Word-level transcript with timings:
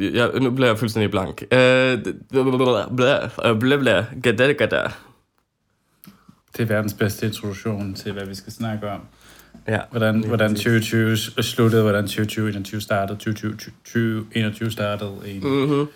jeg, 0.00 0.30
nu 0.40 0.50
bliver 0.50 0.68
jeg 0.68 0.78
fuldstændig 0.78 1.10
blank. 1.10 1.42
Øh, 1.52 1.98
Blablabla. 3.60 4.04
Gada, 4.22 4.52
gada. 4.52 4.82
Det 6.56 6.62
er 6.62 6.66
verdens 6.66 6.94
bedste 6.94 7.26
introduktion 7.26 7.94
til, 7.94 8.12
hvad 8.12 8.26
vi 8.26 8.34
skal 8.34 8.52
snakke 8.52 8.90
om. 8.90 9.00
Ja. 9.68 9.80
Hvordan, 9.90 10.24
hvordan 10.24 10.50
præcis. 10.50 10.64
2020 10.64 11.16
s- 11.16 11.46
sluttede, 11.46 11.82
hvordan 11.82 12.04
2021 12.06 12.80
startede, 12.80 13.18
2020, 13.18 13.72
2021 13.84 14.70
startede. 14.70 15.10
Mm-hmm. 15.42 15.86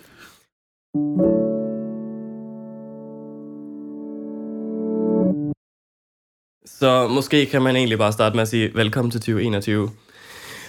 Så 6.65 7.07
måske 7.07 7.45
kan 7.45 7.61
man 7.61 7.75
egentlig 7.75 7.97
bare 7.97 8.11
starte 8.11 8.35
med 8.35 8.41
at 8.41 8.47
sige 8.47 8.71
velkommen 8.75 9.11
til 9.11 9.19
2021. 9.21 9.89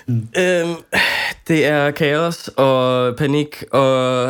Mm. 0.08 0.14
Øhm, 0.14 0.74
det 1.48 1.66
er 1.66 1.90
kaos 1.90 2.50
og 2.56 3.16
panik 3.16 3.64
og 3.72 4.28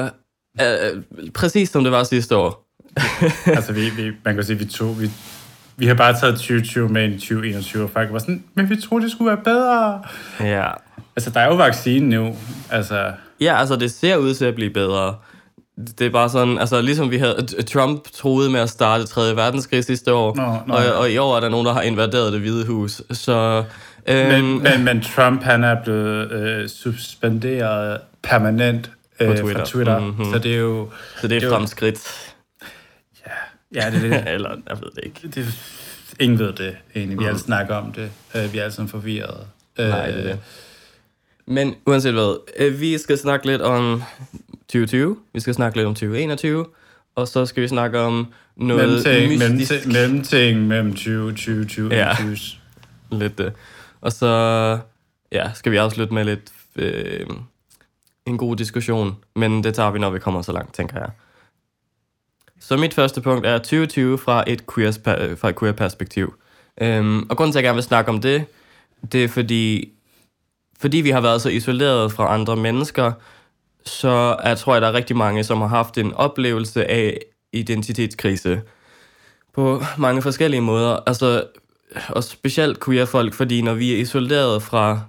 øh, 0.61 1.03
præcis 1.35 1.71
som 1.71 1.85
det 1.85 1.93
var 1.93 2.05
sidste 2.05 2.37
år. 2.37 2.67
altså, 3.57 3.73
vi, 3.73 3.91
vi, 3.91 4.13
man 4.25 4.35
kan 4.35 4.45
sige, 4.45 4.59
vi 4.59 4.65
tog, 4.65 5.01
vi, 5.01 5.11
vi 5.77 5.87
har 5.87 5.95
bare 5.95 6.21
taget 6.21 6.35
2020 6.35 6.89
med 6.89 7.05
en 7.05 7.13
2021, 7.13 7.83
og 7.83 7.91
faktisk 7.91 8.13
var 8.13 8.19
sådan, 8.19 8.45
men 8.55 8.71
vi 8.71 8.81
troede, 8.81 9.05
det 9.05 9.13
skulle 9.13 9.29
være 9.29 9.45
bedre. 9.45 10.03
Ja. 10.41 10.71
Altså, 11.17 11.31
der 11.31 11.41
er 11.41 11.47
jo 11.47 11.55
vaccine 11.55 12.09
nu. 12.09 12.37
Altså, 12.71 13.13
Ja, 13.41 13.59
altså 13.61 13.77
det 13.77 13.91
ser 13.91 14.17
ud 14.17 14.35
til 14.35 14.45
at 14.45 14.55
blive 14.55 14.71
bedre. 14.71 15.15
Det 15.99 16.07
er 16.07 16.11
bare 16.11 16.29
sådan, 16.29 16.59
altså 16.59 16.81
ligesom 16.81 17.11
vi 17.11 17.17
havde, 17.17 17.47
Trump 17.67 18.11
troede 18.13 18.51
med 18.51 18.61
at 18.61 18.71
starte 18.71 19.07
3. 19.07 19.37
verdenskrig 19.37 19.85
sidste 19.85 20.15
år, 20.15 20.35
Nå, 20.37 20.57
nå, 20.67 20.75
og, 20.75 20.99
og 20.99 21.11
i 21.11 21.19
år 21.19 21.37
er 21.37 21.41
der 21.41 21.49
nogen, 21.49 21.67
der 21.67 21.73
har 21.73 21.83
invaderet 21.83 22.33
det 22.33 22.41
hvide 22.41 22.67
hus. 22.67 23.03
Så, 23.11 23.65
øhm, 24.09 24.45
men, 24.45 24.63
men, 24.63 24.85
men 24.85 25.01
Trump, 25.03 25.43
han 25.43 25.65
er 25.65 25.83
blevet 25.85 26.33
øh, 26.33 26.69
suspenderet 26.69 28.01
permanent 28.23 28.91
øh, 29.21 29.29
På 29.29 29.35
Twitter. 29.43 29.65
fra 29.65 29.71
Twitter. 29.71 29.99
Mhm. 29.99 30.09
Mm-hmm. 30.09 30.33
Så 30.33 30.39
det 30.39 30.55
er 30.55 30.59
jo... 30.59 30.91
så 31.21 31.29
det 31.29 31.43
er 31.43 31.47
et 31.47 31.53
fremskridt. 31.53 32.33
Ja, 33.75 33.91
det 33.91 34.05
er 34.05 34.09
det. 34.23 34.25
Eller, 34.35 34.51
jeg 34.69 34.77
ved 34.81 34.91
det 34.97 35.05
ikke. 35.05 35.21
det 35.35 35.55
ingen 36.21 36.39
ved 36.39 36.53
det, 36.53 36.77
egentlig. 36.95 37.19
Vi 37.19 37.23
mm. 37.25 37.29
alle 37.29 37.39
snakker 37.41 37.75
om 37.75 37.93
det. 37.93 38.11
Øh, 38.35 38.53
vi 38.53 38.59
er 38.59 38.63
alle 38.63 38.75
sammen 38.75 38.89
forvirrede. 38.89 39.47
Øh, 39.79 39.89
Nej, 39.89 40.07
det 40.07 40.19
er 40.19 40.23
det. 40.23 40.39
Men 41.47 41.75
uanset 41.87 42.13
hvad, 42.13 42.41
øh, 42.57 42.81
vi 42.81 42.99
skal 42.99 43.19
snakke 43.19 43.47
lidt 43.47 43.63
om 43.63 44.03
2020, 44.61 45.17
vi 45.35 45.41
skal 45.41 45.55
snakke 45.55 45.79
lidt 45.79 45.87
om 45.87 45.95
2021, 45.95 46.67
og 47.15 47.29
så 47.29 47.47
skal 47.47 47.63
vi 47.63 47.69
snakke 47.69 47.99
om 48.01 48.33
noget 48.57 49.05
Mellemting, 49.05 49.55
mystisk. 49.57 49.87
mellemting, 49.87 50.67
mellem 50.67 50.95
20, 50.95 51.33
20, 51.35 51.65
20, 51.65 51.95
Ja. 51.95 52.17
21. 52.21 52.37
Lidt 53.13 53.39
det. 53.39 53.53
Og 54.07 54.13
så 54.13 54.79
ja, 55.33 55.53
skal 55.55 55.73
vi 55.73 55.77
afslutte 55.77 56.15
med 56.15 56.25
lidt 56.25 56.53
øh, 56.77 57.27
en 58.27 58.39
god 58.39 58.57
diskussion, 58.57 59.17
men 59.37 59.65
det 59.65 59.75
tager 59.75 59.91
vi, 59.91 59.99
når 59.99 60.11
vi 60.11 60.19
kommer 60.19 60.43
så 60.43 60.53
langt, 60.53 60.75
tænker 60.75 60.99
jeg. 60.99 61.11
Så 62.61 62.77
mit 62.77 62.95
første 62.95 63.21
punkt 63.21 63.47
er 63.47 63.59
2020 63.59 64.19
fra 64.19 64.45
et 64.47 64.63
queer, 64.75 65.19
øh, 65.21 65.39
fra 65.39 65.49
et 65.49 65.59
queer 65.59 65.73
perspektiv. 65.73 66.35
Øhm, 66.81 67.27
og 67.31 67.37
grunden 67.37 67.53
til, 67.53 67.59
at 67.59 67.63
jeg 67.63 67.69
gerne 67.69 67.77
vil 67.77 67.83
snakke 67.83 68.11
om 68.11 68.21
det, 68.21 68.45
det 69.13 69.25
er 69.25 69.29
fordi, 69.29 69.93
fordi 70.81 70.97
vi 70.97 71.11
har 71.11 71.21
været 71.21 71.43
så 71.43 71.49
isoleret 71.49 72.13
fra 72.13 72.35
andre 72.35 72.57
mennesker, 72.57 73.13
så 73.85 74.37
jeg 74.45 74.59
tror 74.59 74.75
jeg, 74.75 74.83
der 74.83 74.89
er 74.89 74.93
rigtig 74.93 75.17
mange, 75.17 75.45
som 75.45 75.61
har 75.61 75.69
haft 75.69 75.99
en 75.99 76.13
oplevelse 76.13 76.91
af 76.91 77.19
identitetskrise 77.53 78.61
på 79.55 79.83
mange 79.99 80.23
forskellige 80.23 80.61
måder. 80.61 80.99
Altså, 81.07 81.45
og 82.09 82.25
specielt 82.25 82.85
queer 82.85 83.05
folk, 83.05 83.35
fordi 83.35 83.63
når 83.63 83.75
vi 83.75 83.93
er 83.95 83.99
isoleret 83.99 84.63
fra 84.63 85.01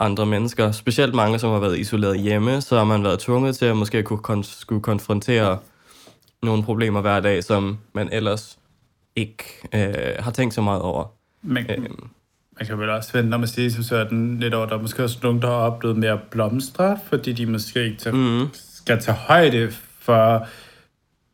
andre 0.00 0.26
mennesker, 0.26 0.72
specielt 0.72 1.14
mange, 1.14 1.38
som 1.38 1.50
har 1.52 1.58
været 1.58 1.78
isoleret 1.78 2.20
hjemme, 2.20 2.60
så 2.60 2.76
har 2.76 2.84
man 2.84 3.04
været 3.04 3.18
tvunget 3.18 3.56
til 3.56 3.64
at 3.64 3.76
måske 3.76 4.02
kunne 4.02 4.20
kon- 4.28 4.60
skulle 4.60 4.82
konfrontere 4.82 5.58
nogle 6.42 6.62
problemer 6.62 7.00
hver 7.00 7.20
dag, 7.20 7.44
som 7.44 7.78
man 7.92 8.08
ellers 8.12 8.58
ikke 9.16 9.44
øh, 9.74 9.94
har 10.18 10.30
tænkt 10.30 10.54
så 10.54 10.60
meget 10.60 10.82
over. 10.82 11.04
Men, 11.42 11.66
Øhm, 11.70 12.08
man 12.58 12.66
kan 12.66 12.78
vel 12.78 12.90
også 12.90 13.12
vente 13.12 13.34
om 13.34 13.42
at 13.42 13.48
sige 13.48 13.72
som 13.72 13.82
sådan 13.82 14.38
lidt 14.40 14.54
over, 14.54 14.66
der 14.66 14.76
er 14.76 14.80
måske 14.82 15.04
også 15.04 15.18
nogen, 15.22 15.42
der 15.42 15.48
har 15.48 15.54
oplevet 15.54 15.96
mere 15.96 16.18
blomstre, 16.30 16.98
fordi 17.08 17.32
de 17.32 17.46
måske 17.46 17.84
ikke 17.84 17.96
tager, 17.98 18.16
mm, 18.16 18.48
skal 18.52 19.00
tage 19.00 19.16
højde 19.16 19.70
for, 20.00 20.46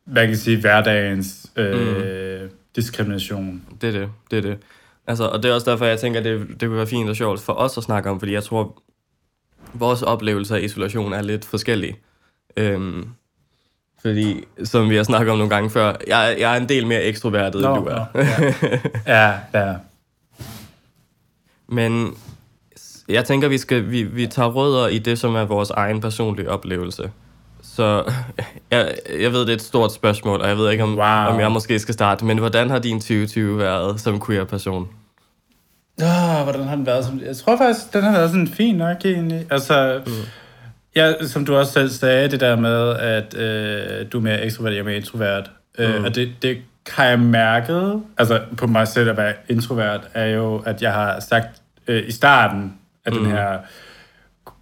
hvad 0.04 0.26
kan 0.26 0.36
sige, 0.36 0.60
hverdagens 0.60 1.50
øh, 1.56 2.42
mm. 2.42 2.48
diskrimination. 2.76 3.62
det 3.80 3.94
er 3.94 4.00
det, 4.00 4.10
det 4.30 4.38
er 4.38 4.42
det. 4.42 4.58
Altså, 5.06 5.28
og 5.28 5.42
det 5.42 5.50
er 5.50 5.54
også 5.54 5.70
derfor, 5.70 5.84
jeg 5.84 6.00
tænker, 6.00 6.20
at 6.20 6.24
det, 6.24 6.48
det 6.48 6.68
kunne 6.68 6.76
være 6.76 6.86
fint 6.86 7.10
og 7.10 7.16
sjovt 7.16 7.40
for 7.40 7.52
os 7.52 7.78
at 7.78 7.84
snakke 7.84 8.10
om, 8.10 8.18
fordi 8.18 8.32
jeg 8.32 8.44
tror, 8.44 8.82
vores 9.74 10.02
oplevelse 10.02 10.56
af 10.56 10.60
isolation 10.60 11.12
er 11.12 11.22
lidt 11.22 11.44
forskellig. 11.44 11.96
Øhm, 12.56 13.08
fordi, 14.02 14.44
som 14.64 14.90
vi 14.90 14.96
har 14.96 15.02
snakket 15.02 15.32
om 15.32 15.38
nogle 15.38 15.50
gange 15.54 15.70
før, 15.70 15.96
jeg, 16.06 16.36
jeg 16.38 16.56
er 16.56 16.60
en 16.60 16.68
del 16.68 16.86
mere 16.86 17.02
ekstrovertet, 17.02 17.64
end 17.64 17.74
du 17.74 17.84
er. 17.84 18.06
nå, 18.14 18.20
ja. 19.06 19.30
ja, 19.30 19.38
ja. 19.54 19.74
Men 21.76 22.16
jeg 23.08 23.24
tænker, 23.24 23.48
vi, 23.48 23.58
skal, 23.58 23.90
vi, 23.90 24.02
vi 24.02 24.26
tager 24.26 24.48
rødder 24.48 24.88
i 24.88 24.98
det, 24.98 25.18
som 25.18 25.34
er 25.34 25.44
vores 25.44 25.70
egen 25.70 26.00
personlige 26.00 26.50
oplevelse. 26.50 27.10
Så 27.76 28.12
jeg, 28.70 28.94
jeg 29.20 29.32
ved, 29.32 29.40
det 29.40 29.48
er 29.48 29.54
et 29.54 29.62
stort 29.62 29.92
spørgsmål, 29.92 30.40
og 30.40 30.48
jeg 30.48 30.56
ved 30.56 30.70
ikke, 30.70 30.84
om, 30.84 30.98
Wow. 30.98 31.06
om 31.06 31.40
jeg 31.40 31.52
måske 31.52 31.78
skal 31.78 31.94
starte. 31.94 32.24
Men 32.24 32.38
hvordan 32.38 32.70
har 32.70 32.78
din 32.78 33.00
2020 33.00 33.58
været 33.58 34.00
som 34.00 34.26
queer-person? 34.26 34.88
Oh, 36.02 36.42
hvordan 36.44 36.62
har 36.62 36.76
den 36.76 36.86
været? 36.86 37.04
Som, 37.04 37.20
jeg 37.26 37.36
tror 37.36 37.56
faktisk, 37.56 37.92
den 37.92 38.02
har 38.02 38.12
været 38.12 38.30
sådan 38.30 38.48
fin 38.48 38.74
nok 38.74 39.04
egentlig. 39.04 39.46
Altså, 39.50 40.00
mm. 40.06 40.12
ja, 40.96 41.26
som 41.26 41.44
du 41.44 41.56
også 41.56 41.72
selv 41.72 41.88
sagde, 41.88 42.30
det 42.30 42.40
der 42.40 42.56
med, 42.56 42.96
at 42.96 43.34
øh, 43.34 44.06
du 44.12 44.18
er 44.18 44.22
mere 44.22 44.44
ekstrovert, 44.44 44.72
jeg 44.72 44.80
er 44.80 44.84
mere 44.84 44.96
introvert. 44.96 45.50
Mm. 45.78 45.84
Øh, 45.84 46.04
og 46.04 46.14
det, 46.14 46.32
det 46.42 46.58
har 46.88 47.04
jeg 47.04 47.18
mærket, 47.18 48.02
altså 48.18 48.40
på 48.56 48.66
mig 48.66 48.88
selv 48.88 49.10
at 49.10 49.16
være 49.16 49.34
introvert, 49.48 50.00
er 50.14 50.26
jo, 50.26 50.58
at 50.58 50.82
jeg 50.82 50.92
har 50.92 51.20
sagt 51.20 51.62
øh, 51.86 52.08
i 52.08 52.12
starten 52.12 52.74
af 53.04 53.12
mm. 53.12 53.18
den 53.18 53.26
her 53.26 53.58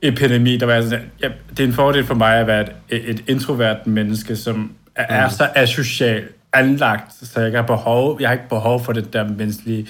epidemi, 0.02 0.56
der 0.56 0.66
var 0.66 0.72
jeg 0.74 0.82
sådan, 0.82 1.10
ja, 1.22 1.28
det 1.50 1.60
er 1.60 1.64
en 1.64 1.72
fordel 1.72 2.04
for 2.04 2.14
mig 2.14 2.34
at 2.36 2.46
være 2.46 2.60
et, 2.88 3.10
et 3.10 3.24
introvert 3.26 3.86
menneske, 3.86 4.36
som 4.36 4.72
er, 4.96 5.06
er 5.24 5.28
så 5.28 5.48
asocial 5.54 6.22
anlagt, 6.52 7.12
så 7.14 7.32
jeg 7.40 7.46
ikke 7.46 7.58
har 7.58 7.66
behov, 7.66 8.16
jeg 8.20 8.28
har 8.28 8.32
ikke 8.32 8.48
behov 8.48 8.84
for 8.84 8.92
det 8.92 9.12
der 9.12 9.28
menneskelige 9.28 9.86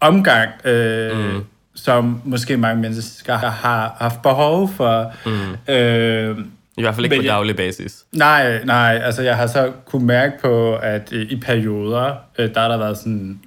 omgang, 0.00 0.50
øh, 0.64 1.18
mm. 1.34 1.40
som 1.74 2.22
måske 2.24 2.56
mange 2.56 2.82
mennesker 2.82 3.36
har 3.36 3.96
haft 3.98 4.22
behov 4.22 4.70
for. 4.76 5.12
Mm. 5.26 5.72
Øh, 5.74 6.38
I 6.76 6.82
hvert 6.82 6.94
fald 6.94 7.04
ikke 7.04 7.16
Men 7.16 7.20
på 7.22 7.24
jeg- 7.24 7.32
daglig 7.32 7.56
basis. 7.56 8.04
nej, 8.12 8.64
nej, 8.64 9.00
altså 9.04 9.22
jeg 9.22 9.36
har 9.36 9.46
så 9.46 9.72
kunne 9.86 10.06
mærke 10.06 10.32
på, 10.42 10.74
at 10.74 11.12
øh, 11.12 11.26
i 11.30 11.36
perioder, 11.40 12.14
øh, 12.38 12.54
der 12.54 12.60
har 12.60 12.68
der 12.68 12.78
været 12.78 12.98
sådan 12.98 13.40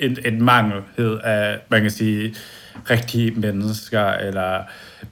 en, 0.00 0.18
en 0.24 0.42
mangelhed 0.44 1.18
af, 1.24 1.58
man 1.68 1.82
kan 1.82 1.90
sige, 1.90 2.34
rigtige 2.90 3.30
mennesker, 3.30 4.06
eller 4.12 4.60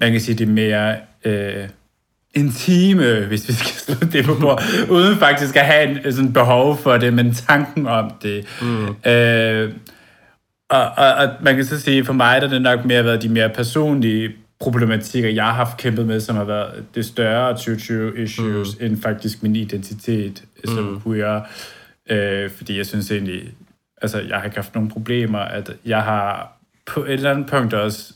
man 0.00 0.12
kan 0.12 0.20
sige, 0.20 0.34
det 0.34 0.48
mere 0.48 0.96
øh, 1.24 1.68
intime, 2.34 3.20
hvis 3.20 3.48
vi 3.48 3.52
skal 3.52 3.96
slå 3.96 4.08
det 4.12 4.24
på 4.24 4.34
bord, 4.40 4.62
uden 4.90 5.16
faktisk 5.16 5.56
at 5.56 5.66
have 5.66 6.06
en 6.06 6.12
sådan 6.12 6.32
behov 6.32 6.76
for 6.78 6.96
det, 6.96 7.12
men 7.12 7.34
tanken 7.34 7.86
om 7.86 8.10
det. 8.22 8.46
Mm. 8.62 9.10
Øh, 9.10 9.72
og, 10.70 10.82
og, 10.96 11.14
og 11.14 11.28
man 11.40 11.54
kan 11.56 11.64
så 11.64 11.80
sige, 11.80 12.04
for 12.04 12.12
mig 12.12 12.40
der 12.40 12.46
er 12.46 12.50
det 12.50 12.62
nok 12.62 12.84
mere 12.84 13.04
været 13.04 13.22
de 13.22 13.28
mere 13.28 13.48
personlige 13.48 14.32
problematikker, 14.60 15.30
jeg 15.30 15.44
har 15.44 15.52
haft 15.52 15.76
kæmpet 15.76 16.06
med, 16.06 16.20
som 16.20 16.36
har 16.36 16.44
været 16.44 16.84
det 16.94 17.04
større 17.04 17.52
2020 17.52 18.22
issues, 18.22 18.80
mm. 18.80 18.86
end 18.86 19.02
faktisk 19.02 19.42
min 19.42 19.56
identitet 19.56 20.44
som 20.64 20.84
Mm. 20.84 21.00
queer. 21.02 21.40
Øh, 22.10 22.50
fordi 22.50 22.76
jeg 22.76 22.86
synes 22.86 23.10
egentlig, 23.10 23.42
altså 24.02 24.20
jeg 24.20 24.36
har 24.36 24.44
ikke 24.44 24.56
haft 24.56 24.74
nogen 24.74 24.90
problemer, 24.90 25.38
at 25.38 25.70
jeg 25.86 26.02
har 26.02 26.58
på 26.86 27.04
et 27.04 27.12
eller 27.12 27.30
andet 27.30 27.46
punkt 27.46 27.74
også, 27.74 28.12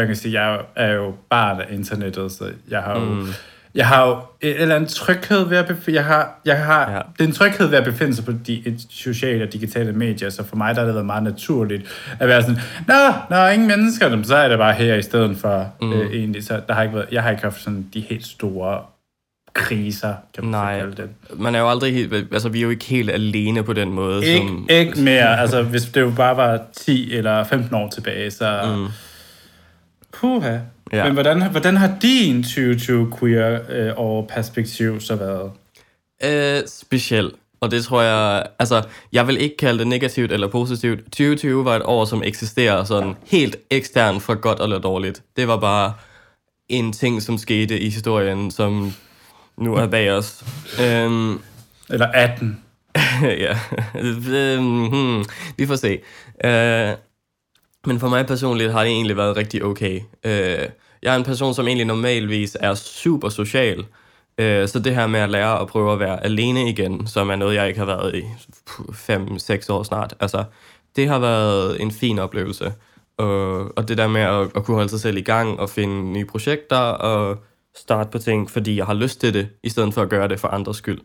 man 0.00 0.06
kan 0.06 0.16
sige, 0.16 0.42
jeg 0.42 0.60
er 0.76 0.92
jo 0.92 1.14
barn 1.30 1.60
af 1.60 1.66
internettet, 1.70 2.32
så 2.32 2.44
jeg 2.70 2.80
har 2.82 3.00
jo 3.00 3.04
Mm. 3.04 3.26
jeg 3.74 3.88
har 3.88 4.06
jo 4.08 4.16
et 4.40 4.60
eller 4.62 4.74
andet 4.76 4.90
tryghed 4.90 5.48
ved 5.48 5.56
at 5.56 5.66
befinde, 5.66 5.96
jeg 5.96 6.04
har, 6.04 6.40
jeg 6.44 6.58
har, 6.64 6.90
Ja. 7.18 7.24
en 7.24 7.32
tryghed 7.32 7.66
ved 7.66 7.78
at 7.78 7.84
befinde 7.84 8.14
sig 8.14 8.24
på 8.24 8.32
de 8.46 8.76
sociale 8.90 9.44
og 9.44 9.52
digitale 9.52 9.92
medier, 9.92 10.30
så 10.30 10.44
for 10.44 10.56
mig 10.56 10.74
der 10.74 10.80
har 10.80 10.86
det 10.86 10.94
været 10.94 11.06
meget 11.06 11.22
naturligt 11.22 11.82
at 12.20 12.28
være 12.28 12.42
sådan, 12.42 12.58
nå, 12.88 13.36
er 13.36 13.48
ingen 13.50 13.68
mennesker, 13.68 14.22
så 14.22 14.36
er 14.36 14.48
det 14.48 14.58
bare 14.58 14.72
her 14.74 14.94
i 14.94 15.02
stedet 15.02 15.36
for 15.36 15.72
mm. 15.82 15.92
øh, 15.92 16.12
egentlig, 16.14 16.44
så 16.44 16.60
der 16.68 16.74
har 16.74 16.82
ikke 16.82 16.94
været, 16.94 17.06
jeg 17.12 17.22
har 17.22 17.30
ikke 17.30 17.42
haft 17.42 17.62
sådan 17.62 17.86
de 17.94 18.00
helt 18.00 18.26
store 18.26 18.80
kriser, 19.54 20.14
kan 20.34 20.44
man 20.44 20.50
Nej. 20.50 20.78
kalde 20.78 20.96
det. 20.96 21.08
Man 21.38 21.54
er 21.54 21.58
jo 21.58 21.70
aldrig 21.70 21.94
helt, 21.94 22.12
altså 22.14 22.48
vi 22.48 22.58
er 22.58 22.62
jo 22.62 22.70
ikke 22.70 22.84
helt 22.84 23.10
alene 23.10 23.62
på 23.62 23.72
den 23.72 23.90
måde. 23.92 24.26
Ikke, 24.26 24.46
som, 24.48 24.66
ikke 24.70 25.00
mere, 25.00 25.40
altså 25.40 25.62
hvis 25.62 25.82
det 25.82 26.00
jo 26.00 26.12
bare 26.16 26.36
var 26.36 26.60
10 26.76 27.14
eller 27.14 27.44
15 27.44 27.74
år 27.74 27.88
tilbage, 27.90 28.30
så... 28.30 28.60
Mm. 28.76 28.86
Puha. 30.20 30.58
Ja. 30.92 31.04
Men 31.04 31.12
hvordan, 31.12 31.50
hvordan 31.50 31.76
har 31.76 31.96
din 32.02 32.42
2020 32.42 33.12
queer 33.18 33.60
øh, 33.68 33.92
år 33.96 34.26
perspektiv 34.34 35.00
så 35.00 35.16
været? 35.16 35.50
Øh, 36.24 36.62
speciel. 36.66 37.30
Og 37.60 37.70
det 37.70 37.84
tror 37.84 38.02
jeg, 38.02 38.46
altså, 38.58 38.82
jeg 39.12 39.26
vil 39.26 39.40
ikke 39.40 39.56
kalde 39.56 39.78
det 39.78 39.86
negativt 39.86 40.32
eller 40.32 40.48
positivt. 40.48 41.04
2020 41.04 41.64
var 41.64 41.76
et 41.76 41.82
år, 41.84 42.04
som 42.04 42.22
eksisterer 42.22 42.84
sådan 42.84 43.14
helt 43.26 43.56
ekstern 43.70 44.20
for 44.20 44.34
godt 44.34 44.60
eller 44.62 44.78
dårligt. 44.78 45.22
Det 45.36 45.48
var 45.48 45.56
bare 45.56 45.92
en 46.68 46.92
ting, 46.92 47.22
som 47.22 47.38
skete 47.38 47.80
i 47.80 47.90
historien, 47.90 48.50
som 48.50 48.92
nu 49.56 49.74
er 49.74 49.86
bag 49.86 50.10
os. 50.10 50.44
Øhm, 50.82 51.40
Eller 51.90 52.06
18. 52.06 52.60
ja, 53.22 53.58
øhm, 54.28 54.86
hmm, 54.88 55.24
vi 55.56 55.66
får 55.66 55.76
se. 55.76 55.98
Øh, 56.44 56.94
men 57.86 58.00
for 58.00 58.08
mig 58.08 58.26
personligt 58.26 58.72
har 58.72 58.82
det 58.82 58.92
egentlig 58.92 59.16
været 59.16 59.36
rigtig 59.36 59.64
okay. 59.64 60.00
Øh, 60.24 60.68
jeg 61.02 61.12
er 61.12 61.16
en 61.16 61.24
person, 61.24 61.54
som 61.54 61.66
egentlig 61.66 61.86
normalvis 61.86 62.56
er 62.60 62.74
super 62.74 63.28
social. 63.28 63.84
Øh, 64.38 64.68
så 64.68 64.78
det 64.78 64.94
her 64.94 65.06
med 65.06 65.20
at 65.20 65.30
lære 65.30 65.60
at 65.60 65.66
prøve 65.66 65.92
at 65.92 66.00
være 66.00 66.24
alene 66.24 66.68
igen, 66.68 67.06
som 67.06 67.30
er 67.30 67.36
noget, 67.36 67.54
jeg 67.54 67.68
ikke 67.68 67.78
har 67.78 67.86
været 67.86 68.14
i 68.14 68.22
5-6 69.68 69.72
år 69.72 69.82
snart. 69.82 70.14
Altså, 70.20 70.44
det 70.96 71.08
har 71.08 71.18
været 71.18 71.82
en 71.82 71.90
fin 71.90 72.18
oplevelse. 72.18 72.72
Og, 73.16 73.78
og 73.78 73.88
det 73.88 73.98
der 73.98 74.08
med 74.08 74.20
at, 74.20 74.50
at 74.56 74.64
kunne 74.64 74.74
holde 74.74 74.88
sig 74.88 75.00
selv 75.00 75.16
i 75.16 75.22
gang 75.22 75.60
og 75.60 75.70
finde 75.70 76.12
nye 76.12 76.24
projekter 76.24 76.76
og 76.76 77.38
starte 77.76 78.10
på 78.10 78.18
ting, 78.18 78.50
fordi 78.50 78.76
jeg 78.76 78.86
har 78.86 78.94
lyst 78.94 79.20
til 79.20 79.34
det, 79.34 79.48
i 79.62 79.68
stedet 79.68 79.94
for 79.94 80.02
at 80.02 80.08
gøre 80.08 80.28
det 80.28 80.40
for 80.40 80.48
andres 80.48 80.76
skyld. 80.76 81.00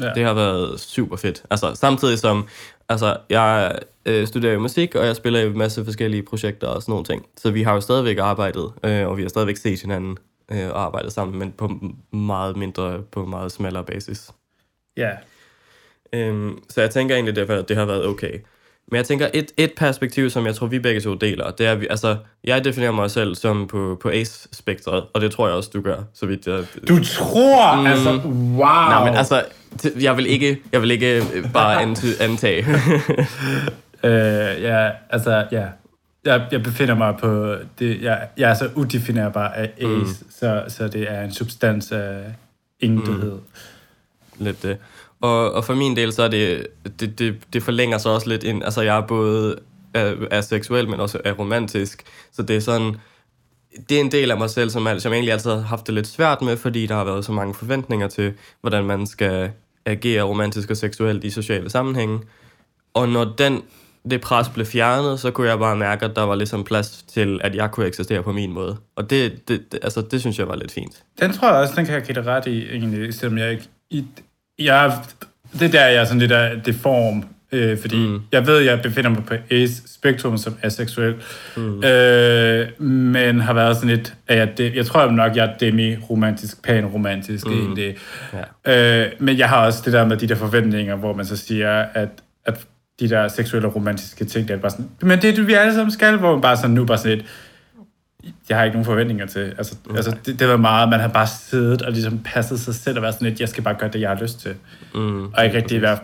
Ja. 0.00 0.12
Det 0.14 0.24
har 0.24 0.34
været 0.34 0.80
super 0.80 1.16
fedt. 1.16 1.42
Altså, 1.50 1.74
samtidig 1.74 2.18
som, 2.18 2.48
altså, 2.88 3.16
jeg 3.30 3.78
øh, 4.06 4.26
studerer 4.26 4.52
jo 4.52 4.58
musik, 4.58 4.94
og 4.94 5.06
jeg 5.06 5.16
spiller 5.16 5.40
i 5.40 5.46
en 5.46 5.58
masse 5.58 5.84
forskellige 5.84 6.22
projekter 6.22 6.66
og 6.66 6.82
sådan 6.82 6.92
nogle 6.92 7.04
ting. 7.04 7.26
Så 7.36 7.50
vi 7.50 7.62
har 7.62 7.74
jo 7.74 7.80
stadigvæk 7.80 8.18
arbejdet, 8.18 8.72
øh, 8.84 9.08
og 9.08 9.16
vi 9.16 9.22
har 9.22 9.28
stadigvæk 9.28 9.56
set 9.56 9.80
hinanden 9.80 10.18
øh, 10.52 10.68
og 10.68 10.82
arbejdet 10.82 11.12
sammen, 11.12 11.38
men 11.38 11.52
på 11.52 11.70
meget 12.16 12.56
mindre, 12.56 13.02
på 13.12 13.24
meget 13.24 13.52
smallere 13.52 13.84
basis. 13.84 14.30
Ja. 14.96 15.10
Øhm, 16.12 16.58
så 16.68 16.80
jeg 16.80 16.90
tænker 16.90 17.14
egentlig, 17.14 17.36
derfor, 17.36 17.54
at 17.54 17.68
det 17.68 17.76
har 17.76 17.84
været 17.84 18.06
okay. 18.06 18.38
Men 18.90 18.96
jeg 18.96 19.04
tænker, 19.04 19.28
et, 19.34 19.52
et 19.56 19.72
perspektiv, 19.76 20.30
som 20.30 20.46
jeg 20.46 20.54
tror, 20.54 20.66
vi 20.66 20.78
begge 20.78 21.00
to 21.00 21.14
deler, 21.14 21.50
det 21.50 21.66
er, 21.66 21.74
vi, 21.74 21.86
altså, 21.90 22.16
jeg 22.44 22.64
definerer 22.64 22.92
mig 22.92 23.10
selv 23.10 23.34
som 23.34 23.66
på, 23.66 23.98
på 24.00 24.08
ACE-spektret, 24.08 25.04
og 25.14 25.20
det 25.20 25.32
tror 25.32 25.46
jeg 25.46 25.56
også, 25.56 25.70
du 25.72 25.80
gør, 25.80 26.02
så 26.14 26.26
vidt 26.26 26.46
jeg... 26.46 26.64
Du 26.88 27.04
tror, 27.04 27.80
mm. 27.80 27.86
altså, 27.86 28.10
wow. 28.10 28.64
Nej, 28.64 29.04
men 29.04 29.14
altså, 29.14 29.44
jeg 30.00 30.16
vil 30.16 30.26
ikke, 30.26 30.58
jeg 30.72 30.82
vil 30.82 30.90
ikke 30.90 31.16
øh, 31.16 31.52
bare 31.52 31.82
ant- 31.84 32.22
antage. 32.22 32.66
Øh, 34.04 34.62
ja, 34.62 34.90
altså, 35.10 35.46
ja. 35.52 35.66
Jeg, 36.24 36.46
jeg 36.52 36.62
befinder 36.62 36.94
mig 36.94 37.14
på... 37.20 37.54
Det, 37.78 38.02
jeg, 38.02 38.28
jeg 38.36 38.50
er 38.50 38.54
så 38.54 38.70
udefinerbar 38.74 39.48
af 39.48 39.70
ace, 39.76 40.24
mm. 40.24 40.30
så, 40.30 40.64
så 40.68 40.88
det 40.88 41.10
er 41.10 41.22
en 41.22 41.32
substans 41.32 41.92
af 41.92 42.20
intethed. 42.80 43.32
Mm. 43.32 44.44
lidt 44.44 44.62
det. 44.62 44.76
Og, 45.20 45.52
og 45.52 45.64
for 45.64 45.74
min 45.74 45.96
del, 45.96 46.12
så 46.12 46.22
er 46.22 46.28
det, 46.28 46.66
det, 47.00 47.18
det, 47.18 47.36
det 47.52 47.62
forlænger 47.62 47.98
sig 47.98 48.12
også 48.12 48.28
lidt 48.28 48.44
ind, 48.44 48.64
altså 48.64 48.82
jeg 48.82 48.96
er 48.96 49.06
både 49.06 49.56
er, 49.94 50.14
er 50.30 50.40
seksuel, 50.40 50.88
men 50.88 51.00
også 51.00 51.20
er 51.24 51.32
romantisk, 51.32 52.04
så 52.32 52.42
det 52.42 52.56
er 52.56 52.60
sådan, 52.60 52.96
det 53.88 53.96
er 53.96 54.00
en 54.00 54.12
del 54.12 54.30
af 54.30 54.38
mig 54.38 54.50
selv, 54.50 54.70
som, 54.70 54.82
som 54.98 55.12
jeg 55.12 55.16
egentlig 55.16 55.32
altid 55.32 55.50
har 55.50 55.60
haft 55.60 55.86
det 55.86 55.94
lidt 55.94 56.06
svært 56.06 56.42
med, 56.42 56.56
fordi 56.56 56.86
der 56.86 56.94
har 56.94 57.04
været 57.04 57.24
så 57.24 57.32
mange 57.32 57.54
forventninger 57.54 58.08
til, 58.08 58.32
hvordan 58.60 58.84
man 58.84 59.06
skal 59.06 59.50
agere 59.90 60.22
romantisk 60.22 60.70
og 60.70 60.76
seksuelt 60.76 61.24
i 61.24 61.30
sociale 61.30 61.70
sammenhænge. 61.70 62.20
Og 62.94 63.08
når 63.08 63.34
den, 63.38 63.62
det 64.10 64.20
pres 64.20 64.48
blev 64.48 64.66
fjernet, 64.66 65.20
så 65.20 65.30
kunne 65.30 65.48
jeg 65.48 65.58
bare 65.58 65.76
mærke, 65.76 66.04
at 66.04 66.16
der 66.16 66.22
var 66.22 66.34
ligesom 66.34 66.64
plads 66.64 67.02
til, 67.02 67.40
at 67.44 67.54
jeg 67.54 67.70
kunne 67.70 67.86
eksistere 67.86 68.22
på 68.22 68.32
min 68.32 68.52
måde. 68.52 68.76
Og 68.96 69.10
det, 69.10 69.48
det, 69.48 69.72
det, 69.72 69.80
altså, 69.82 70.00
det 70.00 70.20
synes 70.20 70.38
jeg 70.38 70.48
var 70.48 70.56
lidt 70.56 70.72
fint. 70.72 71.02
Den 71.20 71.32
tror 71.32 71.48
jeg 71.48 71.56
også, 71.56 71.74
den 71.76 71.84
kan 71.84 71.94
jeg 71.94 72.02
give 72.02 72.14
dig 72.14 72.26
ret 72.26 72.46
i, 72.46 72.70
egentlig, 72.70 73.14
selvom 73.14 73.38
jeg 73.38 73.50
ikke... 73.50 73.64
I, 73.90 74.04
jeg, 74.58 74.98
det 75.60 75.72
der, 75.72 75.86
jeg 75.86 76.00
er 76.00 76.04
sådan 76.04 76.18
lidt 76.18 76.32
af 76.32 76.62
deform, 76.62 77.24
øh, 77.52 77.78
fordi 77.78 77.96
mm. 77.96 78.20
jeg 78.32 78.46
ved, 78.46 78.58
jeg 78.58 78.82
befinder 78.82 79.10
mig 79.10 79.24
på 79.24 79.34
ace-spektrum 79.50 80.36
som 80.36 80.56
aseksuel, 80.62 81.14
mm. 81.56 81.84
øh, 81.84 82.82
men 82.82 83.40
har 83.40 83.52
været 83.52 83.76
sådan 83.76 83.90
lidt, 83.90 84.14
at 84.26 84.38
jeg, 84.38 84.58
det, 84.58 84.74
jeg 84.74 84.86
tror 84.86 85.10
nok, 85.10 85.36
jeg 85.36 85.44
er 85.44 85.56
demi-romantisk, 85.60 86.62
pan-romantisk 86.62 87.46
mm. 87.46 87.52
egentlig. 87.52 87.96
Ja. 88.66 89.04
Øh, 89.04 89.12
men 89.18 89.38
jeg 89.38 89.48
har 89.48 89.66
også 89.66 89.82
det 89.84 89.92
der 89.92 90.04
med 90.06 90.16
de 90.16 90.26
der 90.26 90.34
forventninger, 90.34 90.96
hvor 90.96 91.12
man 91.12 91.26
så 91.26 91.36
siger, 91.36 91.84
at, 91.94 92.08
at 92.44 92.66
de 93.00 93.08
der 93.08 93.28
seksuelle 93.28 93.68
romantiske 93.68 94.24
ting, 94.24 94.48
det 94.48 94.54
er 94.54 94.58
bare 94.58 94.70
sådan, 94.70 94.88
men 95.02 95.22
det 95.22 95.30
er 95.30 95.34
det, 95.34 95.46
vi 95.46 95.52
alle 95.52 95.74
sammen 95.74 95.90
skal, 95.90 96.16
hvor 96.16 96.32
man 96.32 96.40
bare 96.40 96.56
sådan 96.56 96.70
nu 96.70 96.84
bare 96.84 96.98
sådan 96.98 97.16
lidt, 97.16 97.26
jeg 98.48 98.56
har 98.56 98.64
ikke 98.64 98.74
nogen 98.74 98.84
forventninger 98.84 99.26
til. 99.26 99.40
Altså, 99.40 99.74
okay. 99.86 99.96
altså 99.96 100.16
det, 100.26 100.40
det 100.40 100.48
var 100.48 100.56
meget, 100.56 100.88
man 100.88 101.00
har 101.00 101.08
bare 101.08 101.26
siddet 101.26 101.82
og 101.82 101.92
ligesom 101.92 102.18
passet 102.18 102.60
sig 102.60 102.74
selv 102.74 102.96
og 102.96 103.02
været 103.02 103.14
sådan 103.14 103.28
lidt, 103.28 103.40
jeg 103.40 103.48
skal 103.48 103.64
bare 103.64 103.74
gøre 103.74 103.90
det, 103.90 104.00
jeg 104.00 104.08
har 104.08 104.18
lyst 104.22 104.40
til. 104.40 104.54
Mm, 104.94 105.26
Og 105.26 105.44
ikke 105.44 105.56
rigtig 105.56 105.82
være, 105.82 105.98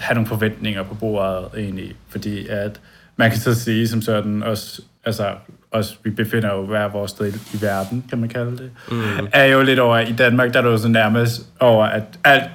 have 0.00 0.14
nogle 0.14 0.28
forventninger 0.28 0.82
på 0.82 0.94
bordet 0.94 1.48
egentlig, 1.56 1.94
fordi 2.08 2.48
at 2.48 2.80
man 3.16 3.30
kan 3.30 3.40
så 3.40 3.54
sige 3.54 3.88
som 3.88 4.02
sådan, 4.02 4.42
også, 4.42 4.82
altså, 5.04 5.30
også, 5.70 5.94
vi 6.04 6.10
befinder 6.10 6.54
jo 6.54 6.62
hver 6.62 6.88
vores 6.88 7.10
sted 7.10 7.26
i, 7.26 7.56
i 7.56 7.62
verden, 7.62 8.04
kan 8.08 8.18
man 8.18 8.28
kalde 8.28 8.50
det, 8.50 8.70
mm. 8.90 9.28
er 9.32 9.44
jo 9.44 9.62
lidt 9.62 9.78
over, 9.78 9.98
i 9.98 10.12
Danmark, 10.12 10.52
der 10.52 10.58
er 10.58 10.64
det 10.64 10.70
jo 10.70 10.78
så 10.78 10.88
nærmest 10.88 11.42
over, 11.60 11.84
at 11.84 12.02
alt 12.24 12.50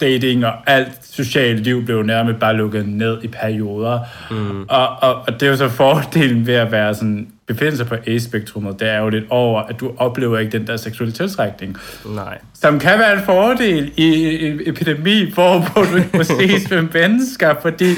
dating 0.00 0.46
og 0.46 0.52
alt 0.66 0.92
socialt 1.02 1.60
liv 1.60 1.84
blev 1.84 2.02
nærmest 2.02 2.38
bare 2.38 2.56
lukket 2.56 2.88
ned 2.88 3.22
i 3.22 3.28
perioder. 3.28 4.00
Mm. 4.30 4.62
Og, 4.68 4.88
og, 5.02 5.14
og 5.14 5.32
det 5.32 5.42
er 5.42 5.50
jo 5.50 5.56
så 5.56 5.68
fordelen 5.68 6.46
ved 6.46 6.54
at 6.54 6.72
være 6.72 6.94
sådan, 6.94 7.28
befinde 7.54 7.76
sig 7.76 7.86
på 7.86 7.94
A-spektrummet, 8.06 8.80
det 8.80 8.88
er 8.88 8.98
jo 8.98 9.08
lidt 9.08 9.24
over, 9.30 9.62
at 9.62 9.80
du 9.80 9.92
oplever 9.96 10.38
ikke 10.38 10.58
den 10.58 10.66
der 10.66 10.76
seksuelle 10.76 11.12
tiltrækning. 11.12 11.76
Nej. 12.06 12.38
Som 12.54 12.78
kan 12.78 12.98
være 12.98 13.12
en 13.12 13.22
fordel 13.22 13.92
i 13.96 14.38
en 14.46 14.60
epidemi, 14.66 15.32
hvor, 15.32 15.72
du 15.74 15.96
ikke 15.96 16.10
må 16.12 16.22
ses 16.40 16.70
med 16.70 16.82
mennesker, 16.82 17.54
fordi 17.62 17.94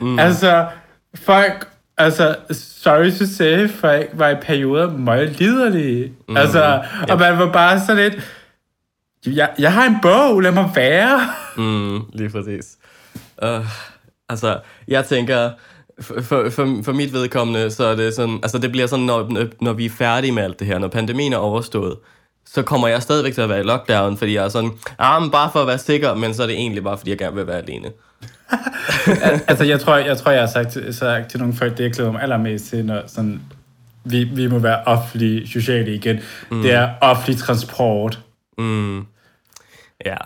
mm. 0.00 0.18
altså, 0.18 0.66
folk, 1.14 1.68
altså, 1.98 2.36
sorry 2.50 3.10
to 3.10 3.26
say, 3.26 3.68
folk 3.68 4.10
var 4.12 4.28
i 4.28 4.34
perioder 4.42 4.90
meget 4.90 5.40
liderlige. 5.40 6.12
Mm. 6.28 6.36
Altså, 6.36 6.82
og 7.08 7.18
man 7.18 7.38
var 7.38 7.52
bare 7.52 7.80
sådan 7.80 8.02
lidt, 8.02 8.22
jeg, 9.26 9.50
jeg 9.58 9.72
har 9.72 9.86
en 9.86 9.96
bog, 10.02 10.40
lad 10.40 10.52
mig 10.52 10.70
være. 10.74 11.20
Mm, 11.56 12.00
lige 12.12 12.30
præcis. 12.30 12.76
Uh, 13.42 13.66
altså, 14.28 14.58
jeg 14.88 15.04
tænker, 15.04 15.50
for, 16.00 16.22
for, 16.22 16.50
for, 16.50 16.80
for 16.84 16.92
mit 16.92 17.12
vedkommende, 17.12 17.70
så 17.70 17.84
er 17.84 17.96
det 17.96 18.14
sådan, 18.14 18.34
altså 18.42 18.58
det 18.58 18.72
bliver 18.72 18.86
sådan, 18.86 19.04
når, 19.04 19.30
når 19.60 19.72
vi 19.72 19.84
er 19.86 19.90
færdige 19.90 20.32
med 20.32 20.42
alt 20.42 20.58
det 20.58 20.66
her, 20.66 20.78
når 20.78 20.88
pandemien 20.88 21.32
er 21.32 21.36
overstået, 21.36 21.96
så 22.46 22.62
kommer 22.62 22.88
jeg 22.88 23.02
stadigvæk 23.02 23.34
til 23.34 23.40
at 23.40 23.48
være 23.48 23.60
i 23.60 23.62
lockdown, 23.62 24.16
fordi 24.16 24.34
jeg 24.34 24.44
er 24.44 24.48
sådan, 24.48 24.70
ah, 24.98 25.22
men 25.22 25.30
bare 25.30 25.50
for 25.52 25.60
at 25.60 25.66
være 25.66 25.78
sikker, 25.78 26.14
men 26.14 26.34
så 26.34 26.42
er 26.42 26.46
det 26.46 26.56
egentlig 26.56 26.84
bare, 26.84 26.98
fordi 26.98 27.10
jeg 27.10 27.18
gerne 27.18 27.36
vil 27.36 27.46
være 27.46 27.58
alene. 27.58 27.90
altså, 29.48 29.64
jeg 29.64 29.80
tror, 29.80 29.96
jeg, 29.96 30.18
tror, 30.18 30.30
jeg 30.32 30.40
har 30.40 30.46
sagt, 30.48 30.72
til- 30.72 30.94
sagt 30.94 31.30
til 31.30 31.40
nogle 31.40 31.54
folk, 31.54 31.78
det 31.78 31.84
jeg 31.84 31.92
glæder 31.92 32.12
mig 32.12 32.22
allermest 32.22 32.64
til, 32.66 32.84
når 32.84 33.02
sådan, 33.06 33.40
vi, 34.04 34.24
vi 34.24 34.46
må 34.46 34.58
være 34.58 34.82
offentlig 34.86 35.48
sociale 35.48 35.94
igen. 35.94 36.20
Mm. 36.50 36.62
Det 36.62 36.72
er 36.72 36.88
offentlig 37.00 37.38
transport. 37.38 38.18
Mm. 38.58 38.98
Ja. 40.06 40.16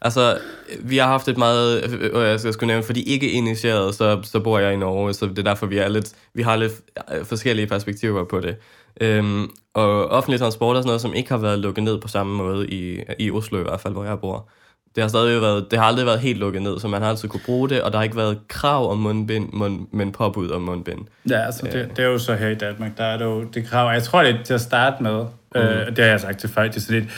Altså, 0.00 0.38
vi 0.80 0.96
har 0.96 1.06
haft 1.06 1.28
et 1.28 1.38
meget, 1.38 1.84
øh, 1.84 2.10
øh 2.12 2.28
jeg 2.28 2.40
skal 2.40 2.52
skulle 2.52 2.66
nævne, 2.66 2.82
fordi 2.82 3.02
ikke 3.02 3.30
initieret, 3.30 3.94
så, 3.94 4.20
så 4.22 4.40
bor 4.40 4.58
jeg 4.58 4.72
i 4.72 4.76
Norge, 4.76 5.14
så 5.14 5.26
det 5.26 5.38
er 5.38 5.42
derfor, 5.42 5.66
vi 5.66 5.78
er 5.78 5.88
lidt, 5.88 6.12
vi 6.34 6.42
har 6.42 6.56
lidt 6.56 6.72
øh, 7.14 7.24
forskellige 7.24 7.66
perspektiver 7.66 8.24
på 8.24 8.40
det. 8.40 8.56
Øhm, 9.00 9.50
og 9.74 10.08
offentlig 10.08 10.40
transport 10.40 10.76
er 10.76 10.80
sådan 10.80 10.88
noget, 10.88 11.00
som 11.00 11.14
ikke 11.14 11.30
har 11.30 11.38
været 11.38 11.58
lukket 11.58 11.84
ned 11.84 12.00
på 12.00 12.08
samme 12.08 12.36
måde 12.36 12.68
i, 12.68 13.00
i 13.18 13.30
Oslo 13.30 13.58
i 13.58 13.62
hvert 13.62 13.80
fald, 13.80 13.94
hvor 13.94 14.04
jeg 14.04 14.20
bor. 14.20 14.48
Det 14.96 15.04
har 15.04 15.08
stadig 15.08 15.42
været, 15.42 15.70
det 15.70 15.78
har 15.78 15.86
aldrig 15.86 16.06
været 16.06 16.20
helt 16.20 16.38
lukket 16.38 16.62
ned, 16.62 16.78
så 16.80 16.88
man 16.88 17.02
har 17.02 17.08
altid 17.08 17.28
kunne 17.28 17.40
bruge 17.46 17.68
det, 17.68 17.82
og 17.82 17.92
der 17.92 17.98
har 17.98 18.04
ikke 18.04 18.16
været 18.16 18.38
krav 18.48 18.90
om 18.90 18.98
mundbind, 18.98 19.48
mund, 19.52 19.86
men 19.92 20.12
påbud 20.12 20.50
om 20.50 20.62
mundbind. 20.62 20.98
Ja, 21.30 21.38
altså, 21.38 21.66
det, 21.72 21.90
det 21.96 22.04
er 22.04 22.08
jo 22.08 22.18
så 22.18 22.34
her 22.34 22.48
i 22.48 22.54
Danmark, 22.54 22.98
der 22.98 23.04
er 23.04 23.18
det 23.18 23.24
jo 23.24 23.42
det 23.42 23.66
krav. 23.66 23.92
Jeg 23.92 24.02
tror, 24.02 24.22
det 24.22 24.34
er 24.34 24.42
til 24.44 24.54
at 24.54 24.60
starte 24.60 25.02
med, 25.02 25.24
mm. 25.54 25.60
øh, 25.60 25.86
det 25.86 25.98
har 25.98 26.10
jeg 26.10 26.20
sagt 26.20 26.38
til 26.38 26.48
folk, 26.48 26.70
det 26.70 26.76
er 26.76 26.80
sådan 26.80 27.00
lidt, 27.00 27.12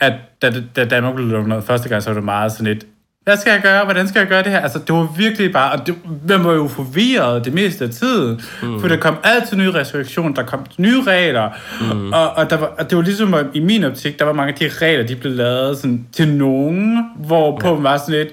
at 0.00 0.12
da, 0.42 0.52
da 0.76 0.84
Danmark 0.84 1.14
blev 1.14 1.26
lukket 1.26 1.48
ned 1.48 1.62
første 1.62 1.88
gang, 1.88 2.02
så 2.02 2.10
var 2.10 2.14
det 2.14 2.24
meget 2.24 2.52
sådan 2.52 2.66
lidt, 2.66 2.86
hvad 3.24 3.36
skal 3.36 3.50
jeg 3.50 3.62
gøre? 3.62 3.84
Hvordan 3.84 4.08
skal 4.08 4.18
jeg 4.18 4.28
gøre 4.28 4.42
det 4.42 4.52
her? 4.52 4.60
Altså, 4.60 4.78
det 4.78 4.94
var 4.94 5.14
virkelig 5.16 5.52
bare... 5.52 5.72
Og 5.72 5.86
det, 5.86 5.94
man 6.28 6.44
var 6.44 6.52
jo 6.52 6.68
forvirret 6.68 7.44
det 7.44 7.54
meste 7.54 7.84
af 7.84 7.90
tiden. 7.90 8.40
Mm. 8.62 8.80
For 8.80 8.88
der 8.88 8.96
kom 8.96 9.16
altid 9.24 9.56
nye 9.56 9.70
restriktioner, 9.70 10.34
der 10.34 10.42
kom 10.42 10.66
nye 10.78 11.02
regler. 11.02 11.50
Mm. 11.80 12.12
Og, 12.12 12.30
og, 12.30 12.50
der 12.50 12.56
var, 12.56 12.66
og 12.66 12.90
det 12.90 12.98
var 12.98 13.04
ligesom, 13.04 13.34
at 13.34 13.46
i 13.54 13.60
min 13.60 13.84
optik, 13.84 14.18
der 14.18 14.24
var 14.24 14.32
mange 14.32 14.52
af 14.52 14.58
de 14.58 14.68
regler, 14.68 15.06
de 15.06 15.16
blev 15.16 15.32
lavet 15.32 15.76
sådan, 15.78 16.06
til 16.12 16.28
nogen, 16.28 17.10
hvor 17.16 17.58
på 17.58 17.68
ja. 17.68 17.74
var 17.74 17.96
sådan 17.96 18.14
lidt... 18.14 18.28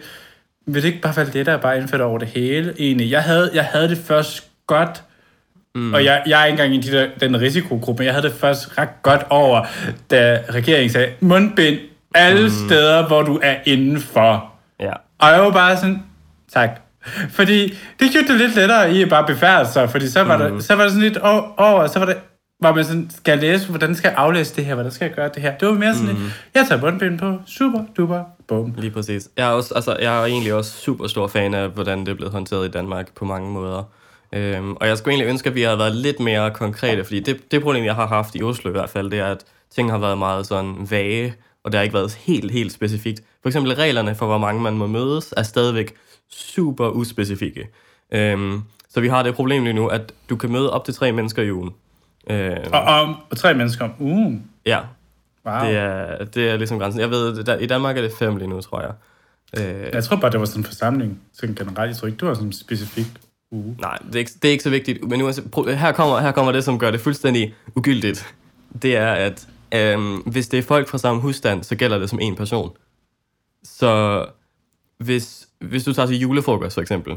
Vil 0.67 0.81
det 0.81 0.87
ikke 0.87 1.01
bare 1.01 1.17
være 1.17 1.29
lettere 1.33 1.59
bare 1.59 1.77
indføre 1.77 1.97
det 1.97 2.05
over 2.05 2.17
det 2.17 2.27
hele, 2.27 2.73
egentlig? 2.79 3.11
Jeg 3.11 3.23
havde, 3.23 3.51
jeg 3.53 3.63
havde 3.63 3.89
det 3.89 3.97
først 3.97 4.43
godt... 4.67 5.03
Mm. 5.75 5.93
Og 5.93 6.05
jeg, 6.05 6.23
jeg 6.27 6.41
er 6.41 6.45
ikke 6.45 6.63
engang 6.63 6.75
i 6.75 6.89
de 6.89 6.97
der, 6.97 7.07
den 7.19 7.41
risikogruppe, 7.41 7.99
men 7.99 8.05
jeg 8.05 8.13
havde 8.13 8.27
det 8.27 8.35
først 8.35 8.77
ret 8.77 9.03
godt 9.03 9.21
over, 9.29 9.65
da 10.11 10.39
regeringen 10.49 10.89
sagde, 10.89 11.11
mundbind 11.19 11.77
alle 12.15 12.43
mm. 12.43 12.49
steder, 12.49 13.07
hvor 13.07 13.21
du 13.21 13.39
er 13.43 13.55
indenfor. 13.65 14.48
Og 15.19 15.29
jeg 15.29 15.41
var 15.41 15.51
bare 15.51 15.77
sådan, 15.77 16.03
tak. 16.53 16.69
Fordi 17.29 17.77
det 17.99 18.11
gjorde 18.11 18.27
det 18.27 18.35
lidt 18.35 18.55
lettere 18.55 18.93
i 18.93 19.03
at 19.03 19.09
bare 19.09 19.27
befærde 19.27 19.69
sig, 19.69 19.89
fordi 19.89 20.07
så 20.09 20.23
var, 20.23 20.37
mm. 20.37 20.53
der, 20.53 20.59
så 20.59 20.75
var 20.75 20.83
det 20.83 20.91
sådan 20.91 21.03
lidt 21.03 21.17
over, 21.57 21.87
så 21.87 21.99
var 21.99 22.05
det, 22.05 22.17
var 22.61 22.75
man 22.75 22.85
sådan, 22.85 23.09
skal 23.09 23.31
jeg 23.31 23.41
læse, 23.41 23.69
hvordan 23.69 23.95
skal 23.95 24.09
jeg 24.09 24.17
aflæse 24.17 24.55
det 24.55 24.65
her, 24.65 24.73
hvordan 24.73 24.91
skal 24.91 25.05
jeg 25.05 25.15
gøre 25.15 25.29
det 25.35 25.41
her? 25.41 25.57
Det 25.57 25.67
var 25.67 25.73
mere 25.73 25.95
sådan 25.95 26.13
mm. 26.13 26.21
lidt, 26.21 26.33
jeg 26.55 26.65
tager 26.67 26.81
mundbind 26.81 27.19
på, 27.19 27.37
super, 27.47 27.83
duper, 27.97 28.23
bum. 28.47 28.73
Lige 28.77 28.91
præcis. 28.91 29.29
Jeg 29.37 29.47
er, 29.47 29.51
også, 29.51 29.73
altså, 29.75 29.97
jeg 30.01 30.21
er 30.21 30.25
egentlig 30.25 30.53
også 30.53 30.71
super 30.71 31.07
stor 31.07 31.27
fan 31.27 31.53
af, 31.53 31.69
hvordan 31.69 31.99
det 31.99 32.07
er 32.07 32.13
blevet 32.15 32.33
håndteret 32.33 32.67
i 32.67 32.71
Danmark 32.71 33.13
på 33.15 33.25
mange 33.25 33.51
måder. 33.51 33.83
Øhm, 34.33 34.73
og 34.73 34.87
jeg 34.87 34.97
skulle 34.97 35.13
egentlig 35.13 35.29
ønske, 35.29 35.49
at 35.49 35.55
vi 35.55 35.61
havde 35.61 35.77
været 35.77 35.95
lidt 35.95 36.19
mere 36.19 36.51
konkrete, 36.51 37.03
fordi 37.03 37.19
det, 37.19 37.51
det 37.51 37.61
problem, 37.61 37.85
jeg 37.85 37.95
har 37.95 38.07
haft 38.07 38.35
i 38.35 38.43
Oslo 38.43 38.69
i 38.69 38.71
hvert 38.71 38.89
fald, 38.89 39.11
det 39.11 39.19
er, 39.19 39.25
at 39.25 39.43
ting 39.75 39.91
har 39.91 39.97
været 39.97 40.17
meget 40.17 40.47
sådan 40.47 40.75
vage, 40.89 41.33
og 41.69 41.73
det 41.73 41.77
har 41.77 41.83
ikke 41.83 41.93
været 41.93 42.13
helt, 42.13 42.51
helt 42.51 42.71
specifikt. 42.71 43.21
For 43.41 43.49
eksempel 43.49 43.73
reglerne 43.75 44.15
for, 44.15 44.25
hvor 44.25 44.37
mange 44.37 44.61
man 44.61 44.73
må 44.73 44.87
mødes, 44.87 45.33
er 45.37 45.43
stadigvæk 45.43 45.93
super 46.29 46.89
uspecifikke. 46.89 47.67
Øhm, 48.11 48.61
så 48.89 48.99
vi 49.01 49.07
har 49.07 49.23
det 49.23 49.35
problem 49.35 49.63
lige 49.63 49.73
nu, 49.73 49.87
at 49.87 50.13
du 50.29 50.35
kan 50.35 50.51
møde 50.51 50.73
op 50.73 50.85
til 50.85 50.93
tre 50.93 51.11
mennesker 51.11 51.43
i 51.43 51.51
ugen. 51.51 51.69
Øhm, 52.29 52.57
Og, 52.73 52.81
og, 52.81 53.15
og 53.29 53.37
tre 53.37 53.53
mennesker 53.53 53.85
om 53.85 53.91
ugen. 53.99 54.43
ja, 54.65 54.79
Wow. 55.45 55.65
det 55.67 55.75
er, 55.77 56.25
det 56.25 56.49
er 56.49 56.57
ligesom 56.57 56.79
grænsen. 56.79 57.01
Jeg 57.01 57.09
ved, 57.09 57.43
der, 57.43 57.57
i 57.57 57.65
Danmark 57.65 57.97
er 57.97 58.01
det 58.01 58.11
fem 58.19 58.35
lige 58.37 58.47
nu, 58.49 58.61
tror 58.61 58.81
jeg. 58.81 58.91
Øh, 59.57 59.89
Jeg 59.93 60.03
tror 60.03 60.17
bare, 60.17 60.31
det 60.31 60.39
var 60.39 60.45
sådan 60.45 60.59
en 60.61 60.65
forsamling. 60.65 61.19
Sådan 61.33 61.55
generelt. 61.55 61.89
Jeg 61.89 61.95
tror 61.97 62.07
ikke, 62.07 62.19
det 62.19 62.27
var 62.27 62.33
sådan 62.33 62.47
en 62.47 62.53
specifik 62.53 63.05
uge. 63.51 63.75
Nej, 63.79 63.97
det 64.07 64.15
er, 64.15 64.19
ikke, 64.19 64.31
det 64.41 64.47
er 64.47 64.51
ikke 64.51 64.63
så 64.63 64.69
vigtigt. 64.69 65.09
Men 65.09 65.19
nu, 65.19 65.25
her, 65.67 65.91
kommer, 65.91 66.19
her 66.19 66.31
kommer 66.31 66.51
det, 66.51 66.63
som 66.63 66.79
gør 66.79 66.91
det 66.91 66.99
fuldstændig 67.01 67.53
ugyldigt. 67.75 68.33
Det 68.81 68.95
er, 68.97 69.11
at 69.11 69.47
øhm, 69.75 70.15
hvis 70.15 70.47
det 70.47 70.57
er 70.57 70.63
folk 70.63 70.87
fra 70.87 70.97
samme 70.97 71.21
husstand, 71.21 71.63
så 71.63 71.75
gælder 71.75 71.97
det 71.99 72.09
som 72.09 72.19
en 72.19 72.35
person. 72.35 72.71
Så 73.63 74.25
hvis, 74.97 75.47
hvis 75.61 75.83
du 75.83 75.93
tager 75.93 76.05
til 76.07 76.19
julefrokost, 76.19 76.73
for 76.73 76.81
eksempel, 76.81 77.13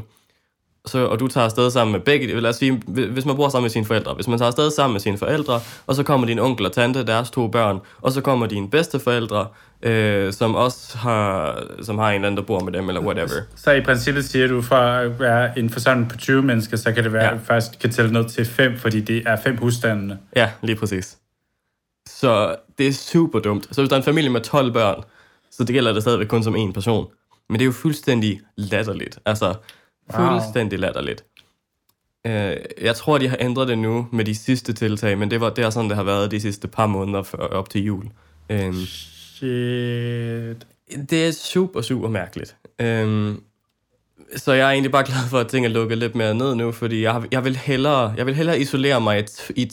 så, 0.85 1.05
og 1.05 1.19
du 1.19 1.27
tager 1.27 1.45
afsted 1.45 1.71
sammen 1.71 1.91
med 1.91 1.99
begge, 1.99 2.39
lad 2.39 2.49
os 2.49 2.55
sige, 2.55 2.81
hvis 2.87 3.25
man 3.25 3.35
bor 3.35 3.49
sammen 3.49 3.63
med 3.63 3.69
sine 3.69 3.85
forældre, 3.85 4.13
hvis 4.13 4.27
man 4.27 4.39
tager 4.39 4.47
afsted 4.47 4.71
sammen 4.71 4.93
med 4.93 5.01
sine 5.01 5.17
forældre, 5.17 5.59
og 5.87 5.95
så 5.95 6.03
kommer 6.03 6.27
din 6.27 6.39
onkel 6.39 6.65
og 6.65 6.71
tante, 6.71 7.05
deres 7.05 7.31
to 7.31 7.47
børn, 7.47 7.79
og 8.01 8.11
så 8.11 8.21
kommer 8.21 8.45
dine 8.47 8.69
bedsteforældre, 8.69 9.47
øh, 9.81 10.33
som 10.33 10.55
også 10.55 10.97
har, 10.97 11.59
som 11.81 11.97
har 11.97 12.09
en 12.09 12.15
eller 12.15 12.27
anden, 12.27 12.37
der 12.37 12.43
bor 12.43 12.59
med 12.59 12.73
dem, 12.73 12.87
eller 12.89 13.01
whatever. 13.01 13.27
Så 13.55 13.71
i 13.71 13.81
princippet 13.81 14.25
siger 14.25 14.47
du, 14.47 14.61
for 14.61 14.75
at 14.75 15.19
være 15.19 15.59
en 15.59 15.69
forsamling 15.69 16.09
på 16.11 16.17
20 16.17 16.41
mennesker, 16.41 16.77
så 16.77 16.91
kan 16.91 17.03
det 17.03 17.13
være, 17.13 17.23
Ja. 17.23 17.31
ja. 17.31 17.37
faktisk 17.43 17.79
kan 17.79 17.89
tælle 17.91 18.13
ned 18.13 18.29
til 18.29 18.45
5, 18.45 18.77
fordi 18.77 19.01
det 19.01 19.23
er 19.25 19.35
fem 19.43 19.57
husstandene. 19.57 20.17
Ja, 20.35 20.49
lige 20.61 20.75
præcis. 20.75 21.17
Så 22.09 22.55
det 22.77 22.87
er 22.87 22.91
super 22.93 23.39
dumt. 23.39 23.67
Så 23.71 23.81
hvis 23.81 23.89
der 23.89 23.95
er 23.95 23.99
en 23.99 24.05
familie 24.05 24.29
med 24.29 24.41
12 24.41 24.73
børn, 24.73 25.03
så 25.51 25.63
det 25.63 25.73
gælder 25.73 25.93
det 25.93 26.01
stadigvæk 26.01 26.27
kun 26.27 26.43
som 26.43 26.55
en 26.55 26.73
person. 26.73 27.07
Men 27.49 27.59
det 27.59 27.61
er 27.63 27.65
jo 27.65 27.71
fuldstændig 27.71 28.41
latterligt. 28.57 29.19
Altså, 29.25 29.53
Wow. 30.17 30.27
fuldstændig 30.27 30.79
latterligt. 30.79 31.25
Øh, 32.27 32.55
jeg 32.81 32.95
tror, 32.95 33.17
de 33.17 33.27
har 33.27 33.37
ændret 33.39 33.67
det 33.67 33.77
nu 33.77 34.07
med 34.11 34.25
de 34.25 34.35
sidste 34.35 34.73
tiltag, 34.73 35.17
men 35.17 35.31
det, 35.31 35.41
var, 35.41 35.49
det 35.49 35.63
er 35.63 35.69
sådan, 35.69 35.89
det 35.89 35.95
har 35.97 36.03
været 36.03 36.31
de 36.31 36.39
sidste 36.41 36.67
par 36.67 36.87
måneder 36.87 37.23
før, 37.23 37.37
op 37.37 37.69
til 37.69 37.83
jul. 37.83 38.05
Øhm, 38.49 38.73
Shit. 38.85 40.65
det 41.09 41.27
er 41.27 41.31
super, 41.31 41.81
super 41.81 42.09
mærkeligt. 42.09 42.55
Øhm, 42.79 43.41
så 44.35 44.53
jeg 44.53 44.67
er 44.67 44.71
egentlig 44.71 44.91
bare 44.91 45.03
glad 45.05 45.29
for, 45.29 45.39
at 45.39 45.47
ting 45.47 45.65
er 45.65 45.69
lukket 45.69 45.97
lidt 45.97 46.15
mere 46.15 46.35
ned 46.35 46.55
nu, 46.55 46.71
fordi 46.71 47.01
jeg, 47.01 47.23
jeg, 47.31 47.43
vil, 47.43 47.55
hellere, 47.57 48.13
jeg 48.17 48.25
vil 48.25 48.35
hellere 48.35 48.59
isolere 48.59 49.01
mig 49.01 49.25
i, 49.55 49.61
i 49.61 49.71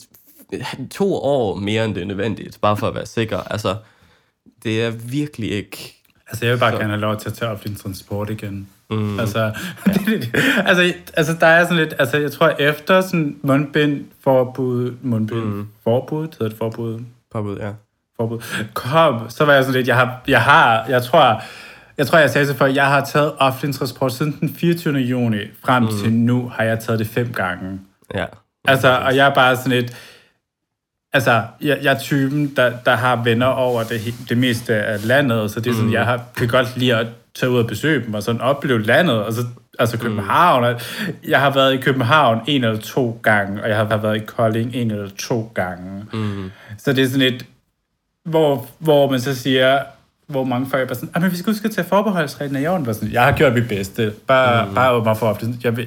to 0.91 1.15
år 1.15 1.55
mere, 1.55 1.85
end 1.85 1.95
det 1.95 2.03
er 2.03 2.07
nødvendigt, 2.07 2.59
bare 2.61 2.77
for 2.77 2.89
at 2.89 2.95
være 2.95 3.07
sikker. 3.07 3.39
Altså, 3.39 3.77
det 4.63 4.85
er 4.85 4.91
virkelig 4.91 5.51
ikke... 5.51 5.95
Altså, 6.29 6.45
jeg 6.47 6.55
vil 6.55 6.61
bare 6.61 6.73
Så- 6.73 6.79
gerne 6.79 6.91
have 6.91 7.01
lov 7.01 7.17
til 7.17 7.29
at 7.29 7.35
tage 7.35 7.51
offentlig 7.51 7.81
transport 7.81 8.31
igen. 8.31 8.69
Mm. 8.91 9.21
Altså, 9.21 9.53
altså, 10.69 10.93
altså, 11.15 11.37
der 11.41 11.47
er 11.47 11.63
sådan 11.65 11.77
lidt... 11.77 11.95
Altså, 11.99 12.17
jeg 12.19 12.33
tror, 12.33 12.49
efter 12.49 13.01
sådan 13.01 13.37
mundbind, 13.43 14.05
forbud... 14.25 14.95
Mundbind, 15.03 15.45
mm. 15.45 15.69
forbud, 15.85 16.23
hedder 16.23 16.49
det 16.49 16.59
forbud? 16.59 17.01
Påbud, 17.33 17.59
ja. 17.59 17.71
forbud 18.17 18.41
kom, 18.75 19.31
så 19.31 19.45
var 19.45 19.53
jeg 19.53 19.65
sådan 19.65 19.77
lidt, 19.77 19.89
jeg 19.89 19.97
har, 19.97 20.23
jeg 20.29 20.43
har, 20.43 20.87
jeg 20.89 21.03
tror, 21.03 21.43
jeg 21.99 22.07
tror, 22.07 22.19
jeg 22.19 22.31
sagde 22.31 22.47
så 22.47 22.55
før, 22.55 22.67
jeg 22.67 22.87
har 22.87 23.05
taget 23.05 23.33
offentlig 23.39 23.75
transport 23.75 24.13
siden 24.13 24.37
den 24.41 24.55
24. 24.55 24.99
juni, 24.99 25.39
frem 25.65 25.83
mm. 25.83 25.89
til 26.03 26.13
nu 26.13 26.49
har 26.49 26.65
jeg 26.65 26.81
taget 26.81 26.99
det 26.99 27.07
fem 27.07 27.33
gange. 27.33 27.81
ja. 28.15 28.25
Altså, 28.65 28.99
og 28.99 29.17
jeg 29.17 29.29
er 29.29 29.35
bare 29.35 29.57
sådan 29.57 29.73
et, 29.73 29.97
altså, 31.13 31.43
jeg, 31.61 31.79
jeg 31.83 31.95
er 31.95 31.99
typen, 31.99 32.53
der, 32.57 32.73
der 32.87 32.95
har 32.97 33.23
venner 33.23 33.47
over 33.47 33.83
det, 33.83 34.15
det 34.29 34.39
meste 34.39 34.75
af 34.75 35.07
landet, 35.07 35.51
så 35.51 35.61
det 35.61 35.71
er 35.71 35.75
sådan, 35.75 35.87
mm. 35.89 35.93
jeg 35.93 36.05
har, 36.05 36.23
kan 36.37 36.49
godt 36.49 36.77
lide 36.77 36.97
at 36.97 37.07
tage 37.35 37.51
ud 37.51 37.59
og 37.59 37.67
besøge 37.67 38.05
dem, 38.07 38.15
og 38.15 38.23
sådan 38.23 38.41
opleve 38.41 38.83
landet, 38.83 39.15
og 39.25 39.33
så, 39.33 39.41
altså 39.79 39.99
København. 39.99 40.65
Og 40.65 40.81
jeg 41.29 41.41
har 41.41 41.51
været 41.51 41.75
i 41.75 41.77
København 41.77 42.41
en 42.47 42.65
eller 42.65 42.81
to 42.81 43.21
gange, 43.23 43.63
og 43.63 43.69
jeg 43.69 43.77
har 43.77 43.97
været 43.97 44.17
i 44.17 44.25
Kolding 44.25 44.75
en 44.75 44.91
eller 44.91 45.09
to 45.19 45.53
gange. 45.55 46.05
Mm. 46.13 46.51
Så 46.79 46.93
det 46.93 47.05
er 47.05 47.09
sådan 47.09 47.35
et, 47.35 47.47
hvor, 48.25 48.67
hvor 48.79 49.11
man 49.11 49.21
så 49.21 49.35
siger, 49.35 49.79
hvor 50.27 50.45
mange 50.45 50.67
folk 50.71 50.89
bare 50.89 50.95
sådan, 50.95 51.11
"Ah, 51.15 51.23
men 51.23 51.31
vi 51.31 51.37
skal 51.37 51.53
huske 51.53 51.67
at 51.69 51.71
tage 51.75 51.87
forbeholdsreglen 51.89 52.57
af 52.57 52.61
i 52.63 52.67
orden. 52.67 52.85
Bare 52.85 52.95
Sådan, 52.95 53.13
jeg 53.13 53.23
har 53.25 53.33
gjort 53.33 53.53
mit 53.55 53.69
bedste. 53.69 54.13
Bare, 54.27 54.67
mm. 54.69 54.75
bare 54.75 54.93
åbne 54.93 55.05
mig 55.09 55.17
for 55.17 55.27
offentlig. 55.29 55.65
Jeg, 55.65 55.87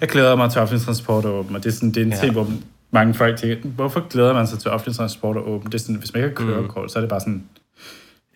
jeg 0.00 0.08
glæder 0.08 0.36
mig 0.36 0.50
til 0.50 0.60
offentlig 0.60 0.84
transport 0.86 1.24
og 1.24 1.34
åben, 1.34 1.56
og 1.56 1.64
det 1.64 1.70
er, 1.70 1.74
sådan, 1.74 1.88
det 1.88 1.96
er 1.96 2.04
en 2.04 2.10
Ja. 2.12 2.16
ting, 2.16 2.32
hvor 2.32 2.50
mange 2.98 3.14
folk 3.14 3.38
tænker, 3.38 3.68
hvorfor 3.68 4.08
glæder 4.08 4.32
man 4.32 4.46
sig 4.46 4.58
til 4.58 4.70
offentlig 4.70 4.96
transport 4.96 5.36
og 5.36 5.48
åben? 5.48 5.72
Det 5.72 5.74
er 5.74 5.82
sådan, 5.82 5.96
hvis 5.96 6.14
man 6.14 6.24
ikke 6.24 6.42
har 6.42 6.48
kørekort, 6.48 6.84
mm. 6.84 6.88
så 6.88 6.98
er 6.98 7.00
det 7.00 7.10
bare 7.10 7.20
sådan 7.20 7.48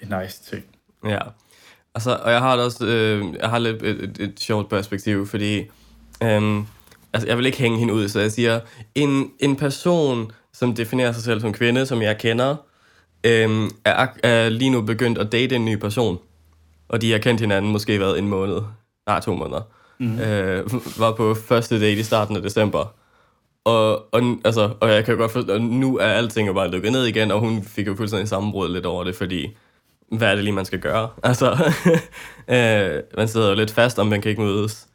en 0.02 0.14
nice 0.22 0.42
ting. 0.50 0.64
Ja. 1.04 1.18
Altså, 1.94 2.18
og 2.22 2.32
jeg 2.32 2.40
har 2.40 2.56
også, 2.56 2.86
øh, 2.86 3.24
jeg 3.40 3.50
har 3.50 3.58
lidt 3.58 3.82
et, 3.82 4.04
et, 4.04 4.18
et 4.20 4.40
sjovt 4.40 4.68
perspektiv, 4.68 5.26
fordi 5.26 5.62
øhm, 6.22 6.66
altså, 7.12 7.28
jeg 7.28 7.36
vil 7.36 7.46
ikke 7.46 7.58
hænge 7.58 7.78
hende 7.78 7.94
ud, 7.94 8.08
så 8.08 8.20
jeg 8.20 8.32
siger, 8.32 8.60
en, 8.94 9.30
en 9.38 9.56
person, 9.56 10.32
som 10.52 10.74
definerer 10.74 11.12
sig 11.12 11.22
selv 11.22 11.40
som 11.40 11.52
kvinde, 11.52 11.86
som 11.86 12.02
jeg 12.02 12.18
kender, 12.18 12.56
øhm, 13.24 13.70
er, 13.84 14.06
er 14.22 14.48
lige 14.48 14.70
nu 14.70 14.80
begyndt 14.82 15.18
at 15.18 15.32
date 15.32 15.56
en 15.56 15.64
ny 15.64 15.76
person, 15.76 16.18
og 16.88 17.02
de 17.02 17.12
har 17.12 17.18
kendt 17.18 17.40
hinanden 17.40 17.72
måske 17.72 18.00
været 18.00 18.18
en 18.18 18.28
måned, 18.28 18.60
nej, 19.06 19.20
to 19.20 19.34
måneder, 19.34 19.62
mm. 19.98 20.18
øh, 20.18 20.70
var 20.98 21.12
på 21.12 21.34
første 21.34 21.80
date 21.80 22.00
i 22.00 22.02
starten 22.02 22.36
af 22.36 22.42
december, 22.42 22.94
og, 23.64 24.14
og, 24.14 24.38
altså, 24.44 24.70
og 24.80 24.90
jeg 24.90 25.04
kan 25.04 25.16
godt 25.16 25.32
forstå, 25.32 25.52
og 25.52 25.60
nu 25.60 25.98
er 25.98 26.06
alting 26.06 26.48
jo 26.48 26.52
bare 26.52 26.70
lukket 26.70 26.92
ned 26.92 27.04
igen, 27.04 27.30
og 27.30 27.40
hun 27.40 27.62
fik 27.62 27.86
jo 27.86 27.94
fuldstændig 27.94 28.28
sammenbrud 28.28 28.72
lidt 28.72 28.86
over 28.86 29.04
det, 29.04 29.16
fordi 29.16 29.56
hvad 30.10 30.30
er 30.30 30.34
det 30.34 30.44
lige, 30.44 30.54
man 30.54 30.64
skal 30.64 30.78
gøre? 30.78 31.08
Altså, 31.22 31.72
øh, 32.48 33.02
man 33.16 33.28
sidder 33.28 33.48
jo 33.48 33.54
lidt 33.54 33.70
fast, 33.70 33.98
om 33.98 34.06
man 34.06 34.20
kan 34.20 34.30
ikke 34.30 34.42
mødes. 34.42 34.86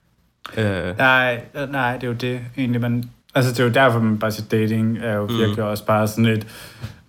Øh, 0.58 0.98
Nej, 0.98 1.42
nej, 1.72 1.94
det 1.94 2.04
er 2.04 2.08
jo 2.08 2.14
det 2.14 2.40
egentlig, 2.58 2.82
man... 2.82 3.04
Altså, 3.36 3.52
det 3.52 3.60
er 3.60 3.64
jo 3.64 3.70
derfor, 3.70 4.00
man 4.00 4.20
bare 4.20 4.32
siger, 4.32 4.48
dating 4.48 4.98
er 4.98 5.16
jo 5.16 5.24
virkelig 5.24 5.60
mm. 5.60 5.70
også 5.70 5.86
bare 5.86 6.08
sådan 6.08 6.26
et... 6.26 6.48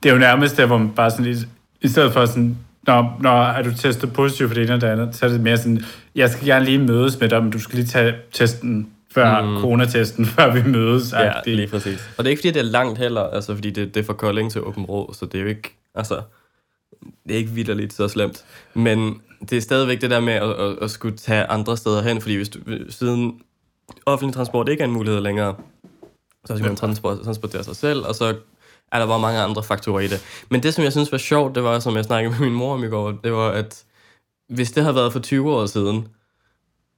Det 0.03 0.09
er 0.09 0.13
jo 0.13 0.19
nærmest 0.19 0.57
der, 0.57 0.67
hvor 0.67 0.79
man 0.79 0.91
bare 0.91 1.11
sådan 1.11 1.25
lidt... 1.25 1.39
I 1.81 1.89
stedet 1.89 2.13
for 2.13 2.27
sådan, 2.27 2.59
når, 2.87 3.19
når 3.21 3.43
er 3.43 3.63
du 3.63 3.75
testet 3.75 4.13
positiv 4.13 4.49
for 4.49 4.55
det 4.55 4.63
ene 4.63 4.75
og 4.75 4.81
det 4.81 4.87
andet, 4.87 5.17
så 5.17 5.27
er 5.27 5.31
det 5.31 5.41
mere 5.41 5.57
sådan, 5.57 5.85
jeg 6.15 6.31
skal 6.31 6.47
gerne 6.47 6.65
lige 6.65 6.79
mødes 6.79 7.21
med 7.21 7.29
dig, 7.29 7.43
men 7.43 7.53
du 7.53 7.61
skal 7.61 7.77
lige 7.77 7.87
tage 7.87 8.15
testen 8.33 8.89
før 9.17 9.43
mm. 9.43 9.61
coronatesten, 9.61 10.27
før 10.37 10.53
vi 10.53 10.71
mødes. 10.71 11.13
ja, 11.13 11.33
lige 11.47 11.69
præcis. 11.69 12.11
Og 12.19 12.25
det 12.25 12.29
er 12.29 12.31
ikke, 12.31 12.41
fordi 12.41 12.51
det 12.51 12.61
er 12.61 12.71
langt 12.71 12.99
heller, 12.99 13.23
altså, 13.23 13.55
fordi 13.55 13.71
det, 13.71 13.95
det 13.95 14.01
er 14.01 14.05
fra 14.05 14.13
Kolding 14.13 14.53
til 14.53 14.61
Åben 14.61 14.85
Rå, 14.85 15.13
så 15.13 15.27
det 15.27 15.39
er 15.39 15.43
jo 15.43 15.49
ikke, 15.49 15.77
altså, 15.95 16.23
det 17.03 17.35
er 17.35 17.39
ikke 17.39 17.51
vidderligt 17.51 17.93
så 17.93 18.09
slemt. 18.09 18.45
Men 18.75 19.21
det 19.51 19.57
er 19.57 19.61
stadigvæk 19.61 20.01
det 20.01 20.11
der 20.11 20.21
med 20.21 20.33
at, 20.33 20.51
at, 20.51 20.77
at 20.83 20.91
skulle 20.91 21.17
tage 21.17 21.45
andre 21.45 21.77
steder 21.77 22.03
hen, 22.03 22.21
fordi 22.21 22.35
hvis 22.37 22.49
du, 22.49 22.59
siden 22.89 23.41
offentlig 24.07 24.35
transport 24.35 24.69
ikke 24.69 24.81
er 24.81 24.87
en 24.87 24.93
mulighed 24.93 25.21
længere, 25.21 25.55
så 26.45 26.57
skal 26.57 26.67
man 26.67 26.77
transport, 26.77 27.19
transportere 27.25 27.65
sig 27.65 27.77
selv, 27.77 28.07
og 28.07 28.15
så 28.15 28.35
er 28.93 28.99
der 28.99 29.07
bare 29.07 29.21
mange 29.21 29.41
andre 29.41 29.63
faktorer 29.63 30.01
i 30.01 30.07
det. 30.07 30.45
Men 30.51 30.63
det, 30.63 30.75
som 30.75 30.85
jeg 30.85 30.93
synes 30.93 31.13
var 31.13 31.19
sjovt, 31.19 31.55
det 31.55 31.63
var, 31.63 31.79
som 31.79 31.97
jeg 31.97 32.05
snakkede 32.05 32.35
med 32.39 32.49
min 32.49 32.59
mor 32.59 32.75
om 32.75 32.85
i 32.85 32.89
går, 32.89 33.13
det 33.25 33.33
var, 33.33 33.51
at 33.51 33.85
hvis 34.49 34.73
det 34.73 34.83
havde 34.83 34.97
været 34.97 35.13
for 35.13 35.21
20 35.21 35.53
år 35.55 35.67
siden, 35.67 36.09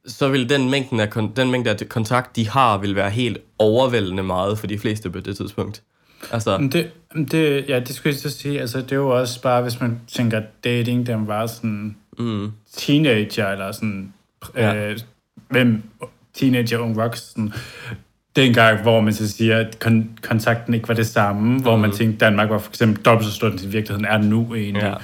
så 0.09 0.29
ville 0.29 0.49
den 0.49 0.71
mængde 0.71 1.03
af, 1.03 1.09
den 1.37 1.51
mængde 1.51 1.71
af 1.71 1.77
kontakt, 1.89 2.37
de 2.37 2.49
har, 2.49 2.79
vil 2.79 2.95
være 2.97 3.11
helt 3.11 3.39
overvældende 3.59 4.23
meget 4.23 4.59
for 4.59 4.67
de 4.67 4.79
fleste 4.79 5.11
på 5.11 5.21
det 5.21 5.37
tidspunkt. 5.37 5.83
Altså, 6.33 6.59
Det, 6.73 6.91
det, 7.31 7.65
ja, 7.69 7.81
det 7.81 7.89
skulle 7.89 8.13
jeg 8.15 8.21
så 8.21 8.39
sige. 8.39 8.61
Altså, 8.61 8.79
det 8.79 8.93
er 8.93 8.97
jo 8.97 9.09
også 9.21 9.43
bare, 9.43 9.63
hvis 9.63 9.81
man 9.81 10.01
tænker, 10.09 10.43
dating, 10.65 11.07
den 11.07 11.27
var 11.27 11.47
sådan 11.47 11.97
mm, 12.19 12.53
teenager, 12.77 13.49
eller 13.49 13.73
sådan, 13.73 14.13
Ja. 14.57 14.75
øh, 14.91 14.99
hvem 15.49 15.83
teenager, 16.35 16.79
ung 16.79 16.97
voksen, 16.97 17.53
dengang, 18.37 18.83
hvor 18.83 19.01
man 19.01 19.13
så 19.13 19.29
siger, 19.33 19.59
at 19.59 19.79
kon- 19.85 20.21
kontakten 20.29 20.75
ikke 20.75 20.89
var 20.89 20.95
det 20.95 21.07
samme, 21.07 21.53
mm. 21.53 21.63
hvor 21.63 21.77
man 21.77 21.93
tænkte, 21.93 22.19
Danmark 22.25 22.51
var 22.51 22.59
for 22.59 22.71
eksempel 22.71 23.05
dobbelt 23.05 23.29
så 23.29 23.35
stort, 23.35 23.61
som 23.61 23.69
i 23.69 23.73
virkeligheden 23.73 24.05
er 24.05 24.19
nu 24.19 24.55
egentlig. 24.55 24.97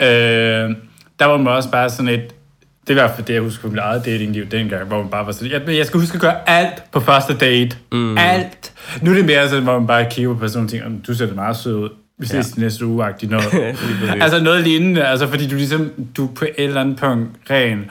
ja. 0.00 0.64
Øh, 0.64 0.76
der 1.18 1.24
var 1.24 1.36
man 1.36 1.46
også 1.52 1.70
bare 1.70 1.90
sådan 1.90 2.08
et, 2.08 2.34
det 2.82 2.88
er 2.88 2.90
i 2.90 2.94
hvert 2.94 3.10
fald 3.16 3.26
det, 3.26 3.34
jeg 3.34 3.42
husker 3.42 3.62
fra 3.62 3.68
mit 3.68 3.78
eget 3.78 4.04
datingliv 4.04 4.46
dengang, 4.46 4.84
hvor 4.84 4.98
man 5.02 5.10
bare 5.10 5.26
var 5.26 5.32
sådan, 5.32 5.52
jeg, 5.52 5.76
jeg 5.76 5.86
skal 5.86 6.00
huske 6.00 6.14
at 6.14 6.20
gøre 6.20 6.48
alt 6.48 6.82
på 6.92 7.00
første 7.00 7.36
date. 7.36 7.76
Mm. 7.92 8.18
Alt. 8.18 8.72
Nu 9.02 9.10
er 9.10 9.14
det 9.14 9.24
mere 9.24 9.48
sådan, 9.48 9.64
hvor 9.64 9.78
man 9.78 9.86
bare 9.86 10.06
kigger 10.10 10.34
på 10.34 10.38
personen 10.40 10.64
og 10.64 10.70
tænker, 10.70 10.86
"Om, 10.86 10.98
du 11.06 11.14
ser 11.14 11.26
det 11.26 11.34
meget 11.34 11.56
sød 11.56 11.74
ud. 11.74 11.88
Vi 12.18 12.26
ses 12.26 12.54
Ja. 12.56 12.62
næste 12.62 12.86
uge, 12.86 13.04
noget. 13.28 13.76
Altså 14.20 14.42
noget 14.42 14.62
lignende, 14.62 15.04
altså 15.06 15.26
fordi 15.26 15.48
du 15.48 15.54
ligesom, 15.54 15.90
du 16.16 16.26
på 16.26 16.44
et 16.44 16.64
eller 16.64 16.80
andet 16.80 16.96
punkt 16.98 17.30
ren 17.50 17.90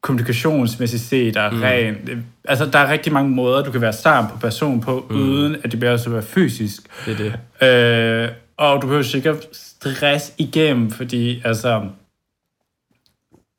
kommunikationsmæssigt 0.00 1.02
set 1.02 1.36
er 1.36 1.50
mm. 1.50 1.60
ren. 1.62 1.96
Altså 2.48 2.66
der 2.66 2.78
er 2.78 2.92
rigtig 2.92 3.12
mange 3.12 3.30
måder, 3.30 3.62
du 3.64 3.70
kan 3.70 3.80
være 3.80 3.92
sammen 3.92 4.30
på 4.32 4.38
person 4.38 4.80
på, 4.80 5.06
mm. 5.10 5.16
uden 5.16 5.56
at 5.64 5.72
det 5.72 5.80
bliver 5.80 5.96
så 5.96 6.10
være 6.10 6.22
fysisk. 6.22 6.82
Det 7.06 7.12
er 7.20 7.32
det. 7.60 8.24
Øh, 8.24 8.28
og 8.56 8.82
du 8.82 8.86
behøver 8.86 9.02
sikkert 9.02 9.36
stress 9.52 10.32
igennem, 10.38 10.90
fordi 10.90 11.42
altså... 11.44 11.80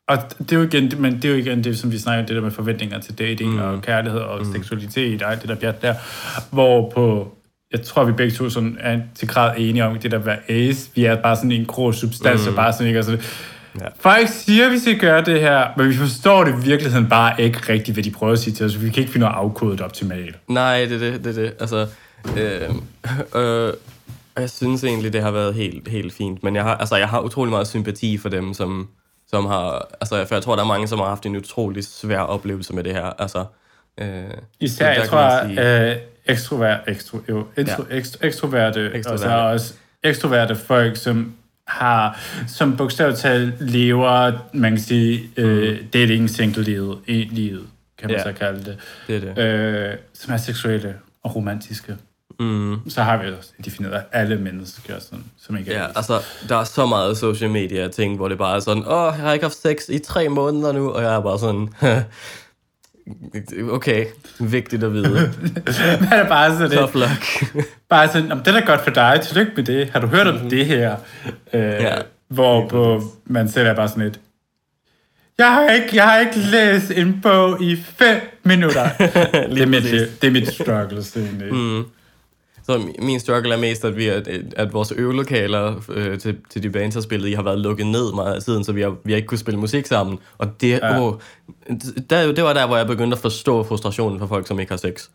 og 0.10 0.18
det 0.40 0.52
er 0.52 0.56
jo 0.56 0.64
igen, 0.64 0.92
men 0.98 1.16
det 1.16 1.26
er 1.26 1.30
jo 1.30 1.36
igen 1.36 1.64
det, 1.64 1.80
som 1.80 1.92
vi 1.92 1.98
snakker 1.98 2.24
om, 2.24 2.28
det 2.28 2.36
der 2.36 2.42
med 2.42 2.52
forventninger 2.52 3.00
til 3.00 3.18
dating 3.20 3.54
Mm. 3.54 3.60
og 3.60 3.82
kærlighed 3.82 4.20
og 4.20 4.46
mm. 4.46 4.54
seksualitet 4.54 5.22
og 5.22 5.32
alt 5.32 5.42
det 5.42 5.50
der 5.50 5.56
pjat 5.56 5.82
der, 5.82 5.94
hvor 6.52 6.92
på, 6.96 7.32
jeg 7.72 7.82
tror, 7.82 8.04
vi 8.04 8.12
begge 8.12 8.36
to 8.36 8.50
sådan 8.50 8.78
er 8.80 9.00
til 9.16 9.28
grad 9.28 9.56
enige 9.58 9.86
om 9.86 10.00
det 10.00 10.12
der 10.12 10.20
med 10.26 10.36
ace. 10.48 10.90
Vi 10.96 11.06
er 11.06 11.22
bare 11.22 11.36
sådan 11.36 11.52
en 11.52 11.66
grå 11.66 11.92
substans, 11.92 12.42
mm. 12.42 12.50
og 12.50 12.56
bare 12.56 12.74
sådan 12.74 12.88
ikke, 12.88 12.98
altså, 12.98 13.18
Ja. 13.76 13.84
ja. 13.84 13.90
Folk 14.00 14.28
siger, 14.28 14.66
at 14.66 14.72
vi 14.72 14.80
skal 14.80 15.00
gøre 15.00 15.26
det 15.26 15.40
her, 15.42 15.68
men 15.78 15.90
vi 15.90 15.96
forstår 15.98 16.44
det 16.44 16.52
i 16.52 16.66
virkeligheden 16.66 17.10
bare 17.10 17.42
ikke 17.42 17.60
rigtigt, 17.70 17.96
hvad 17.96 18.04
de 18.04 18.12
prøver 18.12 18.34
at 18.34 18.40
sige 18.40 18.54
til 18.54 18.66
os. 18.66 18.82
Vi 18.82 18.90
kan 18.90 19.02
ikke 19.02 19.12
finde 19.12 19.26
noget 19.28 19.36
afkodet 19.38 19.82
optimalt. 19.82 20.36
Nej, 20.48 20.86
det 20.86 20.92
er 20.94 21.12
det, 21.12 21.24
det 21.24 21.36
det. 21.36 21.54
Altså, 21.60 21.88
øh, 22.38 22.62
øh, 23.36 23.74
og 24.36 24.42
jeg 24.42 24.50
synes 24.50 24.84
egentlig, 24.84 25.14
det 25.14 25.22
har 25.22 25.32
været 25.32 25.54
helt, 25.54 25.88
helt 25.88 26.14
fint. 26.14 26.44
Men 26.44 26.56
jeg 26.56 26.64
har, 26.64 26.76
altså, 26.76 26.96
jeg 26.96 27.08
har 27.08 27.20
utrolig 27.20 27.52
meget 27.52 27.68
sympati 27.68 28.18
for 28.18 28.30
dem, 28.30 28.54
som, 28.54 28.88
som 29.30 29.46
har... 29.46 29.88
Altså, 30.02 30.26
for 30.26 30.36
jeg 30.36 30.44
tror, 30.44 30.56
der 30.56 30.64
er 30.64 30.68
mange, 30.68 30.88
som 30.88 31.00
har 31.00 31.06
haft 31.06 31.26
en 31.26 31.36
utrolig 31.36 31.84
svær 31.84 32.20
oplevelse 32.20 32.74
med 32.74 32.84
det 32.84 32.94
her. 32.94 33.06
Altså, 33.22 33.46
øh, 34.00 34.24
Især, 34.60 34.92
jeg 34.94 35.08
tror, 35.08 35.46
sige- 35.48 35.90
øh, 35.92 35.96
ekstrovert, 36.26 36.80
ekstro, 36.88 37.18
jo, 37.30 37.46
intro, 37.58 37.84
ja. 37.90 37.96
ekstro, 37.98 38.26
ekstroverte, 38.28 39.04
og 39.08 39.20
så 39.20 39.30
også 39.30 39.74
ekstroverte 40.04 40.56
folk, 40.56 40.98
som 40.98 41.34
har, 41.68 42.20
som 42.48 42.78
bogstaveligt 42.78 43.62
lever, 43.72 44.32
man 44.54 44.72
kan 44.72 44.80
sige, 44.80 45.30
øh, 45.38 45.80
dating 45.94 46.30
single-livet, 46.30 46.98
i 47.08 47.14
livet, 47.32 47.68
kan 47.98 48.10
man 48.10 48.18
Ja. 48.18 48.24
så 48.24 48.34
kalde 48.34 48.66
det, 48.66 48.78
det 49.08 49.16
er 49.16 49.34
det. 49.34 49.90
øh, 49.92 49.96
som 50.14 50.34
er 50.34 50.38
seksuelle 50.38 50.96
og 51.24 51.36
romantiske. 51.36 51.98
Mm. 52.40 52.90
Så 52.90 53.04
har 53.04 53.18
vi 53.24 53.32
også 53.32 53.50
defineret 53.66 54.04
alle 54.12 54.36
mennesker, 54.36 55.00
sådan, 55.00 55.24
som 55.42 55.58
ikke 55.58 55.74
er 55.74 55.82
Ja, 55.82 55.88
altså, 55.96 56.20
der 56.50 56.56
er 56.56 56.64
så 56.64 56.86
meget 56.86 57.18
social 57.18 57.50
media 57.50 57.88
ting, 57.88 58.16
hvor 58.16 58.28
det 58.28 58.38
bare 58.38 58.56
er 58.56 58.60
sådan, 58.60 58.84
åh, 58.88 59.14
jeg 59.18 59.24
har 59.24 59.34
ikke 59.34 59.46
haft 59.46 59.62
sex 59.62 59.90
i 59.90 60.00
tre 60.00 60.30
måneder 60.30 60.72
nu, 60.72 60.90
og 60.90 61.04
jeg 61.04 61.16
er 61.16 61.22
bare 61.22 61.40
sådan, 61.40 61.70
okay, 63.76 64.06
vigtigt 64.40 64.84
at 64.84 64.94
vide. 64.94 65.12
Man 66.02 66.20
er 66.20 66.28
bare 66.28 66.58
sådan, 66.58 66.78
Tough 66.78 66.94
det, 66.94 67.10
luck. 67.10 67.68
bare 67.90 68.08
sådan, 68.08 68.30
det 68.30 68.48
er 68.48 68.66
godt 68.66 68.82
for 68.82 68.92
dig, 68.92 69.20
tillykke 69.24 69.52
med 69.56 69.64
det. 69.64 69.90
Har 69.90 70.00
du 70.00 70.08
hørt 70.08 70.28
om 70.28 70.50
det 70.50 70.66
her? 70.66 70.96
Øh, 71.54 71.62
Ja. 71.62 71.96
Hvor 72.28 72.68
på, 72.68 73.04
man 73.26 73.50
selv 73.50 73.68
er 73.68 73.74
bare 73.76 73.88
sådan 73.88 74.04
lidt, 74.04 74.20
jeg 75.38 75.54
har 75.54 75.70
ikke, 75.70 75.96
jeg 75.96 76.04
har 76.04 76.20
ikke 76.20 76.38
læst 76.38 76.92
en 76.92 77.20
bog 77.22 77.62
i 77.62 77.76
fem 77.76 78.40
minutter. 78.44 78.90
det, 78.98 79.62
er 79.62 79.66
mit, 79.66 79.82
præcis. 79.82 80.02
det 80.22 80.28
er 80.28 80.32
mit 80.32 80.48
struggle, 80.54 81.04
egentlig. 81.16 81.54
Mm. 81.54 81.84
Så 82.70 82.78
mi- 82.78 83.06
min 83.06 83.20
struggle 83.20 83.54
er 83.54 83.58
mest, 83.58 83.86
at, 83.86 83.96
vi 83.98 84.08
er, 84.08 84.22
at 84.56 84.74
vores 84.74 84.92
øvelokaler 84.92 85.82
øh, 85.90 86.20
til, 86.20 86.38
til 86.50 86.64
de 86.64 86.70
bands, 86.70 86.94
har 86.94 87.02
spillet 87.02 87.30
i, 87.30 87.34
har 87.34 87.44
været 87.44 87.60
lukket 87.60 87.88
ned 87.88 88.14
meget 88.16 88.34
af 88.34 88.42
tiden, 88.42 88.64
så 88.64 88.72
vi 88.72 88.82
har, 88.82 88.96
vi 89.04 89.12
har 89.12 89.16
ikke 89.16 89.28
kunnet 89.28 89.40
spille 89.40 89.60
musik 89.60 89.86
sammen. 89.86 90.20
Og 90.38 90.62
det, 90.62 90.72
ja. 90.72 91.02
Åh, 91.02 91.14
der, 92.10 92.32
det 92.32 92.44
var 92.44 92.54
der, 92.54 92.68
hvor 92.68 92.78
jeg 92.78 92.88
begyndte 92.88 93.16
at 93.16 93.22
forstå 93.22 93.64
frustrationen 93.64 94.20
for 94.20 94.28
folk, 94.28 94.48
som 94.48 94.60
ikke 94.60 94.72
har 94.72 94.78
sex. 94.78 95.08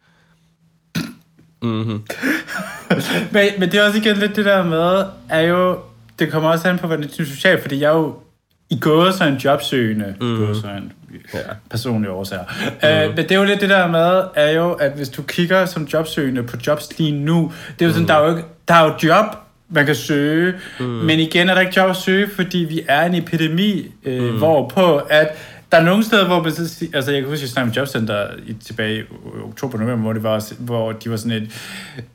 Men, 3.32 3.50
men 3.58 3.70
det 3.70 3.74
er 3.74 3.86
også 3.86 3.98
igen 3.98 4.16
lidt 4.16 4.36
det 4.36 4.44
der 4.44 4.64
med, 4.64 5.04
er 5.28 5.40
jo, 5.40 5.78
det 6.18 6.32
kommer 6.32 6.50
også 6.50 6.68
an 6.68 6.78
på, 6.78 6.86
hvordan 6.86 7.04
det 7.08 7.20
er 7.20 7.24
socialt, 7.24 7.62
fordi 7.62 7.80
jeg 7.80 7.92
er 7.92 7.96
jo 7.96 8.14
i 8.70 8.78
gået 8.80 9.14
så 9.14 9.24
en 9.24 9.36
jobsøgende, 9.36 10.14
mm. 10.20 10.42
en 10.42 10.92
Ja. 11.34 11.38
personlige 11.70 12.12
årsager. 12.12 12.44
Mm. 12.82 13.10
Uh, 13.10 13.16
men 13.16 13.24
det 13.24 13.32
er 13.32 13.36
jo 13.36 13.44
lidt 13.44 13.60
det 13.60 13.70
der 13.70 13.86
med, 13.86 14.22
er 14.34 14.50
jo, 14.50 14.72
at 14.72 14.92
hvis 14.92 15.08
du 15.08 15.22
kigger 15.22 15.66
som 15.66 15.84
jobsøgende 15.84 16.42
på 16.42 16.56
jobs 16.66 16.98
lige 16.98 17.12
nu, 17.12 17.52
det 17.78 17.84
er 17.84 17.88
jo 17.88 17.92
sådan, 17.92 18.08
der 18.08 18.14
er 18.14 18.30
jo, 18.30 18.36
ikke, 18.36 18.48
der 18.68 18.74
er 18.74 18.84
jo 18.84 18.94
job, 19.02 19.24
man 19.68 19.86
kan 19.86 19.94
søge, 19.94 20.54
mm. 20.80 20.84
men 20.84 21.18
igen 21.18 21.48
er 21.48 21.54
der 21.54 21.60
ikke 21.60 21.72
job 21.76 21.90
at 21.90 21.96
søge, 21.96 22.28
fordi 22.36 22.58
vi 22.58 22.80
er 22.88 23.02
en 23.02 23.14
epidemi, 23.14 23.92
øh, 24.04 24.22
mm. 24.22 24.38
hvorpå 24.38 24.96
at 24.96 25.28
der 25.74 25.80
er 25.80 25.84
nogle 25.84 26.04
steder, 26.04 26.26
hvor 26.26 26.42
man 26.42 26.52
så 26.52 26.68
siger, 26.68 26.90
altså 26.96 27.12
jeg 27.12 27.20
kan 27.20 27.30
huske, 27.30 27.38
at 27.38 27.42
jeg 27.42 27.48
snakkede 27.48 27.70
med 27.70 27.76
Jobcenter 27.76 28.26
i, 28.46 28.52
tilbage 28.52 28.98
i 29.00 29.04
oktober, 29.44 29.78
november, 29.78 30.02
hvor, 30.02 30.12
det 30.12 30.22
var, 30.22 30.52
hvor 30.58 30.92
de 30.92 31.10
var 31.10 31.16
sådan 31.16 31.42
et, 31.42 31.50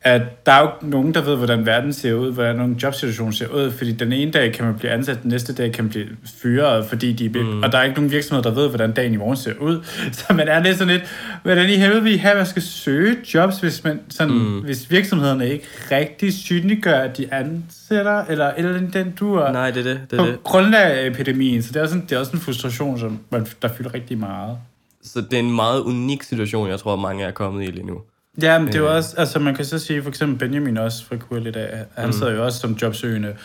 at 0.02 0.46
der 0.46 0.52
er 0.52 0.62
jo 0.62 0.70
nogen, 0.82 1.14
der 1.14 1.22
ved, 1.22 1.36
hvordan 1.36 1.66
verden 1.66 1.94
ser 1.94 2.14
ud, 2.14 2.34
hvordan 2.34 2.56
nogle 2.56 2.76
jobsituationer 2.84 3.32
ser 3.32 3.48
ud, 3.48 3.72
fordi 3.72 3.92
den 3.92 4.12
ene 4.12 4.32
dag 4.32 4.54
kan 4.54 4.66
man 4.66 4.76
blive 4.76 4.92
ansat, 4.92 5.22
den 5.24 5.32
næste 5.32 5.54
dag 5.54 5.72
kan 5.72 5.84
man 5.84 5.90
blive 5.90 6.08
fyret, 6.42 6.86
fordi 6.86 7.14
de, 7.14 7.30
mm. 7.30 7.64
og 7.64 7.72
der 7.72 7.78
er 7.78 7.84
ikke 7.84 7.96
nogen 7.96 8.12
virksomheder, 8.12 8.50
der 8.50 8.56
ved, 8.56 8.70
hvordan 8.70 8.92
dagen 8.92 9.14
i 9.14 9.18
morgen 9.18 9.38
ser 9.38 9.54
ud. 9.60 9.84
Så 10.12 10.34
man 10.34 10.48
er 10.48 10.64
lidt 10.64 10.78
sådan 10.78 10.94
lidt, 10.94 11.04
hvordan 11.44 11.70
i 11.70 11.76
helvede 11.76 12.04
vil 12.04 12.14
I 12.14 12.18
have, 12.18 12.32
at 12.32 12.38
man 12.38 12.46
skal 12.46 12.62
søge 12.62 13.18
jobs, 13.34 13.60
hvis, 13.60 13.84
man, 13.84 14.00
sådan, 14.10 14.34
mm. 14.34 14.60
hvis 14.60 14.92
virksomhederne 14.92 15.50
ikke 15.50 15.68
rigtig 15.92 16.34
synliggør, 16.34 17.00
at 17.00 17.18
de 17.18 17.34
ansætter, 17.34 18.26
eller, 18.30 18.52
eller 18.58 18.80
den 18.94 19.14
du 19.20 19.34
er 19.34 19.52
Nej, 19.52 19.72
det 19.72 19.80
er 19.80 19.84
det. 19.84 20.00
det, 20.12 20.20
på 20.20 20.26
er 20.26 20.30
det. 20.30 20.44
grundlag 20.44 20.82
af 20.82 21.08
epidemien, 21.08 21.62
så 21.62 21.72
det 21.74 21.82
er, 21.82 21.88
sådan, 21.88 22.06
det 22.10 22.12
er 22.12 22.20
også 22.20 22.32
en 22.32 22.40
frustration, 22.40 23.00
som 23.00 23.20
man, 23.30 23.48
der 23.62 23.68
fylder 23.68 23.94
rigtig 23.94 24.18
meget. 24.18 24.58
Så 25.04 25.22
det 25.22 25.34
er 25.34 25.40
en 25.40 25.56
meget 25.56 25.82
unik 25.82 26.24
situation, 26.24 26.70
jeg 26.70 26.80
tror, 26.80 26.96
mange 26.96 27.24
er 27.24 27.32
kommet 27.32 27.64
i 27.68 27.72
lige 27.72 27.86
nu. 27.86 28.02
Ja, 28.42 28.60
men 28.60 28.68
det 28.68 28.76
er 28.76 28.80
jo 28.80 28.96
også, 28.96 29.16
altså 29.18 29.40
man 29.40 29.56
kan 29.56 29.66
så 29.66 29.80
sige, 29.80 30.02
for 30.02 30.10
eksempel 30.10 30.40
Benjamin 30.40 30.78
også 30.78 31.06
fra 31.06 31.16
QL 31.16 31.48
i 31.48 31.52
dag, 31.52 31.86
han 31.96 32.06
mm. 32.06 32.12
sidder 32.12 32.34
jo 32.34 32.46
også 32.46 32.60
som 32.60 32.72
jobsøgende, 32.82 33.36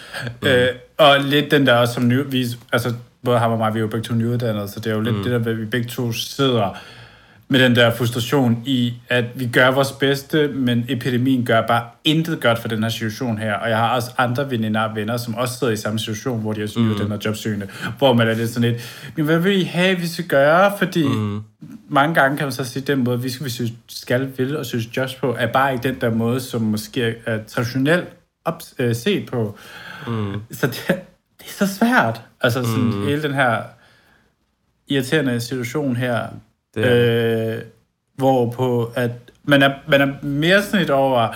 mm. 0.43 0.49
øh, 0.49 0.69
og 0.99 1.21
lidt 1.21 1.51
den 1.51 1.67
der 1.67 1.75
også 1.75 1.95
som 1.95 2.09
ny, 2.09 2.19
vi, 2.27 2.47
altså 2.73 2.95
både 3.25 3.39
ham 3.39 3.53
og 3.53 3.59
mig, 3.59 3.75
vi 3.75 3.79
er 3.79 3.81
jo 3.81 3.89
begge 3.89 4.05
to 4.05 4.15
nyuddannede, 4.15 4.69
så 4.69 4.81
det 4.81 4.91
er 4.91 4.95
jo 4.95 5.01
lidt 5.01 5.17
mm. 5.17 5.23
det 5.23 5.45
der, 5.45 5.53
vi 5.53 5.65
begge 5.65 5.89
to 5.89 6.13
sidder 6.13 6.79
med 7.55 7.63
den 7.63 7.77
der 7.77 7.95
frustration 7.95 8.63
i, 8.67 8.95
at 9.09 9.25
vi 9.35 9.47
gør 9.47 9.71
vores 9.71 9.93
bedste, 9.93 10.49
men 10.49 10.85
epidemien 10.89 11.47
gør 11.47 11.67
bare 11.67 11.85
intet 12.05 12.41
godt 12.41 12.59
for 12.59 12.69
den 12.69 12.83
her 12.83 12.91
situation 12.91 13.39
her. 13.39 13.55
Og 13.55 13.71
jeg 13.71 13.79
har 13.79 13.95
også 13.95 14.11
andre 14.19 14.51
veninder 14.51 14.81
og 14.81 14.97
venner, 14.97 15.17
som 15.17 15.35
også 15.35 15.59
sidder 15.59 15.73
i 15.73 15.77
samme 15.77 15.99
situation, 15.99 16.41
hvor 16.41 16.53
de 16.53 16.63
er 16.63 16.79
mm. 16.79 16.95
den 16.99 17.11
her 17.11 17.19
jobsøgende, 17.25 17.69
hvor 17.99 18.13
man 18.13 18.29
er 18.29 18.35
lidt 18.35 18.51
sådan 18.51 18.71
lidt, 18.71 19.11
men 19.17 19.25
hvad 19.25 19.39
vil 19.39 19.61
I 19.61 19.63
have, 19.63 19.97
vi 19.97 20.07
skal 20.07 20.27
gøre? 20.27 20.73
Fordi 20.79 21.09
mm. 21.09 21.41
mange 21.89 22.15
gange 22.15 22.37
kan 22.37 22.47
man 22.47 22.53
så 22.53 22.65
sige, 22.65 22.83
den 22.83 23.05
måde, 23.05 23.23
vi 23.23 23.31
skal, 23.31 23.45
vi 23.45 23.51
synes, 23.51 23.73
skal, 23.89 24.33
vil 24.37 24.57
og 24.57 24.67
synes 24.67 24.97
jobs 24.97 25.15
på, 25.15 25.37
er 25.39 25.47
bare 25.47 25.73
ikke 25.73 25.89
den 25.89 26.01
der 26.01 26.11
måde, 26.11 26.41
som 26.41 26.63
måske 26.63 27.15
er 27.27 27.39
traditionelt 27.47 28.09
op, 28.45 28.63
øh, 28.79 28.95
set 28.95 29.27
på. 29.27 29.59
Mm. 30.07 30.35
Så 30.51 30.67
det, 30.67 30.87
det 31.39 31.47
er 31.47 31.67
så 31.67 31.67
svært. 31.67 32.21
Altså 32.41 32.65
sådan 32.65 32.85
mm. 32.85 33.07
hele 33.07 33.23
den 33.23 33.35
her 33.35 33.63
irriterende 34.89 35.41
situation 35.41 35.97
her, 35.97 36.29
Det 36.75 36.85
er, 36.87 37.55
øh, 37.55 37.63
hvor 38.17 38.51
på 38.51 38.93
at 38.95 39.11
man 39.45 39.63
er, 39.63 39.73
man 39.89 40.01
er 40.01 40.09
mere 40.23 40.63
sådan 40.63 40.81
et 40.81 40.91
over, 40.91 41.29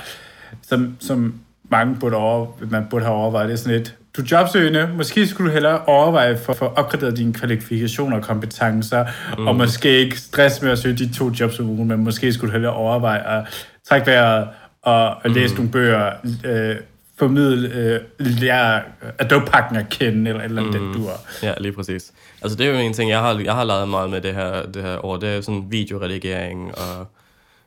som, 0.62 0.96
som 1.00 1.34
mange 1.70 1.96
burde 2.00 2.16
over, 2.16 2.46
man 2.70 2.86
burde 2.90 3.04
have 3.04 3.16
overvejet, 3.16 3.48
det 3.48 3.54
er 3.54 3.58
sådan 3.58 3.80
et, 3.80 3.94
du 4.16 4.22
er 4.22 4.26
jobsøgende, 4.30 4.90
måske 4.96 5.26
skulle 5.26 5.48
du 5.48 5.52
hellere 5.52 5.84
overveje 5.84 6.38
for, 6.38 6.52
for 6.52 6.66
at 6.66 6.76
opgradere 6.76 7.10
dine 7.10 7.32
kvalifikationer 7.32 8.16
og 8.16 8.22
kompetencer, 8.22 9.04
mm. 9.38 9.46
og 9.46 9.56
måske 9.56 9.98
ikke 9.98 10.18
stress 10.18 10.62
med 10.62 10.70
at 10.70 10.78
søge 10.78 10.96
de 10.96 11.14
to 11.14 11.30
jobs 11.40 11.60
om 11.60 11.70
ugen, 11.70 11.88
men 11.88 12.04
måske 12.04 12.32
skulle 12.32 12.48
du 12.48 12.52
hellere 12.52 12.72
overveje 12.72 13.38
at 13.38 13.70
trække 13.88 14.06
vejret 14.06 14.48
og 14.82 15.24
at 15.26 15.30
læse 15.30 15.54
mm. 15.54 15.58
nogle 15.58 15.72
bøger, 15.72 16.12
øh, 16.44 16.76
formidle, 17.18 17.74
øh, 17.74 18.00
lære 18.18 18.82
Adobe-pakken 19.18 19.76
at 19.76 19.88
kende, 19.90 20.30
eller 20.30 20.44
eller 20.44 20.62
mm. 20.62 20.72
den 20.72 20.92
dur. 20.92 21.10
Ja, 21.42 21.54
lige 21.60 21.72
præcis. 21.72 22.12
Altså 22.42 22.58
det 22.58 22.66
er 22.66 22.70
jo 22.70 22.78
en 22.78 22.92
ting, 22.92 23.10
jeg 23.10 23.20
har, 23.20 23.38
jeg 23.38 23.54
har 23.54 23.64
lavet 23.64 23.88
meget 23.88 24.10
med 24.10 24.20
det 24.20 24.34
her, 24.34 24.66
det 24.66 24.82
her 24.82 25.04
år. 25.04 25.16
Det 25.16 25.28
er 25.28 25.40
sådan 25.40 25.66
videoredigering 25.68 26.78
og 26.78 27.06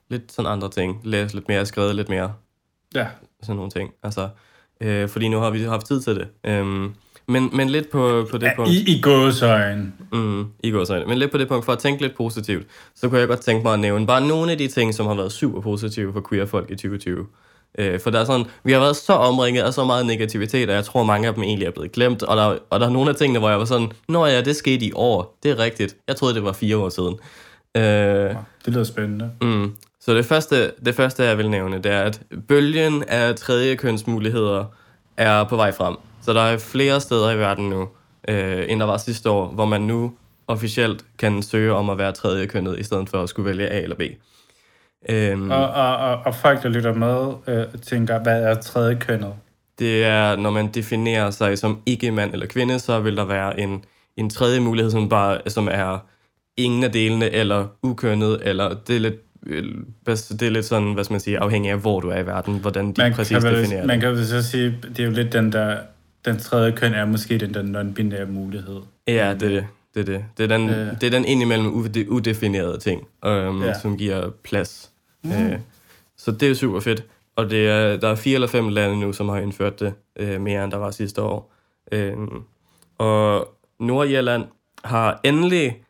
lidt 0.10 0.32
sådan 0.32 0.52
andre 0.52 0.70
ting. 0.70 1.02
Læse 1.04 1.36
lidt 1.36 1.48
mere, 1.48 1.66
skrevet 1.66 1.96
lidt 1.96 2.10
mere. 2.10 2.34
Ja. 2.96 3.08
Sådan 3.44 3.56
nogle 3.56 3.72
ting. 3.72 3.92
Altså, 4.04 4.30
øh, 4.82 5.10
fordi 5.10 5.28
nu 5.28 5.40
har 5.40 5.50
vi 5.50 5.64
haft 5.64 5.86
tid 5.86 6.02
til 6.02 6.16
det. 6.16 6.28
Øhm, 6.44 6.94
men, 7.28 7.50
men 7.54 7.70
lidt 7.70 7.90
på, 7.90 8.28
på 8.32 8.38
det 8.38 8.46
ja 8.46 8.56
punkt... 8.56 8.72
i, 8.72 8.98
i 8.98 9.02
gåsøjen. 9.02 9.94
Mm, 10.12 10.46
i 10.64 10.72
så. 10.72 11.04
Men 11.08 11.18
lidt 11.18 11.32
på 11.32 11.38
det 11.38 11.48
punkt, 11.48 11.66
for 11.66 11.74
at 11.74 11.80
tænke 11.80 12.02
lidt 12.02 12.16
positivt, 12.16 12.68
så 12.96 13.10
kunne 13.10 13.20
jeg 13.20 13.28
godt 13.28 13.40
tænke 13.40 13.64
mig 13.64 13.74
at 13.74 13.80
nævne 13.80 14.08
bare 14.08 14.28
nogle 14.28 14.52
af 14.52 14.58
de 14.58 14.68
ting, 14.68 14.94
som 14.94 15.06
har 15.08 15.14
været 15.14 15.32
super 15.32 15.62
positive 15.62 16.14
for 16.14 16.26
queer-folk 16.30 16.72
i 16.72 16.76
2020. 16.76 17.28
Øh, 17.78 18.00
for 18.00 18.10
der 18.10 18.20
er 18.20 18.26
sådan, 18.26 18.46
vi 18.64 18.72
har 18.72 18.80
været 18.80 18.96
så 18.96 19.14
omringet 19.14 19.64
af 19.64 19.74
så 19.74 19.86
meget 19.86 20.06
negativitet, 20.06 20.70
og 20.70 20.76
jeg 20.76 20.86
tror, 20.86 21.04
mange 21.04 21.28
af 21.28 21.34
dem 21.34 21.44
egentlig 21.44 21.66
er 21.66 21.72
blevet 21.72 21.92
glemt. 21.92 22.24
Og 22.24 22.38
der, 22.38 22.58
og 22.70 22.80
der 22.80 22.86
er 22.86 22.90
nogle 22.90 23.10
af 23.10 23.16
tingene, 23.16 23.40
hvor 23.40 23.50
jeg 23.50 23.60
var 23.60 23.66
sådan, 23.66 23.92
Nå 24.10 24.26
ja, 24.26 24.42
det 24.42 24.56
skete 24.56 24.86
i 24.86 24.92
år. 24.96 25.38
Det 25.44 25.52
er 25.52 25.60
rigtigt. 25.60 25.96
Jeg 26.08 26.16
troede, 26.16 26.36
det 26.36 26.44
var 26.44 26.52
fire 26.54 26.78
år 26.78 26.90
siden. 26.90 27.20
Øh, 27.76 28.36
Det 28.66 28.74
lyder 28.74 28.84
spændende. 28.84 29.32
Mm. 29.42 29.74
Så 30.02 30.14
det 30.14 30.26
første, 30.26 30.72
det 30.86 30.96
første, 30.96 31.24
jeg 31.24 31.38
vil 31.38 31.50
nævne, 31.50 31.78
det 31.78 31.92
er, 31.92 32.02
at 32.02 32.22
bølgen 32.48 33.04
af 33.08 33.36
tredje 33.36 33.76
kønsmuligheder 33.76 34.66
er 35.18 35.44
på 35.44 35.56
vej 35.56 35.72
frem. 35.72 35.96
Så 36.22 36.34
der 36.34 36.42
er 36.42 36.58
flere 36.58 37.02
steder 37.02 37.32
i 37.32 37.38
verden 37.38 37.70
nu, 37.70 37.90
øh, 38.28 38.64
end 38.68 38.80
der 38.80 38.86
var 38.86 38.98
sidste 38.98 39.30
år, 39.30 39.48
hvor 39.48 39.66
man 39.66 39.82
nu 39.82 40.14
officielt 40.48 41.06
kan 41.20 41.44
søge 41.44 41.74
om 41.74 41.90
at 41.90 41.98
være 41.98 42.12
tredje 42.12 42.46
kønnet, 42.46 42.80
i 42.80 42.84
stedet 42.84 43.10
for 43.10 43.24
at 43.24 43.30
skulle 43.30 43.50
vælge 43.50 43.68
A 43.68 43.80
eller 43.82 43.96
B. 43.96 44.02
Øhm, 45.10 45.52
Og, 45.52 45.68
og, 45.70 45.98
og, 45.98 46.20
og 46.26 46.36
folk, 46.36 46.64
der 46.64 46.70
lytter 46.70 46.94
med, 46.94 47.34
øh, 47.56 47.66
tænker, 47.82 48.20
hvad 48.24 48.44
er 48.44 48.56
tredje 48.56 48.96
kønnet? 48.96 49.34
det 49.80 50.04
er, 50.06 50.36
når 50.36 50.50
man 50.50 50.68
definerer 50.68 51.32
sig 51.32 51.58
som 51.58 51.82
ikke 51.86 52.12
mand 52.12 52.34
eller 52.34 52.46
kvinde, 52.46 52.80
så 52.80 53.00
vil 53.00 53.18
der 53.18 53.26
være 53.26 53.60
en, 53.60 53.84
en 54.18 54.30
tredje 54.30 54.60
mulighed, 54.60 54.92
som, 54.92 55.10
bare, 55.10 55.38
som 55.48 55.68
er 55.72 55.98
ingen 56.58 56.84
af 56.84 56.92
delene, 56.92 57.30
eller 57.30 57.68
ukønnet, 57.84 58.40
eller 58.44 58.76
det 58.88 58.96
er 58.96 59.00
lidt, 59.00 59.16
øh, 59.48 59.64
det 60.08 60.42
er 60.42 60.50
lidt 60.50 60.66
sådan, 60.66 60.94
hvad 60.94 61.04
skal 61.04 61.14
man 61.14 61.20
sige, 61.20 61.40
afhængig 61.40 61.72
af, 61.72 61.78
hvor 61.78 62.00
du 62.00 62.10
er 62.10 62.20
i 62.20 62.26
verden, 62.26 62.58
hvordan 62.60 62.88
de 62.88 62.94
Man 63.02 63.14
præcis 63.14 63.38
kan, 63.38 63.52
vel, 63.52 63.60
definerer 63.62 63.86
man 63.86 64.00
kan 64.00 64.12
vel 64.12 64.28
så 64.28 64.44
sige, 64.44 64.78
det 64.90 65.00
er 65.00 65.04
jo 65.06 65.12
lidt 65.12 65.34
den 65.34 65.52
der, 65.52 65.78
den 66.26 66.40
tredje 66.40 66.72
køn 66.72 66.94
er 66.94 67.06
måske 67.06 67.38
den 67.38 67.54
der 67.54 67.64
non-binære 67.64 68.26
mulighed. 68.32 68.80
Ja, 69.08 69.34
det 69.40 69.44
er 69.44 69.50
det. 69.50 69.66
det 69.94 70.00
er 70.00 70.06
det. 70.14 70.26
Det 70.38 70.44
er 70.52 70.58
den, 70.58 70.70
Øh. 70.70 70.88
det 71.02 71.04
er 71.04 71.12
den 71.12 71.26
indimellem 71.26 71.68
ude- 71.74 72.12
udefinerede 72.12 72.78
ting, 72.78 73.08
øhm, 73.26 73.64
ja. 73.64 73.80
som 73.80 73.98
giver 73.98 74.30
plads. 74.44 74.91
Mm. 75.24 75.32
Øh, 75.32 75.60
så 76.18 76.32
det 76.32 76.52
er 76.52 76.54
super 76.54 76.80
fedt. 76.80 77.04
Og 77.36 77.50
det 77.50 77.68
er, 77.68 77.98
der 77.98 78.08
er 78.08 78.16
fire 78.16 78.34
eller 78.36 78.48
fem 78.48 78.68
lande 78.70 79.00
nu, 79.00 79.14
som 79.14 79.30
har 79.30 79.38
indført 79.40 79.80
det 79.80 79.94
øh, 80.16 80.42
mere, 80.42 80.64
end 80.64 80.72
der 80.72 80.78
var 80.78 80.92
sidste 80.92 81.22
år. 81.22 81.54
Øh, 81.92 82.18
og 82.98 83.48
Nordirland 83.80 84.44
har 84.84 85.20
endelig, 85.24 85.84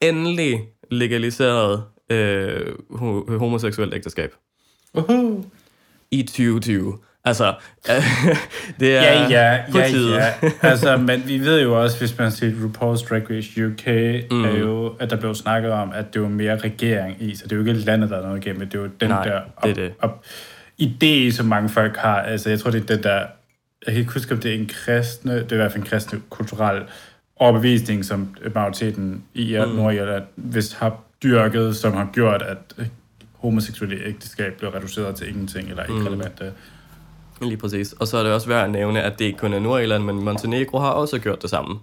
endelig 0.00 0.68
legaliseret 0.90 1.84
øh, 2.10 2.74
ho- 2.90 3.36
homoseksuelt 3.38 3.94
ægteskab 3.94 4.34
Uhuh. 4.94 5.44
i 6.10 6.22
2020. 6.22 6.98
Altså, 7.28 7.54
det 8.80 8.96
er 8.96 9.02
Ja, 9.02 9.28
ja, 9.28 9.58
på 9.72 9.78
ja, 9.78 9.88
tide. 9.88 10.16
ja. 10.16 10.32
Altså, 10.62 10.96
men 10.96 11.22
vi 11.26 11.38
ved 11.38 11.62
jo 11.62 11.82
også, 11.82 11.98
hvis 11.98 12.18
man 12.18 12.30
set 12.30 12.52
RuPaul's 12.52 13.08
Drag 13.08 13.30
Race 13.30 13.66
UK, 13.66 13.86
mm. 14.30 14.44
er 14.44 14.58
jo, 14.58 14.94
at 15.00 15.10
der 15.10 15.16
blev 15.16 15.34
snakket 15.34 15.70
om, 15.72 15.92
at 15.94 16.14
det 16.14 16.22
var 16.22 16.28
mere 16.28 16.58
regering 16.58 17.16
i, 17.22 17.34
så 17.34 17.44
det 17.44 17.52
er 17.52 17.56
jo 17.56 17.62
ikke 17.64 17.72
landet, 17.72 18.10
der 18.10 18.18
er 18.18 18.22
noget 18.22 18.46
igennem, 18.46 18.68
det 18.68 18.78
er 18.78 18.82
jo 18.82 18.88
den 19.00 19.08
Nej, 19.08 19.24
der 19.24 19.40
det 19.62 19.70
er 19.70 19.74
det. 19.74 19.92
Op, 20.00 20.24
idé, 20.82 21.30
som 21.30 21.46
mange 21.46 21.68
folk 21.68 21.96
har. 21.96 22.20
Altså, 22.20 22.50
jeg 22.50 22.60
tror, 22.60 22.70
det 22.70 22.82
er 22.82 22.96
den 22.96 23.02
der, 23.02 23.18
jeg 23.86 23.94
kan 23.94 23.96
ikke 23.96 24.12
huske, 24.12 24.34
om 24.34 24.40
det 24.40 24.50
er 24.50 24.58
en 24.58 24.66
kristne, 24.66 25.34
det 25.34 25.52
er 25.52 25.56
i 25.56 25.56
hvert 25.56 25.72
fald 25.72 25.82
en 25.82 25.88
kristne 25.88 26.20
kulturel 26.30 26.82
overbevisning, 27.36 28.04
som 28.04 28.36
majoriteten 28.54 29.24
i 29.34 29.56
mm. 29.66 29.74
Nordjylland 29.74 30.24
hvis 30.34 30.72
har 30.72 31.00
dyrket, 31.22 31.76
som 31.76 31.92
har 31.92 32.08
gjort, 32.12 32.42
at 32.42 32.58
øh, 32.78 32.86
homoseksuelle 33.32 34.04
ægteskab 34.06 34.58
blev 34.58 34.70
reduceret 34.70 35.16
til 35.16 35.28
ingenting, 35.28 35.68
eller 35.68 35.82
ikke 35.82 36.10
mm. 36.10 36.22
Lige 37.40 37.56
præcis. 37.56 37.92
Og 37.92 38.08
så 38.08 38.16
er 38.18 38.22
det 38.22 38.32
også 38.32 38.48
værd 38.48 38.64
at 38.64 38.70
nævne, 38.70 39.02
at 39.02 39.18
det 39.18 39.24
ikke 39.24 39.38
kun 39.38 39.52
er 39.52 39.58
Nordirland, 39.58 40.04
men 40.04 40.24
Montenegro 40.24 40.78
har 40.78 40.90
også 40.90 41.18
gjort 41.18 41.42
det 41.42 41.50
samme. 41.50 41.78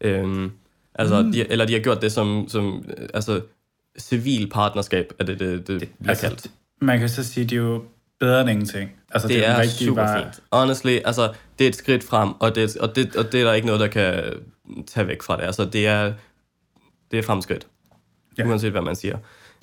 Øhm, 0.00 0.50
altså, 0.94 1.22
mm. 1.22 1.32
de, 1.32 1.50
eller 1.52 1.64
de 1.64 1.72
har 1.72 1.80
gjort 1.80 2.02
det 2.02 2.12
som, 2.12 2.44
som 2.48 2.84
øh, 2.98 3.08
altså, 3.14 3.40
civil 3.98 4.50
partnerskab, 4.50 5.12
er 5.18 5.24
det 5.24 5.40
det, 5.40 5.66
det 5.68 5.78
bliver 5.78 5.88
Altså, 6.08 6.26
kaldt. 6.28 6.46
man 6.80 6.98
kan 6.98 7.08
så 7.08 7.24
sige, 7.24 7.44
det 7.44 7.52
er 7.52 7.62
jo 7.62 7.82
bedre 8.20 8.40
end 8.40 8.50
ingenting. 8.50 8.90
Altså, 9.10 9.28
Det 9.28 9.36
den 9.36 9.44
er 9.44 9.60
rigtige 9.60 9.88
super 9.88 10.02
vej. 10.02 10.22
fint. 10.24 10.40
Honestly, 10.52 10.98
altså, 11.04 11.32
det 11.58 11.64
er 11.64 11.68
et 11.68 11.76
skridt 11.76 12.04
frem, 12.04 12.30
og 12.40 12.54
det, 12.54 12.76
og, 12.76 12.96
det, 12.96 13.16
og 13.16 13.32
det 13.32 13.40
er 13.40 13.44
der 13.44 13.52
ikke 13.52 13.66
noget, 13.66 13.80
der 13.80 13.86
kan 13.86 14.22
tage 14.86 15.06
væk 15.08 15.22
fra 15.22 15.36
det. 15.36 15.42
Altså, 15.42 15.64
det 15.64 15.86
er, 15.86 16.12
det 17.10 17.18
er 17.18 17.22
fremskridt, 17.22 17.66
ja. 18.38 18.46
uanset 18.46 18.70
hvad 18.70 18.82
man 18.82 18.96
siger. 18.96 19.16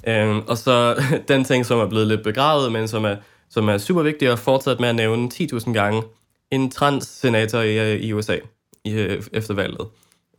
Øhm, 0.07 0.39
og 0.47 0.57
så 0.57 1.03
den 1.27 1.43
ting, 1.43 1.65
som 1.65 1.79
er 1.79 1.87
blevet 1.89 2.07
lidt 2.07 2.23
begravet, 2.23 2.71
men 2.71 2.87
som 2.87 3.05
er, 3.05 3.15
som 3.49 3.69
er 3.69 3.77
super 3.77 4.01
vigtig 4.01 4.27
at 4.31 4.39
fortsætte 4.39 4.81
med 4.81 4.89
at 4.89 4.95
nævne 4.95 5.29
10.000 5.33 5.73
gange, 5.73 6.03
en 6.51 6.71
trans-senator 6.71 7.59
i, 7.61 7.97
i 7.97 8.13
USA 8.13 8.37
i, 8.83 8.91
øh, 8.93 9.23
efter 9.33 9.53
valget. 9.53 9.87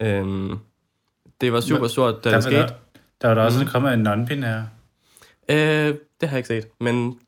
Øhm, 0.01 0.59
det 1.40 1.53
var 1.53 1.61
super 1.61 1.81
Men 1.81 1.88
stort, 1.88 2.25
da 2.25 2.31
Der, 2.31 2.37
det 2.37 2.45
skete. 2.45 2.57
der, 2.57 2.69
der 3.23 3.29
var 3.29 3.35
der 3.35 3.42
også 3.42 3.61
mm. 3.61 3.66
kommet 3.66 3.95
en 3.95 4.07
non-binær. 4.07 4.61
Øh, 5.49 5.95
det 6.21 6.29
har 6.29 6.37
jeg 6.37 6.37
ikke 6.37 6.49
set, 6.49 6.66
men 6.81 7.19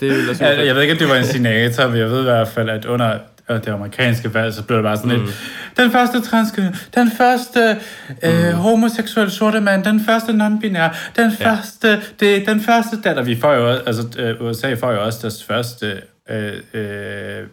det 0.00 0.10
er 0.10 0.34
super 0.34 0.46
Jeg, 0.46 0.66
jeg 0.66 0.74
ved 0.74 0.82
ikke, 0.82 0.92
om 0.92 0.98
det 0.98 1.08
var 1.08 1.16
en 1.16 1.24
senator, 1.24 1.88
men 1.88 1.96
jeg 1.98 2.10
ved 2.10 2.20
i 2.20 2.24
hvert 2.24 2.48
fald, 2.48 2.68
at 2.68 2.84
under 2.84 3.18
øh, 3.50 3.56
det 3.56 3.68
amerikanske 3.68 4.34
valg, 4.34 4.54
så 4.54 4.62
blev 4.62 4.76
det 4.78 4.84
bare 4.84 4.96
sådan 4.96 5.16
mm. 5.18 5.24
lidt, 5.24 5.36
den 5.76 5.90
første 5.90 6.20
transkønne, 6.20 6.74
den 6.94 7.10
første 7.10 7.76
øh, 8.22 8.48
Mm. 8.48 8.54
homoseksuelle 8.54 9.30
sorte 9.32 9.60
mand, 9.60 9.84
den 9.84 10.00
første 10.04 10.32
non-binær, 10.32 10.96
den 11.16 11.30
Ja. 11.40 11.50
første, 11.54 12.02
det, 12.20 12.46
den 12.46 12.60
første 12.60 13.00
datter, 13.04 13.22
vi 13.22 13.36
får 13.40 13.52
jo 13.54 13.70
også, 13.70 13.82
altså 13.86 14.18
øh, 14.20 14.42
USA 14.42 14.74
får 14.74 14.92
jo 14.92 15.04
også 15.04 15.18
deres 15.22 15.44
første 15.44 16.02
øh, 16.30 16.52
øh, 16.74 17.46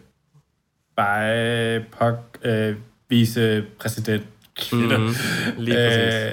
BIPOC 0.96 2.14
øh, 2.44 2.74
vicepræsident 3.08 4.22
kvinde. 4.56 4.98
Mhm, 4.98 5.14
lige 5.58 5.76
præcis. 5.76 6.14
Øh, 6.30 6.32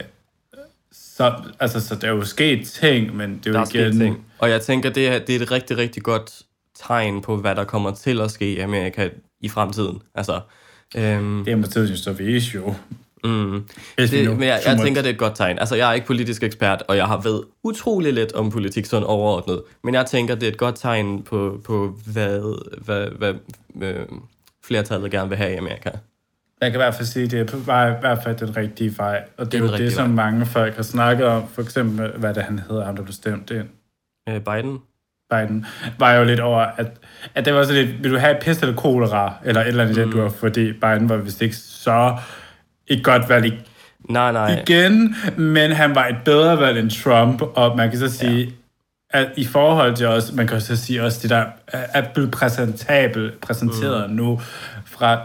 så, 0.91 1.34
altså, 1.60 1.80
så 1.88 1.96
der 1.96 2.08
er 2.08 2.12
jo 2.12 2.26
sket 2.26 2.67
ting, 2.67 3.15
men 3.15 3.38
det 3.43 3.48
er 3.48 3.52
Der 3.52 3.60
jo 3.60 3.62
er 3.62 3.65
sket 3.65 3.80
igen... 3.80 4.00
ting. 4.00 4.26
Og 4.39 4.50
jeg 4.50 4.62
tænker, 4.62 4.89
det 4.89 5.08
er, 5.08 5.20
det 5.20 5.36
er 5.36 5.39
et 5.39 5.52
rigtig, 5.52 5.78
rigtig 5.78 6.04
godt 6.04 6.41
tegn 6.88 7.22
på, 7.22 7.36
hvad 7.38 7.56
der 7.56 7.63
kommer 7.63 7.91
til 7.91 8.22
at 8.22 8.32
ske 8.32 8.52
i 8.54 8.60
Amerika 8.60 9.10
i 9.41 9.50
fremtiden. 9.50 10.02
Altså, 10.15 10.39
øhm, 10.97 11.43
Det 11.45 11.52
er 11.52 11.56
måske 11.56 11.97
så 11.97 12.12
vis 12.13 12.56
jo. 12.56 12.73
mm, 13.23 13.65
det, 13.97 14.30
men 14.38 14.43
jeg, 14.47 14.62
jeg 14.65 14.78
tænker, 14.84 15.02
det 15.02 15.10
er 15.10 15.13
et 15.13 15.19
godt 15.19 15.36
tegn. 15.36 15.60
Altså, 15.60 15.76
jeg 15.76 15.89
er 15.89 15.93
ikke 15.93 16.08
politisk 16.08 16.43
ekspert, 16.43 16.84
og 16.88 16.97
jeg 16.97 17.06
har 17.08 17.21
ved 17.21 17.41
utrolig 17.63 18.13
lidt 18.13 18.34
om 18.34 18.50
politik 18.52 18.86
sådan 18.86 19.06
overordnet. 19.08 19.62
Men 19.84 19.93
jeg 19.93 20.06
tænker, 20.06 20.36
det 20.36 20.43
er 20.43 20.52
et 20.52 20.58
godt 20.58 20.76
tegn 20.76 21.23
på, 21.23 21.62
på 21.65 21.95
hvad, 22.13 22.60
hvad, 22.86 23.08
hvad 23.10 23.34
øh, 23.82 24.06
flertallet 24.65 25.12
gerne 25.12 25.30
vil 25.30 25.38
have 25.38 25.54
i 25.54 25.56
Amerika. 25.56 25.89
Jeg 26.62 26.71
kan 26.71 26.80
i 26.80 26.84
hvert 26.84 26.95
fald 26.95 27.08
sige, 27.08 27.26
at 27.26 27.32
det 27.32 27.39
er 27.39 27.45
på 27.45 27.58
vej, 27.58 27.89
i 27.97 28.00
hvert 28.00 28.19
fald 28.23 28.38
den 28.38 28.58
rigtige 28.58 28.97
vej. 28.97 29.23
Og 29.38 29.45
det, 29.45 29.52
Det 29.52 29.58
er 29.58 29.62
jo 29.62 29.65
det, 29.65 29.73
rigtige 29.73 29.91
som 29.91 30.17
vej. 30.17 30.26
mange 30.32 30.45
folk 30.45 30.76
har 30.76 30.84
snakket 30.84 31.26
om. 31.26 31.47
For 31.47 31.62
eksempel, 31.62 32.12
hvad 32.17 32.34
det 32.34 32.43
han 32.43 32.60
hedder, 32.69 32.86
ham 32.86 32.95
der 32.95 33.04
blev 33.04 33.13
stemt 33.13 33.52
ind. 33.52 33.67
Øh, 34.30 34.41
Biden? 34.41 34.78
Biden, 35.31 35.65
var 35.99 36.13
jo 36.13 36.23
lidt 36.23 36.39
over, 36.39 36.59
at, 36.77 36.87
at 37.35 37.45
det 37.45 37.53
var 37.53 37.63
sådan 37.63 37.85
lidt, 37.85 38.03
vil 38.03 38.11
du 38.11 38.17
have 38.17 38.35
pest 38.41 38.61
eller 38.61 38.75
kolera, 38.75 39.33
eller 39.45 39.61
et 39.61 39.67
eller 39.67 39.83
andet, 39.83 40.05
mm. 40.07 40.11
du 40.11 40.29
fordi 40.29 40.73
Biden 40.73 41.09
var 41.09 41.17
vist 41.17 41.41
ikke 41.41 41.55
så 41.55 42.17
et 42.87 43.03
godt 43.03 43.29
valg 43.29 43.45
i- 43.45 43.59
Nej, 44.09 44.31
nej. 44.31 44.59
igen, 44.67 45.15
men 45.37 45.71
han 45.71 45.95
var 45.95 46.07
et 46.07 46.15
bedre 46.25 46.59
valg 46.59 46.79
end 46.79 46.89
Trump, 47.03 47.41
og 47.41 47.77
man 47.77 47.89
kan 47.89 47.99
så 47.99 48.09
sige, 48.09 48.39
ja. 49.13 49.19
at 49.19 49.27
i 49.37 49.45
forhold 49.45 49.95
til 49.95 50.07
også, 50.07 50.35
man 50.35 50.47
kan 50.47 50.61
så 50.61 50.75
sige 50.75 51.03
også 51.03 51.19
det 51.21 51.29
der, 51.29 51.45
at 51.71 52.07
blive 52.13 52.31
præsentabel, 52.31 53.31
præsenteret 53.41 54.09
mm. 54.09 54.15
nu 54.15 54.41
fra 54.97 55.19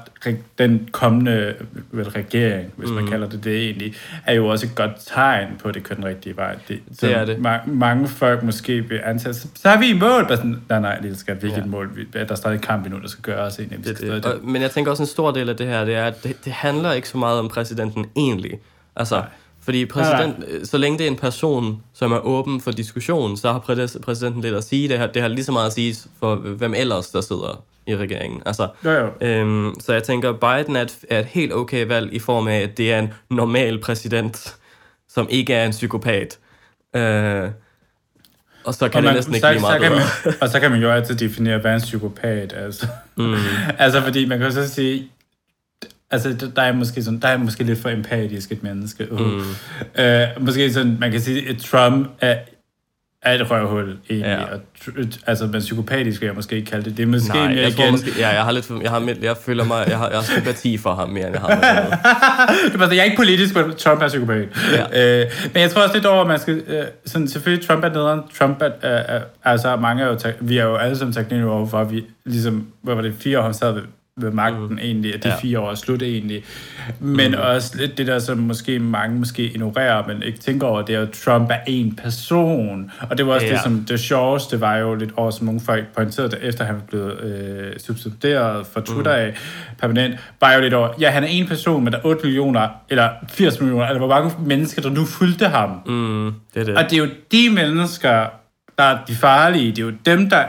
den 0.58 0.88
kommende 0.92 1.54
vel, 1.90 2.08
regering, 2.08 2.70
hvis 2.76 2.88
mm. 2.88 2.94
man 2.94 3.06
kalder 3.06 3.28
det 3.28 3.44
det 3.44 3.56
egentlig, 3.64 3.94
er 4.26 4.34
jo 4.34 4.46
også 4.46 4.66
et 4.66 4.74
godt 4.74 4.90
tegn 5.06 5.46
på, 5.62 5.68
at 5.68 5.74
det 5.74 5.82
kører 5.84 5.94
den 5.96 6.04
rigtige 6.04 6.36
vej. 6.36 6.56
Det, 6.68 6.80
som 6.98 7.08
er 7.12 7.24
det. 7.24 7.34
Ma- 7.36 7.70
mange 7.70 8.08
folk 8.08 8.42
måske 8.42 8.80
vil 8.88 9.00
antage, 9.04 9.34
så, 9.34 9.48
så 9.54 9.68
er 9.68 9.78
vi 9.78 9.86
i 9.90 9.92
mål. 9.98 10.26
Bare 10.28 10.36
sådan, 10.36 10.56
nej, 10.68 10.80
nej, 10.80 10.98
det 10.98 11.18
skal 11.18 11.42
vi 11.42 11.46
ikke 11.46 11.60
Ja. 11.60 11.66
mål. 11.66 11.90
Vi- 11.96 12.06
Der 12.12 12.24
er 12.30 12.34
stadig 12.34 12.60
kamp 12.60 12.84
endnu, 12.86 13.00
der 13.00 13.08
skal 13.08 13.22
gøres 13.22 13.58
egentlig. 13.58 13.78
Vi 13.78 13.94
skal 13.94 14.10
Det, 14.10 14.24
det. 14.24 14.32
Og, 14.32 14.40
men 14.44 14.62
jeg 14.62 14.70
tænker 14.70 14.90
også 14.90 15.02
en 15.02 15.06
stor 15.06 15.30
del 15.30 15.48
af 15.48 15.56
det 15.56 15.66
her, 15.66 15.84
det 15.84 15.94
er, 15.94 16.04
at 16.04 16.22
det, 16.24 16.44
det 16.44 16.52
handler 16.52 16.92
ikke 16.92 17.08
så 17.08 17.18
meget 17.18 17.38
om 17.38 17.48
præsidenten 17.48 18.06
egentlig. 18.16 18.58
Altså, 18.96 19.14
Nej. 19.16 19.24
fordi 19.64 19.86
præsident, 19.86 20.36
øh, 20.48 20.64
så 20.66 20.78
længe 20.78 20.98
det 20.98 21.06
er 21.06 21.10
en 21.10 21.16
person, 21.16 21.82
som 21.94 22.12
er 22.12 22.18
åben 22.26 22.60
for 22.60 22.70
diskussion, 22.70 23.36
så 23.36 23.52
har 23.52 23.58
præ- 23.58 24.00
præsidenten 24.00 24.42
lidt 24.42 24.54
at 24.54 24.64
sige. 24.64 24.88
Det 24.88 24.98
har, 24.98 25.06
det 25.06 25.22
har 25.22 25.28
lige 25.28 25.44
så 25.44 25.52
meget 25.52 25.66
at 25.66 25.72
sige 25.72 25.96
for 26.20 26.34
hvem 26.34 26.74
ellers, 26.76 27.06
der 27.06 27.20
sidder 27.20 27.62
i 27.86 27.96
regeringen. 27.96 28.42
Altså, 28.46 28.68
Jo, 28.84 28.90
jo. 28.90 29.10
øhm, 29.20 29.74
så 29.80 29.92
jeg 29.92 30.02
tænker, 30.02 30.32
Biden 30.32 30.76
er 30.76 30.82
et, 30.82 30.98
er 31.10 31.18
et 31.20 31.26
helt 31.26 31.52
okay 31.52 31.86
valg 31.86 32.12
i 32.14 32.18
form 32.18 32.48
af, 32.48 32.60
at 32.60 32.76
det 32.78 32.92
er 32.92 32.98
en 32.98 33.12
normal 33.30 33.78
præsident, 33.80 34.56
som 35.08 35.26
ikke 35.30 35.54
er 35.54 35.64
en 35.64 35.70
psykopat. 35.70 36.38
Øh, 36.96 37.48
og 38.64 38.74
så 38.74 38.88
kan 38.88 38.96
Og 38.98 39.02
det 39.02 39.04
man- 39.04 39.14
næsten 39.14 39.34
ikke 39.34 39.46
så, 39.46 39.50
blive 39.52 39.60
meget 39.60 39.82
så 39.82 39.88
kan 39.88 39.92
man, 40.24 40.34
Og 40.40 40.48
så 40.48 40.60
kan 40.60 40.70
man 40.70 40.80
jo 40.80 40.90
altid 40.90 41.14
definere, 41.14 41.58
hvad 41.58 41.70
er 41.70 41.74
en 41.74 41.80
psykopat, 41.80 42.52
altså. 42.52 42.86
Mm. 43.16 43.34
altså, 43.78 44.00
fordi 44.02 44.24
man 44.26 44.38
kan 44.38 44.52
så 44.52 44.68
sige, 44.68 45.08
altså, 46.10 46.50
der- 46.56 46.62
er 46.62 46.72
måske 46.72 47.02
sådan, 47.02 47.20
der 47.20 47.28
er 47.28 47.36
måske 47.36 47.64
lidt 47.64 47.78
for 47.78 47.88
empatisk 47.88 48.52
et 48.52 48.62
menneske. 48.62 49.12
Uh. 49.12 49.20
Mm. 49.20 49.42
Øh, 49.98 50.26
måske 50.40 50.72
sådan, 50.72 50.96
man 51.00 51.10
kan 51.10 51.20
sige, 51.20 51.48
at 51.48 51.56
Trump 51.56 52.08
er, 52.20 52.38
er 53.22 53.34
et 53.34 53.50
røvhul, 53.50 53.96
egentlig. 54.10 54.20
Ja. 54.20 54.44
Og, 54.44 54.60
altså, 55.26 55.46
men 55.46 55.60
psykopatisk 55.60 56.20
vil 56.20 56.26
jeg 56.26 56.34
måske 56.34 56.56
ikke 56.56 56.70
kalde 56.70 56.84
det. 56.84 56.96
Det 56.96 57.02
er 57.02 57.06
måske 57.06 57.34
Nej, 57.34 57.48
mere 57.48 57.62
jeg 57.62 57.72
tror 57.72 57.82
igen... 57.82 57.92
måske, 57.92 58.10
ja, 58.18 58.28
jeg 58.28 58.44
har 58.44 58.52
lidt, 58.52 58.70
jeg 58.82 58.90
har, 58.90 59.14
jeg 59.22 59.36
føler 59.36 59.64
mig, 59.64 59.84
jeg 59.88 59.98
har, 59.98 60.08
jeg 60.08 60.16
har 60.18 60.24
sympati 60.24 60.78
for 60.78 60.94
ham 60.94 61.08
mere, 61.08 61.26
end 61.26 61.32
jeg 61.34 61.40
har 61.40 61.48
noget. 61.48 62.74
Er 62.74 62.78
bare, 62.78 62.88
jeg 62.96 62.98
er 62.98 63.04
ikke 63.04 63.16
politisk, 63.16 63.54
men 63.54 63.74
Trump 63.74 64.02
er 64.02 64.08
psykopat. 64.08 64.48
Ja. 64.72 65.20
Øh, 65.20 65.30
men 65.54 65.62
jeg 65.62 65.70
tror 65.70 65.82
også 65.82 65.94
lidt 65.94 66.06
over, 66.06 66.20
at 66.20 66.26
man 66.26 66.38
skal... 66.38 66.62
Øh, 66.68 66.84
sådan, 67.06 67.28
selvfølgelig, 67.28 67.68
Trump 67.68 67.84
er 67.84 67.88
nederen. 67.88 68.20
Trump 68.38 68.62
er... 68.62 69.16
Øh, 69.16 69.22
altså, 69.44 69.76
mange 69.76 70.02
er 70.02 70.06
jo... 70.08 70.18
Vi 70.40 70.58
er 70.58 70.64
jo 70.64 70.76
alle 70.76 70.96
sammen 70.96 71.14
taknemmelige 71.14 71.52
over 71.52 71.66
for, 71.66 71.78
at 71.78 71.90
vi 71.90 72.04
ligesom... 72.24 72.66
Hvad 72.82 72.94
var 72.94 73.02
det? 73.02 73.14
Fire 73.18 73.38
år, 73.38 73.42
han 73.42 73.54
sad 73.54 73.72
ved, 73.72 73.82
ved 74.16 74.30
magten 74.30 74.68
mm. 74.68 74.78
egentlig. 74.78 75.14
At 75.14 75.22
de 75.22 75.28
Ja. 75.28 75.36
fire 75.36 75.60
år 75.60 75.70
er 75.70 75.74
slut 75.74 76.02
egentlig. 76.02 76.44
Men 77.00 77.30
mm. 77.30 77.36
også 77.40 77.78
lidt 77.78 77.98
det 77.98 78.06
der, 78.06 78.18
som 78.18 78.38
måske 78.38 78.78
mange 78.78 79.18
måske 79.18 79.42
ignorerer, 79.42 80.06
men 80.06 80.22
ikke 80.22 80.38
tænker 80.38 80.66
over, 80.66 80.82
det 80.82 80.94
er 80.94 80.98
jo, 80.98 81.06
at 81.06 81.10
Trump 81.10 81.50
er 81.50 81.58
en 81.66 81.96
person. 81.96 82.90
Og 83.10 83.18
det 83.18 83.26
var 83.26 83.34
også 83.34 83.46
ja. 83.46 83.52
Det, 83.52 83.62
som 83.62 83.84
det 83.88 84.00
sjoveste 84.00 84.60
var 84.60 84.76
jo 84.76 84.94
lidt 84.94 85.10
over, 85.16 85.30
som 85.30 85.46
nogle 85.46 85.60
folk 85.60 85.84
pointerede, 85.96 86.38
efter 86.42 86.64
han 86.64 86.76
blev 86.88 87.00
øh, 87.00 87.72
substitueret 87.78 88.66
for 88.66 88.80
Twitter 88.80 89.12
af 89.12 89.34
permanent, 89.78 90.20
var 90.40 90.52
jo 90.54 90.60
lidt 90.60 90.74
over, 90.74 90.88
ja, 91.00 91.10
han 91.10 91.22
er 91.24 91.28
en 91.28 91.46
person, 91.48 91.84
men 91.84 91.92
der 91.92 91.98
er 91.98 92.06
8 92.06 92.20
millioner, 92.24 92.68
eller 92.88 93.08
80 93.28 93.60
millioner, 93.60 93.86
eller 93.86 93.98
hvor 93.98 94.08
mange 94.08 94.30
mennesker, 94.46 94.82
der 94.82 94.90
nu 94.90 95.04
fulgte 95.04 95.48
ham. 95.48 95.70
Mm, 95.86 96.32
det 96.54 96.60
er 96.60 96.64
det. 96.64 96.76
Og 96.76 96.84
det 96.84 96.92
er 96.92 96.96
jo 96.96 97.08
de 97.32 97.50
mennesker, 97.50 98.26
der 98.78 98.84
er 98.84 98.98
de 99.08 99.14
farlige. 99.14 99.70
Det 99.70 99.78
er 99.78 99.82
jo 99.82 99.92
dem, 100.06 100.30
der 100.30 100.44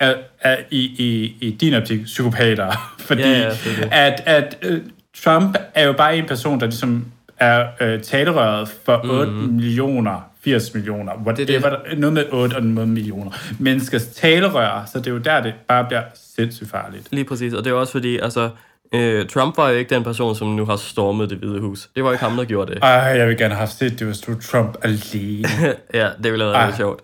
er, 0.00 0.14
er 0.40 0.56
i, 0.70 0.78
i, 0.80 1.36
i 1.40 1.50
din 1.50 1.74
optik 1.74 2.04
psykopater. 2.04 2.72
Fordi 3.06 3.22
Ja, 3.22 3.28
ja, 3.38 3.48
det 3.48 3.58
det. 3.78 3.88
at, 3.92 4.22
at 4.26 4.56
uh, 4.70 4.78
Trump 5.24 5.56
er 5.74 5.86
jo 5.86 5.92
bare 5.92 6.16
en 6.16 6.26
person, 6.26 6.60
der 6.60 6.66
ligesom 6.66 7.04
er 7.38 7.66
uh, 7.80 8.02
talerøret 8.02 8.68
for 8.84 9.00
8 9.10 9.32
millioner, 9.32 10.30
80 10.44 10.74
millioner, 10.74 11.12
what, 11.26 11.36
det, 11.36 11.50
er 11.50 11.60
det. 11.90 11.98
noget 11.98 12.12
med 12.12 12.24
8 12.32 12.54
og 12.54 12.62
noget 12.62 12.88
millioner 12.88 13.30
menneskers 13.58 14.06
talerør, 14.06 14.88
så 14.92 14.98
det 14.98 15.06
er 15.06 15.10
jo 15.10 15.18
der, 15.18 15.42
det 15.42 15.54
bare 15.68 15.84
bliver 15.84 16.02
sindssygt 16.36 16.70
farligt. 16.70 17.08
Lige 17.10 17.24
præcis, 17.24 17.52
og 17.54 17.64
det 17.64 17.70
er 17.70 17.74
også 17.74 17.92
fordi, 17.92 18.18
altså, 18.18 18.50
Øh, 18.94 19.26
Trump 19.26 19.56
var 19.56 19.70
jo 19.70 19.76
ikke 19.76 19.94
den 19.94 20.04
person, 20.04 20.34
som 20.34 20.48
nu 20.48 20.64
har 20.64 20.76
stormet 20.76 21.30
det 21.30 21.38
hvide 21.38 21.60
hus. 21.60 21.88
Det 21.96 22.04
var 22.04 22.12
ikke 22.12 22.24
ham, 22.24 22.36
der 22.36 22.44
gjorde 22.44 22.74
det. 22.74 22.78
Ej, 22.82 22.88
jeg 22.90 23.28
vil 23.28 23.36
gerne 23.36 23.54
have 23.54 23.66
set, 23.68 23.98
det 23.98 24.06
var 24.06 24.36
Trump 24.42 24.76
alene. 24.82 25.48
ja, 25.94 26.08
det 26.22 26.32
ville 26.32 26.44
have 26.44 26.52
været 26.52 26.66
lidt 26.66 26.76
sjovt. 26.76 27.00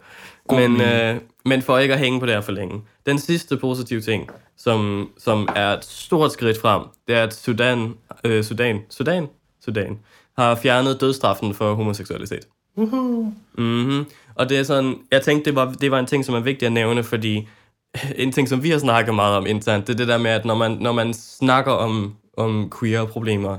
Men, 0.57 0.81
øh, 0.81 1.21
men 1.45 1.63
for 1.63 1.79
ikke 1.79 1.95
at 1.95 2.01
hænge 2.01 2.21
på 2.21 2.27
det 2.27 2.35
her 2.35 2.41
for 2.41 2.53
længe. 2.53 2.83
Den 3.07 3.19
sidste 3.19 3.57
positive 3.57 4.01
ting, 4.01 4.31
som, 4.57 5.11
som 5.19 5.49
er 5.57 5.69
et 5.69 5.85
stort 5.85 6.33
skridt 6.33 6.61
frem, 6.61 6.83
det 7.09 7.17
er, 7.17 7.23
at 7.23 7.35
Sudan, 7.35 7.95
øh, 8.25 8.45
Sudan, 8.45 8.81
Sudan, 8.91 9.29
Sudan 9.65 9.99
har 10.39 10.55
fjernet 10.55 11.01
dødstraffen 11.01 11.55
for 11.55 11.75
homoseksualitet. 11.75 12.49
Uhu. 12.77 13.33
Mm-hmm. 13.59 14.05
Og 14.35 14.49
det 14.49 14.59
er 14.59 14.63
sådan, 14.63 14.97
jeg 15.13 15.23
tænkte, 15.23 15.51
det 15.51 15.57
var, 15.57 15.73
det 15.73 15.91
var 15.91 15.99
en 15.99 16.07
ting, 16.07 16.25
som 16.25 16.35
er 16.35 16.41
vigtigt 16.41 16.67
at 16.67 16.73
nævne, 16.73 17.03
fordi 17.03 17.49
en 18.17 18.33
ting, 18.33 18.49
som 18.49 18.63
vi 18.63 18.71
har 18.71 18.79
snakket 18.79 19.15
meget 19.15 19.37
om 19.37 19.47
internt, 19.47 19.87
det 19.87 19.93
er 19.93 19.97
det 19.97 20.09
der 20.09 20.19
med, 20.19 20.31
at 20.31 20.45
når 20.45 20.55
man, 20.55 20.71
når 20.71 20.93
man 20.93 21.15
snakker 21.15 21.73
om, 21.73 22.15
om 22.37 22.73
queer-problemer 22.81 23.57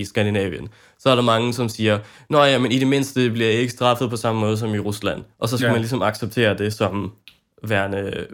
i 0.00 0.04
Skandinavien, 0.04 0.68
så 0.98 1.10
er 1.10 1.14
der 1.14 1.22
mange, 1.22 1.54
som 1.54 1.68
siger, 1.68 1.98
Nå 2.30 2.44
ja, 2.44 2.58
men 2.58 2.72
i 2.72 2.78
det 2.78 2.86
mindste 2.86 3.30
bliver 3.30 3.48
jeg 3.50 3.58
ikke 3.58 3.72
straffet 3.72 4.10
på 4.10 4.16
samme 4.16 4.40
måde 4.40 4.56
som 4.56 4.74
i 4.74 4.78
Rusland. 4.78 5.22
Og 5.38 5.48
så 5.48 5.56
skal 5.56 5.66
Ja. 5.66 5.72
man 5.72 5.80
ligesom 5.80 6.02
acceptere 6.02 6.54
det 6.58 6.72
som 6.72 7.12
værende 7.68 7.98
øh, 7.98 8.26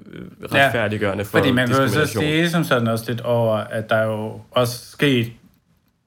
retfærdiggørende 0.52 1.24
for 1.24 1.38
Fordi 1.38 1.50
man 1.50 1.68
kan 1.68 1.76
jo 1.76 1.88
så 1.88 2.06
sige 2.06 2.50
som 2.50 2.64
sådan 2.64 2.88
også 2.88 3.04
lidt 3.08 3.20
over, 3.20 3.54
at 3.56 3.90
der 3.90 3.96
er 3.96 4.06
jo 4.06 4.40
også 4.50 4.90
sket 4.92 5.32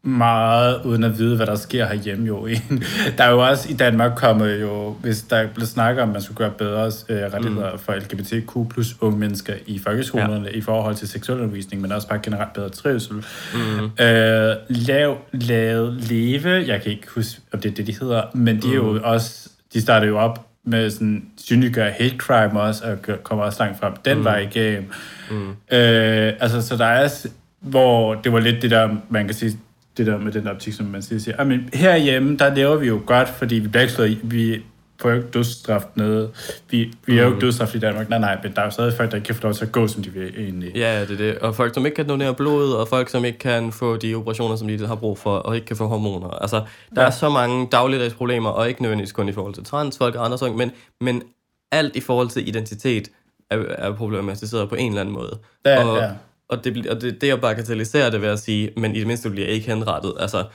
meget, 0.04 0.82
uden 0.86 1.04
at 1.04 1.18
vide, 1.18 1.36
hvad 1.36 1.46
der 1.46 1.56
sker 1.56 1.86
herhjemme 1.86 2.28
jo. 2.28 2.48
Der 3.18 3.24
er 3.24 3.30
jo 3.30 3.48
også 3.50 3.70
i 3.70 3.74
Danmark 3.74 4.12
kommet 4.16 4.62
jo, 4.62 4.96
hvis 5.02 5.22
der 5.22 5.48
blev 5.48 5.68
snakket 5.68 6.04
om, 6.04 6.10
at 6.10 6.14
man 6.14 6.22
skulle 6.22 6.38
gøre 6.38 6.52
bedre 6.52 6.92
øh, 7.10 7.34
rettigheder 7.34 7.72
mm. 7.72 7.80
for 7.80 7.94
LGBTQ 7.94 8.74
plus 8.74 8.96
unge 9.02 9.20
mennesker 9.20 9.54
i 9.66 9.80
folkeskolerne 9.80 10.50
ja. 10.52 10.58
i 10.58 10.62
forhold 10.62 10.96
til 10.96 11.08
seksualundervisning, 11.08 11.82
men 11.82 11.92
også 11.92 12.08
bare 12.08 12.20
generelt 12.24 12.54
bedre 12.54 12.70
trivsel. 12.70 13.16
Mm. 13.16 14.04
Øh, 14.06 14.56
lav, 14.70 15.18
lav, 15.32 15.94
leve, 15.94 16.68
jeg 16.68 16.82
kan 16.82 16.92
ikke 16.92 17.08
huske, 17.16 17.42
om 17.54 17.60
det 17.60 17.72
er 17.72 17.76
det, 17.76 17.88
de 17.88 17.96
hedder, 18.00 18.24
men 18.34 18.62
de 18.62 18.72
er 18.72 18.76
jo 18.76 19.00
også, 19.04 19.50
de 19.74 19.82
starter 19.82 20.08
jo 20.08 20.18
op 20.18 20.48
med 20.64 20.90
sådan 20.90 21.26
synliggør 21.38 21.90
hate 21.90 22.16
crime 22.18 22.62
også, 22.62 22.84
og 22.86 23.02
gør- 23.02 23.18
kommer 23.18 23.46
også 23.46 23.64
langt 23.64 23.80
frem 23.80 23.94
den 24.06 24.18
mm. 24.18 24.24
vej 24.24 24.38
igennem. 24.38 24.92
Mm. 25.32 25.50
Øh, 25.50 26.34
altså, 26.40 26.62
så 26.62 26.78
der 26.78 26.86
er, 26.86 27.28
hvor 27.60 28.16
det 28.16 28.34
var 28.34 28.40
lidt 28.40 28.62
det 28.62 28.72
der, 28.72 28.90
man 29.10 29.26
kan 29.26 29.36
sige, 29.36 29.58
det 29.98 30.06
der 30.08 30.18
med 30.18 30.32
den 30.32 30.48
optik, 30.48 30.74
som 30.74 30.86
man 30.86 31.02
siger, 31.02 31.20
siger 31.20 31.36
"Ah, 31.40 31.48
men 31.48 31.70
herhjemme, 31.74 32.38
der 32.38 32.56
lever 32.56 32.76
vi 32.76 32.88
jo 32.88 33.02
godt, 33.06 33.30
fordi 33.30 33.56
vi 33.56 33.68
bliver 33.68 33.82
ikke 33.82 33.94
slået, 33.94 34.10
i- 34.10 34.20
vi 34.24 34.62
får 35.02 35.10
jo 35.10 35.16
ikke 35.16 35.28
dødsstraf 35.28 35.82
nede. 35.96 36.30
Vi, 36.70 36.94
vi 37.06 37.18
er 37.18 37.22
jo 37.24 37.28
ikke 37.30 37.42
dødsstraf 37.46 37.76
i 37.76 37.80
Danmark. 37.80 38.10
Nej, 38.10 38.20
nej, 38.20 38.38
men 38.44 38.52
der 38.56 38.62
er 38.62 38.66
jo 38.66 38.72
stadig 38.72 38.94
folk, 38.94 39.10
der 39.12 39.16
ikke 39.18 39.26
kan 39.26 39.36
få 39.36 39.44
lov 39.44 39.54
til 39.54 39.66
at 39.66 39.72
gå, 39.72 39.88
som 39.88 40.04
de 40.04 40.10
vil 40.10 40.34
egentlig. 40.38 40.72
Ja, 40.76 41.02
det 41.02 41.12
er 41.12 41.18
det. 41.18 41.38
Og 41.38 41.56
folk, 41.56 41.74
som 41.74 41.86
ikke 41.86 41.96
kan 41.96 42.08
donere 42.08 42.34
blod, 42.36 42.72
og 42.74 42.88
folk, 42.88 43.10
som 43.10 43.26
ikke 43.26 43.40
kan 43.40 43.72
få 43.72 43.98
de 43.98 44.16
operationer, 44.16 44.56
som 44.56 44.68
de 44.68 44.88
har 44.88 44.96
brug 44.96 45.18
for, 45.18 45.36
og 45.38 45.56
ikke 45.56 45.68
kan 45.68 45.76
få 45.78 45.88
hormoner. 45.88 46.30
Altså, 46.30 46.56
der. 46.96 47.02
Ja. 47.02 47.08
er 47.08 47.12
så 47.12 47.30
mange 47.30 47.68
dagligdags 47.72 48.14
problemer, 48.14 48.50
og 48.50 48.70
ikke 48.70 48.82
nødvendigvis 48.82 49.12
kun 49.12 49.30
i 49.30 49.32
forhold 49.32 49.54
til 49.54 49.64
transfolk 49.64 50.16
og 50.16 50.26
andre 50.26 50.38
ting, 50.38 50.56
men, 50.58 50.72
men 51.02 51.24
alt 51.72 51.96
i 51.96 52.00
forhold 52.00 52.30
til 52.30 52.48
identitet 52.48 53.08
er, 53.50 53.58
er 53.70 53.92
problematiseret 53.96 54.70
på 54.70 54.76
en 54.76 54.88
eller 54.92 55.02
anden 55.02 55.14
måde. 55.16 55.38
Ja, 55.66 55.84
og, 55.86 55.98
ja. 55.98 56.10
Og, 56.52 56.64
det, 56.64 56.88
og 56.88 57.02
det, 57.02 57.22
det 57.22 57.30
at 57.30 57.42
bagatellisere 57.42 58.12
det 58.12 58.22
ved 58.22 58.30
at 58.30 58.40
sige, 58.40 58.70
men 58.78 58.96
i 58.96 59.00
det 59.00 59.08
mindste 59.08 59.30
bliver 59.30 59.46
jeg 59.46 59.56
ikke 59.56 59.68
henrettet. 59.68 60.14
Altså, 60.20 60.46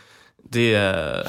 det 0.53 0.77
er, 0.77 1.23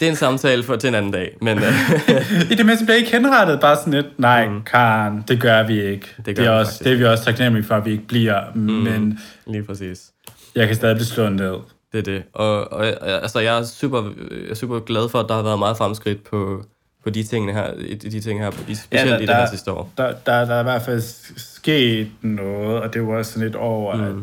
det 0.00 0.06
er 0.06 0.10
en 0.10 0.16
samtale 0.16 0.62
for 0.62 0.76
til 0.76 0.88
en 0.88 0.94
anden 0.94 1.12
dag, 1.12 1.36
men 1.40 1.58
øh, 1.58 1.72
I 2.52 2.54
det 2.54 2.66
mindste 2.66 2.84
bliver 2.84 2.96
ikke 2.96 3.10
henrettet, 3.10 3.60
bare 3.60 3.76
sådan 3.76 3.92
lidt, 3.92 4.18
nej, 4.18 4.48
mm. 4.48 4.62
Karen, 4.62 5.24
det 5.28 5.40
gør 5.40 5.62
vi 5.62 5.82
ikke. 5.82 6.06
Det, 6.16 6.24
gør 6.24 6.32
det, 6.32 6.38
er 6.38 6.42
vi 6.42 6.48
også, 6.48 6.70
faktisk 6.70 6.84
det 6.84 6.92
er 6.92 6.96
vi 6.96 7.04
også 7.04 7.24
taknemmelige 7.24 7.66
for, 7.66 7.74
at 7.74 7.84
vi 7.84 7.90
ikke 7.90 8.06
bliver, 8.06 8.40
mm. 8.54 8.60
men 8.60 9.18
lige 9.46 9.64
præcis. 9.64 10.10
jeg 10.54 10.66
kan 10.66 10.76
stadig 10.76 10.96
blive 10.96 11.06
slået 11.06 11.32
ned. 11.32 11.54
Det 11.92 11.98
er 11.98 12.02
det. 12.02 12.22
Og, 12.32 12.72
og 12.72 12.86
altså, 13.08 13.40
jeg 13.40 13.58
er 13.58 13.62
super, 13.64 14.02
jeg 14.30 14.50
er 14.50 14.54
super 14.54 14.78
glad 14.78 15.08
for, 15.08 15.20
at 15.20 15.28
der 15.28 15.34
har 15.34 15.42
været 15.42 15.58
meget 15.58 15.76
fremskridt 15.76 16.24
på, 16.24 16.64
på 17.06 17.10
de 17.10 17.22
tingene 17.22 17.52
her, 17.52 17.74
de, 18.02 18.20
ting 18.20 18.40
her, 18.40 18.50
specielt 18.50 19.10
der- 19.10 19.18
i 19.18 19.26
det 19.26 19.34
her 19.36 19.46
sidste 19.50 19.72
år. 19.72 19.92
Der, 19.98 20.12
der, 20.26 20.44
der 20.44 20.54
er 20.54 20.60
i 20.60 20.62
hvert 20.62 20.82
fald 20.82 21.00
sket 21.36 22.08
noget, 22.22 22.80
og 22.80 22.94
det 22.94 23.06
var 23.06 23.16
også 23.16 23.32
sådan 23.32 23.46
lidt 23.46 23.56
over, 23.56 23.96
mm. 23.96 24.02
at 24.02 24.14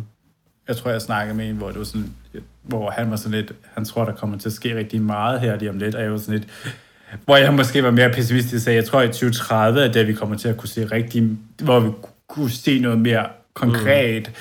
jeg 0.67 0.77
tror, 0.77 0.91
jeg 0.91 1.01
snakkede 1.01 1.37
med 1.37 1.49
en, 1.49 1.55
hvor 1.55 1.67
det 1.67 1.77
var 1.77 1.83
sådan, 1.83 2.13
hvor 2.63 2.89
han 2.91 3.11
var 3.11 3.15
sådan 3.15 3.31
lidt, 3.31 3.51
han 3.73 3.85
tror, 3.85 4.05
der 4.05 4.11
kommer 4.11 4.37
til 4.37 4.49
at 4.49 4.53
ske 4.53 4.75
rigtig 4.75 5.01
meget 5.01 5.39
her 5.39 5.59
lige 5.59 5.69
om 5.69 5.77
lidt, 5.77 5.95
og 5.95 6.03
jeg 6.03 6.11
var 6.11 6.17
sådan 6.17 6.39
lidt, 6.39 6.49
hvor 7.25 7.37
jeg 7.37 7.53
måske 7.53 7.83
var 7.83 7.91
mere 7.91 8.09
pessimistisk, 8.09 8.55
og 8.55 8.61
sagde, 8.61 8.77
jeg 8.77 8.85
tror 8.85 9.01
i 9.01 9.07
2030 9.07 9.81
er 9.81 9.91
det, 9.91 10.07
vi 10.07 10.13
kommer 10.13 10.37
til 10.37 10.47
at 10.47 10.57
kunne 10.57 10.69
se 10.69 10.85
rigtig, 10.85 11.29
hvor 11.63 11.79
vi 11.79 11.89
kunne 12.27 12.49
se 12.49 12.79
noget 12.79 12.99
mere 12.99 13.25
konkret. 13.53 14.27
Mm. 14.27 14.33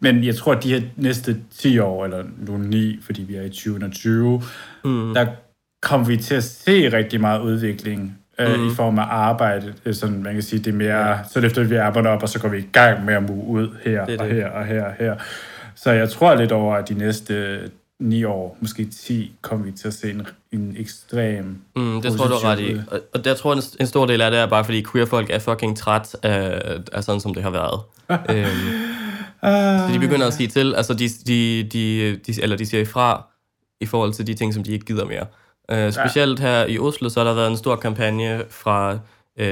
Men 0.00 0.24
jeg 0.24 0.36
tror, 0.36 0.52
at 0.54 0.62
de 0.62 0.72
her 0.72 0.82
næste 0.96 1.36
10 1.58 1.78
år, 1.78 2.04
eller 2.04 2.24
nu 2.38 2.56
9, 2.56 2.98
fordi 3.02 3.22
vi 3.22 3.34
er 3.36 3.42
i 3.42 3.48
2020, 3.48 4.42
mm. 4.84 5.14
der 5.14 5.26
kommer 5.82 6.06
vi 6.06 6.16
til 6.16 6.34
at 6.34 6.44
se 6.44 6.92
rigtig 6.96 7.20
meget 7.20 7.40
udvikling 7.40 8.18
øh, 8.38 8.60
mm. 8.60 8.68
i 8.68 8.74
form 8.74 8.98
af 8.98 9.06
arbejde. 9.08 9.74
Øh, 9.84 9.94
Sådan, 9.94 10.22
man 10.22 10.32
kan 10.32 10.42
sige, 10.42 10.58
det 10.58 10.70
er 10.72 10.76
mere, 10.76 11.08
ja. 11.08 11.18
så 11.30 11.40
løfter 11.40 11.62
vi 11.64 11.74
ærmerne 11.74 12.08
op, 12.08 12.22
og 12.22 12.28
så 12.28 12.38
går 12.40 12.48
vi 12.48 12.58
i 12.58 12.68
gang 12.72 13.04
med 13.04 13.14
at 13.14 13.22
move 13.22 13.44
ud 13.44 13.68
her, 13.84 14.04
Det 14.04 14.14
er 14.14 14.22
og 14.22 14.28
det. 14.28 14.36
her, 14.36 14.48
og 14.48 14.66
her, 14.66 14.84
og 14.84 14.92
her. 14.98 15.14
Så 15.76 15.90
jeg 15.90 16.10
tror 16.10 16.34
lidt 16.34 16.52
over, 16.52 16.76
at 16.76 16.88
de 16.88 16.94
næste 16.94 17.60
9 18.00 18.24
år, 18.24 18.58
måske 18.60 18.84
10, 18.84 19.32
kommer 19.42 19.66
vi 19.66 19.72
til 19.72 19.88
at 19.88 19.94
se 19.94 20.10
en, 20.10 20.26
en 20.52 20.76
ekstrem... 20.78 21.62
Mm, 21.76 22.02
det 22.02 22.12
tror 22.12 22.26
du 22.26 22.34
er 22.34 22.44
ret 22.44 22.60
i. 22.60 22.80
Og, 22.90 23.00
og 23.14 23.20
jeg 23.24 23.36
tror, 23.36 23.52
en, 23.52 23.62
en 23.80 23.86
stor 23.86 24.06
del 24.06 24.20
af 24.20 24.30
det 24.30 24.40
er 24.40 24.46
bare, 24.46 24.64
fordi 24.64 24.84
queer-folk 24.92 25.30
er 25.30 25.38
fucking 25.38 25.76
træt 25.76 26.16
af, 26.22 26.62
af 26.92 27.04
sådan, 27.04 27.20
som 27.20 27.34
det 27.34 27.42
har 27.42 27.50
været. 27.50 27.80
øhm, 28.36 28.88
så 29.42 29.94
de 29.94 29.98
begynder 29.98 30.26
at 30.26 30.34
sige 30.34 30.48
til, 30.48 30.74
altså 30.74 30.94
de, 30.94 31.08
de, 31.26 31.68
de, 31.72 32.16
de, 32.16 32.42
eller 32.42 32.56
de 32.56 32.66
siger 32.66 32.80
ifra 32.80 33.26
i 33.80 33.86
forhold 33.86 34.12
til 34.12 34.26
de 34.26 34.34
ting, 34.34 34.54
som 34.54 34.62
de 34.62 34.72
ikke 34.72 34.86
gider 34.86 35.04
mere. 35.04 35.26
Uh, 35.72 35.92
specielt 35.92 36.40
her 36.40 36.66
i 36.66 36.78
Oslo, 36.78 37.08
så 37.08 37.20
har 37.20 37.24
der 37.24 37.34
været 37.34 37.50
en 37.50 37.56
stor 37.56 37.76
kampagne 37.76 38.42
fra 38.50 38.98
uh, 39.40 39.46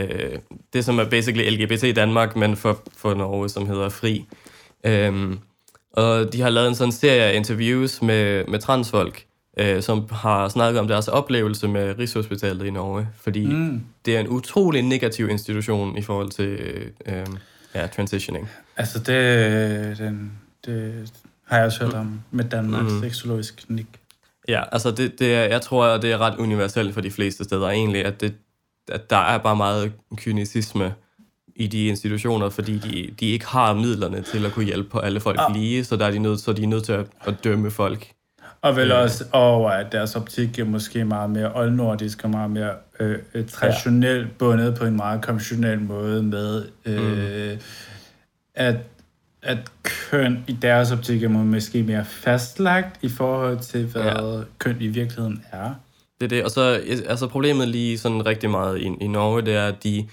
det, 0.72 0.84
som 0.84 0.98
er 0.98 1.04
basically 1.04 1.50
LGBT 1.50 1.82
i 1.82 1.92
Danmark, 1.92 2.36
men 2.36 2.56
for, 2.56 2.82
for 2.96 3.14
Norge, 3.14 3.48
som 3.48 3.66
hedder 3.66 3.88
Fri. 3.88 4.26
Um, 5.08 5.40
og 5.92 6.32
de 6.32 6.40
har 6.40 6.50
lavet 6.50 6.68
en 6.68 6.74
sådan 6.74 6.92
serie 6.92 7.22
af 7.22 7.36
interviews 7.36 8.02
med, 8.02 8.44
med 8.44 8.58
transfolk, 8.58 9.24
øh, 9.56 9.82
som 9.82 10.08
har 10.10 10.48
snakket 10.48 10.80
om 10.80 10.88
deres 10.88 11.08
oplevelse 11.08 11.68
med 11.68 11.98
Rigshospitalet 11.98 12.66
i 12.66 12.70
Norge, 12.70 13.08
fordi 13.20 13.46
mm. 13.46 13.82
det 14.06 14.16
er 14.16 14.20
en 14.20 14.28
utrolig 14.28 14.82
negativ 14.82 15.28
institution 15.28 15.98
i 15.98 16.02
forhold 16.02 16.30
til 16.30 16.58
øh, 17.06 17.26
ja, 17.74 17.86
transitioning. 17.86 18.48
Altså, 18.76 18.98
det, 18.98 19.98
den, 19.98 20.32
det 20.66 21.12
har 21.44 21.56
jeg 21.56 21.66
også 21.66 21.84
hørt 21.84 21.94
om 21.94 22.20
med 22.30 22.44
Danmarks 22.44 22.92
mm. 22.92 23.00
seksologisk 23.00 23.56
klinik. 23.56 23.86
Ja, 24.48 24.62
altså 24.72 24.90
det, 24.90 25.18
det 25.18 25.34
er, 25.34 25.42
jeg 25.42 25.62
tror, 25.62 25.86
at 25.86 26.02
det 26.02 26.12
er 26.12 26.18
ret 26.18 26.38
universelt 26.38 26.94
for 26.94 27.00
de 27.00 27.10
fleste 27.10 27.44
steder 27.44 27.68
egentlig, 27.68 28.04
at, 28.04 28.20
det, 28.20 28.34
at 28.88 29.10
der 29.10 29.16
er 29.16 29.38
bare 29.38 29.56
meget 29.56 29.92
kynisisme 30.16 30.94
i 31.56 31.66
de 31.66 31.86
institutioner, 31.86 32.48
fordi 32.48 32.78
de, 32.78 33.10
de 33.20 33.26
ikke 33.26 33.46
har 33.46 33.74
midlerne 33.74 34.22
til 34.22 34.46
at 34.46 34.52
kunne 34.52 34.64
hjælpe 34.64 34.88
på 34.90 34.98
alle 34.98 35.20
folk 35.20 35.40
Ah. 35.40 35.54
lige, 35.54 35.84
så 35.84 35.96
der 35.96 36.06
er 36.06 36.10
de 36.10 36.18
nødt, 36.18 36.40
så 36.40 36.52
de 36.52 36.62
er 36.62 36.66
nødt 36.66 36.84
til 36.84 36.92
at, 36.92 37.06
at 37.26 37.34
dømme 37.44 37.70
folk. 37.70 38.12
Og 38.62 38.76
vel 38.76 38.92
også 38.92 39.24
over, 39.32 39.70
at 39.70 39.92
deres 39.92 40.16
optik 40.16 40.58
er 40.58 40.64
måske 40.64 41.04
meget 41.04 41.30
mere 41.30 41.52
oldnordisk 41.54 42.24
og 42.24 42.30
meget 42.30 42.50
mere 42.50 42.70
øh, 43.00 43.18
øh, 43.34 43.46
traditionelt 43.48 44.38
bundet 44.38 44.74
på 44.74 44.84
en 44.84 44.96
meget 44.96 45.22
konventionel 45.22 45.80
måde 45.80 46.22
med, 46.22 46.64
øh, 46.84 47.52
mm. 47.52 47.58
at, 48.54 48.76
at 49.46 49.58
køn 49.82 50.44
i 50.48 50.52
deres 50.52 50.92
optik 50.92 51.22
er 51.22 51.28
måske 51.28 51.82
mere 51.82 52.04
fastlagt 52.04 52.98
i 53.02 53.08
forhold 53.08 53.58
til, 53.58 53.86
hvad 53.86 54.02
ja. 54.02 54.42
køn 54.58 54.76
i 54.80 54.86
virkeligheden 54.86 55.44
er. 55.52 55.74
Det 56.20 56.24
er 56.24 56.28
det, 56.28 56.44
og 56.44 56.50
så 56.50 56.80
altså 57.08 57.26
problemet 57.26 57.68
lige 57.68 57.98
sådan 57.98 58.26
rigtig 58.26 58.50
meget 58.50 58.80
i, 58.80 58.84
i 59.00 59.06
Norge, 59.06 59.42
det 59.42 59.54
er, 59.54 59.66
at 59.66 59.84
de, 59.84 60.08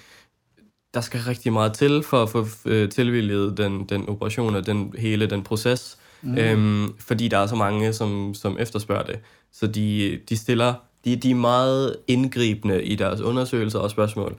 der 0.93 1.01
skal 1.01 1.19
rigtig 1.19 1.53
meget 1.53 1.73
til 1.73 2.03
for 2.03 2.23
at 2.23 2.29
få 2.29 2.47
øh, 2.65 2.89
tilvilliget 2.89 3.57
den, 3.57 3.85
den 3.85 4.09
operation 4.09 4.55
og 4.55 4.65
den, 4.65 4.93
hele 4.97 5.27
den 5.27 5.43
proces, 5.43 5.97
mm. 6.21 6.37
øhm, 6.37 6.93
fordi 6.99 7.27
der 7.27 7.37
er 7.37 7.47
så 7.47 7.55
mange, 7.55 7.93
som, 7.93 8.33
som 8.33 8.57
efterspørger 8.59 9.03
det. 9.03 9.19
Så 9.51 9.67
de, 9.67 10.19
de 10.29 10.37
stiller, 10.37 10.73
de, 11.05 11.15
de 11.15 11.31
er 11.31 11.35
meget 11.35 11.95
indgribende 12.07 12.83
i 12.83 12.95
deres 12.95 13.21
undersøgelser 13.21 13.79
og 13.79 13.91
spørgsmål. 13.91 14.37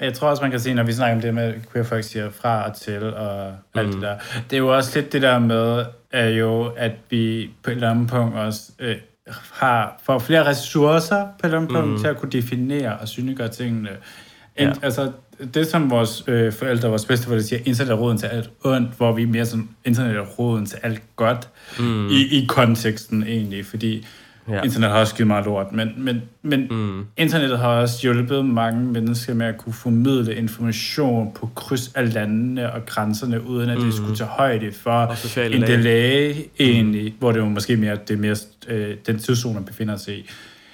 Jeg 0.00 0.14
tror 0.14 0.28
også, 0.28 0.42
man 0.42 0.50
kan 0.50 0.60
sige, 0.60 0.74
når 0.74 0.82
vi 0.82 0.92
snakker 0.92 1.16
om 1.16 1.22
det 1.22 1.34
med, 1.34 1.42
at 1.42 1.54
queer 1.72 1.84
folk 1.84 2.04
siger 2.04 2.30
fra 2.30 2.68
og 2.68 2.76
til 2.76 3.02
og 3.02 3.54
alt 3.74 3.86
mm. 3.86 3.92
det 3.92 4.02
der. 4.02 4.16
Det 4.50 4.56
er 4.56 4.60
jo 4.60 4.76
også 4.76 5.00
lidt 5.00 5.12
det 5.12 5.22
der 5.22 5.38
med, 5.38 5.84
er 6.12 6.28
jo, 6.28 6.64
at 6.76 6.92
vi 7.10 7.50
på 7.62 7.70
et 7.70 7.74
eller 7.74 7.90
andet 7.90 8.08
punkt 8.08 8.34
også 8.34 8.62
øh, 8.78 8.96
har, 9.52 10.00
får 10.02 10.18
flere 10.18 10.46
ressourcer 10.46 11.22
på 11.22 11.28
et 11.40 11.44
eller 11.44 11.58
andet 11.58 11.70
punkt 11.70 12.00
til 12.00 12.08
at 12.08 12.16
kunne 12.16 12.30
definere 12.30 12.96
og 12.96 13.08
synliggøre 13.08 13.48
tingene. 13.48 13.88
En, 14.56 14.68
Ja. 14.68 14.72
Altså, 14.82 15.12
det 15.54 15.66
som 15.66 15.90
vores 15.90 16.24
øh, 16.26 16.52
forældre, 16.52 16.88
vores 16.88 17.04
bedsteforældre 17.04 17.46
siger, 17.46 17.60
internet 17.64 17.92
er 17.92 17.96
roden 17.96 18.18
til 18.18 18.26
alt 18.26 18.50
ondt, 18.64 18.90
hvor 18.96 19.12
vi 19.12 19.22
er 19.22 19.26
mere 19.26 19.46
sådan, 19.46 19.68
internet 19.84 20.16
er 20.16 20.20
roden 20.20 20.66
til 20.66 20.78
alt 20.82 21.02
godt 21.16 21.48
mm. 21.78 22.08
i, 22.08 22.42
i 22.42 22.46
konteksten 22.48 23.22
egentlig, 23.22 23.66
fordi 23.66 24.06
Ja. 24.48 24.62
Internet 24.62 24.90
har 24.90 24.98
også 24.98 25.14
givet 25.14 25.26
meget 25.26 25.44
lort, 25.44 25.72
men, 25.72 25.92
men, 25.96 26.22
men 26.42 26.66
mm. 26.70 27.06
internettet 27.16 27.58
har 27.58 27.68
også 27.68 27.98
hjulpet 28.02 28.44
mange 28.44 28.84
mennesker 28.84 29.34
med 29.34 29.46
at 29.46 29.58
kunne 29.58 29.72
formidle 29.72 30.34
information 30.34 31.32
på 31.34 31.50
kryds 31.54 31.92
af 31.94 32.14
landene 32.14 32.72
og 32.72 32.86
grænserne, 32.86 33.46
uden 33.46 33.70
at 33.70 33.78
mm. 33.78 33.84
det 33.84 33.94
skulle 33.94 34.16
tage 34.16 34.28
højde 34.28 34.72
for 34.72 35.16
en 35.40 35.62
delay 35.62 36.34
egentlig, 36.58 37.04
mm. 37.04 37.18
hvor 37.18 37.32
det 37.32 37.40
jo 37.40 37.44
måske 37.44 37.76
mere, 37.76 37.96
det 38.08 38.14
er 38.14 38.18
mere 38.18 38.36
øh, 38.68 38.96
den 39.06 39.18
tidszone, 39.18 39.54
man 39.54 39.64
befinder 39.64 39.96
sig 39.96 40.18
i. 40.18 40.30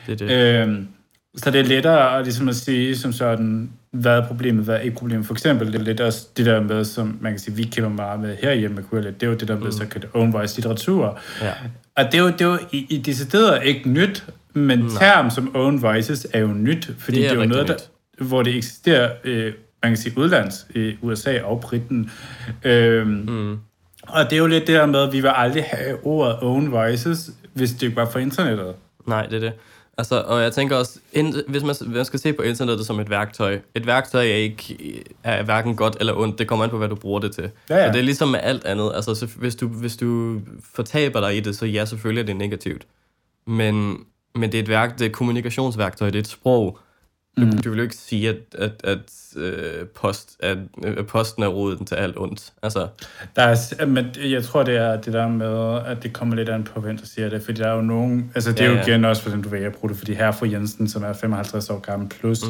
Det 0.06 0.22
er 0.22 0.26
det. 0.26 0.62
Øhm, 0.62 0.88
så 1.36 1.50
det 1.50 1.60
er 1.60 1.64
lettere 1.64 2.18
at, 2.18 2.24
ligesom 2.24 2.48
at 2.48 2.56
sige 2.56 2.96
som 2.96 3.12
sådan, 3.12 3.70
hvad 3.90 4.12
er 4.12 4.26
problemet, 4.26 4.64
hvad 4.64 4.74
er 4.74 4.80
ikke 4.80 4.96
problemet. 4.96 5.26
For 5.26 5.34
eksempel, 5.34 5.72
det 5.72 5.80
er 5.80 5.84
lidt 5.84 6.00
også 6.00 6.26
det 6.36 6.46
der 6.46 6.60
med, 6.60 6.84
som 6.84 7.18
man 7.20 7.32
kan 7.32 7.38
sige, 7.38 7.56
vi 7.56 7.62
kæmper 7.62 7.90
meget 7.90 8.20
med 8.20 8.36
herhjemme 8.42 8.74
med 8.74 8.84
Queerlet, 8.90 9.20
det 9.20 9.26
er 9.26 9.30
jo 9.30 9.36
det 9.36 9.48
der 9.48 9.58
med, 9.58 9.66
mm. 9.66 9.72
så 9.72 9.86
kan 9.86 10.00
det 10.00 10.10
own 10.14 10.32
voice 10.32 10.56
litteratur. 10.56 11.18
Ja. 11.40 11.52
Og 11.96 12.04
det 12.04 12.14
er 12.14 12.18
jo, 12.18 12.28
det 12.28 12.40
er 12.40 12.44
jo 12.44 12.58
i, 12.72 12.86
i 12.90 12.98
decideret 12.98 13.64
ikke 13.64 13.88
nyt, 13.88 14.24
men 14.52 14.78
Nej. 14.78 14.88
term 14.98 15.30
som 15.30 15.56
own 15.56 15.82
voices 15.82 16.26
er 16.32 16.38
jo 16.38 16.46
nyt, 16.46 16.90
fordi 16.98 17.16
det 17.16 17.24
er, 17.24 17.28
det 17.28 17.38
er 17.38 17.42
jo 17.42 17.48
noget, 17.48 17.68
der, 17.68 17.76
hvor 18.24 18.42
det 18.42 18.56
eksisterer, 18.56 19.12
øh, 19.24 19.52
man 19.82 19.90
kan 19.92 19.96
sige 19.96 20.18
udlands, 20.18 20.66
i 20.74 20.96
USA 21.02 21.42
og 21.42 21.60
Briten. 21.60 22.10
Øhm, 22.64 23.08
mm. 23.08 23.58
Og 24.02 24.24
det 24.24 24.32
er 24.32 24.36
jo 24.36 24.46
lidt 24.46 24.66
det 24.66 24.74
der 24.74 24.86
med, 24.86 25.00
at 25.00 25.12
vi 25.12 25.20
vil 25.20 25.30
aldrig 25.34 25.64
have 25.64 26.06
ordet 26.06 26.36
own 26.40 26.72
voices, 26.72 27.30
hvis 27.52 27.72
det 27.72 27.82
ikke 27.82 27.96
var 27.96 28.10
for 28.10 28.18
internettet. 28.18 28.74
Nej, 29.06 29.26
det 29.26 29.36
er 29.36 29.40
det. 29.40 29.52
Altså, 30.02 30.20
og 30.26 30.42
jeg 30.42 30.52
tænker 30.52 30.76
også, 30.76 30.98
hvis 31.48 31.62
man, 31.62 31.74
man 31.86 32.04
skal 32.04 32.18
se 32.20 32.32
på 32.32 32.42
internettet 32.42 32.86
som 32.86 33.00
et 33.00 33.10
værktøj, 33.10 33.58
et 33.74 33.86
værktøj 33.86 34.22
er 34.22 34.34
ikke 34.34 35.04
er 35.24 35.42
hverken 35.42 35.76
godt 35.76 35.96
eller 36.00 36.14
ondt, 36.16 36.38
det 36.38 36.48
kommer 36.48 36.64
an 36.64 36.70
på, 36.70 36.78
hvad 36.78 36.88
du 36.88 36.94
bruger 36.94 37.20
det 37.20 37.34
til. 37.34 37.50
Ja, 37.70 37.76
ja. 37.76 37.86
Og 37.86 37.92
det 37.92 37.98
er 37.98 38.04
ligesom 38.04 38.28
med 38.28 38.40
alt 38.42 38.64
andet. 38.64 38.92
Altså, 38.94 39.14
så 39.14 39.26
hvis, 39.26 39.54
du, 39.54 39.68
hvis 39.68 39.96
du 39.96 40.40
fortaber 40.74 41.20
dig 41.20 41.36
i 41.36 41.40
det, 41.40 41.56
så 41.56 41.66
ja, 41.66 41.84
selvfølgelig 41.84 42.22
er 42.22 42.26
det 42.26 42.36
negativt. 42.36 42.86
Men, 43.46 44.04
men 44.34 44.52
det 44.52 44.58
er 44.58 44.62
et 44.62 44.68
værk, 44.68 44.92
det 44.92 45.00
er 45.00 45.06
et 45.06 45.12
kommunikationsværktøj, 45.12 46.10
det 46.10 46.16
er 46.16 46.20
et 46.20 46.28
sprog, 46.28 46.78
mm. 47.36 47.62
du 47.62 47.70
vil 47.70 47.76
jo 47.76 47.82
ikke 47.82 47.96
sige, 47.96 48.28
at, 48.28 48.36
at, 48.58 48.72
at, 48.84 49.36
øh, 49.36 49.86
post, 49.86 50.36
at 50.40 50.58
øh, 50.84 51.06
posten 51.06 51.42
er 51.42 51.46
roden 51.46 51.86
til 51.86 51.94
alt 51.94 52.18
ondt. 52.18 52.52
Altså. 52.62 52.88
Der 53.36 53.42
er, 53.42 53.86
men 53.86 54.06
jeg 54.24 54.44
tror, 54.44 54.62
det 54.62 54.76
er 54.76 55.00
det 55.00 55.12
der 55.12 55.28
med, 55.28 55.80
at 55.86 56.02
det 56.02 56.12
kommer 56.12 56.36
lidt 56.36 56.48
an 56.48 56.64
på, 56.64 56.80
hvem 56.80 56.98
der 56.98 57.06
siger 57.06 57.28
det. 57.28 57.42
Fordi 57.42 57.60
der 57.60 57.68
er 57.68 57.74
jo 57.74 57.80
nogen... 57.80 58.32
Altså, 58.34 58.52
det 58.52 58.60
er 58.60 58.64
ja, 58.64 58.70
jo 58.70 58.76
ja. 58.76 58.86
igen 58.86 59.04
også, 59.04 59.22
hvordan 59.22 59.42
du 59.42 59.48
vælger 59.48 59.68
at 59.68 59.74
bruge 59.74 59.90
det. 59.90 59.98
Fordi 59.98 60.14
her 60.14 60.32
for 60.32 60.46
Jensen, 60.46 60.88
som 60.88 61.02
er 61.02 61.12
55 61.12 61.70
år 61.70 61.78
gammel 61.78 62.08
plus, 62.08 62.40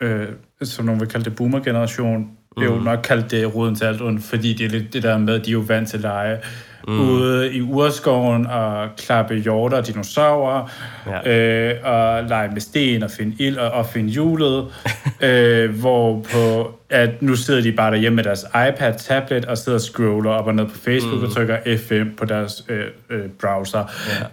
mm. 0.00 0.06
øh, 0.06 0.28
som 0.62 0.84
nogen 0.84 1.00
vil 1.00 1.08
kalde 1.08 1.24
det 1.24 1.36
boomer-generation, 1.36 2.18
mm. 2.18 2.62
vil 2.62 2.68
jo 2.68 2.78
nok 2.78 2.98
kalde 3.04 3.28
det 3.28 3.54
roden 3.54 3.74
til 3.74 3.84
alt 3.84 4.02
ondt, 4.02 4.24
fordi 4.24 4.54
det 4.54 4.66
er 4.66 4.70
lidt 4.70 4.92
det 4.92 5.02
der 5.02 5.18
med, 5.18 5.34
at 5.34 5.44
de 5.44 5.50
er 5.50 5.52
jo 5.52 5.64
vant 5.66 5.88
til 5.88 5.96
at 5.96 6.02
lege 6.02 6.38
mm. 6.86 7.00
ude 7.00 7.52
i 7.52 7.60
urskoven 7.60 8.46
og 8.46 8.88
klappe 8.96 9.34
hjorter 9.34 9.76
og 9.76 9.86
dinosaurer, 9.86 10.70
ja. 11.06 11.30
øh, 11.32 11.74
og 11.84 12.24
lege 12.24 12.50
med 12.52 12.60
sten 12.60 13.02
og 13.02 13.10
finde 13.10 13.36
ild 13.38 13.56
og, 13.56 13.70
og 13.70 13.86
finde 13.86 14.10
hjulet, 14.10 14.66
øh, 15.20 15.80
hvor 15.80 16.26
på 16.32 16.72
at 16.90 17.22
nu 17.22 17.36
sidder 17.36 17.62
de 17.62 17.72
bare 17.72 17.90
derhjemme 17.90 18.16
med 18.16 18.24
deres 18.24 18.44
iPad, 18.44 18.94
tablet 18.98 19.44
og 19.44 19.58
sidder 19.58 19.78
og 19.78 19.82
scroller 19.82 20.30
op 20.30 20.46
og 20.46 20.54
ned 20.54 20.64
på 20.64 20.76
Facebook 20.76 21.20
mm. 21.20 21.26
og 21.26 21.32
trykker 21.32 21.56
F5 21.56 22.16
på 22.16 22.24
deres 22.24 22.64
øh, 22.68 22.84
øh, 23.10 23.24
browser. 23.40 23.84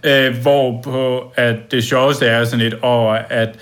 Ja. 0.03 0.27
Øh, 0.27 0.41
hvor 0.41 0.81
på 0.81 1.31
at 1.35 1.55
det 1.71 1.83
sjoveste 1.83 2.25
er 2.25 2.45
sådan 2.45 2.65
et 2.65 2.77
over, 2.81 3.13
at 3.29 3.59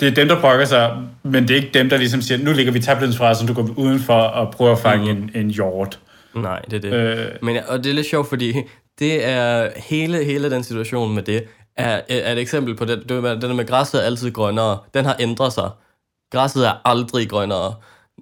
det 0.00 0.08
er 0.08 0.14
dem, 0.14 0.28
der 0.28 0.40
brokker 0.40 0.64
sig, 0.64 0.96
men 1.22 1.42
det 1.42 1.50
er 1.50 1.54
ikke 1.56 1.70
dem, 1.74 1.88
der 1.88 1.96
ligesom 1.96 2.20
siger, 2.20 2.38
nu 2.38 2.52
ligger 2.52 2.72
vi 2.72 2.80
tableten 2.80 3.14
fra, 3.14 3.34
så 3.34 3.46
du 3.46 3.52
går 3.52 3.70
udenfor 3.76 4.14
og 4.14 4.52
prøver 4.52 4.72
at 4.72 4.78
fange 4.78 5.14
mm. 5.14 5.22
en, 5.22 5.30
en 5.34 5.50
hjort. 5.50 5.98
Nej, 6.36 6.60
det 6.70 6.84
er 6.84 6.90
det. 6.90 6.92
Øh, 6.92 7.32
Men, 7.42 7.56
og 7.68 7.84
det 7.84 7.90
er 7.90 7.94
lidt 7.94 8.06
sjovt, 8.06 8.28
fordi 8.28 8.54
det 8.98 9.24
er 9.26 9.70
hele, 9.76 10.24
hele 10.24 10.50
den 10.50 10.62
situation 10.62 11.14
med 11.14 11.22
det, 11.22 11.44
er, 11.76 12.00
er 12.08 12.32
et 12.32 12.38
eksempel 12.38 12.76
på 12.76 12.84
det, 12.84 13.08
den 13.08 13.56
med 13.56 13.66
græsset 13.66 14.00
er 14.00 14.06
altid 14.06 14.30
grønnere. 14.30 14.78
Den 14.94 15.04
har 15.04 15.16
ændret 15.20 15.52
sig. 15.52 15.70
Græsset 16.32 16.66
er 16.66 16.72
aldrig 16.84 17.30
grønnere. 17.30 17.74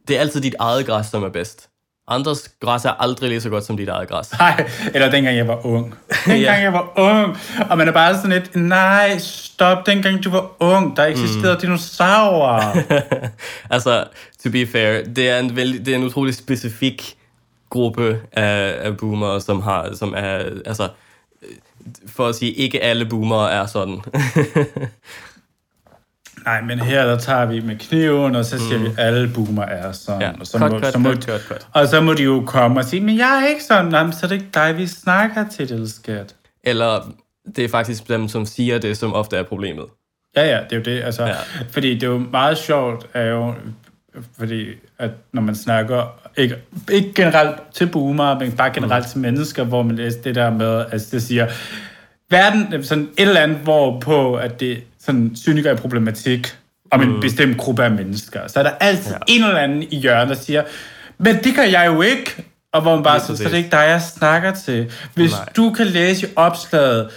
Det 0.08 0.16
er 0.16 0.20
altid 0.20 0.40
dit 0.40 0.54
eget 0.58 0.86
græs, 0.86 1.06
som 1.06 1.22
er 1.22 1.28
bedst. 1.28 1.68
Andres 2.08 2.50
græs 2.60 2.84
er 2.84 2.90
aldrig 2.90 3.28
lige 3.28 3.40
så 3.40 3.50
godt 3.50 3.64
som 3.64 3.76
dit 3.76 3.88
eget 3.88 4.08
græs. 4.08 4.32
Nej, 4.38 4.68
eller 4.94 5.10
dengang 5.10 5.36
jeg 5.36 5.48
var 5.48 5.66
ung. 5.66 5.94
Dengang 6.26 6.40
ja. 6.40 6.52
jeg 6.52 6.72
var 6.72 6.92
ung. 6.96 7.36
Og 7.70 7.78
man 7.78 7.88
er 7.88 7.92
bare 7.92 8.14
sådan 8.14 8.30
lidt, 8.30 8.56
nej, 8.56 9.18
stop, 9.18 9.86
dengang 9.86 10.24
du 10.24 10.30
var 10.30 10.50
ung. 10.60 10.96
Der 10.96 11.04
eksisterede 11.04 11.54
mm. 11.54 11.60
dinosaurer. 11.60 12.82
altså, 13.70 14.04
to 14.42 14.50
be 14.50 14.66
fair, 14.66 15.04
det 15.04 15.30
er 15.30 15.38
en, 15.38 15.56
vældig, 15.56 15.86
det 15.86 15.92
er 15.94 15.98
en 15.98 16.04
utrolig 16.04 16.34
specifik 16.34 17.16
gruppe 17.74 18.20
af, 18.32 18.74
af 18.78 18.96
boomer, 18.96 19.38
som 19.38 19.62
har, 19.62 19.94
som 19.94 20.14
er, 20.16 20.38
altså, 20.66 20.88
for 22.06 22.26
at 22.26 22.34
sige, 22.34 22.52
ikke 22.52 22.82
alle 22.82 23.06
boomer 23.06 23.46
er 23.46 23.66
sådan. 23.66 24.00
Nej, 26.44 26.60
men 26.60 26.78
her 26.78 27.06
der 27.06 27.18
tager 27.18 27.46
vi 27.46 27.60
med 27.60 27.76
kniven, 27.76 28.36
og 28.36 28.44
så 28.44 28.58
siger 28.58 28.78
mm. 28.78 28.84
vi, 28.84 28.88
at 28.88 28.98
alle 28.98 29.30
boomer 29.34 29.62
er 29.62 29.92
sådan. 29.92 30.20
Ja. 30.20 30.30
Og, 30.40 30.46
så 30.46 30.58
cut, 30.58 30.72
må, 30.72 30.80
cut, 30.80 30.92
så 30.92 30.98
må, 30.98 31.12
cut, 31.12 31.24
cut, 31.24 31.40
cut. 31.48 31.66
og 31.72 31.88
så 31.88 32.00
må 32.00 32.12
de 32.12 32.22
jo 32.22 32.42
komme 32.46 32.80
og 32.80 32.84
sige, 32.84 33.00
men 33.00 33.18
jeg 33.18 33.42
er 33.42 33.48
ikke 33.48 33.64
sådan, 33.64 33.92
Jamen, 33.92 34.12
så 34.12 34.26
er 34.26 34.28
det 34.28 34.34
ikke 34.34 34.48
dig, 34.54 34.76
vi 34.76 34.86
snakker 34.86 35.48
til, 35.48 35.68
det 35.68 35.90
skat. 35.90 36.34
Eller 36.64 37.12
det 37.56 37.64
er 37.64 37.68
faktisk 37.68 38.08
dem, 38.08 38.28
som 38.28 38.46
siger 38.46 38.78
det, 38.78 38.96
som 38.96 39.14
ofte 39.14 39.36
er 39.36 39.42
problemet. 39.42 39.84
Ja, 40.36 40.46
ja, 40.46 40.60
det 40.70 40.72
er 40.72 40.76
jo 40.76 40.82
det. 40.82 41.02
Altså, 41.02 41.24
ja. 41.24 41.34
Fordi 41.70 41.94
det 41.94 42.02
er 42.02 42.06
jo 42.06 42.18
meget 42.18 42.58
sjovt, 42.58 43.06
er 43.14 43.26
jo, 43.26 43.54
fordi 44.38 44.66
at 44.98 45.10
når 45.32 45.42
man 45.42 45.54
snakker, 45.54 46.20
ikke, 46.36 46.56
ikke 46.92 47.12
generelt 47.14 47.56
til 47.72 47.86
boomer, 47.86 48.38
men 48.38 48.52
bare 48.52 48.70
generelt 48.74 49.04
mm. 49.04 49.10
til 49.10 49.18
mennesker, 49.18 49.64
hvor 49.64 49.82
man 49.82 49.96
læser 49.96 50.22
det 50.22 50.34
der 50.34 50.50
med, 50.50 50.84
altså 50.92 51.08
det 51.10 51.22
siger, 51.22 51.48
verden, 52.30 52.84
sådan 52.84 53.04
et 53.04 53.28
eller 53.28 53.40
andet, 53.40 53.58
hvor 53.58 54.00
på, 54.00 54.34
at 54.34 54.60
det 54.60 54.82
sådan 54.98 55.36
synliggør 55.36 55.72
en 55.72 55.78
problematik 55.78 56.56
om 56.90 57.02
en 57.02 57.12
mm. 57.12 57.20
bestemt 57.20 57.56
gruppe 57.56 57.84
af 57.84 57.90
mennesker, 57.90 58.46
så 58.46 58.58
er 58.58 58.62
der 58.62 58.70
altid 58.70 59.12
ja. 59.12 59.18
en 59.34 59.44
eller 59.44 59.58
anden 59.58 59.82
i 59.82 59.96
hjørnet, 59.96 60.28
der 60.28 60.42
siger, 60.42 60.62
men 61.18 61.36
det 61.44 61.54
kan 61.54 61.70
jeg 61.70 61.86
jo 61.86 62.02
ikke, 62.02 62.44
og 62.72 62.82
hvor 62.82 62.94
man 62.94 63.04
bare 63.04 63.20
siger, 63.20 63.36
så 63.36 63.44
det 63.44 63.52
er 63.52 63.56
ikke 63.56 63.70
dig, 63.70 63.84
jeg 63.88 64.02
snakker 64.02 64.52
til. 64.52 64.92
Hvis 65.14 65.32
Nej. 65.32 65.48
du 65.56 65.70
kan 65.70 65.86
læse 65.86 66.26
i 66.26 66.30
opslaget, 66.36 67.10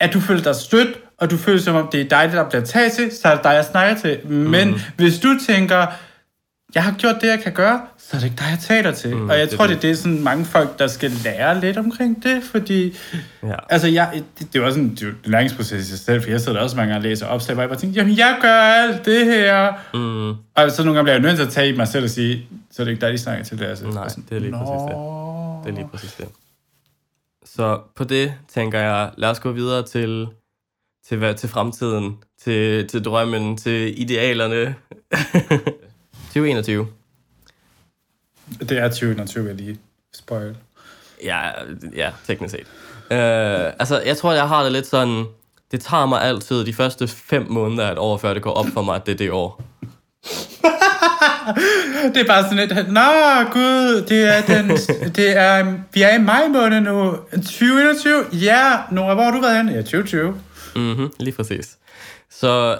at 0.00 0.12
du 0.12 0.20
føler 0.20 0.42
dig 0.42 0.54
stødt, 0.54 0.98
og 1.20 1.30
du 1.30 1.36
føler 1.36 1.60
som 1.60 1.76
om, 1.76 1.88
det 1.92 2.00
er 2.00 2.08
dig, 2.08 2.32
der 2.32 2.48
bliver 2.48 2.64
taget 2.64 2.92
til, 2.92 3.10
så 3.22 3.28
er 3.28 3.34
det 3.34 3.44
dig, 3.44 3.50
jeg 3.50 3.64
snakker 3.64 4.00
til. 4.00 4.26
Men 4.32 4.68
mm. 4.68 4.80
hvis 4.96 5.18
du 5.18 5.38
tænker, 5.46 5.86
jeg 6.74 6.84
har 6.84 6.92
gjort 6.92 7.14
det, 7.20 7.28
jeg 7.28 7.40
kan 7.40 7.52
gøre, 7.52 7.80
så 7.98 8.16
er 8.16 8.20
det 8.20 8.24
ikke 8.24 8.36
dig, 8.36 8.46
jeg 8.50 8.58
taler 8.58 8.92
til. 8.92 9.16
Mm, 9.16 9.28
og 9.30 9.38
jeg 9.38 9.50
det 9.50 9.58
tror, 9.58 9.66
det, 9.66 9.82
det 9.82 9.90
er 9.90 9.94
sådan 9.94 10.22
mange 10.22 10.44
folk, 10.44 10.78
der 10.78 10.86
skal 10.86 11.10
lære 11.24 11.60
lidt 11.60 11.76
omkring 11.76 12.22
det, 12.22 12.42
fordi... 12.42 12.96
Ja. 13.42 13.54
Altså, 13.68 13.88
jeg, 13.88 14.22
det, 14.38 14.52
det 14.52 14.62
var 14.62 14.70
sådan 14.70 14.84
en 14.84 15.16
læringsproces 15.24 15.86
i 15.86 15.90
sig 15.90 15.98
selv, 15.98 16.22
for 16.22 16.30
jeg 16.30 16.40
sidder 16.40 16.60
også 16.60 16.76
mange 16.76 16.92
gange 16.92 17.06
og 17.06 17.10
læser 17.10 17.26
opslag, 17.26 17.54
hvor 17.54 17.62
jeg 17.62 17.68
bare 17.68 17.78
tænkte, 17.78 18.00
jamen, 18.00 18.16
jeg 18.16 18.38
gør 18.42 18.60
alt 18.60 19.04
det 19.04 19.24
her. 19.26 19.72
Mm. 19.94 20.28
Og 20.54 20.70
så 20.70 20.84
nogle 20.84 20.96
gange 20.96 21.04
bliver 21.04 21.14
jeg 21.14 21.22
nødt 21.22 21.36
til 21.36 21.44
at 21.46 21.52
tage 21.52 21.68
i 21.68 21.76
mig 21.76 21.88
selv 21.88 22.04
og 22.04 22.10
sige, 22.10 22.46
så 22.70 22.82
er 22.82 22.84
det 22.84 22.90
ikke 22.90 23.06
dig, 23.06 23.12
de 23.12 23.18
snakker 23.18 23.44
til 23.44 23.58
det. 23.58 23.64
Altså, 23.64 23.86
Nej, 23.86 24.08
sådan, 24.08 24.24
det 24.28 24.36
er 24.36 24.40
lige 24.40 24.52
præcis 24.52 24.82
det. 24.88 24.96
Det 25.64 25.70
er 25.70 25.74
lige 25.74 25.88
præcis 25.90 26.12
det. 26.12 26.28
Så 27.44 27.80
på 27.96 28.04
det 28.04 28.32
tænker 28.54 28.80
jeg, 28.80 29.10
lad 29.16 29.28
os 29.28 29.40
gå 29.40 29.52
videre 29.52 29.86
til, 29.86 30.26
til, 31.08 31.34
til 31.34 31.48
fremtiden, 31.48 32.16
til, 32.42 32.88
til 32.88 33.04
drømmen, 33.04 33.56
til 33.56 34.00
idealerne. 34.00 34.74
2021. 36.34 36.88
Det 38.60 38.78
er 38.78 38.88
2021, 38.88 39.44
vil 39.44 39.50
jeg 39.50 39.60
lige 39.60 39.78
spoil. 40.14 40.56
Ja, 41.24 41.40
ja, 41.96 42.10
teknisk 42.26 42.54
set. 42.54 42.66
Uh, 43.10 43.16
altså, 43.80 44.00
jeg 44.06 44.16
tror, 44.16 44.32
jeg 44.32 44.48
har 44.48 44.62
det 44.62 44.72
lidt 44.72 44.86
sådan... 44.86 45.24
Det 45.70 45.80
tager 45.80 46.06
mig 46.06 46.22
altid 46.22 46.64
de 46.64 46.72
første 46.72 47.08
fem 47.08 47.46
måneder 47.50 47.86
af 47.86 47.92
et 47.92 47.98
år, 47.98 48.16
før 48.16 48.34
det 48.34 48.42
går 48.42 48.52
op 48.52 48.66
for 48.72 48.82
mig, 48.82 48.94
at 48.94 49.06
det 49.06 49.12
er 49.12 49.16
det 49.16 49.30
år. 49.30 49.62
det 52.14 52.16
er 52.16 52.26
bare 52.26 52.42
sådan 52.42 52.56
lidt, 52.56 52.92
Nå, 52.92 53.00
gud, 53.52 54.04
det 54.08 54.36
er 54.36 54.42
den, 54.42 54.68
det 55.16 55.36
er, 55.36 55.74
vi 55.92 56.02
er 56.02 56.14
i 56.14 56.18
maj 56.18 56.48
måned 56.48 56.80
nu, 56.80 57.16
2021, 57.32 58.24
ja, 58.32 58.78
Nora, 58.90 59.14
hvor 59.14 59.22
har 59.22 59.30
du 59.30 59.40
været 59.40 59.56
henne? 59.56 59.72
Ja, 59.72 59.78
2020. 59.78 60.34
Mhm, 60.76 61.12
lige 61.20 61.34
præcis. 61.34 61.78
Så, 62.30 62.78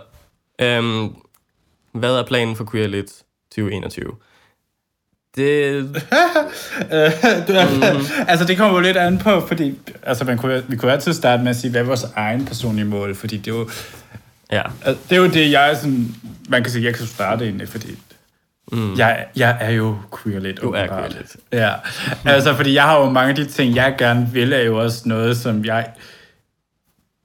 øhm, 0.61 1.15
hvad 1.93 2.15
er 2.15 2.25
planen 2.25 2.57
for 2.57 2.69
Queer 2.73 2.87
Lit 2.87 3.13
2021? 3.51 4.13
Det... 5.37 5.85
mm. 5.85 5.93
altså, 8.29 8.45
det 8.47 8.57
kommer 8.57 8.79
jo 8.79 8.81
lidt 8.81 8.97
an 8.97 9.19
på, 9.19 9.41
fordi 9.47 9.79
altså, 10.03 10.25
man 10.25 10.39
kunne, 10.39 10.65
vi 10.69 10.77
kunne 10.77 10.93
altid 10.93 11.13
starte 11.13 11.43
med 11.43 11.51
at 11.51 11.57
sige, 11.57 11.71
hvad 11.71 11.81
er 11.81 11.85
vores 11.85 12.05
egen 12.17 12.47
personlige 12.47 12.85
mål, 12.85 13.15
fordi 13.15 13.37
det 13.37 13.53
er 13.53 13.57
jo... 13.57 13.71
Ja. 14.53 14.63
Altså, 14.85 15.03
det 15.09 15.17
er 15.17 15.21
jo 15.21 15.29
det, 15.29 15.51
jeg 15.51 15.77
sådan... 15.77 16.15
Man 16.49 16.63
kan 16.63 16.73
sige, 16.73 16.85
jeg 16.85 16.95
kan 16.95 17.07
starte 17.07 17.45
egentlig, 17.45 17.69
fordi 17.69 17.97
Mm. 18.73 18.95
Jeg, 18.99 19.27
jeg 19.37 19.57
er 19.61 19.71
jo 19.71 19.97
queer 20.23 20.41
lidt. 20.41 20.63
Du 20.63 20.71
er 20.71 20.87
queer 20.87 21.09
lidt. 21.09 21.37
Ja, 21.53 21.73
altså 22.25 22.55
fordi 22.55 22.75
jeg 22.75 22.83
har 22.83 23.01
jo 23.01 23.11
mange 23.11 23.31
af 23.31 23.37
de 23.37 23.45
ting, 23.45 23.77
jeg 23.77 23.95
gerne 23.99 24.29
vil, 24.33 24.53
er 24.53 24.63
jo 24.63 24.79
også 24.79 25.03
noget, 25.05 25.37
som 25.37 25.65
jeg 25.65 25.87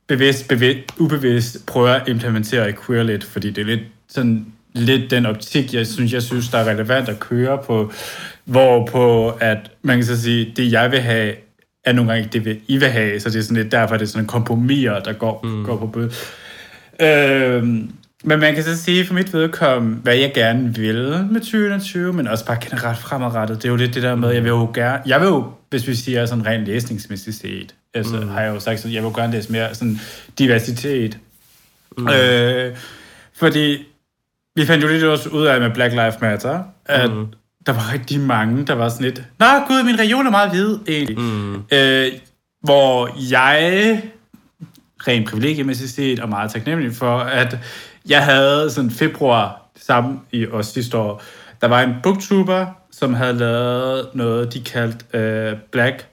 bevidst, 0.08 0.48
bevidst 0.48 1.00
ubevidst 1.00 1.66
prøver 1.66 1.90
at 1.90 2.08
implementere 2.08 2.70
i 2.70 2.74
queer 2.86 3.04
lidt, 3.04 3.24
fordi 3.24 3.52
det 3.52 3.62
er 3.62 3.66
lidt 3.66 3.84
sådan 4.08 4.46
lidt 4.74 5.12
den 5.12 5.26
optik, 5.26 5.74
jeg 5.74 5.88
synes, 5.88 6.14
jeg 6.14 6.24
synes, 6.24 6.50
der 6.50 6.58
er 6.58 6.70
relevant 6.70 7.10
at 7.10 7.20
køre 7.20 7.58
på, 7.64 7.92
hvor 8.46 8.86
på, 8.86 9.30
at 9.30 9.72
man 9.82 9.98
kan 9.98 10.06
så 10.06 10.22
sige, 10.22 10.54
det 10.56 10.72
jeg 10.72 10.92
vil 10.92 11.00
have, 11.00 11.34
er 11.84 11.94
nogle 11.94 12.12
gange 12.12 12.26
ikke 12.26 12.50
det, 12.50 12.60
I 12.68 12.78
vil 12.78 12.88
have, 12.88 13.20
så 13.20 13.30
det 13.30 13.40
er 13.40 13.42
sådan 13.42 13.58
lidt, 13.58 13.72
derfor 13.72 13.94
er 13.94 13.98
det 13.98 14.10
sådan 14.10 14.24
en 14.24 14.28
kompromiser, 14.28 15.00
der 15.00 15.14
går, 15.14 15.42
mm. 15.44 15.66
går 15.66 15.78
på 15.78 15.88
bøde. 15.88 16.12
Øhm, 17.00 17.92
men 18.26 18.40
man 18.40 18.54
kan 18.56 18.64
så 18.64 18.78
sige 18.78 19.06
for 19.06 19.14
mit 19.14 19.34
vedkommende, 19.34 19.98
hvad 19.98 20.16
jeg 20.16 20.32
gerne 20.34 20.76
vil 20.76 21.28
med 21.32 21.42
2020, 21.42 22.14
men 22.14 22.28
også 22.28 22.46
bare 22.46 22.58
generelt 22.62 22.98
fremadrettet. 22.98 23.58
Det 23.58 23.66
er 23.66 23.70
jo 23.70 23.76
lidt 23.76 23.94
det 23.94 24.04
der 24.04 24.16
med, 24.16 24.32
jeg 24.32 24.44
vil 24.44 24.50
jo 24.50 24.72
gerne, 24.74 25.02
jeg 25.06 25.20
vil 25.20 25.28
jo, 25.28 25.52
hvis 25.70 25.88
vi 25.88 25.96
siger 25.96 26.26
sådan 26.26 26.46
rent 26.46 26.66
læsningsmæssigt 26.66 27.38
set, 27.38 27.76
altså 27.94 28.16
mm. 28.16 28.28
har 28.28 28.42
jeg 28.42 28.54
jo 28.56 28.60
sagt, 28.60 28.80
så 28.80 28.88
jeg 28.88 29.04
vil 29.04 29.10
jo 29.10 29.16
gerne 29.16 29.34
læse 29.34 29.52
mere 29.52 29.76
sådan 29.76 30.00
diversitet. 30.40 31.18
Mm. 31.98 32.08
Øh, 32.08 32.76
fordi 33.36 33.86
vi 34.56 34.66
fandt 34.66 34.84
jo 34.84 34.90
lidt 34.90 35.04
også 35.04 35.30
ud 35.30 35.46
af 35.46 35.62
med 35.62 35.70
Black 35.74 35.94
Lives 35.94 36.22
Matter, 36.22 36.64
at 36.86 37.12
mm. 37.12 37.28
der 37.66 37.74
var 37.74 37.94
rigtig 37.94 38.20
mange, 38.20 38.66
der 38.66 38.74
var 38.74 38.90
sådan 38.90 39.06
lidt, 39.06 39.24
Nå 39.40 39.46
gud, 39.68 39.84
min 39.84 40.00
region 40.00 40.26
er 40.26 40.32
meget 40.32 40.50
hvid, 40.50 40.78
egentlig. 40.88 41.20
Mm. 41.20 41.56
Øh, 41.72 42.12
hvor 42.62 43.10
jeg 43.32 44.02
rent 45.08 45.30
privilegiemæssigt 45.30 45.92
set 45.92 46.20
og 46.20 46.30
meget 46.30 46.52
taknemmelig 46.52 46.96
for, 46.96 47.18
at 47.18 47.58
jeg 48.10 48.26
havde 48.26 48.72
sådan 48.72 48.92
februar 48.92 49.62
sammen 49.82 50.22
i 50.32 50.48
os 50.48 50.68
sidste 50.68 50.98
år, 50.98 51.24
der 51.62 51.68
var 51.68 51.82
en 51.82 51.94
booktuber, 52.04 52.66
som 52.92 53.14
havde 53.14 53.34
lavet 53.34 54.08
noget, 54.14 54.54
de 54.54 54.62
kaldte 54.62 55.06
uh, 55.54 55.60
Black 55.72 56.06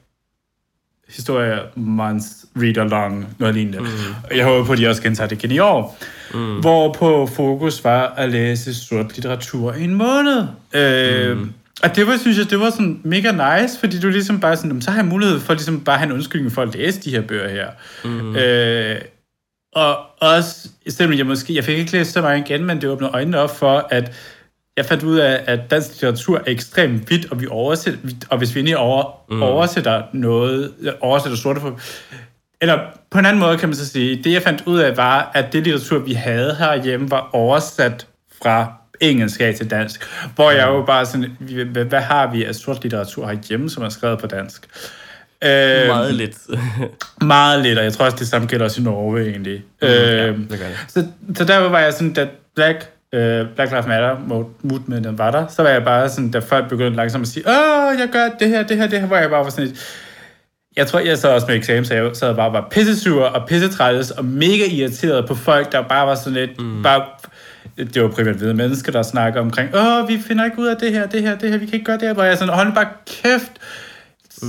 Historia 1.09 1.59
Month 1.75 2.27
Read 2.57 2.79
Along, 2.79 3.37
noget 3.39 3.55
lignende. 3.55 3.81
Mm. 3.81 3.87
Jeg 4.37 4.45
håber 4.45 4.65
på, 4.65 4.73
at 4.73 4.79
de 4.79 4.89
også 4.89 5.03
gentager 5.03 5.29
det 5.29 5.45
igen 5.45 5.51
i 5.51 5.59
år. 5.59 5.99
Mm. 6.35 6.61
Hvor 6.61 6.93
på 6.93 7.27
fokus 7.27 7.85
var 7.85 8.15
at 8.17 8.31
læse 8.31 8.75
sort 8.75 9.15
litteratur 9.15 9.73
i 9.73 9.85
en 9.85 9.95
måned. 9.95 10.47
Øh, 10.75 11.39
mm. 11.39 11.53
Og 11.83 11.97
det 11.97 12.07
var, 12.07 12.17
synes 12.17 12.39
jeg, 12.39 12.51
det 12.51 12.61
var 12.61 12.71
sådan 12.71 13.01
mega 13.05 13.61
nice, 13.61 13.81
fordi 13.81 14.01
du 14.01 14.09
ligesom 14.09 14.41
bare 14.41 14.57
sådan, 14.57 14.83
så 14.83 14.91
har 14.91 14.99
jeg 14.99 15.07
mulighed 15.07 15.41
for 15.41 15.53
ligesom 15.53 15.81
bare 15.81 15.95
at 15.95 16.01
have 16.01 16.07
en 16.07 16.13
undskyldning 16.13 16.53
for 16.53 16.63
at 16.63 16.75
læse 16.75 17.01
de 17.01 17.11
her 17.11 17.21
bøger 17.21 17.49
her. 17.49 17.69
Mm. 18.05 18.37
Øh, 18.37 19.01
og 19.73 19.97
også, 20.21 20.69
selvom 20.89 21.19
jeg 21.19 21.27
måske, 21.27 21.55
jeg 21.55 21.65
fik 21.65 21.79
ikke 21.79 21.93
læst 21.93 22.13
så 22.13 22.21
meget 22.21 22.51
igen, 22.51 22.65
men 22.65 22.81
det 22.81 22.89
åbnede 22.89 23.11
øjnene 23.15 23.39
op 23.39 23.57
for, 23.57 23.87
at 23.91 24.13
jeg 24.77 24.85
fandt 24.85 25.03
ud 25.03 25.19
af, 25.19 25.45
at 25.47 25.71
dansk 25.71 25.89
litteratur 25.89 26.39
er 26.39 26.43
ekstremt 26.47 27.11
vidt, 27.11 27.33
og 27.33 27.41
vi 27.41 27.47
oversætter, 27.51 28.01
og 28.31 28.39
hvis 28.39 28.55
vi 28.55 28.61
endelig 28.61 28.77
over, 28.77 29.05
mm. 29.31 29.43
oversætter 29.43 30.03
noget, 30.13 30.75
oversætter 31.01 31.39
sorte 31.39 31.61
for, 31.61 31.81
eller 32.61 32.79
på 33.11 33.19
en 33.19 33.27
anden 33.27 33.41
måde 33.41 33.59
kan 33.59 33.69
man 33.69 33.77
så 33.77 33.89
sige, 33.89 34.23
det 34.23 34.33
jeg 34.33 34.43
fandt 34.43 34.63
ud 34.67 34.79
af 34.79 34.97
var, 34.97 35.31
at 35.35 35.53
det 35.53 35.65
litteratur, 35.65 35.99
vi 35.99 36.13
havde 36.13 36.55
herhjemme, 36.55 37.11
var 37.11 37.31
oversat 37.33 38.07
fra 38.43 38.73
engelsk 39.01 39.39
til 39.39 39.71
dansk, 39.71 40.09
hvor 40.35 40.51
mm. 40.51 40.57
jeg 40.57 40.67
jo 40.67 40.83
bare 40.83 41.07
sådan, 41.07 41.31
hvad 41.89 42.01
har 42.01 42.31
vi 42.31 42.45
af 42.45 42.55
sort 42.55 42.83
litteratur 42.83 43.27
herhjemme, 43.27 43.71
som 43.71 43.83
er 43.83 43.89
skrevet 43.89 44.19
på 44.19 44.27
dansk? 44.27 44.69
Øh, 45.43 45.87
meget 45.87 46.15
lidt. 46.15 46.37
meget 47.23 47.63
lidt, 47.63 47.79
og 47.79 47.85
jeg 47.85 47.93
tror 47.93 48.05
også, 48.05 48.17
det 48.17 48.29
samme 48.29 48.47
gælder 48.47 48.65
også 48.65 48.81
i 48.81 48.85
Norge 48.85 49.31
egentlig. 49.31 49.63
Mm, 49.83 49.89
øh, 49.89 49.95
ja, 49.95 50.27
øhm, 50.27 50.49
det 50.49 50.59
det. 50.59 50.85
Så, 50.89 51.07
så 51.37 51.45
der 51.45 51.59
var 51.59 51.79
jeg 51.79 51.93
sådan, 51.93 52.13
da 52.13 52.29
Black, 52.55 52.89
øh, 53.13 53.47
Black 53.55 53.71
Lives 53.71 53.87
Matter 53.87 54.17
den 54.89 55.19
var 55.19 55.31
der, 55.31 55.47
så 55.47 55.63
var 55.63 55.71
jeg 55.71 55.85
bare 55.85 56.09
sådan, 56.09 56.31
da 56.31 56.39
folk 56.39 56.69
begyndte 56.69 56.97
langsomt 56.97 57.23
at 57.23 57.29
sige, 57.29 57.45
åh, 57.49 57.99
jeg 57.99 58.09
gør 58.13 58.29
det 58.41 58.49
her, 58.49 58.63
det 58.63 58.77
her, 58.77 58.87
det 58.87 59.01
her, 59.01 59.07
hvor 59.07 59.17
jeg 59.17 59.31
bare 59.31 59.45
var 59.45 59.51
sådan 59.51 59.69
et, 59.69 59.99
jeg 60.77 60.87
tror, 60.87 60.99
jeg 60.99 61.19
sad 61.19 61.31
også 61.31 61.47
med 61.47 61.57
eksamen, 61.57 61.85
så 61.85 61.95
jeg 61.95 62.11
sad 62.15 62.35
bare 62.35 62.53
var 62.53 62.69
pissesur 62.71 63.25
og 63.25 63.49
pissetræls 63.49 64.11
og 64.11 64.25
mega 64.25 64.65
irriteret 64.71 65.29
på 65.29 65.35
folk, 65.35 65.73
der 65.73 65.83
bare 65.83 66.07
var 66.07 66.15
sådan 66.15 66.33
lidt, 66.33 66.61
mm. 66.61 66.83
bare, 66.83 67.05
det 67.77 68.03
var 68.03 68.09
primært 68.09 68.37
hvide 68.37 68.55
mennesker, 68.55 68.93
der 68.93 69.03
snakker 69.03 69.41
omkring, 69.41 69.75
åh, 69.75 70.09
vi 70.09 70.19
finder 70.27 70.45
ikke 70.45 70.59
ud 70.59 70.67
af 70.67 70.77
det 70.77 70.93
her, 70.93 71.07
det 71.07 71.23
her, 71.23 71.39
det 71.39 71.51
her, 71.51 71.59
vi 71.59 71.67
kan 71.67 71.75
ikke 71.75 71.85
gøre 71.85 71.99
det 71.99 72.09
her, 72.09 72.15
hvor 72.15 72.23
jeg 72.23 72.39
sådan, 72.39 72.55
hold 72.55 72.75
bare 72.75 72.89
kæft, 73.07 73.53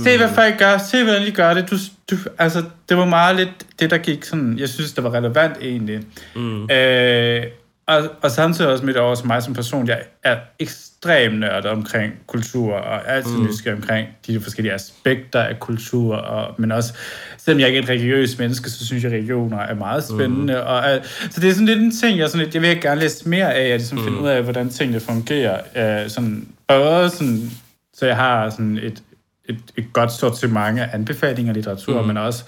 Se, 0.02 0.16
hvad 0.16 0.28
folk 0.28 0.58
gør. 0.58 0.78
Se, 0.78 1.04
hvordan 1.04 1.26
de 1.26 1.32
gør 1.32 1.54
det. 1.54 1.70
Du, 1.70 1.76
du, 2.10 2.16
altså, 2.38 2.62
det 2.88 2.96
var 2.96 3.04
meget 3.04 3.36
lidt 3.36 3.66
det, 3.80 3.90
der 3.90 3.98
gik 3.98 4.24
sådan... 4.24 4.58
Jeg 4.58 4.68
synes, 4.68 4.92
det 4.92 5.04
var 5.04 5.14
relevant 5.14 5.56
egentlig. 5.60 6.00
Mm. 6.34 6.70
Øh, 6.70 7.42
og, 7.86 8.02
og 8.22 8.30
samtidig 8.30 8.70
også 8.70 8.84
mit 8.84 8.96
over 8.96 9.26
mig 9.26 9.42
som 9.42 9.54
person, 9.54 9.88
jeg 9.88 10.02
er 10.22 10.36
ekstremt 10.58 11.38
nørdet 11.38 11.66
omkring 11.66 12.12
kultur, 12.26 12.72
og 12.72 13.12
altid 13.12 13.36
mm. 13.36 13.46
nysgerrig 13.46 13.76
omkring 13.76 14.08
de 14.26 14.40
forskellige 14.40 14.72
aspekter 14.72 15.40
af 15.40 15.60
kultur, 15.60 16.16
og, 16.16 16.54
men 16.58 16.72
også, 16.72 16.94
selvom 17.38 17.60
jeg 17.60 17.68
ikke 17.68 17.78
er 17.78 17.82
et 17.82 17.88
religiøst 17.88 18.38
menneske, 18.38 18.70
så 18.70 18.86
synes 18.86 19.02
jeg, 19.04 19.12
at 19.12 19.16
religioner 19.16 19.58
er 19.58 19.74
meget 19.74 20.04
spændende. 20.04 20.54
Mm. 20.54 20.66
Og, 20.66 20.78
uh, 20.78 21.04
så 21.30 21.40
det 21.40 21.48
er 21.48 21.52
sådan 21.52 21.66
lidt 21.66 21.78
en 21.78 21.96
ting, 21.96 22.18
jeg, 22.18 22.28
sådan 22.28 22.44
lidt, 22.44 22.54
jeg 22.54 22.62
vil 22.62 22.80
gerne 22.80 23.00
læse 23.00 23.28
mere 23.28 23.54
af, 23.54 23.68
at 23.68 23.80
ligesom 23.80 23.98
mm. 23.98 24.04
finde 24.04 24.18
ud 24.18 24.28
af, 24.28 24.42
hvordan 24.42 24.70
tingene 24.70 25.00
fungerer. 25.00 25.60
Uh, 26.04 26.10
sådan, 26.10 26.48
både 26.68 27.10
sådan, 27.10 27.50
så 27.94 28.06
jeg 28.06 28.16
har 28.16 28.50
sådan 28.50 28.78
et, 28.82 29.02
et, 29.48 29.60
et 29.76 29.92
godt 29.92 30.12
sortiment 30.12 30.78
af 30.78 30.90
anbefalinger 30.92 31.50
af 31.50 31.54
litteratur, 31.54 32.00
mm. 32.00 32.06
men 32.06 32.16
også 32.16 32.44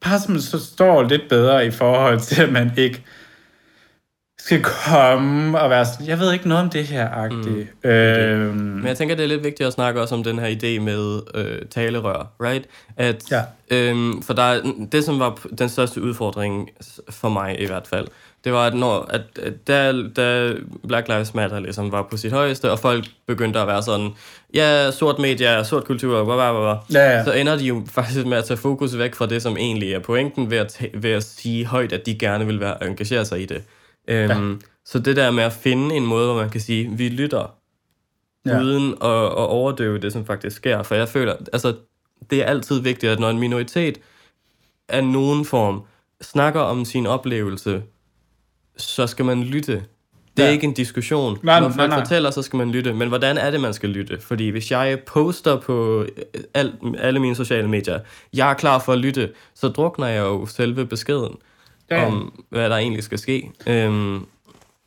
bare 0.00 0.20
som 0.20 0.38
så 0.38 0.64
står 0.64 1.02
lidt 1.02 1.28
bedre 1.28 1.66
i 1.66 1.70
forhold 1.70 2.20
til, 2.20 2.42
at 2.42 2.52
man 2.52 2.72
ikke 2.76 3.04
skal 4.38 4.62
komme 4.62 5.60
og 5.60 5.70
være 5.70 5.86
sådan, 5.86 6.06
jeg 6.06 6.18
ved 6.18 6.32
ikke 6.32 6.48
noget 6.48 6.64
om 6.64 6.70
det 6.70 6.84
her, 6.84 7.08
agtigt. 7.10 7.84
Mm. 7.84 7.90
Øhm. 7.90 8.54
Men 8.56 8.86
jeg 8.86 8.96
tænker, 8.96 9.14
det 9.14 9.22
er 9.22 9.28
lidt 9.28 9.44
vigtigt 9.44 9.66
at 9.66 9.72
snakke 9.72 10.00
også 10.00 10.14
om 10.14 10.24
den 10.24 10.38
her 10.38 10.48
idé 10.48 10.80
med 10.80 11.20
øh, 11.34 11.66
talerør, 11.70 12.32
right? 12.40 12.64
At, 12.96 13.30
ja. 13.30 13.42
øhm, 13.70 14.22
for 14.22 14.34
der 14.34 14.42
er, 14.42 14.72
det, 14.92 15.04
som 15.04 15.20
var 15.20 15.38
den 15.58 15.68
største 15.68 16.02
udfordring 16.02 16.70
for 17.10 17.28
mig 17.28 17.60
i 17.60 17.66
hvert 17.66 17.86
fald, 17.86 18.06
det 18.44 18.52
var, 18.52 18.66
at, 18.66 18.74
når, 18.74 19.06
at, 19.10 19.22
da, 19.66 19.92
da 20.16 20.54
Black 20.88 21.08
Lives 21.08 21.34
Matter 21.34 21.60
ligesom 21.60 21.92
var 21.92 22.06
på 22.10 22.16
sit 22.16 22.32
højeste, 22.32 22.70
og 22.70 22.78
folk 22.78 23.04
begyndte 23.26 23.60
at 23.60 23.66
være 23.66 23.82
sådan, 23.82 24.10
ja, 24.54 24.90
sort 24.90 25.18
media, 25.18 25.64
sort 25.64 25.84
kultur, 25.84 26.24
blah, 26.24 26.36
blah, 26.36 26.62
blah, 26.62 26.76
ja, 27.02 27.16
ja. 27.16 27.24
så 27.24 27.32
ender 27.32 27.56
de 27.56 27.64
jo 27.64 27.82
faktisk 27.88 28.26
med 28.26 28.38
at 28.38 28.44
tage 28.44 28.56
fokus 28.56 28.98
væk 28.98 29.14
fra 29.14 29.26
det, 29.26 29.42
som 29.42 29.56
egentlig 29.56 29.92
er 29.92 29.98
pointen, 29.98 30.50
ved 30.50 30.58
at, 30.58 30.82
ved 30.94 31.10
at 31.10 31.24
sige 31.24 31.66
højt, 31.66 31.92
at 31.92 32.06
de 32.06 32.18
gerne 32.18 32.46
vil 32.46 32.60
være, 32.60 32.84
engagere 32.84 33.24
sig 33.24 33.42
i 33.42 33.46
det. 33.46 33.62
Øhm, 34.08 34.50
ja. 34.50 34.56
Så 34.84 34.98
det 34.98 35.16
der 35.16 35.30
med 35.30 35.44
at 35.44 35.52
finde 35.52 35.94
en 35.94 36.06
måde, 36.06 36.26
hvor 36.26 36.40
man 36.40 36.50
kan 36.50 36.60
sige, 36.60 36.90
vi 36.90 37.08
lytter, 37.08 37.54
ja. 38.46 38.60
uden 38.60 38.92
at, 38.92 39.24
at 39.24 39.46
overdøve 39.48 39.98
det, 39.98 40.12
som 40.12 40.26
faktisk 40.26 40.56
sker. 40.56 40.82
For 40.82 40.94
jeg 40.94 41.08
føler, 41.08 41.34
altså, 41.52 41.74
det 42.30 42.40
er 42.40 42.44
altid 42.44 42.80
vigtigt, 42.80 43.12
at 43.12 43.20
når 43.20 43.30
en 43.30 43.38
minoritet 43.38 44.00
af 44.88 45.04
nogen 45.04 45.44
form 45.44 45.82
snakker 46.20 46.60
om 46.60 46.84
sin 46.84 47.06
oplevelse, 47.06 47.82
så 48.80 49.06
skal 49.06 49.24
man 49.24 49.42
lytte. 49.42 49.82
Det 50.36 50.42
er 50.42 50.46
ja. 50.46 50.52
ikke 50.52 50.66
en 50.66 50.72
diskussion. 50.74 51.38
Nej, 51.42 51.60
Når 51.60 51.68
folk 51.68 51.76
nej, 51.76 51.86
nej. 51.86 51.98
fortæller, 51.98 52.30
så 52.30 52.42
skal 52.42 52.56
man 52.56 52.70
lytte. 52.70 52.92
Men 52.92 53.08
hvordan 53.08 53.38
er 53.38 53.50
det, 53.50 53.60
man 53.60 53.74
skal 53.74 53.88
lytte? 53.88 54.20
Fordi 54.20 54.48
hvis 54.48 54.70
jeg 54.70 55.00
poster 55.06 55.60
på 55.60 56.06
al, 56.54 56.72
alle 56.98 57.20
mine 57.20 57.34
sociale 57.34 57.68
medier, 57.68 58.00
jeg 58.34 58.50
er 58.50 58.54
klar 58.54 58.78
for 58.78 58.92
at 58.92 58.98
lytte, 58.98 59.30
så 59.54 59.68
drukner 59.68 60.06
jeg 60.06 60.20
jo 60.20 60.46
selve 60.46 60.86
beskeden 60.86 61.36
ja. 61.90 62.06
om, 62.06 62.44
hvad 62.48 62.70
der 62.70 62.76
egentlig 62.76 63.04
skal 63.04 63.18
ske. 63.18 63.50
Øhm, 63.66 64.26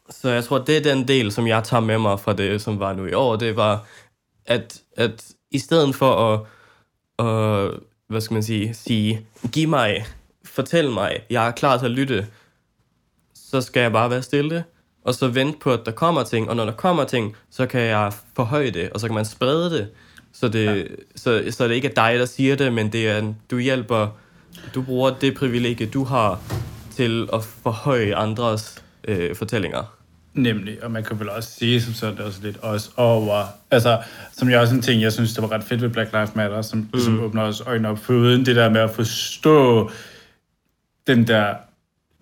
så 0.10 0.30
jeg 0.30 0.44
tror, 0.44 0.58
det 0.58 0.78
er 0.78 0.82
den 0.82 1.08
del, 1.08 1.32
som 1.32 1.48
jeg 1.48 1.64
tager 1.64 1.82
med 1.82 1.98
mig 1.98 2.20
fra 2.20 2.34
det, 2.34 2.62
som 2.62 2.80
var 2.80 2.94
nu 2.94 3.06
i 3.06 3.14
år. 3.14 3.36
Det 3.36 3.56
var, 3.56 3.86
at, 4.46 4.82
at 4.98 5.26
i 5.52 5.60
stedet 5.60 5.96
for 5.96 6.34
at, 6.34 6.40
at 7.28 7.72
hvad 8.08 8.22
skal 8.22 8.34
man 8.34 8.44
sige, 8.44 8.74
sige, 8.74 9.26
giv 9.52 9.70
mig, 9.70 10.06
fortæl 10.46 10.90
mig, 10.90 11.20
jeg 11.30 11.48
er 11.48 11.52
klar 11.52 11.78
til 11.78 11.86
at 11.86 11.92
lytte, 11.92 12.28
så 13.54 13.62
skal 13.62 13.82
jeg 13.82 13.92
bare 13.92 14.10
være 14.10 14.24
stille, 14.24 14.64
og 15.04 15.14
så 15.14 15.28
vente 15.28 15.60
på, 15.60 15.74
at 15.74 15.80
der 15.86 15.92
kommer 15.92 16.24
ting, 16.24 16.50
og 16.50 16.56
når 16.56 16.66
der 16.66 16.72
kommer 16.72 17.04
ting, 17.04 17.36
så 17.52 17.66
kan 17.66 17.82
jeg 17.82 18.14
forhøje 18.36 18.72
det, 18.72 18.90
og 18.90 19.00
så 19.00 19.08
kan 19.08 19.16
man 19.16 19.26
sprede 19.26 19.70
det, 19.78 19.88
så 20.34 20.48
det, 20.48 20.66
ja. 20.66 20.84
så, 21.16 21.44
så 21.50 21.68
det 21.68 21.76
ikke 21.76 21.88
er 21.88 21.94
dig, 21.94 22.20
der 22.20 22.26
siger 22.26 22.56
det, 22.56 22.74
men 22.74 22.92
det 22.92 23.10
er, 23.10 23.34
du 23.52 23.58
hjælper, 23.58 24.08
du 24.76 24.82
bruger 24.82 25.14
det 25.22 25.36
privilegie, 25.36 25.88
du 25.88 26.04
har, 26.04 26.40
til 26.96 27.30
at 27.34 27.44
forhøje 27.44 28.16
andres 28.16 28.84
øh, 29.08 29.36
fortællinger. 29.36 29.96
Nemlig, 30.34 30.84
og 30.84 30.92
man 30.92 31.04
kan 31.04 31.20
vel 31.20 31.30
også 31.30 31.50
sige 31.50 31.82
som 31.82 31.94
sådan 31.94 32.20
også 32.20 32.40
lidt 32.44 32.58
også 32.58 32.90
over, 32.98 33.46
altså, 33.72 34.02
som 34.32 34.50
jeg 34.50 34.60
også 34.60 34.76
en 34.76 34.82
ting, 34.82 35.02
jeg 35.02 35.14
synes, 35.14 35.34
det 35.34 35.42
var 35.42 35.52
ret 35.52 35.64
fedt 35.64 35.82
ved 35.82 35.90
Black 35.90 36.14
Lives 36.14 36.36
Matter, 36.36 36.62
som, 36.62 36.90
mm. 36.94 37.00
som 37.00 37.20
åbner 37.20 37.42
også 37.42 37.64
øjnene 37.64 37.90
op 37.90 37.98
for 37.98 38.14
uden 38.14 38.46
det 38.46 38.56
der 38.56 38.70
med 38.70 38.82
at 38.82 38.92
forstå 38.92 39.90
den 41.08 41.28
der 41.28 41.56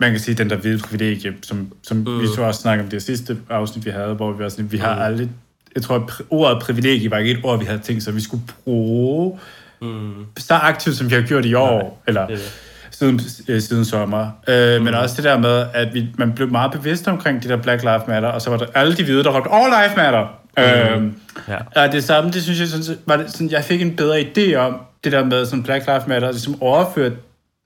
man 0.01 0.11
kan 0.11 0.19
sige, 0.19 0.35
den 0.35 0.49
der 0.49 0.55
hvide 0.55 0.79
privilegie, 0.79 1.33
som, 1.41 1.73
som 1.83 1.97
mm. 1.97 2.21
vi 2.21 2.27
så 2.35 2.41
også 2.41 2.61
snakke 2.61 2.83
om 2.83 2.89
det 2.89 3.03
sidste 3.03 3.37
afsnit, 3.49 3.85
vi 3.85 3.91
havde, 3.91 4.13
hvor 4.13 4.31
vi 4.31 4.43
var 4.43 4.49
sådan, 4.49 4.71
vi 4.71 4.77
har 4.77 4.95
mm. 4.95 5.01
aldrig, 5.01 5.29
jeg 5.75 5.83
tror, 5.83 5.95
at 5.95 6.11
ordet 6.29 6.61
privilegie 6.61 7.11
var 7.11 7.17
ikke 7.17 7.31
et 7.31 7.39
ord, 7.43 7.59
vi 7.59 7.65
havde 7.65 7.79
tænkt 7.79 8.03
så 8.03 8.11
vi 8.11 8.21
skulle 8.21 8.43
bruge 8.63 9.39
mm. 9.81 10.13
så 10.37 10.53
aktivt, 10.53 10.95
som 10.95 11.09
vi 11.09 11.15
har 11.15 11.21
gjort 11.21 11.45
i 11.45 11.53
år, 11.53 11.81
Nej, 11.81 11.89
eller 12.07 12.27
det 12.27 12.39
siden, 13.01 13.19
øh, 13.47 13.61
siden 13.61 13.85
sommer. 13.85 14.31
Øh, 14.47 14.77
mm. 14.77 14.83
Men 14.83 14.93
også 14.93 15.15
det 15.15 15.23
der 15.23 15.37
med, 15.37 15.65
at 15.73 15.93
vi, 15.93 16.07
man 16.17 16.31
blev 16.31 16.49
meget 16.49 16.71
bevidst 16.71 17.07
omkring 17.07 17.43
de 17.43 17.49
der 17.49 17.57
Black 17.57 17.83
Lives 17.83 18.07
Matter, 18.07 18.29
og 18.29 18.41
så 18.41 18.49
var 18.49 18.57
der 18.57 18.65
alle 18.75 18.97
de 18.97 19.03
hvide, 19.03 19.23
der 19.23 19.37
råbte, 19.37 19.49
All 19.53 19.73
Life 19.83 19.95
Matter! 19.95 20.27
Mm. 20.57 20.63
Øh, 20.63 21.11
ja. 21.47 21.81
Og 21.81 21.91
det 21.91 22.03
samme, 22.03 22.31
det 22.31 22.43
synes 22.43 22.59
jeg, 22.59 22.67
sådan, 22.67 22.97
var 23.05 23.17
det, 23.17 23.31
sådan, 23.31 23.51
jeg 23.51 23.63
fik 23.63 23.81
en 23.81 23.95
bedre 23.95 24.19
idé 24.19 24.55
om, 24.55 24.77
det 25.03 25.11
der 25.11 25.25
med 25.25 25.45
sådan 25.45 25.63
Black 25.63 25.85
Lives 25.87 26.07
Matter, 26.07 26.31
ligesom 26.31 26.61
overført 26.61 27.11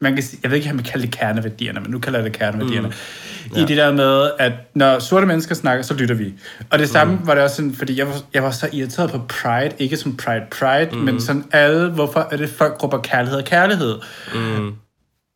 man 0.01 0.13
kan 0.13 0.23
sige, 0.23 0.39
jeg 0.43 0.51
ved 0.51 0.57
ikke, 0.57 0.69
om 0.69 0.75
man 0.75 0.85
kalder 0.85 1.05
det 1.05 1.15
kerneværdierne, 1.15 1.79
men 1.79 1.91
nu 1.91 1.99
kalder 1.99 2.19
jeg 2.19 2.25
det 2.25 2.39
kerneværdierne. 2.39 2.87
Mm. 2.87 3.55
Ja. 3.55 3.61
I 3.61 3.65
det 3.65 3.77
der 3.77 3.91
med, 3.91 4.31
at 4.39 4.51
når 4.73 4.99
sorte 4.99 5.25
mennesker 5.27 5.55
snakker, 5.55 5.83
så 5.83 5.93
lytter 5.93 6.15
vi. 6.15 6.33
Og 6.69 6.79
det 6.79 6.89
samme 6.89 7.15
mm. 7.15 7.27
var 7.27 7.35
det 7.35 7.43
også 7.43 7.55
sådan, 7.55 7.73
fordi 7.73 7.99
jeg 7.99 8.07
var, 8.07 8.21
jeg 8.33 8.43
var 8.43 8.51
så 8.51 8.69
irriteret 8.73 9.11
på 9.11 9.17
Pride, 9.17 9.71
ikke 9.79 9.97
som 9.97 10.17
Pride 10.17 10.45
Pride, 10.51 10.89
mm. 10.91 10.97
men 10.97 11.21
sådan 11.21 11.43
alle, 11.51 11.89
hvorfor 11.89 12.27
er 12.31 12.37
det 12.37 12.49
folk 12.49 12.77
grupper 12.77 12.97
kærlighed 12.97 13.39
og 13.39 13.45
kærlighed? 13.45 13.95
Mm. 14.35 14.73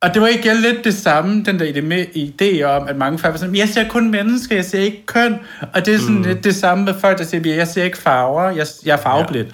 Og 0.02 0.14
det 0.14 0.22
var 0.22 0.28
igen 0.28 0.58
lidt 0.58 0.84
det 0.84 0.94
samme, 0.94 1.44
den 1.44 1.60
der 1.60 1.74
idé, 1.74 1.82
med, 1.82 2.06
idé 2.16 2.64
om, 2.64 2.88
at 2.88 2.96
mange 2.96 3.20
folk 3.20 3.34
var 3.34 3.38
sådan, 3.38 3.56
jeg 3.56 3.70
ser 3.70 3.88
kun 3.88 4.12
mennesker, 4.12 4.56
jeg 4.56 4.66
ser 4.66 4.80
ikke 4.80 5.06
køn. 5.06 5.36
Og 5.74 5.86
det 5.86 5.94
er 5.94 6.00
sådan 6.00 6.16
mm. 6.16 6.24
lidt 6.24 6.44
det 6.44 6.56
samme 6.56 6.86
med 6.86 6.94
folk, 7.02 7.18
der 7.18 7.24
siger, 7.24 7.56
jeg 7.56 7.68
ser 7.68 7.84
ikke 7.84 7.98
farver, 7.98 8.50
jeg, 8.50 8.68
jeg 8.86 8.94
er 8.94 9.02
farveblind. 9.02 9.48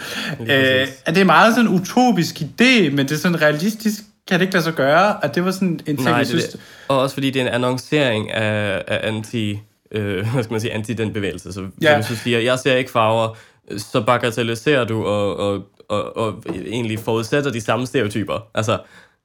Ja, 0.48 0.82
øh, 0.82 0.88
det 1.08 1.18
er 1.18 1.24
meget 1.24 1.56
sådan 1.56 1.72
en 1.72 1.76
utopisk 1.80 2.36
idé, 2.42 2.90
men 2.90 2.98
det 2.98 3.12
er 3.12 3.18
sådan 3.18 3.42
realistisk 3.42 4.02
kan 4.28 4.40
det 4.40 4.42
ikke 4.42 4.54
lade 4.54 4.64
sig 4.64 4.74
gøre, 4.74 5.26
at 5.26 5.36
det 5.36 5.46
var 5.46 5.52
sådan 5.52 5.68
en 5.70 5.86
ting, 5.86 6.04
Nej, 6.04 6.14
jeg 6.14 6.28
synes... 6.28 6.46
Det, 6.46 6.62
og 6.88 7.00
også 7.00 7.14
fordi 7.14 7.30
det 7.30 7.42
er 7.42 7.48
en 7.48 7.54
annoncering 7.54 8.32
af, 8.32 8.84
af 8.88 9.08
anti, 9.08 9.60
øh, 9.92 10.32
hvad 10.34 10.44
skal 10.44 10.54
man 10.54 10.62
sige, 10.62 10.74
anti 10.74 10.94
den 10.94 11.14
bevægelse. 11.14 11.54
Så, 11.54 11.68
ja. 11.82 11.88
så 11.88 11.96
hvis 11.96 12.18
du 12.18 12.24
siger, 12.24 12.40
jeg 12.40 12.60
ser 12.60 12.76
ikke 12.76 12.92
farver, 12.92 13.38
så 13.78 14.02
bagatelliserer 14.02 14.86
du 14.86 15.06
og, 15.06 15.38
og, 15.38 15.64
og, 15.90 16.18
og 16.18 16.44
egentlig 16.66 17.00
forudsætter 17.00 17.52
de 17.52 17.62
samme 17.62 17.86
stereotyper. 17.86 18.48
Altså, 18.54 18.80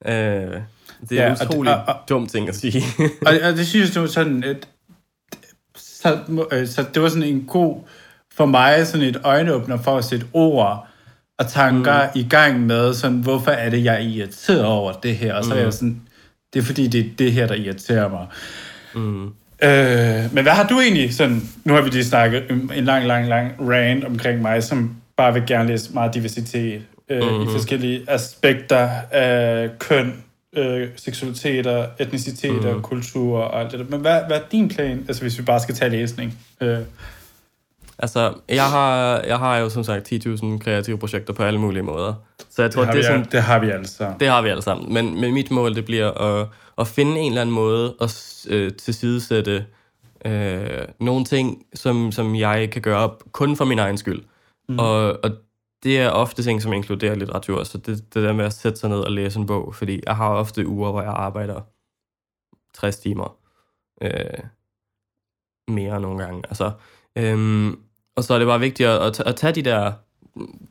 øh, 0.07 0.13
det 0.13 1.19
er 1.19 1.25
ja, 1.25 1.27
en 1.27 1.33
utrolig 1.33 1.75
og, 1.75 1.83
og, 1.87 1.95
dumt 2.09 2.31
ting 2.31 2.49
at 2.49 2.57
sige. 2.57 2.83
og, 3.27 3.33
og 3.45 3.53
det 3.53 3.67
synes 3.67 3.97
jeg 3.97 4.09
sådan, 4.09 4.45
et, 4.45 4.69
så, 5.77 6.19
øh, 6.53 6.67
så 6.67 6.85
det 6.95 7.03
var 7.03 7.09
sådan 7.09 7.23
en 7.23 7.45
god, 7.45 7.81
for 8.33 8.47
mig 8.47 8.87
sådan 8.87 9.07
et 9.07 9.21
øjenåbner 9.25 9.77
for 9.77 9.97
at 9.97 10.05
sætte 10.05 10.27
ord 10.33 10.87
og 11.41 11.49
tanker 11.49 12.03
mm. 12.03 12.21
i 12.21 12.27
gang 12.31 12.67
med, 12.67 12.95
sådan, 12.95 13.19
hvorfor 13.19 13.51
er 13.51 13.71
det, 13.71 13.85
jeg 13.85 13.95
er 13.95 13.99
irriteret 13.99 14.65
over 14.65 14.93
det 14.93 15.17
her? 15.17 15.35
Og 15.35 15.45
så 15.45 15.51
mm. 15.51 15.57
er 15.57 15.61
jeg 15.61 15.67
mm. 15.67 15.73
sådan, 15.73 16.01
det 16.53 16.61
er 16.61 16.65
fordi, 16.65 16.87
det 16.87 17.01
er 17.01 17.05
det 17.19 17.33
her, 17.33 17.47
der 17.47 17.55
irriterer 17.55 18.09
mig. 18.09 18.27
Mm. 18.95 19.25
Øh, 19.63 20.35
men 20.35 20.43
hvad 20.45 20.53
har 20.53 20.67
du 20.67 20.81
egentlig 20.81 21.15
sådan, 21.15 21.43
nu 21.65 21.75
har 21.75 21.81
vi 21.81 21.91
lige 21.91 22.05
snakket 22.05 22.43
en 22.51 22.85
lang, 22.85 23.07
lang, 23.07 23.29
lang 23.29 23.53
rant 23.61 24.05
omkring 24.05 24.43
mig, 24.43 24.63
som 24.63 24.97
bare 25.17 25.33
vil 25.33 25.43
gerne 25.47 25.69
læse 25.69 25.95
meget 25.95 26.15
diversitet 26.15 26.83
øh, 27.11 27.23
mm-hmm. 27.23 27.43
i 27.43 27.47
forskellige 27.53 28.05
aspekter 28.09 28.89
af 29.11 29.71
køn, 29.79 30.15
øh, 30.57 30.89
seksualiteter, 30.97 31.87
etniciteter, 31.99 32.75
mm. 32.75 32.83
kultur 32.83 33.39
og 33.39 33.61
alt 33.61 33.71
det 33.71 33.79
der. 33.79 33.87
Men 33.89 34.01
hvad, 34.01 34.21
hvad 34.27 34.37
er 34.37 34.43
din 34.53 34.69
plan, 34.69 35.05
altså 35.09 35.23
hvis 35.23 35.39
vi 35.39 35.43
bare 35.43 35.61
skal 35.61 35.75
tage 35.75 35.91
læsning? 35.91 36.39
Øh. 36.61 36.79
Altså, 38.03 38.35
jeg 38.49 38.71
har, 38.71 39.21
jeg 39.21 39.39
har 39.39 39.59
jo 39.59 39.69
som 39.69 39.85
sagt 39.85 40.13
10.000 40.13 40.59
kreative 40.59 40.99
projekter 40.99 41.33
på 41.33 41.43
alle 41.43 41.61
mulige 41.61 41.83
måder. 41.83 42.15
Så 42.51 42.63
jeg 42.63 42.71
tror, 42.71 42.83
det 42.83 42.87
har, 42.87 42.95
det 42.95 43.05
er 43.05 43.09
sådan, 43.09 43.27
det 43.33 43.43
har 43.43 43.59
vi 43.59 43.71
alle 43.71 43.87
sammen. 43.87 44.21
Det 44.21 44.29
har 44.29 44.43
vi 44.43 44.49
alle 44.49 44.63
sammen. 44.63 44.95
Men, 44.95 45.21
men 45.21 45.35
mit 45.35 45.51
mål, 45.51 45.75
det 45.75 45.85
bliver 45.85 46.11
at, 46.11 46.49
at 46.79 46.87
finde 46.87 47.21
en 47.21 47.33
eller 47.33 47.41
anden 47.41 47.55
måde 47.55 47.95
at 48.01 48.47
øh, 48.51 48.73
tilsidesætte 48.73 49.67
øh, 50.25 50.89
nogle 51.01 51.25
ting, 51.25 51.67
som, 51.75 52.13
som 52.13 52.35
jeg 52.35 52.71
kan 52.71 52.83
gøre 52.83 52.99
op 52.99 53.23
kun 53.33 53.57
for 53.57 53.65
min 53.65 53.79
egen 53.79 53.99
skyld. 53.99 54.23
Mm. 54.69 54.79
Og, 54.79 55.25
og 55.25 55.31
det 55.83 56.01
er 56.01 56.11
ofte 56.11 56.43
ting, 56.43 56.63
som 56.63 56.73
inkluderer 56.73 57.15
litteratur. 57.15 57.65
Så 57.65 57.79
det, 57.79 58.15
det 58.15 58.23
der 58.23 58.33
med 58.33 58.45
at 58.45 58.53
sætte 58.53 58.79
sig 58.79 58.91
ned 58.91 58.99
og 58.99 59.13
læse 59.13 59.39
en 59.39 59.47
bog. 59.47 59.75
Fordi 59.75 60.03
jeg 60.07 60.17
har 60.17 60.29
ofte 60.29 60.67
uger, 60.67 60.91
hvor 60.91 61.03
jeg 61.03 61.13
arbejder 61.13 61.61
60 62.75 62.99
timer. 62.99 63.37
Øh, 64.03 64.45
mere 65.69 66.01
nogle 66.01 66.25
gange. 66.25 66.43
Altså, 66.49 66.73
øhm, 67.17 67.79
og 68.17 68.25
så 68.25 68.35
er 68.35 68.39
det 68.39 68.47
bare 68.47 68.61
vigtigt 68.61 68.89
at, 68.89 69.21
at 69.21 69.37
tage 69.37 69.53
de 69.53 69.63
der 69.63 69.93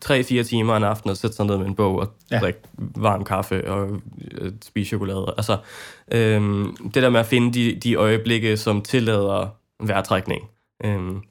3-4 0.06 0.44
timer 0.44 0.76
en 0.76 0.84
aften 0.84 1.10
og 1.10 1.18
sætte 1.18 1.36
sig 1.36 1.46
ned 1.46 1.58
med 1.58 1.66
en 1.66 1.76
bog 1.76 2.00
og 2.00 2.14
ja. 2.32 2.40
drikke 2.40 2.60
varm 2.78 3.26
kaffe 3.26 3.72
og 3.72 4.02
øh, 4.32 4.52
spise 4.64 4.88
chokolade. 4.88 5.34
Altså, 5.38 5.58
øhm, 6.12 6.78
det 6.94 7.04
der 7.04 7.10
med 7.10 7.20
at 7.20 7.26
finde 7.26 7.54
de, 7.54 7.76
de 7.76 7.96
øjeblikke, 7.96 8.58
som 8.58 8.82
tillader 8.82 9.48
vejrtrækning. 9.80 10.50
Øhm, 10.84 11.22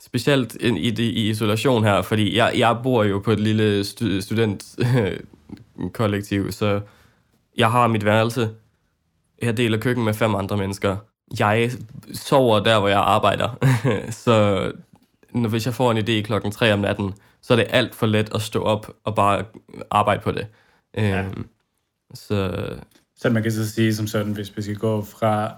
specielt 0.00 0.56
i, 0.60 0.68
i, 0.68 1.02
i 1.02 1.30
isolation 1.30 1.84
her, 1.84 2.02
fordi 2.02 2.36
jeg, 2.36 2.52
jeg 2.56 2.78
bor 2.82 3.04
jo 3.04 3.18
på 3.18 3.32
et 3.32 3.40
lille 3.40 3.84
stu, 3.84 4.20
studentkollektiv, 4.20 6.52
så 6.60 6.80
jeg 7.56 7.70
har 7.70 7.86
mit 7.86 8.04
værelse. 8.04 8.50
Jeg 9.42 9.56
deler 9.56 9.78
køkken 9.78 10.04
med 10.04 10.14
fem 10.14 10.34
andre 10.34 10.56
mennesker. 10.56 10.96
Jeg 11.38 11.70
sover 12.12 12.60
der, 12.60 12.78
hvor 12.78 12.88
jeg 12.88 12.98
arbejder. 12.98 13.48
så 14.24 14.72
når, 15.42 15.48
hvis 15.48 15.66
jeg 15.66 15.74
får 15.74 15.90
en 15.90 15.98
idé 15.98 16.22
klokken 16.22 16.50
3 16.50 16.72
om 16.72 16.78
natten, 16.78 17.12
så 17.42 17.52
er 17.52 17.56
det 17.56 17.66
alt 17.70 17.94
for 17.94 18.06
let 18.06 18.34
at 18.34 18.42
stå 18.42 18.62
op 18.62 18.90
og 19.04 19.14
bare 19.14 19.44
arbejde 19.90 20.20
på 20.20 20.32
det. 20.32 20.46
Ja. 20.96 21.20
Øhm, 21.20 21.46
så... 22.14 22.66
så 23.16 23.30
man 23.30 23.42
kan 23.42 23.52
så 23.52 23.70
sige 23.70 23.94
som 23.94 24.06
sådan, 24.06 24.32
hvis 24.32 24.56
vi 24.56 24.62
skal 24.62 24.76
gå 24.76 25.04
fra, 25.04 25.52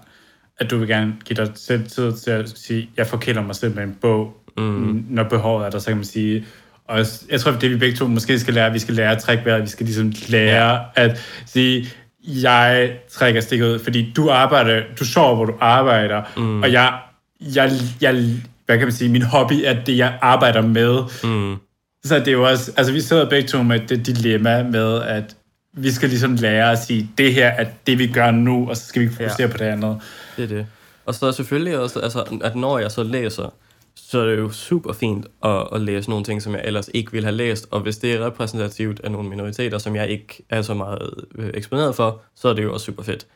at 0.57 0.69
du 0.69 0.77
vil 0.77 0.87
gerne 0.87 1.15
give 1.25 1.45
dig 1.45 1.51
selv 1.55 1.89
tid 1.89 2.17
til 2.17 2.31
at 2.31 2.49
sige, 2.49 2.89
jeg 2.97 3.07
forkæler 3.07 3.41
mig 3.41 3.55
selv 3.55 3.75
med 3.75 3.83
en 3.83 3.97
bog, 4.01 4.33
mm. 4.57 5.05
når 5.09 5.23
behovet 5.23 5.65
er 5.65 5.69
der, 5.69 5.79
så 5.79 5.87
kan 5.87 5.97
man 5.97 6.05
sige, 6.05 6.45
og 6.87 7.05
jeg 7.29 7.39
tror, 7.39 7.51
det 7.51 7.71
vi 7.71 7.77
begge 7.77 7.97
to 7.97 8.07
måske 8.07 8.39
skal 8.39 8.53
lære, 8.53 8.71
vi 8.71 8.79
skal 8.79 8.93
lære 8.93 9.11
at 9.11 9.21
trække 9.21 9.45
vejret, 9.45 9.63
vi 9.63 9.67
skal 9.67 9.85
ligesom 9.85 10.13
lære 10.27 10.71
ja. 10.71 10.85
at 10.95 11.19
sige, 11.45 11.87
jeg 12.23 12.93
trækker 13.09 13.41
stikket 13.41 13.65
ud, 13.65 13.79
fordi 13.79 14.13
du 14.15 14.29
arbejder, 14.29 14.83
du 14.99 15.05
sover, 15.05 15.35
hvor 15.35 15.45
du 15.45 15.53
arbejder, 15.59 16.23
mm. 16.37 16.61
og 16.61 16.71
jeg, 16.71 16.99
jeg, 17.39 17.71
jeg, 18.01 18.35
hvad 18.69 18.77
kan 18.77 18.87
man 18.87 18.93
sige, 18.93 19.11
min 19.11 19.21
hobby 19.21 19.53
er 19.65 19.83
det, 19.83 19.97
jeg 19.97 20.17
arbejder 20.21 20.61
med. 20.61 21.01
Mm. 21.23 21.55
Så 22.03 22.19
det 22.19 22.27
er 22.27 22.31
jo 22.31 22.47
også, 22.47 22.71
altså 22.77 22.93
vi 22.93 23.01
sidder 23.01 23.29
begge 23.29 23.47
to 23.47 23.63
med 23.63 23.79
det 23.79 24.05
dilemma 24.05 24.63
med, 24.63 25.01
at 25.01 25.35
vi 25.73 25.91
skal 25.91 26.09
ligesom 26.09 26.35
lære 26.35 26.71
at 26.71 26.79
sige, 26.79 27.09
det 27.17 27.33
her 27.33 27.47
er 27.47 27.65
det, 27.87 27.99
vi 27.99 28.07
gør 28.07 28.31
nu, 28.31 28.69
og 28.69 28.77
så 28.77 28.85
skal 28.85 29.01
vi 29.01 29.09
fokusere 29.09 29.47
ja. 29.47 29.47
på 29.47 29.57
det 29.57 29.65
andet. 29.65 30.01
Det 30.37 30.43
er 30.43 30.47
det. 30.47 30.67
Og 31.05 31.15
så 31.15 31.25
er 31.25 31.31
selvfølgelig 31.31 31.79
også, 31.79 31.99
altså, 31.99 32.39
at 32.43 32.55
når 32.55 32.79
jeg 32.79 32.91
så 32.91 33.03
læser, 33.03 33.53
så 33.95 34.19
er 34.19 34.25
det 34.25 34.37
jo 34.37 34.51
super 34.51 34.93
fint 34.93 35.25
at, 35.43 35.67
at 35.73 35.81
læse 35.81 36.09
nogle 36.09 36.25
ting, 36.25 36.41
som 36.41 36.53
jeg 36.53 36.61
ellers 36.65 36.89
ikke 36.93 37.11
ville 37.11 37.25
have 37.25 37.35
læst. 37.35 37.67
Og 37.71 37.79
hvis 37.79 37.97
det 37.97 38.13
er 38.13 38.25
repræsentativt 38.25 38.99
af 39.03 39.11
nogle 39.11 39.29
minoriteter, 39.29 39.77
som 39.77 39.95
jeg 39.95 40.09
ikke 40.09 40.43
er 40.49 40.61
så 40.61 40.73
meget 40.73 41.25
øh, 41.35 41.51
eksponeret 41.53 41.95
for, 41.95 42.21
så 42.35 42.47
er 42.47 42.53
det 42.53 42.63
jo 42.63 42.73
også 42.73 42.85
super 42.85 43.03
fedt, 43.03 43.27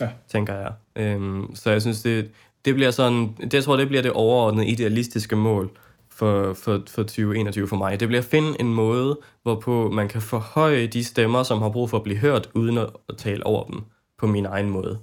ja. 0.00 0.08
tænker 0.32 0.54
jeg. 0.54 0.72
Øhm, 0.96 1.54
så 1.54 1.70
jeg 1.70 1.82
synes, 1.82 2.02
det, 2.02 2.28
det 2.64 2.74
bliver 2.74 2.90
sådan, 2.90 3.34
det, 3.40 3.54
jeg 3.54 3.64
tror, 3.64 3.76
det 3.76 3.88
bliver 3.88 4.02
det 4.02 4.12
overordnede 4.12 4.66
idealistiske 4.66 5.36
mål 5.36 5.70
for, 6.10 6.54
for, 6.54 6.82
for 6.88 7.02
2021 7.02 7.68
for 7.68 7.76
mig. 7.76 8.00
Det 8.00 8.08
bliver 8.08 8.22
at 8.22 8.28
finde 8.28 8.60
en 8.60 8.74
måde, 8.74 9.18
hvorpå 9.42 9.90
man 9.90 10.08
kan 10.08 10.22
forhøje 10.22 10.86
de 10.86 11.04
stemmer, 11.04 11.42
som 11.42 11.62
har 11.62 11.68
brug 11.68 11.90
for 11.90 11.96
at 11.96 12.02
blive 12.02 12.18
hørt, 12.18 12.48
uden 12.54 12.78
at, 12.78 12.88
tale 13.18 13.46
over 13.46 13.64
dem 13.64 13.80
på 14.18 14.26
min 14.26 14.46
egen 14.46 14.70
måde. 14.70 14.98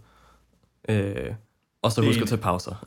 Øh, 0.90 1.34
og 1.82 1.92
så 1.92 2.02
husk 2.02 2.22
at 2.22 2.28
tage 2.28 2.42
pauser. 2.42 2.86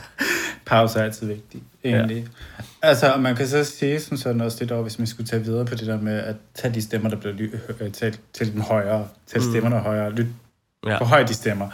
pauser 0.66 1.00
er 1.00 1.04
altid 1.04 1.26
vigtigt, 1.26 1.64
egentlig. 1.84 2.16
Ja. 2.16 2.64
Altså, 2.82 3.16
man 3.16 3.36
kan 3.36 3.48
så 3.48 3.64
sige 3.64 4.00
sådan, 4.00 4.18
sådan 4.18 4.40
også 4.40 4.56
lidt 4.60 4.72
over, 4.72 4.82
hvis 4.82 4.98
man 4.98 5.06
skulle 5.06 5.26
tage 5.26 5.44
videre 5.44 5.64
på 5.64 5.74
det 5.74 5.86
der 5.86 6.00
med 6.00 6.18
at 6.18 6.36
tage 6.54 6.74
de 6.74 6.82
stemmer, 6.82 7.10
der 7.10 7.16
bliver 7.16 7.34
ly- 7.34 7.90
talt 7.92 8.20
til 8.32 8.52
den 8.52 8.60
højere, 8.60 9.08
til 9.26 9.40
mm. 9.40 9.50
stemmerne 9.50 9.78
højere, 9.78 10.10
lyt 10.10 10.26
ja. 10.86 10.96
hvor 10.96 11.06
højt 11.06 11.28
de 11.28 11.34
stemmer, 11.34 11.68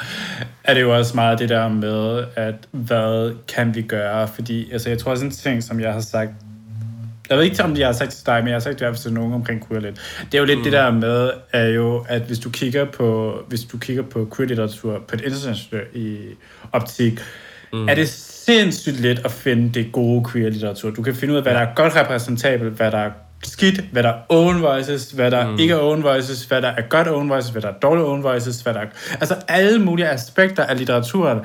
er 0.64 0.74
det 0.74 0.80
jo 0.80 0.96
også 0.96 1.14
meget 1.14 1.38
det 1.38 1.48
der 1.48 1.68
med, 1.68 2.24
at 2.36 2.54
hvad 2.70 3.34
kan 3.48 3.74
vi 3.74 3.82
gøre? 3.82 4.28
Fordi 4.28 4.72
altså, 4.72 4.88
jeg 4.88 4.98
tror 4.98 5.10
også 5.10 5.24
en 5.24 5.30
ting, 5.30 5.62
som 5.62 5.80
jeg 5.80 5.92
har 5.92 6.00
sagt, 6.00 6.30
jeg 7.30 7.38
ved 7.38 7.44
ikke, 7.44 7.64
om 7.64 7.76
jeg 7.76 7.86
har 7.86 7.92
sagt 7.92 8.10
til 8.10 8.26
dig, 8.26 8.38
men 8.38 8.48
jeg 8.48 8.54
har 8.54 8.60
sagt 8.60 8.80
det 8.80 8.96
til 8.96 9.12
nogen 9.12 9.32
omkring 9.32 9.68
queer 9.68 9.80
lidt. 9.80 10.00
Det 10.32 10.34
er 10.34 10.38
jo 10.38 10.44
lidt 10.44 10.58
mm. 10.58 10.64
det 10.64 10.72
der 10.72 10.90
med, 10.90 11.30
er 11.52 11.66
jo, 11.66 12.04
at 12.08 12.22
hvis 12.22 12.38
du 12.38 12.50
kigger 12.50 12.84
på, 12.84 13.38
hvis 13.48 13.60
du 13.64 13.78
kigger 13.78 14.02
på 14.02 14.28
queer-litteratur 14.36 14.98
på 15.08 15.14
et 15.16 15.20
internationalt 15.20 15.96
i 15.96 16.18
optik, 16.72 17.20
mm. 17.72 17.88
er 17.88 17.94
det 17.94 18.08
sindssygt 18.08 19.00
let 19.00 19.18
at 19.24 19.30
finde 19.30 19.74
det 19.74 19.92
gode 19.92 20.24
queer-litteratur. 20.32 20.90
Du 20.90 21.02
kan 21.02 21.14
finde 21.14 21.32
ud 21.32 21.36
af, 21.36 21.42
hvad 21.42 21.54
der 21.54 21.60
er 21.60 21.74
godt 21.74 21.96
repræsentabelt, 21.96 22.72
hvad 22.72 22.90
der 22.90 22.98
er 22.98 23.10
skidt, 23.42 23.80
hvad 23.92 24.02
der 24.02 24.08
er 24.08 24.20
own 24.28 24.62
voices, 24.62 25.10
hvad 25.10 25.30
der 25.30 25.50
mm. 25.50 25.58
ikke 25.58 25.74
er 25.74 25.78
own 25.78 26.02
voices, 26.02 26.44
hvad 26.44 26.62
der 26.62 26.68
er 26.68 26.82
godt 26.88 27.08
own 27.08 27.28
voices, 27.28 27.50
hvad 27.50 27.62
der 27.62 27.68
er 27.68 27.78
dårlige 27.78 28.04
own 28.04 28.22
voices, 28.22 28.60
hvad 28.60 28.74
der 28.74 28.80
er, 28.80 28.86
altså 29.20 29.36
alle 29.48 29.78
mulige 29.78 30.08
aspekter 30.08 30.64
af 30.64 30.78
litteraturen. 30.78 31.38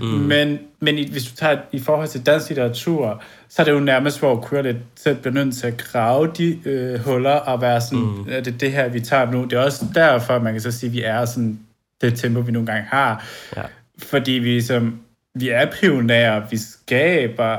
Mm. 0.00 0.06
Men, 0.06 0.58
men 0.80 0.98
i, 0.98 1.10
hvis 1.10 1.24
du 1.24 1.36
tager 1.36 1.58
i 1.72 1.78
forhold 1.78 2.08
til 2.08 2.26
dansk 2.26 2.48
litteratur, 2.48 3.22
så 3.48 3.62
er 3.62 3.64
det 3.64 3.72
jo 3.72 3.80
nærmest, 3.80 4.18
hvor 4.18 4.46
queer 4.48 4.62
lidt 4.62 4.76
selv 4.96 5.16
bliver 5.16 5.34
nødt 5.34 5.56
til 5.56 5.66
at 5.66 5.78
grave 5.78 6.32
de 6.38 6.58
øh, 6.64 7.00
huller 7.00 7.30
og 7.30 7.60
være 7.60 7.80
sådan, 7.80 7.98
mm. 7.98 8.24
det 8.24 8.46
er 8.46 8.58
det 8.58 8.72
her, 8.72 8.88
vi 8.88 9.00
tager 9.00 9.30
nu. 9.30 9.44
Det 9.44 9.52
er 9.52 9.62
også 9.62 9.84
derfor, 9.94 10.38
man 10.38 10.52
kan 10.52 10.60
så 10.60 10.72
sige, 10.72 10.88
at 10.88 10.94
vi 10.94 11.02
er 11.02 11.24
sådan 11.24 11.58
det 12.00 12.18
tempo, 12.18 12.40
vi 12.40 12.52
nogle 12.52 12.66
gange 12.66 12.86
har. 12.88 13.24
Ja. 13.56 13.62
Fordi 13.98 14.32
vi, 14.32 14.60
som, 14.60 15.00
vi 15.34 15.48
er 15.48 15.66
pionerer, 15.80 16.42
vi 16.50 16.56
skaber 16.56 17.58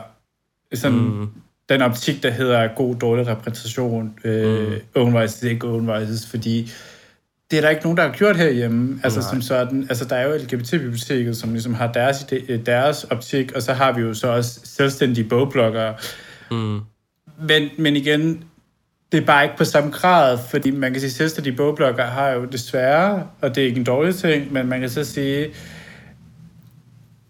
sådan, 0.74 0.98
mm 0.98 1.30
den 1.72 1.82
optik, 1.82 2.24
der 2.24 2.30
hedder 2.30 2.68
god, 2.76 2.96
dårlig 2.96 3.28
repræsentation, 3.28 4.14
øh, 4.24 4.68
mm. 4.68 4.74
own 4.96 5.14
voices, 5.14 5.44
ikke 5.44 5.68
own 5.68 5.88
voices, 5.88 6.28
fordi 6.28 6.72
det 7.52 7.58
er 7.58 7.62
der 7.62 7.70
ikke 7.70 7.84
nogen, 7.84 7.98
der 7.98 8.04
har 8.04 8.12
gjort 8.12 8.38
herhjemme. 8.38 9.00
Altså, 9.04 9.20
Nej. 9.20 9.30
som 9.30 9.42
sådan, 9.42 9.86
altså, 9.90 10.06
der 10.06 10.16
er 10.16 10.28
jo 10.28 10.36
LGBT-biblioteket, 10.36 11.38
som 11.38 11.52
ligesom 11.52 11.74
har 11.74 11.92
deres, 11.92 12.26
ide, 12.32 12.58
deres 12.66 13.04
optik, 13.04 13.52
og 13.52 13.62
så 13.62 13.74
har 13.74 13.92
vi 13.92 14.02
jo 14.02 14.14
så 14.14 14.28
også 14.28 14.60
selvstændige 14.64 15.30
bogbloggere. 15.30 15.96
Mm. 16.52 16.80
Men, 17.48 17.70
men 17.78 17.96
igen, 17.96 18.44
det 19.12 19.22
er 19.22 19.26
bare 19.26 19.44
ikke 19.44 19.58
på 19.58 19.66
samme 19.66 19.92
grad, 19.92 20.38
fordi 20.50 20.72
man 20.72 20.92
kan 20.92 21.02
sige, 21.02 21.10
at 21.10 21.14
selvstændige 21.14 21.56
bogblogger 21.56 22.06
har 22.06 22.30
jo 22.30 22.46
desværre, 22.46 23.28
og 23.42 23.56
det 23.56 23.62
er 23.62 23.66
ikke 23.66 23.80
en 23.80 23.84
dårlig 23.84 24.16
ting, 24.16 24.54
men 24.54 24.68
man 24.68 24.80
kan 24.80 24.90
så 24.90 25.04
sige, 25.04 25.48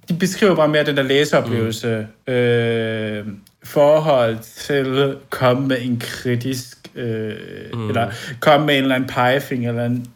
de 0.09 0.13
beskriver 0.13 0.55
bare 0.55 0.67
mere 0.67 0.85
den 0.85 0.97
der 0.97 1.03
læseoplevelse, 1.03 2.07
mm. 2.27 2.33
øh, 2.33 3.27
forhold 3.63 4.37
til 4.41 5.17
komme 5.29 5.67
med 5.67 5.77
en 5.81 5.99
kritisk, 5.99 6.77
øh, 6.95 7.35
mm. 7.73 7.87
eller 7.87 8.11
komme 8.39 8.65
med 8.65 8.77
en 8.77 8.83
eller 8.83 8.95
anden 8.95 9.09
pegefinger, 9.09 9.69
eller 9.69 9.85
en 9.85 10.07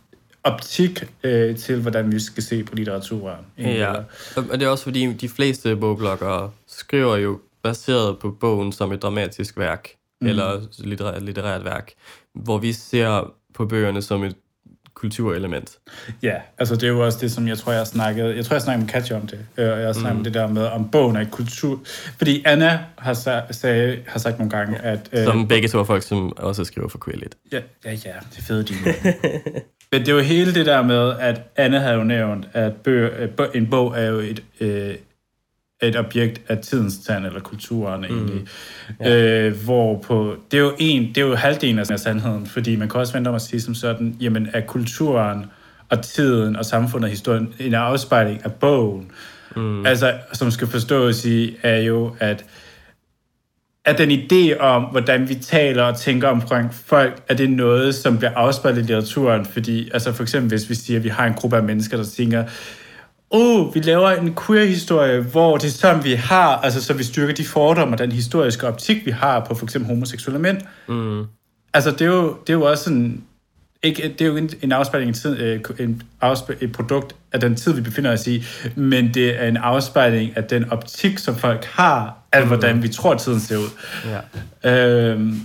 optik 0.43 1.03
øh, 1.23 1.57
til, 1.57 1.81
hvordan 1.81 2.11
vi 2.11 2.19
skal 2.19 2.43
se 2.43 2.63
på 2.63 2.75
litteraturen. 2.75 3.45
Ja, 3.57 3.93
og 4.35 4.59
det 4.59 4.63
er 4.63 4.67
også 4.67 4.83
fordi, 4.83 5.13
de 5.13 5.29
fleste 5.29 5.75
bogbloggere 5.75 6.51
skriver 6.67 7.17
jo 7.17 7.39
baseret 7.63 8.19
på 8.19 8.31
bogen 8.31 8.71
som 8.71 8.91
et 8.91 9.01
dramatisk 9.01 9.57
værk, 9.57 9.89
mm. 10.21 10.27
eller 10.27 10.61
litterært, 10.79 11.23
litterært 11.23 11.65
værk, 11.65 11.91
hvor 12.33 12.57
vi 12.57 12.73
ser 12.73 13.33
på 13.53 13.65
bøgerne 13.65 14.01
som 14.01 14.23
et 14.23 14.35
kulturelement. 14.95 15.77
Ja, 16.23 16.35
altså 16.57 16.75
det 16.75 16.83
er 16.83 16.87
jo 16.87 17.05
også 17.05 17.17
det, 17.21 17.31
som 17.31 17.47
jeg 17.47 17.57
tror, 17.57 17.71
jeg 17.71 17.87
snakkede, 17.87 18.35
jeg 18.35 18.45
tror, 18.45 18.55
jeg 18.55 18.61
snakkede 18.61 18.85
med 18.85 18.93
Katja 18.93 19.15
om 19.15 19.27
det, 19.27 19.39
og 19.57 19.63
jeg 19.63 19.85
har 19.85 19.93
snakket 19.93 20.13
mm. 20.13 20.17
om 20.17 20.23
det 20.23 20.33
der 20.33 20.47
med, 20.47 20.65
om 20.65 20.89
bogen 20.89 21.15
er 21.15 21.25
kultur, 21.31 21.79
fordi 22.17 22.43
Anna 22.45 22.79
har, 22.97 23.13
sag, 23.51 24.03
har 24.07 24.19
sagt 24.19 24.37
nogle 24.37 24.49
gange, 24.49 24.77
ja. 24.83 24.91
at... 24.91 25.09
Øh, 25.11 25.23
som 25.23 25.47
begge 25.47 25.67
to 25.67 25.79
er 25.79 25.83
folk, 25.83 26.03
som 26.03 26.37
også 26.37 26.63
skriver 26.63 26.87
for 26.87 26.99
Quillet. 27.05 27.35
Ja, 27.51 27.59
ja, 27.85 27.91
ja, 27.91 28.13
det 28.31 28.37
er 28.37 28.41
fede 28.41 28.63
de 28.63 28.73
Men 29.91 30.01
det 30.01 30.07
er 30.07 30.13
jo 30.13 30.19
hele 30.19 30.53
det 30.53 30.65
der 30.65 30.83
med, 30.83 31.13
at 31.19 31.41
Anna 31.55 31.79
havde 31.79 31.95
jo 31.95 32.03
nævnt, 32.03 32.47
at 32.53 32.73
bøger, 32.75 33.27
en 33.53 33.69
bog 33.69 33.93
er 33.97 34.05
jo 34.05 34.19
et, 34.19 34.43
øh, 34.59 34.95
et 35.81 35.95
objekt 35.95 36.41
af 36.47 36.57
tidens 36.57 36.97
tand, 36.97 37.25
eller 37.25 37.39
kulturen 37.39 38.05
mm. 38.09 38.17
egentlig. 38.17 38.47
Ja. 38.99 39.47
Øh, 39.47 39.63
hvor 39.63 39.99
på, 40.01 40.35
det 40.51 40.57
er 40.57 40.61
jo 40.61 40.73
en, 40.79 41.07
det 41.07 41.17
er 41.17 41.21
jo 41.21 41.35
halvdelen 41.35 41.79
af 41.79 41.99
sandheden, 41.99 42.45
fordi 42.45 42.75
man 42.75 42.89
kan 42.89 42.99
også 42.99 43.13
vente 43.13 43.27
om 43.29 43.35
at 43.35 43.41
sige 43.41 43.61
som 43.61 43.75
sådan, 43.75 44.15
jamen 44.21 44.47
er 44.53 44.61
kulturen 44.61 45.45
og 45.89 46.01
tiden 46.01 46.55
og 46.55 46.65
samfundet 46.65 47.03
og 47.03 47.09
historien 47.09 47.53
en 47.59 47.73
afspejling 47.73 48.41
af 48.43 48.53
bogen. 48.53 49.11
Mm. 49.55 49.85
Altså, 49.85 50.13
som 50.33 50.51
skal 50.51 50.67
forstås 50.67 51.25
i, 51.25 51.57
er 51.63 51.77
jo, 51.77 52.15
at 52.19 52.45
at 53.85 53.97
den 53.97 54.11
idé 54.11 54.59
om, 54.59 54.83
hvordan 54.83 55.29
vi 55.29 55.35
taler 55.35 55.83
og 55.83 55.97
tænker 55.97 56.27
omkring 56.27 56.73
folk, 56.73 57.23
er 57.27 57.33
det 57.33 57.49
noget, 57.49 57.95
som 57.95 58.17
bliver 58.17 58.31
afspejlet 58.35 58.77
i 58.77 58.81
litteraturen? 58.81 59.45
Fordi, 59.45 59.89
altså 59.93 60.11
for 60.11 60.23
eksempel, 60.23 60.49
hvis 60.49 60.69
vi 60.69 60.75
siger, 60.75 60.99
at 60.99 61.03
vi 61.03 61.09
har 61.09 61.25
en 61.25 61.33
gruppe 61.33 61.57
af 61.57 61.63
mennesker, 61.63 61.97
der 61.97 62.03
tænker, 62.03 62.43
oh, 63.35 63.75
vi 63.75 63.79
laver 63.79 64.09
en 64.09 64.35
queer-historie, 64.47 65.21
hvor 65.21 65.57
det 65.57 65.67
er 65.67 65.71
sådan, 65.71 66.03
vi 66.03 66.13
har, 66.13 66.57
altså 66.57 66.83
så 66.83 66.93
vi 66.93 67.03
styrker 67.03 67.33
de 67.33 67.45
fordomme 67.45 67.93
og 67.93 67.97
den 67.97 68.11
historiske 68.11 68.67
optik, 68.67 69.05
vi 69.05 69.11
har 69.11 69.39
på 69.39 69.55
for 69.55 69.65
eksempel 69.65 69.87
homoseksuelle 69.87 70.39
mænd. 70.39 70.57
Mm. 70.87 71.23
Altså 71.73 71.91
det 71.91 72.01
er, 72.01 72.05
jo, 72.05 72.37
det 72.47 72.49
er 72.49 72.53
jo 72.53 72.63
også 72.63 72.83
sådan, 72.83 73.23
ikke, 73.83 74.15
det 74.19 74.21
er 74.21 74.25
jo 74.25 74.35
en, 74.35 74.49
en 74.61 74.71
afspejling, 74.71 75.09
en, 75.09 75.13
tid, 75.13 75.39
øh, 75.39 75.59
en 75.79 76.01
afspejling, 76.21 76.63
et 76.63 76.71
produkt 76.71 77.15
af 77.31 77.39
den 77.39 77.55
tid, 77.55 77.73
vi 77.73 77.81
befinder 77.81 78.11
os 78.11 78.27
i, 78.27 78.43
men 78.75 79.13
det 79.13 79.43
er 79.43 79.47
en 79.47 79.57
afspejling 79.57 80.37
af 80.37 80.43
den 80.43 80.71
optik, 80.71 81.19
som 81.19 81.35
folk 81.35 81.65
har, 81.65 82.17
af 82.31 82.41
mm. 82.41 82.47
hvordan 82.47 82.83
vi 82.83 82.87
tror, 82.87 83.15
tiden 83.15 83.39
ser 83.39 83.57
ud. 83.57 83.69
Ja. 84.63 84.71
Øhm, 84.71 85.41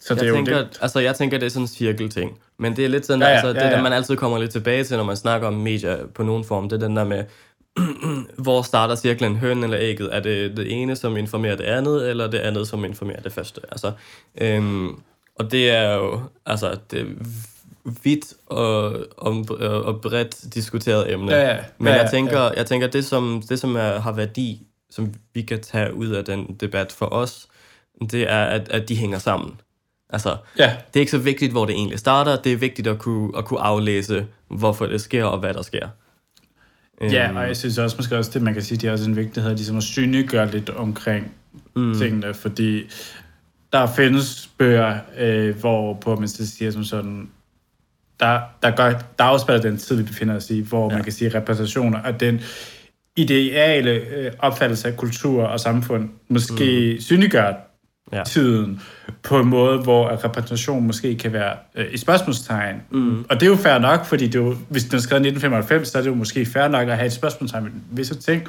så 0.00 0.14
det 0.14 0.22
jeg 0.22 0.28
er 0.28 0.34
tænker, 0.34 0.56
jo 0.56 0.62
det. 0.62 0.78
Altså, 0.80 1.00
jeg 1.00 1.16
tænker, 1.16 1.38
det 1.38 1.46
er 1.46 1.50
sådan 1.50 1.64
en 1.64 1.68
cirkelting. 1.68 2.38
Men 2.58 2.76
det 2.76 2.84
er 2.84 2.88
lidt 2.88 3.06
sådan, 3.06 3.22
ja, 3.22 3.28
ja, 3.28 3.34
altså, 3.34 3.48
det 3.48 3.54
ja, 3.54 3.68
ja. 3.68 3.76
der, 3.76 3.82
man 3.82 3.92
altid 3.92 4.16
kommer 4.16 4.38
lidt 4.38 4.50
tilbage 4.50 4.84
til, 4.84 4.96
når 4.96 5.04
man 5.04 5.16
snakker 5.16 5.48
om 5.48 5.54
medier 5.54 6.06
på 6.14 6.22
nogen 6.22 6.44
form. 6.44 6.68
Det 6.68 6.82
er 6.82 6.86
den 6.86 6.96
der 6.96 7.04
med, 7.04 7.24
hvor 8.44 8.62
starter 8.62 8.94
cirklen, 8.94 9.36
høn 9.36 9.64
eller 9.64 9.78
ægget? 9.80 10.16
Er 10.16 10.20
det 10.20 10.56
det 10.56 10.72
ene, 10.82 10.96
som 10.96 11.16
informerer 11.16 11.56
det 11.56 11.64
andet, 11.64 12.10
eller 12.10 12.30
det 12.30 12.38
andet, 12.38 12.68
som 12.68 12.84
informerer 12.84 13.20
det 13.20 13.32
første? 13.32 13.60
Altså, 13.70 13.92
øhm, 14.40 15.00
og 15.34 15.52
det 15.52 15.70
er 15.70 15.94
jo, 15.94 16.20
altså, 16.46 16.78
det 16.90 17.00
er 17.00 17.04
vidt 18.02 18.34
og, 18.46 18.96
og, 19.16 19.46
og 19.84 20.00
bredt 20.00 20.54
diskuteret 20.54 21.12
emne. 21.12 21.32
Ja, 21.32 21.48
ja. 21.48 21.58
Men 21.78 21.86
ja, 21.86 21.94
ja, 21.94 22.02
jeg 22.02 22.10
tænker, 22.10 22.40
ja. 22.40 22.50
jeg 22.56 22.66
tænker 22.66 22.86
det, 22.86 23.04
som, 23.04 23.42
det, 23.48 23.60
som 23.60 23.76
er, 23.76 23.98
har 23.98 24.12
værdi, 24.12 24.66
som 24.90 25.14
vi 25.34 25.42
kan 25.42 25.60
tage 25.60 25.94
ud 25.94 26.08
af 26.08 26.24
den 26.24 26.56
debat 26.60 26.92
for 26.92 27.06
os, 27.06 27.48
det 28.10 28.30
er, 28.30 28.44
at, 28.44 28.68
at 28.68 28.88
de 28.88 28.96
hænger 28.96 29.18
sammen. 29.18 29.60
Altså, 30.12 30.36
ja. 30.58 30.76
det 30.88 30.96
er 30.96 31.00
ikke 31.00 31.10
så 31.10 31.18
vigtigt, 31.18 31.52
hvor 31.52 31.64
det 31.64 31.74
egentlig 31.74 31.98
starter. 31.98 32.36
Det 32.36 32.52
er 32.52 32.56
vigtigt 32.56 32.88
at 32.88 32.98
kunne, 32.98 33.38
at 33.38 33.44
kunne 33.44 33.60
aflæse, 33.60 34.26
hvorfor 34.48 34.86
det 34.86 35.00
sker 35.00 35.24
og 35.24 35.38
hvad 35.38 35.54
der 35.54 35.62
sker. 35.62 35.88
Ja, 37.00 37.28
øhm. 37.28 37.36
og 37.36 37.46
jeg 37.46 37.56
synes 37.56 37.78
også 37.78 37.96
måske 37.96 38.16
også, 38.16 38.30
det 38.34 38.42
man 38.42 38.54
kan 38.54 38.62
sige, 38.62 38.78
det 38.78 38.88
er 38.88 38.92
også 38.92 39.10
en 39.10 39.16
vigtighed, 39.16 39.50
ligesom 39.50 39.76
at 39.76 39.82
synliggøre 39.82 40.50
lidt 40.50 40.70
omkring 40.70 41.32
mm. 41.76 41.94
tingene, 41.98 42.34
fordi 42.34 42.82
der 43.72 43.86
findes 43.86 44.50
bøger, 44.58 44.98
øh, 45.18 45.56
hvor 45.56 45.94
på 45.94 46.16
man 46.16 46.28
siger 46.28 46.70
som 46.70 46.84
sådan, 46.84 47.30
der, 48.20 48.40
der, 48.62 48.70
gør, 48.70 48.92
der 49.18 49.24
afspiller 49.24 49.62
den 49.62 49.76
tid, 49.76 49.96
vi 49.96 50.02
befinder 50.02 50.36
os 50.36 50.50
i, 50.50 50.60
hvor 50.60 50.90
ja. 50.90 50.96
man 50.96 51.04
kan 51.04 51.12
sige 51.12 51.34
repræsentationer 51.34 51.98
af 51.98 52.14
den 52.14 52.40
ideale 53.16 53.90
øh, 53.90 54.32
opfattelse 54.38 54.88
af 54.88 54.96
kultur 54.96 55.44
og 55.44 55.60
samfund 55.60 56.10
måske 56.28 56.92
mm. 56.94 57.00
synliggør 57.00 57.52
ja. 58.12 58.22
tiden 58.24 58.80
på 59.22 59.38
en 59.38 59.48
måde, 59.48 59.78
hvor 59.78 60.24
repræsentation 60.24 60.86
måske 60.86 61.14
kan 61.14 61.32
være 61.32 61.52
øh, 61.74 61.86
i 61.92 61.96
spørgsmålstegn. 61.96 62.76
Mm. 62.90 63.24
Og 63.28 63.40
det 63.40 63.42
er 63.42 63.50
jo 63.50 63.56
fair 63.56 63.78
nok, 63.78 64.04
fordi 64.04 64.26
det 64.26 64.34
er 64.34 64.44
jo, 64.44 64.56
hvis 64.68 64.84
den 64.84 64.96
er 64.96 65.00
skrevet 65.00 65.26
i 65.26 65.28
1995, 65.28 65.88
så 65.88 65.98
er 65.98 66.02
det 66.02 66.10
jo 66.10 66.14
måske 66.14 66.46
fair 66.46 66.68
nok 66.68 66.88
at 66.88 66.96
have 66.96 67.06
et 67.06 67.12
spørgsmålstegn 67.12 67.64
med 67.64 67.72
visse 67.90 68.14
ting. 68.14 68.48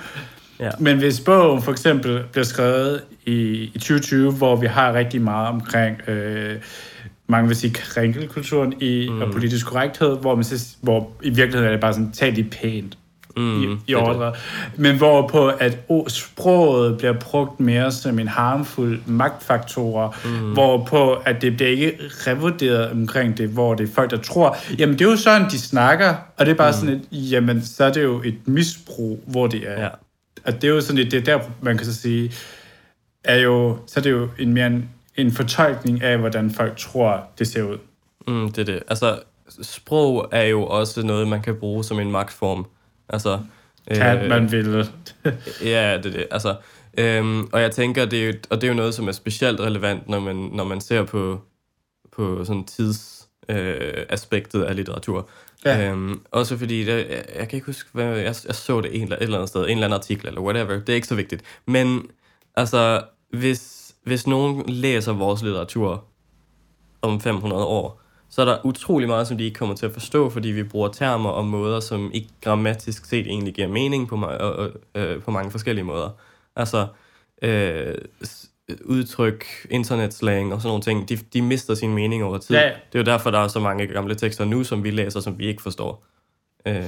Ja. 0.59 0.70
Men 0.80 0.97
hvis 0.97 1.20
bogen 1.20 1.62
for 1.62 1.72
eksempel 1.72 2.24
bliver 2.32 2.45
skrevet 2.45 3.01
i, 3.26 3.32
i 3.74 3.80
2020, 3.80 4.32
hvor 4.32 4.55
vi 4.55 4.68
har 4.68 4.93
rigtig 4.93 5.22
meget 5.22 5.47
omkring... 5.47 6.09
Øh, 6.09 6.55
mange 7.28 7.47
vil 7.47 7.57
sige 7.57 7.74
krænkelkulturen 7.74 8.82
i 8.82 9.07
mm. 9.09 9.22
og 9.22 9.32
politisk 9.32 9.66
korrekthed, 9.66 10.18
hvor, 10.18 10.36
man 10.36 10.43
siger, 10.43 10.78
hvor 10.82 11.12
i 11.24 11.30
virkeligheden 11.30 11.68
er 11.68 11.72
det 11.72 11.82
bare 11.82 11.93
sådan, 11.93 12.12
tag 12.12 12.36
det 12.36 12.49
pænt 12.49 12.97
mm, 13.38 13.63
i, 13.63 13.77
i 13.88 13.95
ordre. 13.95 14.34
Men 14.75 14.97
hvorpå 14.97 15.47
at 15.47 15.77
sproget 16.07 16.97
bliver 16.97 17.13
brugt 17.13 17.59
mere 17.59 17.91
som 17.91 18.19
en 18.19 18.27
harmfuld 18.27 18.99
magtfaktor, 19.05 20.15
mm. 20.25 20.53
hvorpå 20.53 21.13
at 21.13 21.41
det 21.41 21.55
bliver 21.55 21.69
ikke 21.69 21.97
revurderet 22.27 22.91
omkring 22.91 23.38
det, 23.38 23.49
hvor 23.49 23.73
det 23.73 23.89
er 23.89 23.93
folk, 23.93 24.11
der 24.11 24.17
tror, 24.17 24.57
jamen 24.77 24.99
det 24.99 25.05
er 25.05 25.09
jo 25.09 25.17
sådan, 25.17 25.49
de 25.49 25.59
snakker, 25.59 26.15
og 26.38 26.45
det 26.45 26.51
er 26.51 26.55
bare 26.55 26.71
mm. 26.71 26.77
sådan 26.77 26.95
et, 26.95 27.32
jamen 27.32 27.65
så 27.65 27.84
er 27.84 27.91
det 27.91 28.03
jo 28.03 28.21
et 28.25 28.38
misbrug, 28.45 29.23
hvor 29.27 29.47
det 29.47 29.63
er. 29.67 29.82
Ja. 29.82 29.89
Og 30.45 30.53
det 30.53 30.63
er 30.63 30.71
jo 30.71 30.82
sådan 30.82 30.97
et, 30.97 31.11
det 31.11 31.27
er 31.27 31.38
der, 31.38 31.39
man 31.61 31.77
kan 31.77 31.86
så 31.86 31.93
sige, 31.93 32.32
er 33.23 33.38
jo, 33.38 33.77
så 33.88 33.99
er 33.99 34.01
det 34.01 34.11
jo 34.11 34.29
en 34.39 34.53
mere 34.53 34.67
en, 34.67 34.89
en 35.15 35.32
fortolkning 35.32 36.03
af, 36.03 36.17
hvordan 36.17 36.51
folk 36.51 36.77
tror, 36.77 37.23
det 37.39 37.47
ser 37.47 37.63
ud. 37.63 37.77
Mm, 38.27 38.51
det 38.51 38.57
er 38.57 38.73
det. 38.73 38.84
Altså, 38.88 39.19
sprog 39.61 40.29
er 40.32 40.43
jo 40.43 40.65
også 40.65 41.03
noget, 41.03 41.27
man 41.27 41.41
kan 41.41 41.55
bruge 41.55 41.84
som 41.84 41.99
en 41.99 42.11
magtform. 42.11 42.65
Altså, 43.12 43.39
kan 43.91 44.24
øh, 44.24 44.30
man 44.30 44.51
ville. 44.51 44.86
ja, 45.74 45.97
det 45.97 46.05
er 46.05 46.12
det. 46.12 46.28
Altså, 46.32 46.55
øhm, 46.97 47.49
og 47.51 47.62
jeg 47.62 47.72
tænker, 47.72 48.05
det 48.05 48.24
er 48.24 48.28
jo, 48.28 48.34
og 48.49 48.62
det 48.62 48.68
er 48.68 48.72
jo 48.72 48.78
noget, 48.78 48.93
som 48.93 49.07
er 49.07 49.12
specielt 49.12 49.59
relevant, 49.59 50.09
når 50.09 50.20
man, 50.20 50.36
når 50.36 50.64
man 50.64 50.82
ser 50.82 51.03
på, 51.03 51.41
på 52.12 52.45
sådan 52.45 52.66
tidsaspektet 52.66 54.62
øh, 54.62 54.70
af 54.70 54.76
litteratur. 54.76 55.30
Ja. 55.66 55.89
Øhm, 55.89 56.22
også 56.32 56.57
fordi, 56.57 56.84
det, 56.84 56.88
jeg, 57.09 57.26
jeg 57.36 57.49
kan 57.49 57.57
ikke 57.57 57.66
huske, 57.66 57.89
hvad, 57.93 58.05
jeg, 58.05 58.36
jeg 58.47 58.55
så 58.55 58.82
det 58.82 59.01
en, 59.01 59.12
et 59.12 59.22
eller 59.22 59.38
andet 59.38 59.49
sted, 59.49 59.64
en 59.64 59.70
eller 59.70 59.86
anden 59.86 59.97
artikel 59.97 60.28
eller 60.28 60.41
whatever, 60.41 60.80
det 60.80 60.89
er 60.89 60.95
ikke 60.95 61.07
så 61.07 61.16
vigtigt. 61.16 61.43
Men 61.68 62.09
altså, 62.55 63.03
hvis, 63.34 63.91
hvis 64.03 64.28
nogen 64.28 64.64
læser 64.68 65.14
vores 65.14 65.41
litteratur 65.41 66.05
om 67.01 67.22
500 67.22 67.66
år, 67.66 68.00
så 68.32 68.41
er 68.41 68.45
der 68.45 68.65
utrolig 68.65 69.07
meget, 69.07 69.27
som 69.27 69.38
de 69.38 69.43
ikke 69.43 69.57
kommer 69.57 69.75
til 69.75 69.86
at 69.86 69.93
forstå, 69.93 70.29
fordi 70.29 70.49
vi 70.49 70.63
bruger 70.63 70.88
termer 70.88 71.29
og 71.29 71.45
måder, 71.45 71.79
som 71.79 72.11
ikke 72.13 72.27
grammatisk 72.41 73.05
set 73.05 73.27
egentlig 73.27 73.53
giver 73.53 73.67
mening 73.67 74.07
på, 74.07 74.15
ma- 74.15 74.38
og, 74.38 74.55
og, 74.55 74.71
øh, 74.95 75.21
på 75.21 75.32
mange 75.32 75.51
forskellige 75.51 75.86
måder. 75.86 76.09
Altså, 76.55 76.88
øh, 77.41 77.95
udtryk, 78.86 79.45
internetslang 79.69 80.53
og 80.53 80.61
sådan 80.61 80.69
nogle 80.69 80.84
ting, 80.84 81.09
de, 81.09 81.15
de 81.34 81.41
mister 81.41 81.75
sin 81.75 81.93
mening 81.93 82.23
over 82.23 82.38
tid. 82.38 82.55
Ja, 82.55 82.61
ja. 82.61 82.67
Det 82.67 82.95
er 82.95 82.99
jo 82.99 83.03
derfor, 83.03 83.32
der 83.32 83.39
er 83.39 83.47
så 83.47 83.59
mange 83.59 83.88
gamle 83.88 84.15
tekster 84.15 84.45
nu, 84.45 84.63
som 84.63 84.84
vi 84.84 84.91
læser, 84.91 85.19
som 85.19 85.39
vi 85.39 85.47
ikke 85.47 85.61
forstår. 85.61 86.05
Øh, 86.65 86.84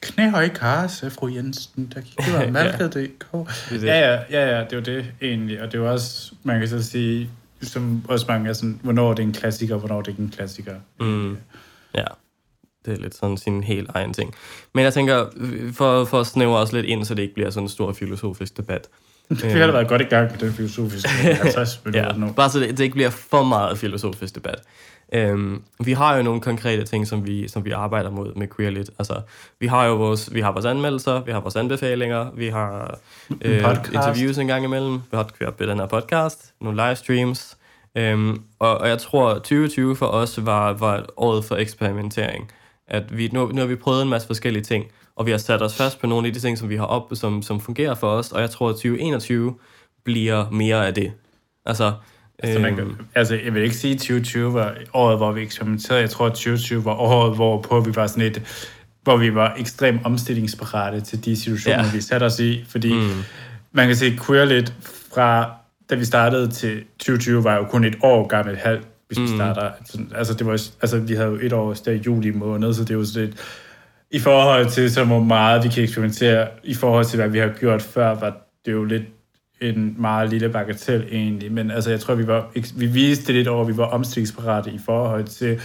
Knæhøj 0.00 0.48
karse, 0.48 1.10
fru 1.10 1.28
Jensen, 1.28 1.92
der 1.94 2.00
kan 2.00 2.34
være 2.34 2.50
malket.dk. 2.50 3.26
ja, 3.82 3.98
ja, 3.98 4.20
ja, 4.30 4.56
ja, 4.56 4.64
det 4.64 4.72
er 4.72 4.76
jo 4.76 4.82
det 4.82 5.06
egentlig, 5.22 5.62
og 5.62 5.66
det 5.66 5.78
er 5.78 5.82
jo 5.82 5.92
også, 5.92 6.34
man 6.42 6.58
kan 6.58 6.68
så 6.68 6.82
sige, 6.82 7.30
som 7.62 8.04
også 8.08 8.26
mange 8.28 8.48
er 8.48 8.52
sådan, 8.52 8.80
hvornår 8.82 9.10
er 9.10 9.14
det 9.14 9.22
en 9.22 9.32
klassiker, 9.32 9.76
hvornår 9.76 9.98
er 9.98 10.02
det 10.02 10.08
ikke 10.08 10.22
en 10.22 10.30
klassiker. 10.30 10.74
Mm. 11.00 11.36
Ja, 11.94 12.04
det 12.84 12.92
er 12.92 12.96
lidt 12.96 13.14
sådan 13.14 13.36
sin 13.36 13.62
helt 13.62 13.90
egen 13.94 14.12
ting. 14.12 14.34
Men 14.74 14.84
jeg 14.84 14.94
tænker, 14.94 15.26
for, 15.72 16.04
for 16.04 16.20
at 16.20 16.26
snævre 16.26 16.58
os 16.58 16.72
lidt 16.72 16.86
ind, 16.86 17.04
så 17.04 17.14
det 17.14 17.22
ikke 17.22 17.34
bliver 17.34 17.50
sådan 17.50 17.64
en 17.64 17.68
stor 17.68 17.92
filosofisk 17.92 18.56
debat. 18.56 18.88
Vi 19.28 19.36
har 19.50 19.66
da 19.66 19.72
været 19.72 19.88
godt 19.88 20.00
i 20.00 20.04
gang 20.04 20.30
med 20.30 20.38
den 20.38 20.52
filosofiske 20.52 21.08
50 21.08 21.80
minutter 21.84 22.12
ja, 22.12 22.18
nu. 22.18 22.32
Bare 22.32 22.50
så 22.50 22.60
det, 22.60 22.70
det 22.70 22.80
ikke 22.80 22.94
bliver 22.94 23.10
for 23.10 23.42
meget 23.42 23.78
filosofisk 23.78 24.34
debat. 24.34 24.62
Øhm, 25.14 25.62
vi 25.84 25.92
har 25.92 26.16
jo 26.16 26.22
nogle 26.22 26.40
konkrete 26.40 26.84
ting, 26.84 27.06
som 27.06 27.26
vi, 27.26 27.48
som 27.48 27.64
vi 27.64 27.70
arbejder 27.70 28.10
mod 28.10 28.34
med 28.34 28.48
Queerlit. 28.56 28.90
Altså, 28.98 29.20
vi 29.60 29.66
har 29.66 29.84
jo 29.84 29.96
vores, 29.96 30.34
vi 30.34 30.40
har 30.40 30.52
vores 30.52 30.64
anmeldelser, 30.64 31.24
vi 31.24 31.32
har 31.32 31.40
vores 31.40 31.56
anbefalinger, 31.56 32.30
vi 32.34 32.48
har 32.48 32.98
øh, 33.42 33.64
interviews 33.92 34.38
en 34.38 34.46
gang 34.46 34.64
imellem, 34.64 34.92
vi 34.94 35.16
har 35.16 35.30
queer 35.38 35.50
den 35.50 35.78
her 35.78 35.86
podcast, 35.86 36.54
nogle 36.60 36.88
livestreams, 36.88 37.56
Øhm, 37.96 38.42
og, 38.58 38.78
og 38.78 38.88
jeg 38.88 38.98
tror, 38.98 39.34
2020 39.34 39.96
for 39.96 40.06
os 40.06 40.46
var, 40.46 40.72
var 40.72 41.06
året 41.16 41.44
for 41.44 41.56
eksperimentering. 41.56 42.50
At 42.86 43.16
vi, 43.16 43.28
nu, 43.32 43.46
nu 43.46 43.60
har 43.60 43.66
vi 43.66 43.76
prøvet 43.76 44.02
en 44.02 44.08
masse 44.08 44.26
forskellige 44.26 44.62
ting, 44.62 44.86
og 45.16 45.26
vi 45.26 45.30
har 45.30 45.38
sat 45.38 45.62
os 45.62 45.76
fast 45.76 46.00
på 46.00 46.06
nogle 46.06 46.26
af 46.26 46.32
de 46.32 46.40
ting, 46.40 46.58
som 46.58 46.68
vi 46.68 46.76
har 46.76 46.84
op, 46.84 47.10
som, 47.14 47.42
som 47.42 47.60
fungerer 47.60 47.94
for 47.94 48.08
os, 48.08 48.32
og 48.32 48.40
jeg 48.40 48.50
tror, 48.50 48.68
at 48.68 48.74
2021 48.74 49.54
bliver 50.04 50.50
mere 50.50 50.86
af 50.86 50.94
det. 50.94 51.12
Altså, 51.66 51.92
Altså, 52.38 52.58
man, 52.60 52.76
kan- 52.76 52.96
altså, 53.14 53.38
jeg 53.44 53.54
vil 53.54 53.62
ikke 53.62 53.74
sige, 53.76 53.92
at 53.94 53.98
2020 54.00 54.54
var 54.54 54.74
året, 54.94 55.16
hvor 55.16 55.32
vi 55.32 55.42
eksperimenterede. 55.42 56.00
Jeg 56.00 56.10
tror, 56.10 56.26
at 56.26 56.32
2020 56.32 56.84
var 56.84 56.94
året, 56.94 57.34
hvor 57.34 57.60
på 57.62 57.80
vi 57.80 57.96
var 57.96 58.06
sådan 58.06 58.22
et, 58.24 58.42
hvor 59.02 59.16
vi 59.16 59.34
var 59.34 59.54
ekstremt 59.58 60.00
omstillingsparate 60.04 61.00
til 61.00 61.24
de 61.24 61.36
situationer, 61.36 61.84
Ja. 61.84 61.90
vi 61.94 62.00
satte 62.00 62.24
os 62.24 62.40
i. 62.40 62.64
Fordi 62.68 62.94
mm. 62.94 63.10
man 63.72 63.86
kan 63.86 63.96
se 63.96 64.18
queer 64.26 64.44
lidt 64.44 64.74
fra, 65.14 65.50
da 65.90 65.94
vi 65.94 66.04
startede 66.04 66.50
til 66.50 66.82
2020, 66.98 67.44
var 67.44 67.54
jo 67.56 67.64
kun 67.64 67.84
et 67.84 67.96
år 68.02 68.26
gammelt 68.26 68.58
halv, 68.58 68.80
hvis 69.06 69.18
mm. 69.18 69.24
vi 69.24 69.28
starter. 69.28 69.70
Altså, 70.14 70.34
det 70.34 70.46
var, 70.46 70.52
altså, 70.82 70.98
vi 70.98 71.14
havde 71.14 71.28
jo 71.28 71.38
et 71.42 71.52
år 71.52 71.72
der 71.72 71.92
i 71.92 72.02
juli 72.06 72.30
måned, 72.30 72.74
så 72.74 72.82
det 72.82 72.90
er 72.90 72.94
jo 72.94 73.04
sådan 73.04 73.26
lidt, 73.26 73.36
i 74.10 74.18
forhold 74.18 74.70
til 74.70 74.90
så 74.90 75.04
hvor 75.04 75.20
meget 75.20 75.64
vi 75.64 75.68
kan 75.68 75.82
eksperimentere, 75.82 76.48
i 76.64 76.74
forhold 76.74 77.04
til 77.04 77.16
hvad 77.20 77.28
vi 77.28 77.38
har 77.38 77.48
gjort 77.60 77.82
før, 77.82 78.14
var 78.14 78.36
det 78.66 78.72
jo 78.72 78.84
lidt 78.84 79.02
en 79.60 79.94
meget 79.98 80.30
lille 80.30 80.48
bagatel 80.48 81.04
egentlig, 81.10 81.52
men 81.52 81.70
altså 81.70 81.90
jeg 81.90 82.00
tror, 82.00 82.14
vi, 82.14 82.26
var, 82.26 82.50
vi 82.76 82.86
viste 82.86 83.32
lidt 83.32 83.48
over, 83.48 83.62
at 83.62 83.68
vi 83.68 83.76
var 83.76 83.84
omstillingsparate 83.84 84.70
i 84.70 84.80
forhold 84.84 85.24
til, 85.24 85.60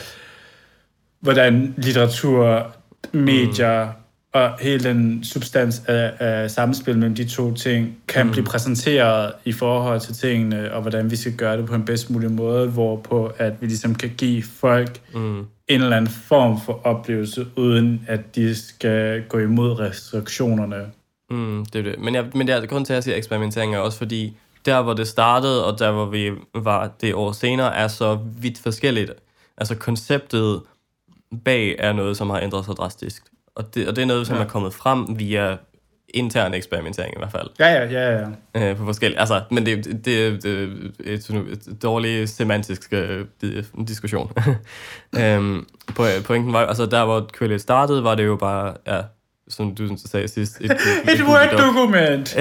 hvordan 1.19 1.73
litteratur, 1.77 2.75
medier 3.13 3.85
mm. 3.85 3.91
og 4.33 4.59
hele 4.59 4.83
den 4.83 5.23
substans 5.23 5.81
af, 5.87 6.13
af 6.19 6.51
samspil 6.51 6.97
mellem 6.97 7.15
de 7.15 7.25
to 7.25 7.53
ting 7.53 7.97
kan 8.07 8.25
mm. 8.25 8.31
blive 8.31 8.45
præsenteret 8.45 9.33
i 9.45 9.51
forhold 9.51 9.99
til 9.99 10.15
tingene, 10.15 10.73
og 10.73 10.81
hvordan 10.81 11.11
vi 11.11 11.15
skal 11.15 11.35
gøre 11.35 11.57
det 11.57 11.65
på 11.65 11.75
en 11.75 11.85
bedst 11.85 12.09
mulig 12.09 12.31
måde, 12.31 12.67
hvorpå 12.67 13.31
at 13.37 13.53
vi 13.61 13.65
ligesom 13.65 13.95
kan 13.95 14.11
give 14.17 14.43
folk 14.43 14.99
mm, 15.13 15.39
en 15.39 15.81
eller 15.81 15.97
anden 15.97 16.11
form 16.11 16.61
for 16.61 16.81
oplevelse, 16.83 17.45
uden 17.55 18.05
at 18.07 18.35
de 18.35 18.55
skal 18.55 19.23
gå 19.23 19.39
imod 19.39 19.79
restriktionerne. 19.79 20.85
Mm, 21.29 21.65
det 21.65 21.79
er 21.79 21.83
det. 21.91 21.99
Men, 21.99 22.15
jeg, 22.15 22.25
men 22.35 22.47
det 22.47 22.55
er 22.55 22.65
grund 22.65 22.85
til, 22.85 22.93
at 22.93 22.95
jeg 22.95 23.03
siger 23.03 23.17
eksperimentering, 23.17 23.75
er 23.75 23.79
også 23.79 23.97
fordi, 23.97 24.37
der 24.65 24.81
hvor 24.81 24.93
det 24.93 25.07
startede, 25.07 25.65
og 25.65 25.79
der 25.79 25.91
hvor 25.91 26.05
vi 26.05 26.31
var 26.55 26.89
det 27.01 27.13
år 27.13 27.31
senere, 27.31 27.75
er 27.75 27.87
så 27.87 28.19
vidt 28.37 28.59
forskelligt. 28.59 29.11
Altså 29.57 29.75
konceptet 29.75 30.61
bag 31.45 31.75
er 31.79 31.93
noget, 31.93 32.17
som 32.17 32.29
har 32.29 32.39
ændret 32.39 32.65
sig 32.65 32.75
drastisk. 32.75 33.23
Og 33.55 33.75
det, 33.75 33.87
og 33.87 33.95
det 33.95 34.01
er 34.01 34.05
noget, 34.05 34.27
som 34.27 34.35
Ja. 34.37 34.43
er 34.43 34.47
kommet 34.47 34.73
frem 34.73 35.19
via 35.19 35.57
intern 36.13 36.53
eksperimentering 36.53 37.13
i 37.13 37.17
hvert 37.17 37.31
fald. 37.31 37.47
Ja, 37.59 37.67
ja, 37.73 37.85
ja, 37.91 38.27
ja. 38.55 38.69
øh, 38.69 38.77
på 38.77 38.85
forskellige... 38.85 39.19
Altså, 39.19 39.41
men 39.51 39.65
det, 39.65 39.85
det, 39.85 40.05
det, 40.05 40.43
det 40.43 40.71
er 41.05 41.13
et, 41.13 41.81
dårligt 41.81 42.29
semantisk 42.29 42.93
øh, 42.93 43.25
di- 43.43 43.83
diskussion. 43.87 44.31
øhm, 45.19 45.65
po- 45.91 46.21
pointen 46.25 46.53
var, 46.53 46.65
altså 46.65 46.85
der 46.85 47.05
hvor 47.05 47.29
Quillet 47.37 47.61
startede, 47.61 48.03
var 48.03 48.15
det 48.15 48.25
jo 48.25 48.35
bare, 48.35 48.73
ja, 48.87 49.01
som 49.49 49.75
du 49.75 49.97
sagde 50.05 50.27
sidst, 50.27 50.57
et, 50.61 50.71
et, 50.71 50.77
Et 51.13 51.21
Word-dokument! 51.21 52.37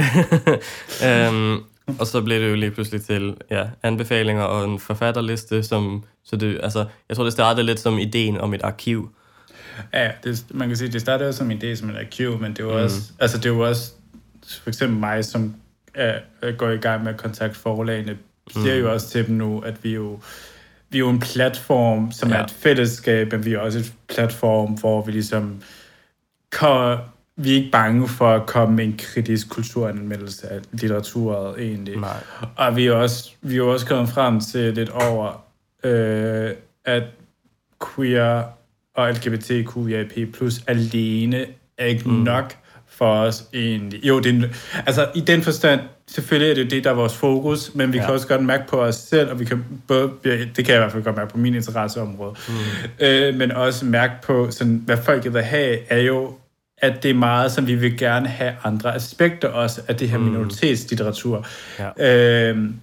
øhm, 1.06 1.62
og 1.98 2.06
så 2.06 2.22
blev 2.22 2.40
det 2.40 2.50
jo 2.50 2.54
lige 2.54 2.70
pludselig 2.70 3.02
til 3.02 3.36
ja, 3.50 3.64
anbefalinger 3.82 4.42
og 4.42 4.72
en 4.72 4.78
forfatterliste, 4.78 5.62
som, 5.62 6.04
så 6.24 6.36
det, 6.36 6.60
altså, 6.62 6.86
jeg 7.08 7.16
tror, 7.16 7.24
det 7.24 7.32
startede 7.32 7.66
lidt 7.66 7.80
som 7.80 7.98
ideen 7.98 8.40
om 8.40 8.54
et 8.54 8.62
arkiv. 8.62 9.10
Ja, 9.94 10.10
det, 10.24 10.44
man 10.50 10.68
kan 10.68 10.76
sige, 10.76 10.92
det 10.92 11.00
startede 11.00 11.26
jo 11.26 11.32
som 11.32 11.50
en 11.50 11.62
idé 11.62 11.74
som 11.74 11.90
en 11.90 11.96
arkiv, 11.96 12.40
men 12.40 12.52
det 12.52 12.64
var 12.64 12.78
mm. 12.78 12.84
også, 12.84 13.12
altså 13.18 13.38
det 13.38 13.52
var 13.52 13.66
også 13.66 13.92
for 14.62 14.70
eksempel 14.70 14.98
mig, 14.98 15.24
som 15.24 15.54
er, 15.94 16.18
er 16.42 16.52
går 16.52 16.70
i 16.70 16.76
gang 16.76 17.04
med 17.04 17.12
at 17.12 17.18
kontakte 17.18 17.58
forlagene, 17.58 18.18
siger 18.50 18.74
jo 18.74 18.92
også 18.92 19.08
til 19.08 19.26
dem 19.26 19.34
nu, 19.34 19.60
at 19.60 19.84
vi 19.84 19.94
jo 19.94 20.20
vi 20.90 20.98
er 20.98 21.00
jo 21.00 21.10
en 21.10 21.20
platform, 21.20 22.12
som 22.12 22.28
ja. 22.28 22.36
Er 22.36 22.44
et 22.44 22.50
fællesskab, 22.50 23.32
men 23.32 23.44
vi 23.44 23.54
er 23.54 23.58
også 23.58 23.78
et 23.78 23.92
platform, 24.08 24.72
hvor 24.72 25.04
vi 25.04 25.12
ligesom 25.12 25.62
kan, 26.52 26.98
vi 27.36 27.50
er 27.50 27.54
ikke 27.54 27.70
bange 27.70 28.08
for 28.08 28.28
at 28.28 28.46
komme 28.46 28.76
med 28.76 28.84
en 28.84 28.96
kritisk 28.98 29.48
kulturanmeldelse 29.50 30.48
af 30.48 30.60
litteraturet 30.72 31.60
egentlig. 31.60 31.96
Nej. 31.96 32.16
Og 32.56 32.76
vi 32.76 32.86
er 32.86 32.92
også, 32.92 33.30
vi 33.40 33.56
er 33.56 33.62
også 33.62 33.86
kommet 33.86 34.08
frem 34.08 34.40
til 34.40 34.74
lidt 34.74 34.90
over, 34.90 35.44
øh, 35.84 36.50
at 36.84 37.02
queer 37.94 38.42
og 38.94 39.10
LGBTQIA+, 39.12 40.04
plus 40.32 40.60
alene 40.66 41.46
er 41.78 41.84
ikke 41.84 42.08
mm. 42.08 42.14
nok 42.14 42.54
for 42.86 43.12
os 43.12 43.44
egentlig. 43.54 44.04
Jo, 44.04 44.20
det 44.20 44.44
er, 44.44 44.48
altså 44.86 45.08
i 45.14 45.20
den 45.20 45.42
forstand, 45.42 45.80
selvfølgelig 46.08 46.50
er 46.50 46.54
det 46.54 46.70
det, 46.70 46.84
der 46.84 46.90
er 46.90 46.94
vores 46.94 47.14
fokus, 47.14 47.74
men 47.74 47.92
vi 47.92 47.98
ja. 47.98 48.04
Kan 48.04 48.14
også 48.14 48.28
godt 48.28 48.44
mærke 48.44 48.68
på 48.68 48.82
os 48.82 48.94
selv, 48.94 49.30
og 49.30 49.40
vi 49.40 49.44
kan 49.44 49.64
både, 49.88 50.10
det 50.24 50.54
kan 50.56 50.66
jeg 50.68 50.74
i 50.74 50.78
hvert 50.78 50.92
fald 50.92 51.02
godt 51.02 51.16
mærke 51.16 51.30
på 51.30 51.38
min 51.38 51.54
interesseområde, 51.54 52.34
mm. 52.48 53.06
øh, 53.06 53.34
men 53.34 53.52
også 53.52 53.84
mærke 53.84 54.12
på, 54.22 54.50
sådan, 54.50 54.82
hvad 54.84 54.96
folk 55.04 55.34
vil 55.34 55.42
have, 55.42 55.78
er 55.92 56.00
jo, 56.00 56.34
at 56.78 57.02
det 57.02 57.10
er 57.10 57.14
meget, 57.14 57.52
som 57.52 57.66
vi 57.66 57.74
vil 57.74 57.98
gerne 57.98 58.28
have 58.28 58.54
andre 58.64 58.94
aspekter 58.94 59.48
også 59.48 59.80
af 59.88 59.96
det 59.96 60.08
her 60.08 60.18
mm. 60.18 60.24
minoritetslitteratur. 60.24 61.46
Ja. 61.98 62.50
Øhm, 62.50 62.74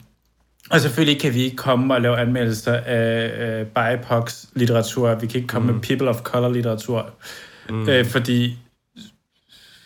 og 0.70 0.82
selvfølgelig 0.82 1.22
kan 1.22 1.34
vi 1.34 1.44
ikke 1.44 1.58
komme 1.58 1.94
og 1.94 2.02
lave 2.02 2.18
anmeldelser 2.18 2.74
af 2.74 3.60
øh, 3.60 3.66
BIPOC-litteratur. 3.66 5.16
Vi 5.16 5.28
kan 5.28 5.36
ikke 5.36 5.48
komme 5.48 5.68
mm. 5.68 5.74
med 5.74 5.84
People 5.84 6.10
of 6.10 6.22
Color-litteratur. 6.22 7.10
Mm. 7.70 7.90
Øh, 7.90 8.06
fordi, 8.06 8.58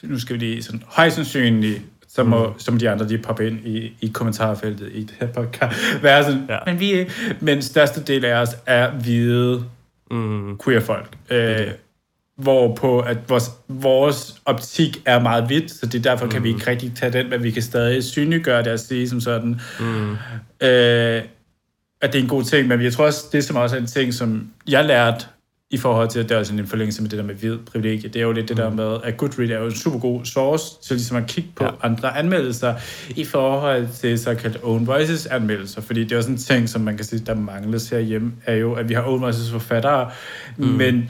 nu 0.01 0.19
skal 0.19 0.33
vi 0.33 0.39
lige 0.39 0.63
sådan 0.63 0.83
højst 0.87 1.15
sandsynligt, 1.15 1.81
så 2.19 2.23
må, 2.23 2.47
mm. 2.47 2.59
som 2.59 2.79
de 2.79 2.89
andre, 2.89 3.09
de 3.09 3.17
popper 3.17 3.47
ind 3.47 3.67
i, 3.67 3.93
i 4.01 4.07
kommentarfeltet 4.13 4.89
i 4.93 5.03
det 5.03 5.15
her 5.19 5.27
podcast, 5.27 6.03
være 6.03 6.23
sådan, 6.23 6.45
ja. 6.49 6.57
Men 6.65 6.79
vi. 6.79 7.09
Men 7.39 7.61
største 7.61 8.03
del 8.03 8.25
af 8.25 8.41
os 8.41 8.49
er 8.65 8.91
hvide 8.91 9.63
Mm, 10.11 10.59
queer 10.63 10.79
folk. 10.79 11.17
Øh, 11.29 11.67
hvorpå 12.35 12.99
at 12.99 13.17
vores, 13.29 13.51
vores 13.67 14.41
optik 14.45 15.01
er 15.05 15.19
meget 15.19 15.47
hvidt, 15.47 15.71
så 15.71 15.85
det 15.85 15.95
er 15.95 16.11
derfor, 16.11 16.25
mm. 16.25 16.31
kan 16.31 16.43
vi 16.43 16.49
ikke 16.49 16.67
rigtig 16.67 16.91
tage 16.95 17.13
den, 17.13 17.29
men 17.29 17.43
vi 17.43 17.51
kan 17.51 17.61
stadig 17.61 18.03
synliggøre 18.03 18.63
det 18.63 18.71
og 18.71 18.79
sige 18.79 19.09
som 19.09 19.21
sådan, 19.21 19.61
mm, 19.79 20.11
øh, 20.61 21.23
at 22.01 22.13
det 22.13 22.19
er 22.19 22.23
en 22.23 22.27
god 22.27 22.43
ting, 22.43 22.67
men 22.67 22.81
jeg 22.81 22.93
tror 22.93 23.05
også, 23.05 23.25
det 23.31 23.43
som 23.43 23.55
også 23.55 23.75
er 23.75 23.79
en 23.79 23.87
ting, 23.87 24.13
som 24.13 24.51
jeg 24.67 24.85
lærte 24.85 25.25
i 25.71 25.77
forhold 25.77 26.09
til, 26.09 26.19
at 26.19 26.29
det 26.29 26.35
er 26.35 26.39
også 26.39 26.53
en 26.53 26.67
forlængelse 26.67 27.01
med 27.01 27.09
det 27.09 27.17
der 27.19 27.25
med 27.25 27.35
hvid 27.35 27.57
privilegie, 27.57 28.09
det 28.09 28.19
er 28.19 28.23
jo 28.23 28.31
lidt 28.31 28.49
det 28.49 28.57
der 28.57 28.69
med, 28.69 28.97
at 29.03 29.17
Goodreads 29.17 29.51
er 29.51 29.59
jo 29.59 29.65
en 29.65 29.75
super 29.75 29.99
god 29.99 30.25
source 30.25 30.81
til 30.83 30.95
ligesom 30.95 31.17
at 31.17 31.27
kigge 31.27 31.49
på 31.55 31.63
ja. 31.63 31.69
Andre 31.81 32.17
anmeldelser 32.17 32.73
i 33.15 33.25
forhold 33.25 33.87
til 33.99 34.19
såkaldt 34.19 34.59
own 34.63 34.87
voices 34.87 35.25
anmeldelser, 35.25 35.81
fordi 35.81 36.03
det 36.03 36.11
er 36.11 36.17
også 36.17 36.31
en 36.31 36.37
ting, 36.37 36.69
som 36.69 36.81
man 36.81 36.95
kan 36.95 37.05
sige, 37.05 37.19
der 37.25 37.35
mangles 37.35 37.89
herhjemme, 37.89 38.31
er 38.45 38.55
jo, 38.55 38.73
at 38.73 38.89
vi 38.89 38.93
har 38.93 39.03
own 39.03 39.21
voices 39.21 39.51
forfattere, 39.51 40.11
mm. 40.57 40.65
men 40.65 41.09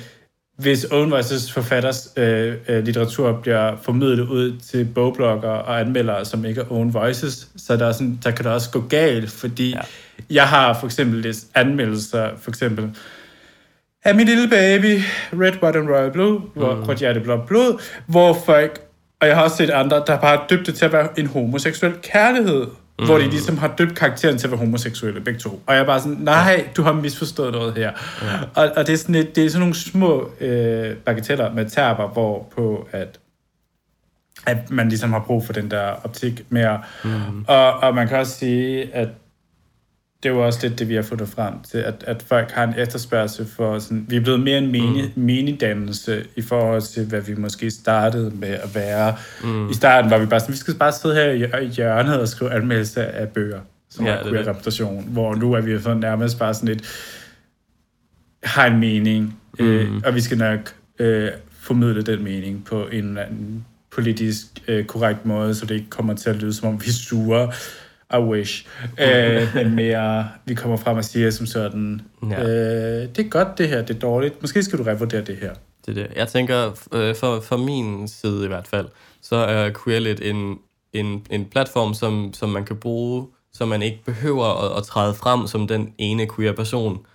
hvis 0.57 0.85
Own 0.85 1.11
Voices 1.11 1.51
forfatters 1.51 2.13
øh, 2.17 2.55
øh, 2.67 2.83
litteratur 2.85 3.39
bliver 3.41 3.77
formidlet 3.81 4.19
ud 4.19 4.57
til 4.57 4.85
bogblogger 4.85 5.49
og 5.49 5.79
anmeldere, 5.79 6.25
som 6.25 6.45
ikke 6.45 6.61
er 6.61 6.71
Own 6.71 6.93
Voices, 6.93 7.47
så 7.57 7.77
der, 7.77 7.85
er 7.85 7.91
sådan, 7.91 8.19
der 8.23 8.31
kan 8.31 8.45
det 8.45 8.53
også 8.53 8.71
gå 8.71 8.81
galt, 8.81 9.31
fordi. 9.31 9.69
Ja. 9.69 9.79
jeg 10.29 10.47
har 10.47 10.79
for 10.79 10.87
eksempel 10.87 11.19
læst 11.19 11.47
anmeldelser, 11.55 12.29
for 12.41 12.51
eksempel 12.51 12.95
af 14.09 14.15
min 14.15 14.25
lille 14.25 14.49
baby, 14.49 15.01
Red, 15.33 15.63
White 15.63 15.79
and 15.79 15.89
Royal 15.89 16.11
Blue, 16.11 16.41
hvor 16.55 16.75
mm. 16.75 16.83
rødt 16.83 16.99
hjerte, 16.99 17.19
blåt 17.19 17.47
blod, 17.47 17.81
hvor 18.05 18.37
folk, 18.45 18.81
og 19.21 19.27
jeg 19.27 19.35
har 19.35 19.43
også 19.43 19.57
set 19.57 19.69
andre, 19.69 20.03
der 20.07 20.19
bare 20.19 20.37
har 20.37 20.45
døbt 20.49 20.67
det 20.67 20.75
til 20.75 20.85
at 20.85 20.93
være 20.93 21.19
en 21.19 21.27
homoseksuel 21.27 21.93
kærlighed, 22.01 22.67
mm. 22.99 23.05
hvor 23.05 23.17
de 23.17 23.29
ligesom 23.29 23.57
har 23.57 23.73
døbt 23.77 23.95
karakteren 23.95 24.37
til 24.37 24.47
at 24.47 24.51
være 24.51 24.57
homoseksuelle, 24.57 25.21
begge 25.21 25.39
to. 25.39 25.61
Og 25.67 25.73
jeg 25.73 25.81
er 25.81 25.85
bare 25.85 25.99
sådan, 25.99 26.17
nej, 26.21 26.67
du 26.77 26.81
har 26.81 26.93
misforstået 26.93 27.51
noget 27.51 27.73
her. 27.73 27.91
Ja. 28.21 28.63
Og, 28.63 28.71
og 28.75 28.87
det, 28.87 28.93
er 28.93 28.97
sådan 28.97 29.15
et, 29.15 29.35
det 29.35 29.45
er 29.45 29.49
sådan 29.49 29.59
nogle 29.59 29.75
små 29.75 30.31
øh, 30.39 30.95
bagateller 30.95 31.53
med 31.53 31.69
terper, 31.69 32.07
hvor 32.07 32.47
på 32.55 32.87
at 32.91 33.19
at 34.45 34.71
man 34.71 34.89
ligesom 34.89 35.11
har 35.11 35.19
brug 35.19 35.45
for 35.45 35.53
den 35.53 35.71
der 35.71 35.91
optik 36.03 36.45
mere. 36.49 36.81
Mm. 37.03 37.45
Og, 37.47 37.73
og 37.73 37.95
man 37.95 38.07
kan 38.07 38.17
også 38.17 38.37
sige, 38.37 38.95
at 38.95 39.07
det 40.23 40.29
er 40.29 40.33
jo 40.33 40.45
også 40.45 40.59
lidt 40.67 40.79
det, 40.79 40.89
vi 40.89 40.95
har 40.95 41.01
fundet 41.01 41.29
frem 41.29 41.53
til, 41.71 41.77
at, 41.77 42.03
at 42.07 42.21
folk 42.27 42.51
har 42.51 42.63
en 42.63 42.73
efterspørgsel 42.77 43.45
for 43.55 43.79
sådan, 43.79 44.05
vi 44.09 44.15
er 44.15 44.19
blevet 44.21 44.39
mere 44.39 44.57
en 44.57 44.71
meni, 44.71 45.01
mm. 45.15 45.23
menidannelse 45.23 46.25
i 46.35 46.41
forhold 46.41 46.81
til, 46.81 47.05
hvad 47.05 47.21
vi 47.21 47.35
måske 47.35 47.71
startede 47.71 48.31
med 48.35 48.49
at 48.49 48.75
være. 48.75 49.15
Mm. 49.43 49.69
I 49.69 49.73
starten 49.73 50.11
var 50.11 50.17
vi 50.17 50.25
bare 50.25 50.39
sådan, 50.39 50.53
vi 50.53 50.57
skal 50.57 50.73
bare 50.75 50.91
sidde 50.91 51.15
her 51.15 51.57
i- 51.59 51.65
hjørnet 51.67 52.19
og 52.19 52.27
skrive 52.27 52.51
anmeldelser 52.51 53.03
af 53.03 53.29
bøger, 53.29 53.59
som 53.89 54.05
Ja, 54.05 54.11
er 54.11 54.23
queer 54.23 54.47
repræsentation, 54.47 55.05
hvor 55.07 55.35
nu 55.35 55.53
er 55.53 55.61
vi 55.61 55.79
sådan 55.81 55.97
nærmest 55.97 56.39
bare 56.39 56.53
sådan 56.53 56.69
et, 56.75 56.81
har 58.43 58.65
en 58.65 58.79
mening, 58.79 59.39
mm. 59.59 59.65
øh, 59.65 60.01
og 60.05 60.15
vi 60.15 60.21
skal 60.21 60.37
nok 60.37 60.73
øh, 60.99 61.29
formidle 61.59 62.01
den 62.01 62.23
mening 62.23 62.65
på 62.65 62.87
en 62.87 63.05
eller 63.07 63.21
anden 63.21 63.65
politisk 63.91 64.45
øh, 64.67 64.85
korrekt 64.85 65.25
måde, 65.25 65.55
så 65.55 65.65
det 65.65 65.75
ikke 65.75 65.89
kommer 65.89 66.13
til 66.13 66.29
at 66.29 66.35
lyde, 66.35 66.53
som 66.53 66.67
om 66.69 66.81
vi 66.81 66.87
er 66.87 66.91
sure. 66.93 67.51
I 68.13 68.17
wish. 68.17 68.67
øh, 69.03 69.47
men 69.55 69.75
mere, 69.75 70.29
vi 70.45 70.53
kommer 70.53 70.77
frem 70.77 70.97
og 70.97 71.05
siger 71.05 71.29
som 71.29 71.45
sådan, 71.45 72.01
Ja. 72.29 72.41
øh, 72.41 73.07
det 73.15 73.25
er 73.25 73.29
godt 73.29 73.57
det 73.57 73.67
her, 73.69 73.81
det 73.81 73.95
er 73.95 73.99
dårligt. 73.99 74.41
Måske 74.41 74.63
skal 74.63 74.79
du 74.79 74.83
revurdere 74.83 75.21
det 75.21 75.37
her. 75.37 75.53
Det 75.85 75.97
er 75.97 76.03
det. 76.03 76.11
Jeg 76.15 76.27
tænker, 76.27 76.87
øh, 76.93 77.15
for, 77.15 77.39
for 77.39 77.57
min 77.57 78.07
side 78.07 78.45
i 78.45 78.47
hvert 78.47 78.67
fald, 78.67 78.87
så 79.21 79.35
er 79.35 79.69
Queerlit 79.83 80.19
en, 80.21 80.57
en, 80.93 81.25
en 81.29 81.45
platform, 81.45 81.93
som, 81.93 82.33
som 82.33 82.49
man 82.49 82.65
kan 82.65 82.75
bruge 82.75 83.27
så 83.53 83.65
man 83.65 83.81
ikke 83.81 84.03
behøver 84.05 84.65
at, 84.65 84.77
at 84.77 84.83
træde 84.83 85.13
frem 85.13 85.47
som 85.47 85.67
den 85.67 85.93
ene 85.97 86.27
queer 86.35 86.53
person 86.53 87.05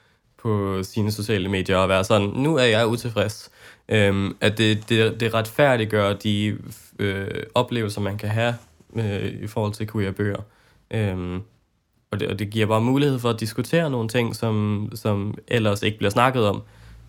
på 0.43 0.83
sine 0.83 1.13
sociale 1.13 1.49
medier 1.49 1.77
og 1.77 1.89
være 1.89 2.05
sådan, 2.05 2.29
nu 2.29 2.57
er 2.57 2.65
jeg 2.65 2.87
utilfreds. 2.87 3.51
Øhm, 3.89 4.37
at 4.41 4.59
det, 4.59 4.89
det, 4.89 5.21
det 5.21 5.35
retfærdiggør 5.35 6.13
de 6.13 6.57
øh, 6.99 7.43
oplevelser, 7.55 8.01
man 8.01 8.19
kan 8.19 8.29
have 8.29 8.55
øh, 8.97 9.33
i 9.43 9.47
forhold 9.47 9.73
til 9.73 9.87
queer-bøger. 9.93 10.41
Øhm, 10.95 11.43
og, 12.11 12.21
det, 12.21 12.29
og 12.29 12.39
det 12.39 12.51
giver 12.51 12.67
bare 12.67 12.81
mulighed 12.81 13.19
for 13.19 13.31
at 13.31 13.41
diskutere 13.41 13.91
nogle 13.91 14.09
ting, 14.09 14.37
som, 14.37 14.89
som 14.95 15.35
ellers 15.49 15.83
ikke 15.83 15.99
bliver 15.99 16.11
snakket 16.11 16.49
om. 16.49 16.63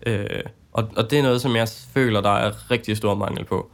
Øh, 0.06 0.40
og, 0.72 0.88
og 0.96 1.10
det 1.10 1.18
er 1.18 1.22
noget, 1.22 1.40
som 1.40 1.56
jeg 1.56 1.68
føler, 1.94 2.20
der 2.20 2.30
er 2.30 2.70
rigtig 2.70 2.96
stor 2.96 3.14
mangel 3.14 3.44
på. 3.44 3.70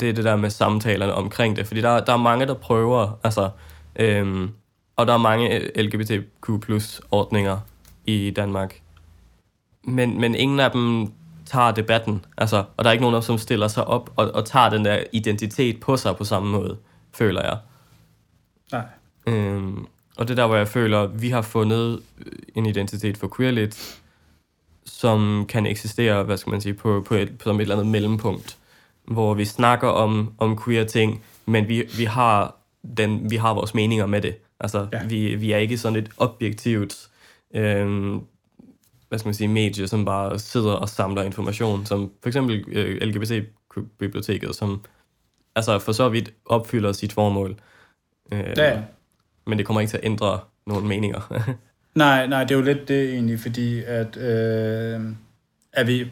Det 0.00 0.08
er 0.08 0.12
det 0.12 0.24
der 0.24 0.36
med 0.36 0.50
samtalerne 0.50 1.14
omkring 1.14 1.56
det. 1.56 1.66
Fordi 1.66 1.80
der, 1.80 2.04
der 2.04 2.12
er 2.12 2.16
mange, 2.16 2.46
der 2.46 2.54
prøver, 2.54 3.18
altså... 3.24 3.50
Øhm, 3.96 4.50
og 4.96 5.06
der 5.06 5.12
er 5.12 5.18
mange 5.18 5.58
LGBTQ 5.82 6.48
ordninger 7.10 7.58
i 8.06 8.32
Danmark. 8.36 8.80
Men, 9.84 10.20
men 10.20 10.34
ingen 10.34 10.60
af 10.60 10.70
dem 10.70 11.12
tager 11.46 11.70
debatten. 11.70 12.24
Altså, 12.36 12.64
og 12.76 12.84
der 12.84 12.90
er 12.90 12.92
ikke 12.92 13.04
nogen, 13.04 13.22
som 13.22 13.38
stiller 13.38 13.68
sig 13.68 13.84
op 13.84 14.10
og, 14.16 14.30
og 14.34 14.44
tager 14.44 14.70
den 14.70 14.84
der 14.84 15.04
identitet 15.12 15.80
på 15.80 15.96
sig 15.96 16.16
på 16.16 16.24
samme 16.24 16.50
måde, 16.50 16.76
føler 17.12 17.42
jeg. 17.42 17.58
Nej. 18.72 18.84
Øhm, 19.26 19.86
og 20.16 20.28
det 20.28 20.30
er 20.30 20.42
der, 20.42 20.46
hvor 20.46 20.56
jeg 20.56 20.68
føler, 20.68 21.00
at 21.00 21.22
vi 21.22 21.28
har 21.28 21.42
fundet 21.42 22.02
en 22.54 22.66
identitet 22.66 23.16
for 23.16 23.32
queerlit, 23.36 24.00
som 24.84 25.46
kan 25.48 25.66
eksistere, 25.66 26.22
hvad 26.22 26.36
skal 26.36 26.50
man 26.50 26.60
sige, 26.60 26.74
på, 26.74 27.04
på 27.06 27.14
et, 27.14 27.38
på 27.38 27.50
et 27.50 27.60
eller 27.60 27.74
andet 27.74 27.86
mellempunkt, 27.86 28.58
hvor 29.04 29.34
vi 29.34 29.44
snakker 29.44 29.88
om, 29.88 30.34
om 30.38 30.62
queer 30.64 30.84
ting, 30.84 31.22
men 31.46 31.68
vi, 31.68 31.88
vi, 31.96 32.04
har 32.04 32.56
den, 32.96 33.30
vi 33.30 33.36
har 33.36 33.54
vores 33.54 33.74
meninger 33.74 34.06
med 34.06 34.20
det. 34.20 34.34
Altså, 34.60 34.86
ja. 34.92 35.06
vi, 35.06 35.34
vi 35.34 35.52
er 35.52 35.58
ikke 35.58 35.78
sådan 35.78 35.98
et 35.98 36.10
objektivt 36.16 37.08
øhm, 37.54 38.20
hvad 39.08 39.18
skal 39.18 39.28
man 39.28 39.34
sige, 39.34 39.48
medie, 39.48 39.88
som 39.88 40.04
bare 40.04 40.38
sidder 40.38 40.72
og 40.72 40.88
samler 40.88 41.22
information, 41.22 41.86
som 41.86 42.12
for 42.22 42.28
eksempel 42.28 42.64
øh, 42.68 43.02
LGBT-biblioteket, 43.02 44.56
som 44.56 44.84
altså 45.56 45.78
for 45.78 45.92
så 45.92 46.08
vidt 46.08 46.32
opfylder 46.46 46.92
sit 46.92 47.12
formål. 47.12 47.56
Øh, 48.32 48.54
ja. 48.56 48.82
Men 49.46 49.58
det 49.58 49.66
kommer 49.66 49.80
ikke 49.80 49.90
til 49.90 49.96
at 49.96 50.04
ændre 50.04 50.40
nogle 50.66 50.86
meninger. 50.86 51.44
nej, 51.94 52.26
nej, 52.26 52.44
det 52.44 52.50
er 52.50 52.58
jo 52.58 52.64
lidt 52.64 52.88
det 52.88 53.12
egentlig, 53.12 53.40
fordi 53.40 53.82
at, 53.82 54.16
øh, 54.16 55.00
at 55.72 55.86
vi, 55.86 56.10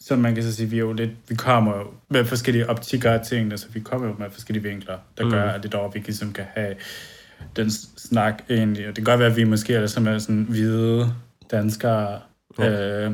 som 0.00 0.18
man 0.18 0.34
kan 0.34 0.44
så 0.44 0.54
sige, 0.54 0.70
vi 0.70 0.76
er 0.76 0.80
jo 0.80 0.92
lidt, 0.92 1.10
vi 1.28 1.34
kommer 1.34 1.76
jo 1.76 1.86
med 2.08 2.24
forskellige 2.24 2.70
optikker 2.70 3.10
af 3.10 3.26
tingene, 3.26 3.58
så 3.58 3.66
vi 3.72 3.80
kommer 3.80 4.08
jo 4.08 4.14
med 4.18 4.30
forskellige 4.30 4.62
vinkler, 4.62 4.98
der 5.18 5.24
mm. 5.24 5.30
gør, 5.30 5.50
at 5.50 5.62
det 5.62 5.72
dog, 5.72 5.94
vi 5.94 5.98
ligesom 5.98 6.32
kan 6.32 6.44
have 6.54 6.74
den 7.56 7.70
snak 7.96 8.42
egentlig. 8.50 8.88
Og 8.88 8.96
det 8.96 9.04
kan 9.04 9.04
godt 9.04 9.20
være, 9.20 9.30
at 9.30 9.36
vi 9.36 9.44
måske 9.44 9.74
er 9.74 9.86
sådan, 9.86 10.20
sådan 10.20 10.46
hvide 10.48 11.14
danskere, 11.50 12.20
ja. 12.58 13.06
øh, 13.06 13.12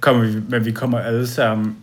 kommer 0.00 0.24
vi, 0.24 0.40
men 0.48 0.64
vi 0.64 0.72
kommer 0.72 0.98
alle 0.98 1.26
sammen 1.26 1.76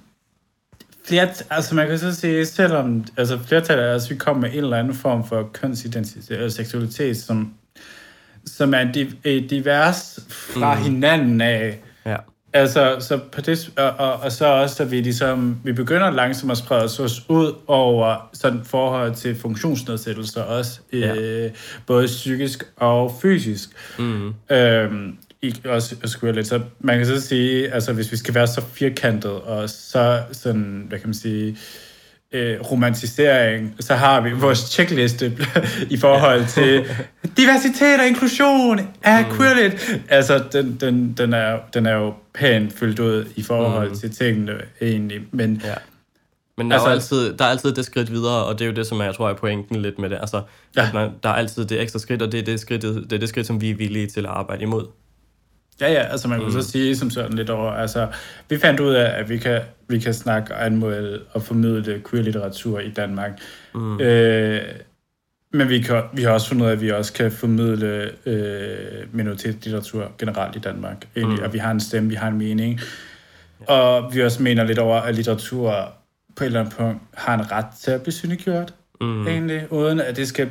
flere, 1.08 1.30
altså 1.50 1.76
man 1.76 1.88
kan 1.88 2.00
så 2.00 2.16
sige, 2.16 2.46
selvom 2.46 3.06
altså 3.18 3.40
flertallet 3.48 3.84
af 3.84 3.96
os, 3.96 4.10
vi 4.10 4.16
kommer 4.16 4.42
med 4.42 4.50
en 4.50 4.64
eller 4.64 4.78
anden 4.78 4.94
form 4.94 5.28
for 5.28 5.50
kønsidentitet 5.54 6.32
eller 6.32 6.50
seksualitet, 6.50 7.18
som, 7.18 7.54
som 8.46 8.74
er 8.74 8.84
divers 9.50 10.20
fra 10.30 10.76
mm. 10.76 10.82
hinanden 10.82 11.42
af. 11.42 11.80
Ja. 12.06 12.16
Altså, 12.54 12.98
så 13.00 13.20
på 13.32 13.42
det, 13.42 13.72
og, 13.78 13.90
og, 13.90 14.14
og 14.14 14.32
så 14.32 14.46
også, 14.46 14.84
at 14.84 14.92
vi 14.92 15.02
ligesom, 15.02 15.58
vi 15.64 15.72
begynder 15.72 16.12
langsomt 16.12 16.52
at 16.52 16.58
sprede 16.58 16.84
os 16.84 17.30
ud 17.30 17.54
over 17.68 18.30
sådan 18.34 18.62
forhold 18.64 19.16
til 19.16 19.36
funktionsnedsættelser 19.36 20.42
også, 20.42 20.80
ja. 20.94 21.16
øh, 21.16 21.52
både 21.88 22.06
psykisk 22.06 22.64
og 22.78 23.18
fysisk. 23.22 23.70
Mm. 24.00 24.34
Øhm, 24.52 25.18
i, 25.42 25.56
også 25.66 25.96
skulle 26.06 26.34
lidt. 26.34 26.48
Så 26.48 26.62
man 26.80 26.98
kan 26.98 27.08
så 27.08 27.22
sige, 27.22 27.74
altså 27.74 27.94
hvis 27.94 28.12
vi 28.12 28.18
skal 28.18 28.34
være 28.34 28.48
så 28.48 28.62
firkantet 28.74 29.32
og 29.32 29.70
så 29.70 30.22
sådan, 30.32 30.86
hvad 30.90 31.00
kan 31.00 31.08
man 31.08 31.14
sige, 31.14 31.58
øh, 32.32 32.62
romantisering, 32.72 33.76
så 33.80 33.96
har 33.96 34.22
vi 34.22 34.32
vores 34.32 34.60
checkliste 34.60 35.38
i 35.96 35.98
forhold 35.98 36.46
til 36.46 36.86
diversitet 37.38 38.00
og 38.00 38.08
inklusion 38.08 38.80
af 39.04 39.26
mm. 39.26 39.36
queerlit. 39.36 40.00
Altså, 40.10 40.44
den, 40.52 40.78
den, 40.82 41.14
den, 41.14 41.34
er, 41.34 41.60
den 41.74 41.86
er 41.86 41.96
jo 41.96 42.14
pænt 42.34 42.74
fyldt 42.74 43.00
ud 43.00 43.26
i 43.36 43.44
forhold 43.44 43.90
mm. 43.90 43.98
til 43.98 44.16
tingene 44.16 44.54
egentlig, 44.82 45.22
men... 45.32 45.62
Ja. 45.66 45.74
Men 46.60 46.72
der, 46.72 46.76
altså, 46.76 46.88
er 46.88 46.92
altid, 46.92 47.38
der 47.38 47.46
er 47.46 47.50
altid 47.50 47.72
det 47.72 47.86
skridt 47.86 48.12
videre, 48.12 48.46
og 48.46 48.60
det 48.60 48.66
er 48.66 48.70
jo 48.70 48.76
det, 48.76 48.88
som 48.88 49.02
jeg 49.02 49.16
tror 49.16 49.30
er 49.30 49.34
pointen 49.34 49.82
lidt 49.82 50.00
med 50.00 50.10
det. 50.10 50.18
Altså, 50.22 50.42
ja. 50.76 50.88
at 50.88 50.94
man, 50.94 51.12
der 51.24 51.30
er 51.30 51.34
altid 51.34 51.66
det 51.66 51.82
ekstra 51.82 52.00
skridt, 52.00 52.22
og 52.22 52.32
det 52.32 52.40
er 52.40 52.44
det, 52.44 52.60
skridt, 52.60 52.82
det 52.82 53.14
er 53.14 53.18
det 53.18 53.30
skridt, 53.30 53.48
som 53.48 53.62
vi 53.62 53.70
er 53.70 53.76
villige 53.76 54.08
til 54.08 54.20
at 54.20 54.32
arbejde 54.32 54.64
imod. 54.64 54.86
Ja, 55.82 55.92
ja, 55.92 56.02
altså 56.02 56.28
man 56.28 56.40
kan 56.40 56.48
mm. 56.48 56.62
så 56.62 56.72
sige 56.72 56.98
som 56.98 57.10
sådan 57.10 57.34
lidt 57.34 57.50
over, 57.50 57.72
altså 57.72 58.08
vi 58.50 58.58
fandt 58.58 58.80
ud 58.80 58.94
af, 58.94 59.20
at 59.20 59.30
vi 59.30 59.38
kan, 59.38 59.62
vi 59.88 60.00
kan 60.00 60.14
snakke 60.14 60.56
og 60.56 60.66
anmelde 60.66 61.22
og 61.32 61.42
formidle 61.44 62.02
queer-litteratur 62.10 62.80
i 62.80 62.90
Danmark. 62.90 63.32
Mm. 63.76 64.00
Øh, 64.02 64.62
men 65.54 65.70
vi, 65.70 65.82
kan, 65.82 66.04
vi 66.14 66.24
har 66.24 66.32
også 66.32 66.48
fundet 66.48 66.66
ud 66.66 66.70
af, 66.70 66.74
at 66.74 66.82
vi 66.82 66.92
også 66.92 67.14
kan 67.14 67.32
formidle 67.32 68.12
øh, 68.26 69.16
minoritetslitteratur 69.16 70.12
generelt 70.18 70.56
i 70.56 70.60
Danmark. 70.60 71.08
Egentlig, 71.16 71.40
mm. 71.40 71.46
At 71.46 71.54
vi 71.54 71.58
har 71.58 71.72
en 71.72 71.80
stemme, 71.80 72.10
vi 72.10 72.16
har 72.16 72.28
en 72.28 72.38
mening. 72.38 72.80
Ja. 73.62 73.74
Og 73.74 74.16
vi 74.16 74.24
også 74.24 74.44
mener 74.44 74.64
lidt 74.64 74.80
over, 74.80 74.96
at 74.96 75.16
litteratur 75.16 75.94
på 76.36 76.44
et 76.44 76.46
eller 76.46 76.60
andet 76.60 76.76
punkt 76.76 77.02
har 77.14 77.34
en 77.34 77.52
ret 77.52 77.66
til 77.82 77.92
at 77.92 78.02
blive 78.02 78.14
synliggjort. 78.14 78.74
Mm. 79.02 79.28
Egentlig, 79.28 79.72
uden 79.72 80.00
at 80.00 80.16
det 80.16 80.28
skal 80.28 80.50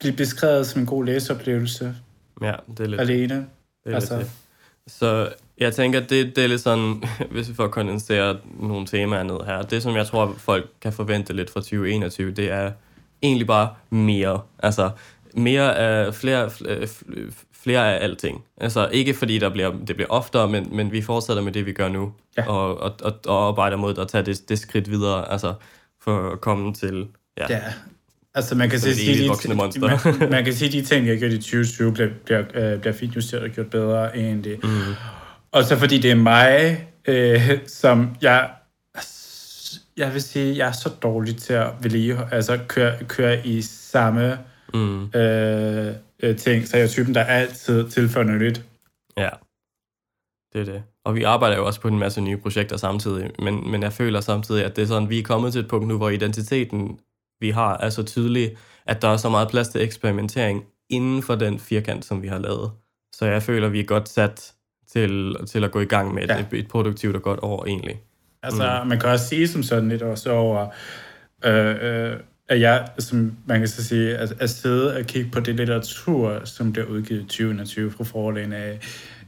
blive 0.00 0.16
beskrevet 0.16 0.66
som 0.66 0.80
en 0.80 0.86
god 0.86 1.04
læseoplevelse. 1.04 1.94
Ja, 2.42 2.52
det 2.78 2.80
er 2.80 2.86
lidt... 2.86 3.00
Alene. 3.00 3.46
Det 3.84 3.90
er 3.90 3.94
altså, 3.94 4.16
lidt 4.16 4.28
så 4.86 5.32
jeg 5.58 5.74
tænker, 5.74 6.00
det, 6.00 6.36
det 6.36 6.44
er 6.44 6.48
lidt 6.48 6.60
sådan, 6.60 7.02
hvis 7.30 7.48
vi 7.48 7.54
får 7.54 7.68
kondenseret 7.68 8.40
nogle 8.60 8.86
temaer 8.86 9.22
ned 9.22 9.38
her, 9.46 9.62
det 9.62 9.82
som 9.82 9.96
jeg 9.96 10.06
tror, 10.06 10.34
folk 10.38 10.70
kan 10.80 10.92
forvente 10.92 11.32
lidt 11.32 11.50
fra 11.50 11.60
2021, 11.60 12.30
det 12.30 12.50
er 12.50 12.72
egentlig 13.22 13.46
bare 13.46 13.74
mere. 13.90 14.40
Altså, 14.58 14.90
mere 15.34 15.76
af 15.76 16.14
flere, 16.14 16.50
flere 17.52 17.94
af 17.94 18.04
alting. 18.04 18.44
Altså, 18.56 18.88
ikke 18.88 19.14
fordi 19.14 19.38
der 19.38 19.48
bliver, 19.48 19.70
det 19.86 19.96
bliver 19.96 20.10
oftere, 20.10 20.48
men, 20.48 20.76
men 20.76 20.92
vi 20.92 21.02
fortsætter 21.02 21.42
med 21.42 21.52
det, 21.52 21.66
vi 21.66 21.72
gør 21.72 21.88
nu, 21.88 22.12
ja. 22.36 22.48
og, 22.48 22.80
og, 22.80 22.92
og, 23.02 23.12
og 23.26 23.48
arbejder 23.48 23.76
mod 23.76 23.98
at 23.98 24.08
tage 24.08 24.24
det, 24.24 24.48
det 24.48 24.58
skridt 24.58 24.90
videre, 24.90 25.32
altså, 25.32 25.54
for 26.00 26.30
at 26.30 26.40
komme 26.40 26.74
til... 26.74 27.08
Ja, 27.38 27.46
ja 27.48 27.62
Altså 28.36 28.54
man 28.54 28.70
kan, 28.70 28.78
sige, 28.80 29.24
de, 29.24 29.54
man, 29.54 30.30
man 30.30 30.44
kan 30.44 30.54
sige, 30.54 30.68
at 30.68 30.72
de 30.72 30.82
ting, 30.82 31.04
vi 31.04 31.10
har 31.10 31.16
gjort 31.16 31.32
i 31.32 31.38
2020, 31.38 31.92
bliver, 31.92 32.08
bliver, 32.24 32.40
øh, 32.54 32.80
bliver 32.80 32.92
fint 32.92 33.16
justeret 33.16 33.42
og 33.42 33.50
gjort 33.50 33.70
bedre 33.70 34.16
egentlig. 34.16 34.58
Mm. 34.62 34.68
Og 35.52 35.64
så 35.64 35.76
fordi 35.76 35.98
det 35.98 36.10
er 36.10 36.14
mig, 36.14 36.86
øh, 37.08 37.58
som 37.66 38.16
jeg, 38.22 38.50
jeg 39.96 40.14
vil 40.14 40.22
sige, 40.22 40.56
jeg 40.56 40.68
er 40.68 40.72
så 40.72 40.88
dårlig 41.02 41.36
til 41.36 41.52
at 41.52 41.70
vedlige, 41.80 42.18
altså 42.32 42.58
køre, 42.68 43.04
køre 43.08 43.46
i 43.46 43.62
samme 43.62 44.38
mm. 44.74 45.04
øh, 45.04 45.94
øh, 46.22 46.36
ting, 46.36 46.68
så 46.68 46.76
jeg 46.76 46.84
er 46.84 46.88
typen, 46.88 47.14
der 47.14 47.24
altid 47.24 47.90
tilføjer 47.90 48.26
noget 48.26 48.42
nyt. 48.42 48.62
Ja, 49.18 49.30
det 50.52 50.60
er 50.60 50.72
det. 50.72 50.82
Og 51.04 51.14
vi 51.14 51.22
arbejder 51.22 51.56
jo 51.56 51.66
også 51.66 51.80
på 51.80 51.88
en 51.88 51.98
masse 51.98 52.20
nye 52.20 52.36
projekter 52.36 52.76
samtidig, 52.76 53.30
men, 53.38 53.70
men 53.70 53.82
jeg 53.82 53.92
føler 53.92 54.20
samtidig, 54.20 54.64
at 54.64 54.76
det 54.76 54.82
er 54.82 54.86
sådan, 54.86 55.08
vi 55.08 55.18
er 55.18 55.22
kommet 55.22 55.52
til 55.52 55.60
et 55.60 55.68
punkt 55.68 55.88
nu, 55.88 55.96
hvor 55.96 56.10
identiteten 56.10 56.98
vi 57.40 57.50
har, 57.50 57.76
er 57.76 57.90
så 57.90 58.02
tydelig, 58.02 58.56
at 58.86 59.02
der 59.02 59.08
er 59.08 59.16
så 59.16 59.28
meget 59.28 59.48
plads 59.48 59.68
til 59.68 59.82
eksperimentering 59.82 60.64
inden 60.88 61.22
for 61.22 61.34
den 61.34 61.58
firkant, 61.58 62.04
som 62.04 62.22
vi 62.22 62.28
har 62.28 62.38
lavet. 62.38 62.70
Så 63.12 63.26
jeg 63.26 63.42
føler, 63.42 63.68
vi 63.68 63.80
er 63.80 63.84
godt 63.84 64.08
sat 64.08 64.52
til, 64.92 65.36
til 65.48 65.64
at 65.64 65.70
gå 65.70 65.80
i 65.80 65.84
gang 65.84 66.14
med 66.14 66.26
ja. 66.28 66.38
et, 66.38 66.46
et 66.52 66.68
produktivt 66.68 67.16
og 67.16 67.22
godt 67.22 67.40
år 67.42 67.66
egentlig. 67.66 68.00
Altså, 68.42 68.80
mm. 68.82 68.88
man 68.88 69.00
kan 69.00 69.10
også 69.10 69.28
sige 69.28 69.48
som 69.48 69.62
sådan 69.62 69.88
lidt 69.88 70.02
også 70.02 70.30
over, 70.30 70.66
øh, 71.44 71.76
øh, 71.80 72.16
at 72.48 72.60
jeg, 72.60 72.88
som 72.98 73.36
man 73.46 73.58
kan 73.58 73.68
så 73.68 73.84
sige, 73.84 74.16
at, 74.16 74.32
at 74.40 74.50
sidde 74.50 74.96
og 74.96 75.04
kigge 75.04 75.30
på 75.30 75.40
det 75.40 75.54
litteratur, 75.54 76.44
som 76.44 76.72
bliver 76.72 76.86
udgivet 76.86 77.20
i 77.20 77.24
2020 77.24 77.90
fra 77.90 78.04
forlagene 78.04 78.56
af, 78.56 78.78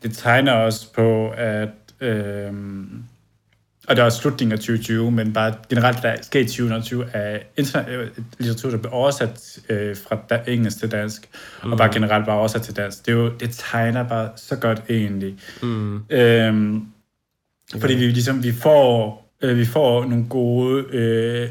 det 0.02 0.12
tegner 0.16 0.52
også 0.52 0.92
på, 0.92 1.30
at 1.30 1.68
øh, 2.00 2.52
og 3.88 3.96
det 3.96 4.04
er 4.04 4.08
slutningen 4.08 4.52
af 4.52 4.58
2020, 4.58 5.10
men 5.10 5.32
bare 5.32 5.54
generelt, 5.68 6.02
der 6.02 6.16
sker 6.22 6.40
i 6.40 6.44
2020, 6.44 7.04
er 7.12 7.38
øh, 7.88 8.08
litteratur, 8.38 8.70
der 8.70 8.76
bliver 8.76 8.92
oversat 8.92 9.58
øh, 9.68 9.96
fra 9.96 10.18
da, 10.30 10.42
engelsk 10.46 10.78
til 10.78 10.90
dansk, 10.90 11.28
mm. 11.64 11.72
og 11.72 11.78
bare 11.78 11.92
generelt 11.92 12.26
bare 12.26 12.38
oversat 12.38 12.62
til 12.62 12.76
dansk. 12.76 13.06
Det, 13.06 13.12
er 13.12 13.16
jo, 13.16 13.32
det 13.40 13.50
tegner 13.50 14.08
bare 14.08 14.30
så 14.36 14.56
godt 14.56 14.82
egentlig. 14.88 15.38
Mm. 15.62 15.96
Øhm, 16.10 16.76
okay. 16.76 17.80
Fordi 17.80 17.94
vi 17.94 18.04
ligesom, 18.04 18.42
vi 18.42 18.52
får, 18.52 19.24
øh, 19.42 19.56
vi 19.56 19.64
får 19.64 20.04
nogle 20.04 20.26
gode 20.28 20.84
øh, 20.90 21.48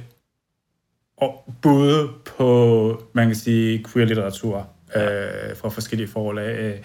bud 1.61 2.09
på, 2.37 3.03
man 3.13 3.27
kan 3.27 3.35
sige, 3.35 3.85
queer-litteratur 3.93 4.69
øh, 4.95 5.57
fra 5.57 5.69
forskellige 5.69 6.07
forlag. 6.07 6.81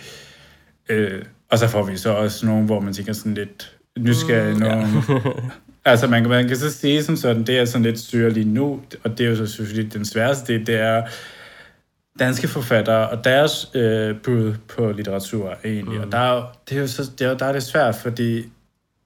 Øh, 0.89 1.13
øh, 1.13 1.23
og 1.51 1.59
så 1.59 1.69
får 1.69 1.83
vi 1.83 1.97
så 1.97 2.11
også 2.11 2.47
nogle, 2.47 2.67
hvor 2.67 2.81
man 2.81 2.93
tænker 2.93 3.13
sådan 3.13 3.35
lidt, 3.35 3.77
nysgerrig. 3.99 4.57
Mm, 4.57 4.63
ja. 4.63 4.87
altså, 5.91 6.07
man, 6.07 6.29
man 6.29 6.49
kan 6.49 6.57
så 6.57 6.73
sige 6.73 7.03
som 7.03 7.17
sådan, 7.17 7.43
det 7.43 7.59
er 7.59 7.65
sådan 7.65 7.83
lidt 7.83 8.01
syre 8.01 8.31
lige 8.31 8.49
nu, 8.49 8.81
og 9.05 9.19
det 9.19 9.27
er 9.27 9.31
jo 9.31 9.37
så 9.37 9.47
selvfølgelig 9.47 9.93
den 9.93 10.05
sværeste 10.05 10.53
det, 10.53 10.67
det 10.67 10.75
er, 10.75 11.03
danske 12.19 12.49
forfattere 12.49 13.09
og 13.09 13.25
deres 13.25 13.71
øh, 13.75 14.17
bud 14.17 14.55
på 14.69 14.93
litteratur 14.93 15.55
egentlig. 15.65 15.99
Mm. 15.99 16.05
Og 16.05 16.13
der 16.13 16.19
er, 16.19 16.59
det 16.69 16.77
er 16.77 16.81
jo 16.81 16.87
så, 16.87 17.11
det 17.19 17.27
er, 17.27 17.35
der 17.37 17.47
er 17.47 17.53
det 17.53 17.63
svært, 17.63 17.95
fordi 17.95 18.37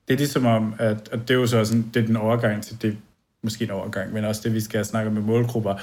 det 0.08 0.14
er 0.14 0.16
ligesom 0.16 0.46
om, 0.46 0.74
at, 0.78 1.08
og 1.12 1.18
det 1.20 1.30
er 1.30 1.34
jo 1.34 1.46
så 1.46 1.64
sådan, 1.64 1.90
det 1.94 2.02
er 2.02 2.06
den 2.06 2.16
overgang 2.16 2.62
til 2.62 2.82
det, 2.82 2.96
måske 3.42 3.64
en 3.64 3.70
overgang, 3.70 4.12
men 4.12 4.24
også 4.24 4.40
det, 4.44 4.54
vi 4.54 4.60
skal 4.60 4.84
snakke 4.84 5.08
om 5.08 5.14
med 5.14 5.22
målgrupper, 5.22 5.74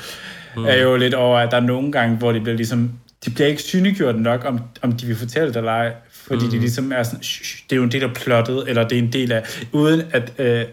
mm. 0.56 0.66
er 0.66 0.76
jo 0.76 0.96
lidt 0.96 1.14
over, 1.14 1.40
at 1.40 1.52
der 1.52 1.58
er 1.58 1.62
nogle 1.62 1.92
gange, 1.92 2.18
hvor 2.18 2.32
de 2.32 2.42
bliver 2.42 2.56
ligesom, 2.56 2.92
de 3.26 3.32
bliver 3.32 3.48
ikke 3.48 3.62
synliggjort 3.62 4.20
nok, 4.20 4.46
om, 4.46 4.60
om 4.82 4.92
de 4.92 5.06
vil 5.06 5.16
fortælle 5.16 5.48
det 5.48 5.58
eller 5.58 5.72
ej, 5.72 5.94
fordi 6.28 6.46
mm. 6.46 6.52
det 6.52 6.60
ligesom 6.60 6.92
er 6.92 7.04
sådan, 7.04 7.24
"Shh, 7.24 7.64
det 7.70 7.76
er 7.76 7.78
jo 7.78 7.84
en 7.84 7.92
del 7.92 8.04
af 8.04 8.14
plottet, 8.14 8.70
eller 8.70 8.88
det 8.88 8.98
er 8.98 9.02
en 9.02 9.14
del 9.14 9.32
af, 9.32 9.66
uden 9.72 10.02
at 10.12 10.34
øh, 10.38 10.66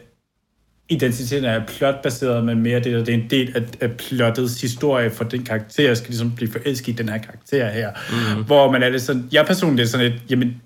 identiteten 0.88 1.44
er 1.44 1.66
plotbaseret, 1.66 2.44
men 2.44 2.62
mere 2.62 2.80
det, 2.80 2.94
at 2.94 3.06
det 3.06 3.14
er 3.14 3.18
en 3.18 3.30
del 3.30 3.56
af, 3.56 3.62
af 3.80 3.96
plottets 3.96 4.60
historie 4.60 5.10
for 5.10 5.24
den 5.24 5.44
karakter, 5.44 5.94
skal 5.94 6.08
ligesom 6.08 6.34
blive 6.34 6.52
forelsket 6.52 6.88
i 6.92 6.96
den 6.96 7.08
her 7.08 7.18
karakter 7.18 7.68
her. 7.68 7.90
Mm. 8.36 8.44
Hvor 8.44 8.72
man 8.72 8.82
er 8.82 8.88
lidt 8.88 9.02
sådan, 9.02 9.28
jeg 9.32 9.46
personligt 9.46 9.86
er 9.86 9.90
sådan 9.90 10.10
lidt, 10.10 10.22
jamen, 10.30 10.62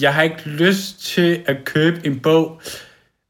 jeg 0.00 0.14
har 0.14 0.22
ikke 0.22 0.42
lyst 0.46 1.04
til 1.04 1.40
at 1.46 1.56
købe 1.64 2.00
en 2.04 2.20
bog, 2.20 2.60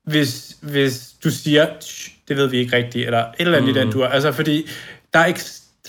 hvis, 0.04 0.56
hvis 0.60 1.14
du 1.24 1.30
siger, 1.30 1.66
"Shh, 1.80 2.12
det 2.28 2.36
ved 2.36 2.46
vi 2.46 2.58
ikke 2.58 2.76
rigtigt, 2.76 3.04
eller 3.04 3.18
et 3.18 3.34
eller 3.38 3.58
andet 3.58 3.74
mm. 3.74 3.76
i 3.76 3.80
den 3.80 3.92
du 3.92 4.04
Altså, 4.04 4.32
fordi 4.32 4.66
der 5.12 5.18
er 5.18 5.26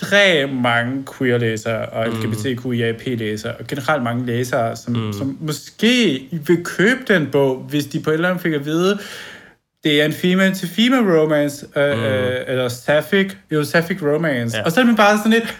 ekstremt 0.02 0.62
mange 0.62 1.04
queer-læsere 1.18 1.86
og 1.86 2.08
LGBTQIAP-læsere, 2.08 3.52
og 3.52 3.66
generelt 3.66 4.02
mange 4.02 4.26
læsere, 4.26 4.76
som, 4.76 4.94
mm. 4.94 5.12
som 5.12 5.38
måske 5.40 6.28
vil 6.46 6.64
købe 6.64 7.00
den 7.08 7.26
bog, 7.32 7.56
hvis 7.68 7.86
de 7.86 8.00
på 8.00 8.10
et 8.10 8.14
eller 8.14 8.28
andet 8.28 8.42
fik 8.42 8.52
at 8.52 8.64
vide, 8.64 8.98
det 9.84 10.00
er 10.00 10.04
en 10.04 10.12
female-to-female 10.12 11.20
romance, 11.20 11.66
øh, 11.76 11.98
mm. 11.98 12.04
øh, 12.04 12.40
eller 12.46 12.68
sapphic, 12.68 13.32
jo, 13.50 13.64
sapphic 13.64 14.02
romance. 14.02 14.56
Ja. 14.56 14.64
Og 14.64 14.72
så 14.72 14.80
er 14.80 14.84
man 14.84 14.96
bare 14.96 15.18
sådan 15.18 15.32
lidt, 15.32 15.56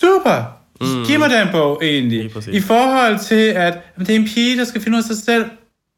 super, 0.00 0.60
mm. 0.80 1.04
giv 1.06 1.18
mig 1.18 1.30
den 1.30 1.48
bog 1.52 1.80
egentlig. 1.84 2.30
I 2.52 2.60
forhold 2.60 3.18
til, 3.18 3.48
at 3.48 3.78
jamen, 3.96 4.06
det 4.06 4.10
er 4.10 4.18
en 4.18 4.28
pige, 4.34 4.58
der 4.58 4.64
skal 4.64 4.80
finde 4.80 4.96
ud 4.96 5.02
af 5.02 5.06
sig 5.06 5.16
selv. 5.16 5.44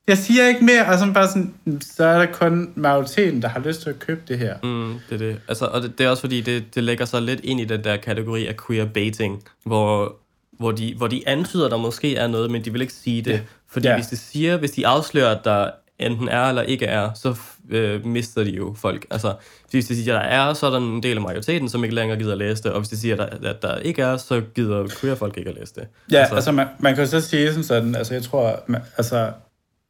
Jeg 0.08 0.18
siger 0.18 0.48
ikke 0.48 0.64
mere, 0.64 0.86
og 0.86 0.98
så 0.98 1.10
bare 1.14 1.28
sådan, 1.28 1.54
så 1.80 2.04
er 2.04 2.18
der 2.18 2.26
kun 2.32 2.72
majoriteten, 2.74 3.42
der 3.42 3.48
har 3.48 3.60
lyst 3.60 3.82
til 3.82 3.90
at 3.90 3.98
købe 3.98 4.20
det 4.28 4.38
her. 4.38 4.54
Mm, 4.62 4.94
det 5.10 5.14
er 5.14 5.18
det. 5.18 5.40
Altså, 5.48 5.64
og 5.66 5.82
det, 5.82 5.98
det 5.98 6.06
er 6.06 6.10
også 6.10 6.20
fordi, 6.20 6.40
det, 6.40 6.74
det 6.74 6.82
lægger 6.84 7.04
sig 7.04 7.22
lidt 7.22 7.40
ind 7.44 7.60
i 7.60 7.64
den 7.64 7.84
der 7.84 7.96
kategori 7.96 8.46
af 8.46 8.54
queer 8.66 8.84
baiting, 8.84 9.42
hvor, 9.64 10.16
hvor, 10.58 10.70
de, 10.72 10.94
hvor 10.96 11.06
de 11.06 11.22
antyder, 11.26 11.68
der 11.68 11.76
måske 11.76 12.16
er 12.16 12.26
noget, 12.26 12.50
men 12.50 12.64
de 12.64 12.72
vil 12.72 12.80
ikke 12.80 12.92
sige 12.94 13.22
det. 13.22 13.32
Ja. 13.32 13.40
Fordi 13.70 13.88
Ja. 13.88 13.94
hvis 13.94 14.06
de 14.06 14.16
siger, 14.16 14.56
hvis 14.56 14.70
de 14.70 14.86
afslører, 14.86 15.36
at 15.36 15.44
der 15.44 15.70
enten 15.98 16.28
er 16.28 16.48
eller 16.48 16.62
ikke 16.62 16.86
er, 16.86 17.10
så 17.14 17.34
øh, 17.70 18.06
mister 18.06 18.44
de 18.44 18.50
jo 18.50 18.74
folk. 18.78 19.06
Altså, 19.10 19.34
hvis 19.70 19.86
de 19.86 19.96
siger, 19.96 20.18
at 20.18 20.24
der 20.24 20.28
er, 20.28 20.54
så 20.54 20.66
er 20.66 20.70
der 20.70 20.78
en 20.78 21.02
del 21.02 21.16
af 21.16 21.22
majoriteten, 21.22 21.68
som 21.68 21.84
ikke 21.84 21.94
længere 21.96 22.18
gider 22.18 22.32
at 22.32 22.38
læse 22.38 22.62
det, 22.62 22.72
og 22.72 22.80
hvis 22.80 22.88
de 22.88 22.96
siger, 22.96 23.22
at 23.24 23.42
der, 23.42 23.50
at 23.50 23.62
der 23.62 23.76
ikke 23.76 24.02
er, 24.02 24.16
så 24.16 24.42
gider 24.54 24.88
queer 25.00 25.14
folk 25.14 25.38
ikke 25.38 25.50
at 25.50 25.56
læse 25.60 25.74
det. 25.74 25.86
Ja, 26.12 26.18
altså, 26.18 26.34
altså 26.34 26.52
man, 26.52 26.66
man 26.78 26.94
kan 26.94 27.04
jo 27.04 27.10
så 27.10 27.20
sige 27.20 27.48
sådan 27.48 27.64
sådan, 27.64 27.94
altså 27.94 28.14
jeg 28.14 28.22
tror, 28.22 28.60
man, 28.66 28.80
altså, 28.96 29.32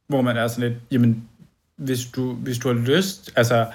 hvor 0.09 0.23
man 0.23 0.37
er 0.37 0.49
sådan 0.49 0.69
lidt, 0.71 0.79
jamen, 0.91 1.23
hvis 1.77 2.05
du, 2.05 2.33
hvis 2.33 2.59
du 2.59 2.69
har 2.69 2.75
lyst, 2.75 3.33
altså, 3.37 3.67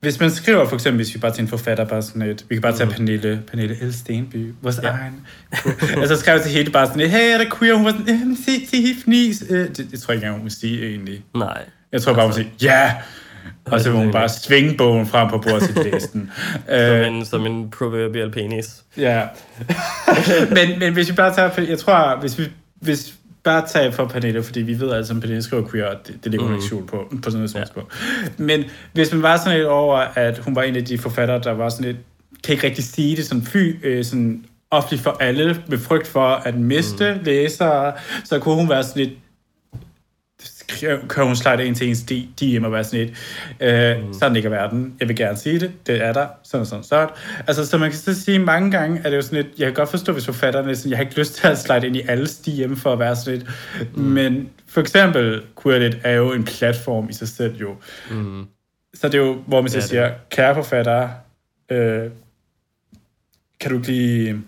hvis 0.00 0.20
man 0.20 0.30
skriver 0.30 0.68
for 0.68 0.74
eksempel, 0.74 0.96
hvis 0.96 1.14
vi 1.14 1.20
bare 1.20 1.32
til 1.32 1.42
en 1.42 1.48
forfatter, 1.48 1.84
bare 1.84 2.02
sådan 2.02 2.22
et, 2.22 2.46
vi 2.48 2.54
kan 2.54 2.62
bare 2.62 2.76
tage 2.76 2.84
mm. 2.86 2.92
Pernille, 2.92 3.42
Pernille 3.50 3.88
L. 3.88 3.92
Stenby, 3.92 4.54
vores 4.62 4.80
ja. 4.82 4.88
egen, 4.88 5.26
altså 5.96 6.16
skrev 6.16 6.40
til 6.40 6.50
hende 6.50 6.70
bare 6.70 6.86
sådan 6.86 7.00
et, 7.00 7.10
hey, 7.10 7.34
er 7.34 7.38
der 7.38 7.56
queer? 7.58 7.74
Hun 7.74 7.84
var 7.84 7.90
sådan, 7.90 8.14
"Øhm, 8.14 8.36
se, 8.36 8.66
se 8.66 8.76
hif, 8.80 9.06
nis. 9.06 9.44
Øh, 9.50 9.68
det, 9.68 9.76
det, 9.76 10.00
tror 10.00 10.12
jeg 10.12 10.16
ikke 10.16 10.26
engang, 10.26 10.34
hun 10.34 10.44
må 10.44 10.50
sige 10.50 10.88
egentlig. 10.88 11.24
Nej. 11.34 11.64
Jeg 11.92 12.02
tror 12.02 12.12
bare, 12.12 12.22
hun 12.22 12.30
må 12.30 12.34
sige, 12.36 12.52
ja! 12.62 12.94
Og 13.64 13.80
så 13.80 13.90
må 13.92 13.98
hun 13.98 14.12
bare 14.12 14.28
svinge 14.28 14.76
bogen 14.76 15.06
frem 15.06 15.30
på 15.30 15.38
bordet 15.38 15.62
til 15.62 15.74
læse 15.92 16.08
den. 16.12 16.30
Som 16.66 16.74
Øh, 16.76 17.06
en, 17.06 17.24
som 17.24 17.46
en 17.46 17.70
proverbial 17.70 18.30
penis. 18.30 18.82
Ja. 18.96 19.26
men, 20.56 20.78
men 20.78 20.92
hvis 20.92 21.08
vi 21.10 21.14
bare 21.14 21.34
tager, 21.34 21.62
jeg 21.68 21.78
tror, 21.78 22.20
hvis 22.20 22.38
vi 22.38 22.44
hvis 22.80 23.14
bare 23.44 23.66
tager 23.68 23.90
for 23.90 24.06
Pernille, 24.06 24.42
fordi 24.42 24.60
vi 24.60 24.80
ved 24.80 24.90
sammen, 25.06 25.22
at 25.22 25.22
Pernille 25.22 25.42
skriver 25.42 25.68
queer, 25.68 25.86
og 25.86 26.06
det, 26.06 26.24
det 26.24 26.30
ligger 26.30 26.46
hun 26.46 26.54
ikke 26.54 26.66
skjult 26.66 26.90
på, 26.90 26.96
på 27.22 27.30
sådan 27.30 27.38
noget 27.38 27.50
Ja. 27.54 27.60
ja. 27.76 27.82
Men 28.36 28.64
hvis 28.92 29.12
man 29.12 29.22
var 29.22 29.36
sådan 29.36 29.58
lidt 29.58 29.68
over, 29.68 29.96
at 29.96 30.38
hun 30.38 30.56
var 30.56 30.62
en 30.62 30.76
af 30.76 30.84
de 30.84 30.98
forfattere, 30.98 31.40
der 31.42 31.52
var 31.52 31.68
sådan 31.68 31.84
lidt, 31.84 31.96
kan 32.44 32.52
ikke 32.52 32.66
rigtig 32.66 32.84
sige 32.84 33.16
det 33.16 33.26
sådan, 33.26 33.42
fy, 33.42 33.86
øh, 33.86 34.04
sådan 34.04 34.44
offentligt 34.70 35.02
for 35.02 35.16
alle, 35.20 35.62
med 35.68 35.78
frygt 35.78 36.06
for 36.06 36.26
at 36.26 36.54
miste 36.58 37.14
mm. 37.14 37.24
læsere, 37.24 37.92
så 38.24 38.38
kunne 38.38 38.54
hun 38.54 38.68
være 38.68 38.82
sådan 38.82 39.02
lidt, 39.02 39.18
kan 41.08 41.24
hun 41.24 41.36
slide 41.36 41.66
ind 41.66 41.76
til 41.76 41.88
ens 41.88 42.02
DM 42.02 42.64
og 42.64 42.72
være 42.72 42.84
sådan 42.84 43.00
et, 43.00 43.14
øh, 43.60 44.06
mm. 44.06 44.12
sådan 44.12 44.32
ligger 44.32 44.50
verden, 44.50 44.94
jeg 45.00 45.08
vil 45.08 45.16
gerne 45.16 45.36
sige 45.36 45.60
det, 45.60 45.72
det 45.86 46.04
er 46.04 46.12
der, 46.12 46.26
sådan 46.42 46.66
sådan 46.66 46.84
sådan. 46.84 47.08
Altså, 47.46 47.66
så 47.66 47.78
man 47.78 47.90
kan 47.90 47.98
så 47.98 48.20
sige 48.20 48.38
mange 48.38 48.70
gange, 48.70 48.98
at 48.98 49.04
det 49.04 49.12
er 49.12 49.16
jo 49.16 49.22
sådan 49.22 49.44
lidt, 49.44 49.58
jeg 49.58 49.66
kan 49.66 49.74
godt 49.74 49.88
forstå, 49.88 50.12
hvis 50.12 50.24
forfatterne 50.24 50.70
er 50.70 50.74
sådan, 50.74 50.90
jeg 50.90 50.98
har 50.98 51.04
ikke 51.04 51.18
lyst 51.18 51.34
til 51.34 51.46
at 51.46 51.58
slide 51.58 51.86
ind 51.86 51.96
i 51.96 52.02
alles 52.08 52.38
DM 52.38 52.74
for 52.74 52.92
at 52.92 52.98
være 52.98 53.16
sådan 53.16 53.38
lidt, 53.38 53.50
mm. 53.96 54.02
men 54.02 54.48
for 54.68 54.80
eksempel, 54.80 55.42
Queerlit 55.62 55.98
er 56.04 56.12
jo 56.12 56.32
en 56.32 56.44
platform 56.44 57.08
i 57.08 57.12
sig 57.12 57.28
selv 57.28 57.56
jo. 57.56 57.76
Mm. 58.10 58.46
Så 58.94 59.08
det 59.08 59.14
er 59.14 59.18
jo, 59.18 59.42
hvor 59.46 59.60
man 59.60 59.70
så 59.70 59.76
Ja, 59.76 59.82
er 59.82 59.86
siger, 59.86 60.10
kære 60.30 60.54
forfattere, 60.54 61.10
øh, 61.70 62.10
kan 63.60 63.70
du 63.70 63.76
ikke 63.76 63.88
lige 63.88 64.42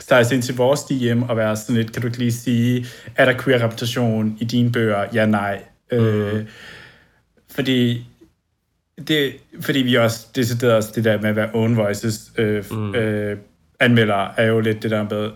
stejse 0.00 0.34
ind 0.34 0.42
til 0.42 0.56
vores 0.56 0.82
DM 0.82 1.22
og 1.22 1.36
være 1.36 1.56
sådan 1.56 1.76
lidt, 1.76 1.92
kan 1.92 2.02
du 2.02 2.08
ikke 2.08 2.18
lige 2.18 2.32
sige, 2.32 2.86
er 3.16 3.24
der 3.24 3.42
queer 3.42 3.62
repræsentation 3.64 4.36
i 4.40 4.44
dine 4.44 4.72
bøger? 4.72 5.06
Ja, 5.14 5.26
nej. 5.26 5.62
Mm. 5.92 5.98
Øh, 5.98 6.44
fordi 7.50 8.06
det, 9.08 9.32
fordi 9.60 9.78
vi 9.78 9.94
også 9.94 10.26
decideret 10.34 10.76
os 10.76 10.86
det 10.86 11.04
der 11.04 11.20
med 11.20 11.30
at 11.30 11.36
være 11.36 11.50
own 11.54 11.76
voices 11.76 12.32
øh, 12.38 12.64
mm. 12.70 12.94
øh, 12.94 13.38
anmelder, 13.80 14.28
er 14.36 14.46
jo 14.46 14.60
lidt 14.60 14.82
det 14.82 14.90
der 14.90 15.02
med, 15.10 15.30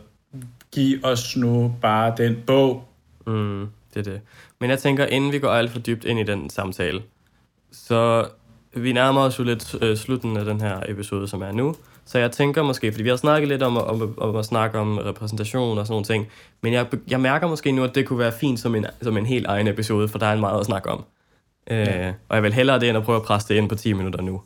giv 0.72 0.98
os 1.02 1.36
nu 1.36 1.76
bare 1.82 2.14
den 2.16 2.36
bog. 2.46 2.88
Mm, 3.26 3.66
det 3.94 4.06
er 4.06 4.12
det. 4.12 4.20
Men 4.60 4.70
jeg 4.70 4.78
tænker, 4.78 5.06
inden 5.06 5.32
vi 5.32 5.38
går 5.38 5.50
alt 5.50 5.70
for 5.70 5.78
dybt 5.78 6.04
ind 6.04 6.20
i 6.20 6.22
den 6.22 6.50
samtale, 6.50 7.02
så 7.72 8.28
vi 8.74 8.92
nærmer 8.92 9.20
os 9.20 9.38
jo 9.38 9.44
lidt 9.44 9.74
øh, 9.82 9.96
slutten 9.96 10.36
af 10.36 10.44
den 10.44 10.60
her 10.60 10.80
episode, 10.88 11.28
som 11.28 11.42
er 11.42 11.52
nu. 11.52 11.76
Så 12.06 12.18
jeg 12.18 12.30
tænker 12.32 12.62
måske, 12.62 12.92
fordi 12.92 13.02
vi 13.02 13.08
har 13.08 13.16
snakket 13.16 13.48
lidt 13.48 13.62
om, 13.62 13.76
om, 13.76 14.14
om 14.18 14.36
at 14.36 14.44
snakke 14.44 14.78
om 14.78 14.98
repræsentation 14.98 15.78
og 15.78 15.86
sådan 15.86 15.92
nogle 15.92 16.04
ting, 16.04 16.26
men 16.62 16.72
jeg, 16.72 16.86
jeg 17.08 17.20
mærker 17.20 17.46
måske 17.48 17.72
nu, 17.72 17.84
at 17.84 17.94
det 17.94 18.06
kunne 18.06 18.18
være 18.18 18.32
fint 18.32 18.60
som 18.60 18.74
en, 18.74 18.86
som 19.02 19.16
en 19.16 19.26
helt 19.26 19.46
egen 19.46 19.66
episode, 19.68 20.08
for 20.08 20.18
der 20.18 20.26
er 20.26 20.32
en 20.32 20.40
meget 20.40 20.60
at 20.60 20.66
snakke 20.66 20.90
om. 20.90 21.04
Øh, 21.70 21.78
Ja. 21.78 22.12
og 22.28 22.34
jeg 22.36 22.42
vil 22.42 22.52
hellere 22.52 22.80
det, 22.80 22.88
end 22.88 22.98
at 22.98 23.04
prøve 23.04 23.16
at 23.16 23.22
presse 23.22 23.48
det 23.48 23.54
ind 23.54 23.68
på 23.68 23.74
10 23.74 23.92
minutter 23.92 24.20
nu. 24.22 24.42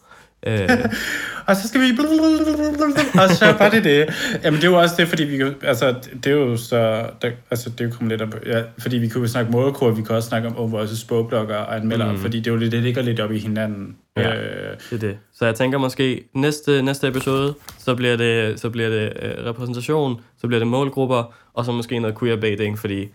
Øh, 0.47 0.69
Og 1.49 1.57
så 1.57 1.69
skal 1.69 1.81
vi... 1.81 1.87
Og 3.23 3.31
så 3.31 3.55
var 3.59 3.71
det 3.71 3.85
det. 3.85 4.09
Jamen, 4.45 4.61
det 4.61 4.67
er 4.67 4.71
jo 4.71 4.79
også 4.79 4.95
det, 4.99 5.09
fordi 5.09 5.25
vi. 5.25 5.43
Altså, 5.63 5.95
det 6.25 6.27
er 6.27 6.37
jo 6.37 6.57
så... 6.57 7.07
Der, 7.23 7.31
altså, 7.51 7.71
det 7.71 7.81
er 7.81 7.85
jo 7.85 7.91
kommet 7.91 8.19
lidt 8.19 8.23
op... 8.23 8.41
Ja, 8.47 8.63
fordi 8.79 8.99
vi 8.99 9.09
kunne 9.09 9.29
snakke 9.29 9.51
målkort, 9.51 9.97
vi 9.97 10.03
kan 10.03 10.17
også 10.17 10.29
snakke 10.29 10.49
om 10.49 10.57
Overvoices 10.57 11.05
bogblogger 11.05 11.57
og 11.57 11.77
anmeldere, 11.77 12.13
mm. 12.13 12.19
fordi 12.19 12.39
det 12.39 12.47
er 12.47 12.51
jo 12.51 12.57
lidt, 12.57 12.73
det 12.73 12.83
ligger 12.83 13.03
lidt 13.03 13.21
op 13.21 13.33
i 13.33 13.39
hinanden. 13.39 13.97
Ja. 14.17 14.35
Øh, 14.37 14.77
Det 14.91 14.97
er 14.97 14.99
det. 15.09 15.19
Så 15.35 15.45
jeg 15.45 15.55
tænker 15.55 15.79
måske, 15.79 16.25
næste, 16.35 16.83
næste 16.83 17.09
episode, 17.09 17.55
så 17.79 17.95
bliver 17.95 18.17
det, 18.17 18.61
så 18.61 18.71
bliver 18.71 18.89
det 18.89 19.13
øh, 19.23 19.47
repræsentation, 19.47 20.21
så 20.41 20.47
bliver 20.47 20.59
det 20.59 20.69
målgrupper, 20.69 21.35
og 21.55 21.65
så 21.65 21.73
måske 21.73 21.99
noget 21.99 22.19
queerbaiting, 22.19 22.79
fordi 22.79 23.09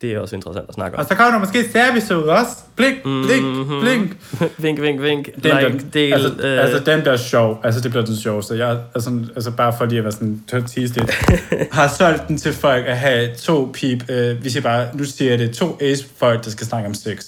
det 0.00 0.12
er 0.12 0.18
også 0.20 0.36
interessant 0.36 0.68
at 0.68 0.74
snakke 0.74 0.96
om. 0.96 1.00
og 1.02 1.08
så 1.08 1.14
kommer 1.14 1.32
der 1.32 1.38
måske 1.38 1.72
service 1.72 2.16
ud 2.16 2.22
også. 2.22 2.50
Blink, 2.76 3.02
blink, 3.02 3.44
Mhm. 3.44 3.80
blink. 3.80 4.16
vink, 4.58 4.80
vink, 4.82 5.02
vink. 5.02 5.26
Den 5.26 5.42
like, 5.42 5.52
der, 5.78 5.90
del, 5.92 6.12
altså, 6.12 6.28
øh, 6.42 6.62
altså, 6.64 6.78
den 6.92 7.00
bliver 7.00 7.16
sjov. 7.16 7.60
Altså, 7.64 7.80
det 7.80 7.90
bliver 7.90 8.04
den 8.04 8.16
sjoveste. 8.16 8.54
Jeg, 8.54 8.78
altså, 8.94 9.10
altså, 9.34 9.50
bare 9.50 9.74
for 9.78 9.84
lige 9.84 9.98
at 9.98 10.04
være 10.04 10.12
sådan 10.12 10.42
tease 10.48 10.94
lidt, 10.94 11.10
har 11.72 11.88
solgt 11.88 12.28
den 12.28 12.38
til 12.38 12.52
folk 12.52 12.84
at 12.86 12.98
have 12.98 13.34
to 13.34 13.70
pip, 13.74 14.10
øh, 14.10 14.44
vi 14.44 14.50
siger 14.50 14.62
bare, 14.62 14.88
nu 14.94 15.04
siger 15.04 15.30
jeg 15.30 15.38
det, 15.38 15.50
to 15.54 15.78
ace-folk, 15.80 16.44
der 16.44 16.50
skal 16.50 16.66
snakke 16.66 16.88
om 16.88 16.94
sex. 16.94 17.24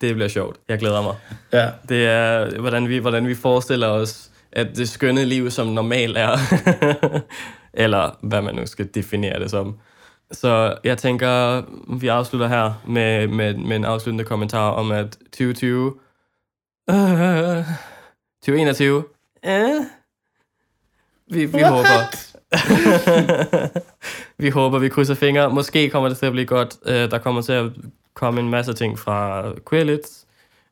det 0.00 0.14
bliver 0.14 0.28
sjovt. 0.28 0.56
Jeg 0.68 0.78
glæder 0.78 1.02
mig. 1.02 1.14
Ja. 1.52 1.68
Det 1.88 2.06
er, 2.06 2.60
hvordan 2.60 2.88
vi, 2.88 2.98
hvordan 2.98 3.26
vi 3.26 3.34
forestiller 3.34 3.86
os, 3.88 4.28
at 4.52 4.66
det 4.76 4.88
skønne 4.88 5.24
liv 5.24 5.50
som 5.50 5.66
normal 5.66 6.16
er. 6.16 6.38
Eller 7.74 8.18
hvad 8.22 8.42
man 8.42 8.54
nu 8.54 8.66
skal 8.66 8.88
definere 8.94 9.40
det 9.40 9.50
som. 9.50 9.74
Så 10.32 10.78
jeg 10.84 10.98
tænker, 10.98 11.62
vi 11.98 12.08
afslutter 12.08 12.46
her 12.48 12.82
med, 12.86 13.26
med, 13.28 13.54
med 13.54 13.76
en 13.76 13.84
afsluttende 13.84 14.24
kommentar 14.24 14.70
om, 14.70 14.90
at 14.92 15.10
2020... 15.10 15.94
Øh, 16.90 16.96
2021... 18.42 19.04
Øh, 19.46 19.52
vi, 21.30 21.44
vi 21.44 21.54
What? 21.54 21.68
håber... 21.72 22.16
vi 24.42 24.50
håber, 24.50 24.78
vi 24.78 24.88
krydser 24.88 25.14
fingre. 25.14 25.50
Måske 25.50 25.90
kommer 25.90 26.08
det 26.08 26.18
til 26.18 26.26
at 26.26 26.32
blive 26.32 26.46
godt. 26.46 26.76
Øh, 26.86 27.10
Der 27.10 27.18
kommer 27.18 27.42
til 27.42 27.52
at 27.52 27.70
komme 28.14 28.40
en 28.40 28.50
masse 28.50 28.72
ting 28.72 28.98
fra 28.98 29.52
Queerlit. 29.70 30.24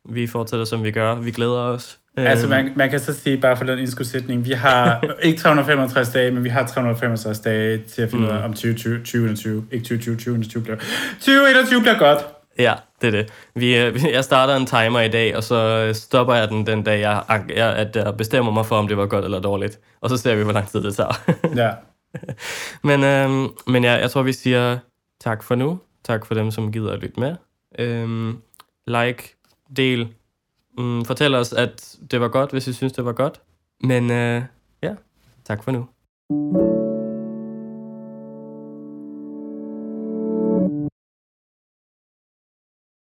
Vi 0.04 0.26
fortsætter, 0.26 0.64
som 0.64 0.84
vi 0.84 0.90
gør. 0.90 1.14
Vi 1.14 1.30
glæder 1.30 1.58
os. 1.60 2.00
Altså, 2.16 2.46
Øhm, 2.46 2.50
man, 2.50 2.72
man 2.76 2.90
kan 2.90 3.00
så 3.00 3.12
sige, 3.14 3.38
bare 3.38 3.56
for 3.56 3.64
den 3.64 3.78
indskudsætning, 3.78 4.44
vi 4.44 4.52
har 4.52 5.04
ikke 5.22 5.38
365 5.38 6.08
dage, 6.08 6.30
men 6.30 6.44
vi 6.44 6.48
har 6.48 6.66
365 6.66 7.40
dage 7.40 7.78
til 7.78 8.02
at 8.02 8.10
finde 8.10 8.24
ud 8.26 8.30
af, 8.30 8.44
om 8.44 8.52
2020, 8.52 8.98
2021, 8.98 9.64
ikke 9.72 9.84
2020, 9.84 10.16
2021 10.16 10.62
bliver, 10.62 10.76
2021 11.20 11.80
bliver 11.80 11.98
godt. 11.98 12.18
Ja, 12.58 12.74
Det 13.00 13.06
er 13.06 13.10
det. 13.10 13.32
Vi, 13.54 13.76
øh, 13.78 14.04
jeg 14.12 14.24
starter 14.24 14.56
en 14.56 14.66
timer 14.66 15.00
i 15.00 15.08
dag, 15.08 15.36
og 15.36 15.44
så 15.44 15.90
stopper 15.94 16.34
jeg 16.34 16.48
den 16.48 16.66
den 16.66 16.82
dag, 16.82 17.00
jeg, 17.00 17.22
jeg, 17.56 17.76
at 17.76 17.96
jeg 17.96 18.14
bestemmer 18.18 18.52
mig 18.52 18.66
for, 18.66 18.76
om 18.76 18.88
det 18.88 18.96
var 18.96 19.06
godt 19.06 19.24
eller 19.24 19.40
dårligt. 19.40 19.78
Og 20.00 20.10
så 20.10 20.16
ser 20.16 20.34
vi, 20.36 20.42
hvor 20.42 20.52
lang 20.52 20.68
tid 20.68 20.82
det 20.82 20.96
tager. 20.96 21.22
Ja. 21.62 21.70
men 22.82 23.04
øhm, 23.04 23.48
men 23.66 23.84
ja, 23.84 23.92
jeg 23.92 24.10
tror, 24.10 24.22
vi 24.22 24.32
siger 24.32 24.78
tak 25.20 25.42
for 25.42 25.54
nu. 25.54 25.78
Tak 26.04 26.26
for 26.26 26.34
dem, 26.34 26.50
som 26.50 26.72
gider 26.72 26.92
at 26.92 26.98
lytte 26.98 27.20
med. 27.20 27.34
Øhm, 27.78 28.36
like, 28.86 29.36
del. 29.76 30.08
Mm, 30.78 31.04
fortæl 31.04 31.34
os, 31.34 31.52
at 31.52 31.96
det 32.10 32.20
var 32.20 32.28
godt, 32.28 32.50
hvis 32.50 32.66
I 32.66 32.72
synes, 32.72 32.92
det 32.92 33.04
var 33.04 33.12
godt. 33.12 33.40
Men 33.82 34.10
øh, 34.10 34.42
ja, 34.82 34.94
tak 35.44 35.64
for 35.64 35.70
nu. 35.72 36.73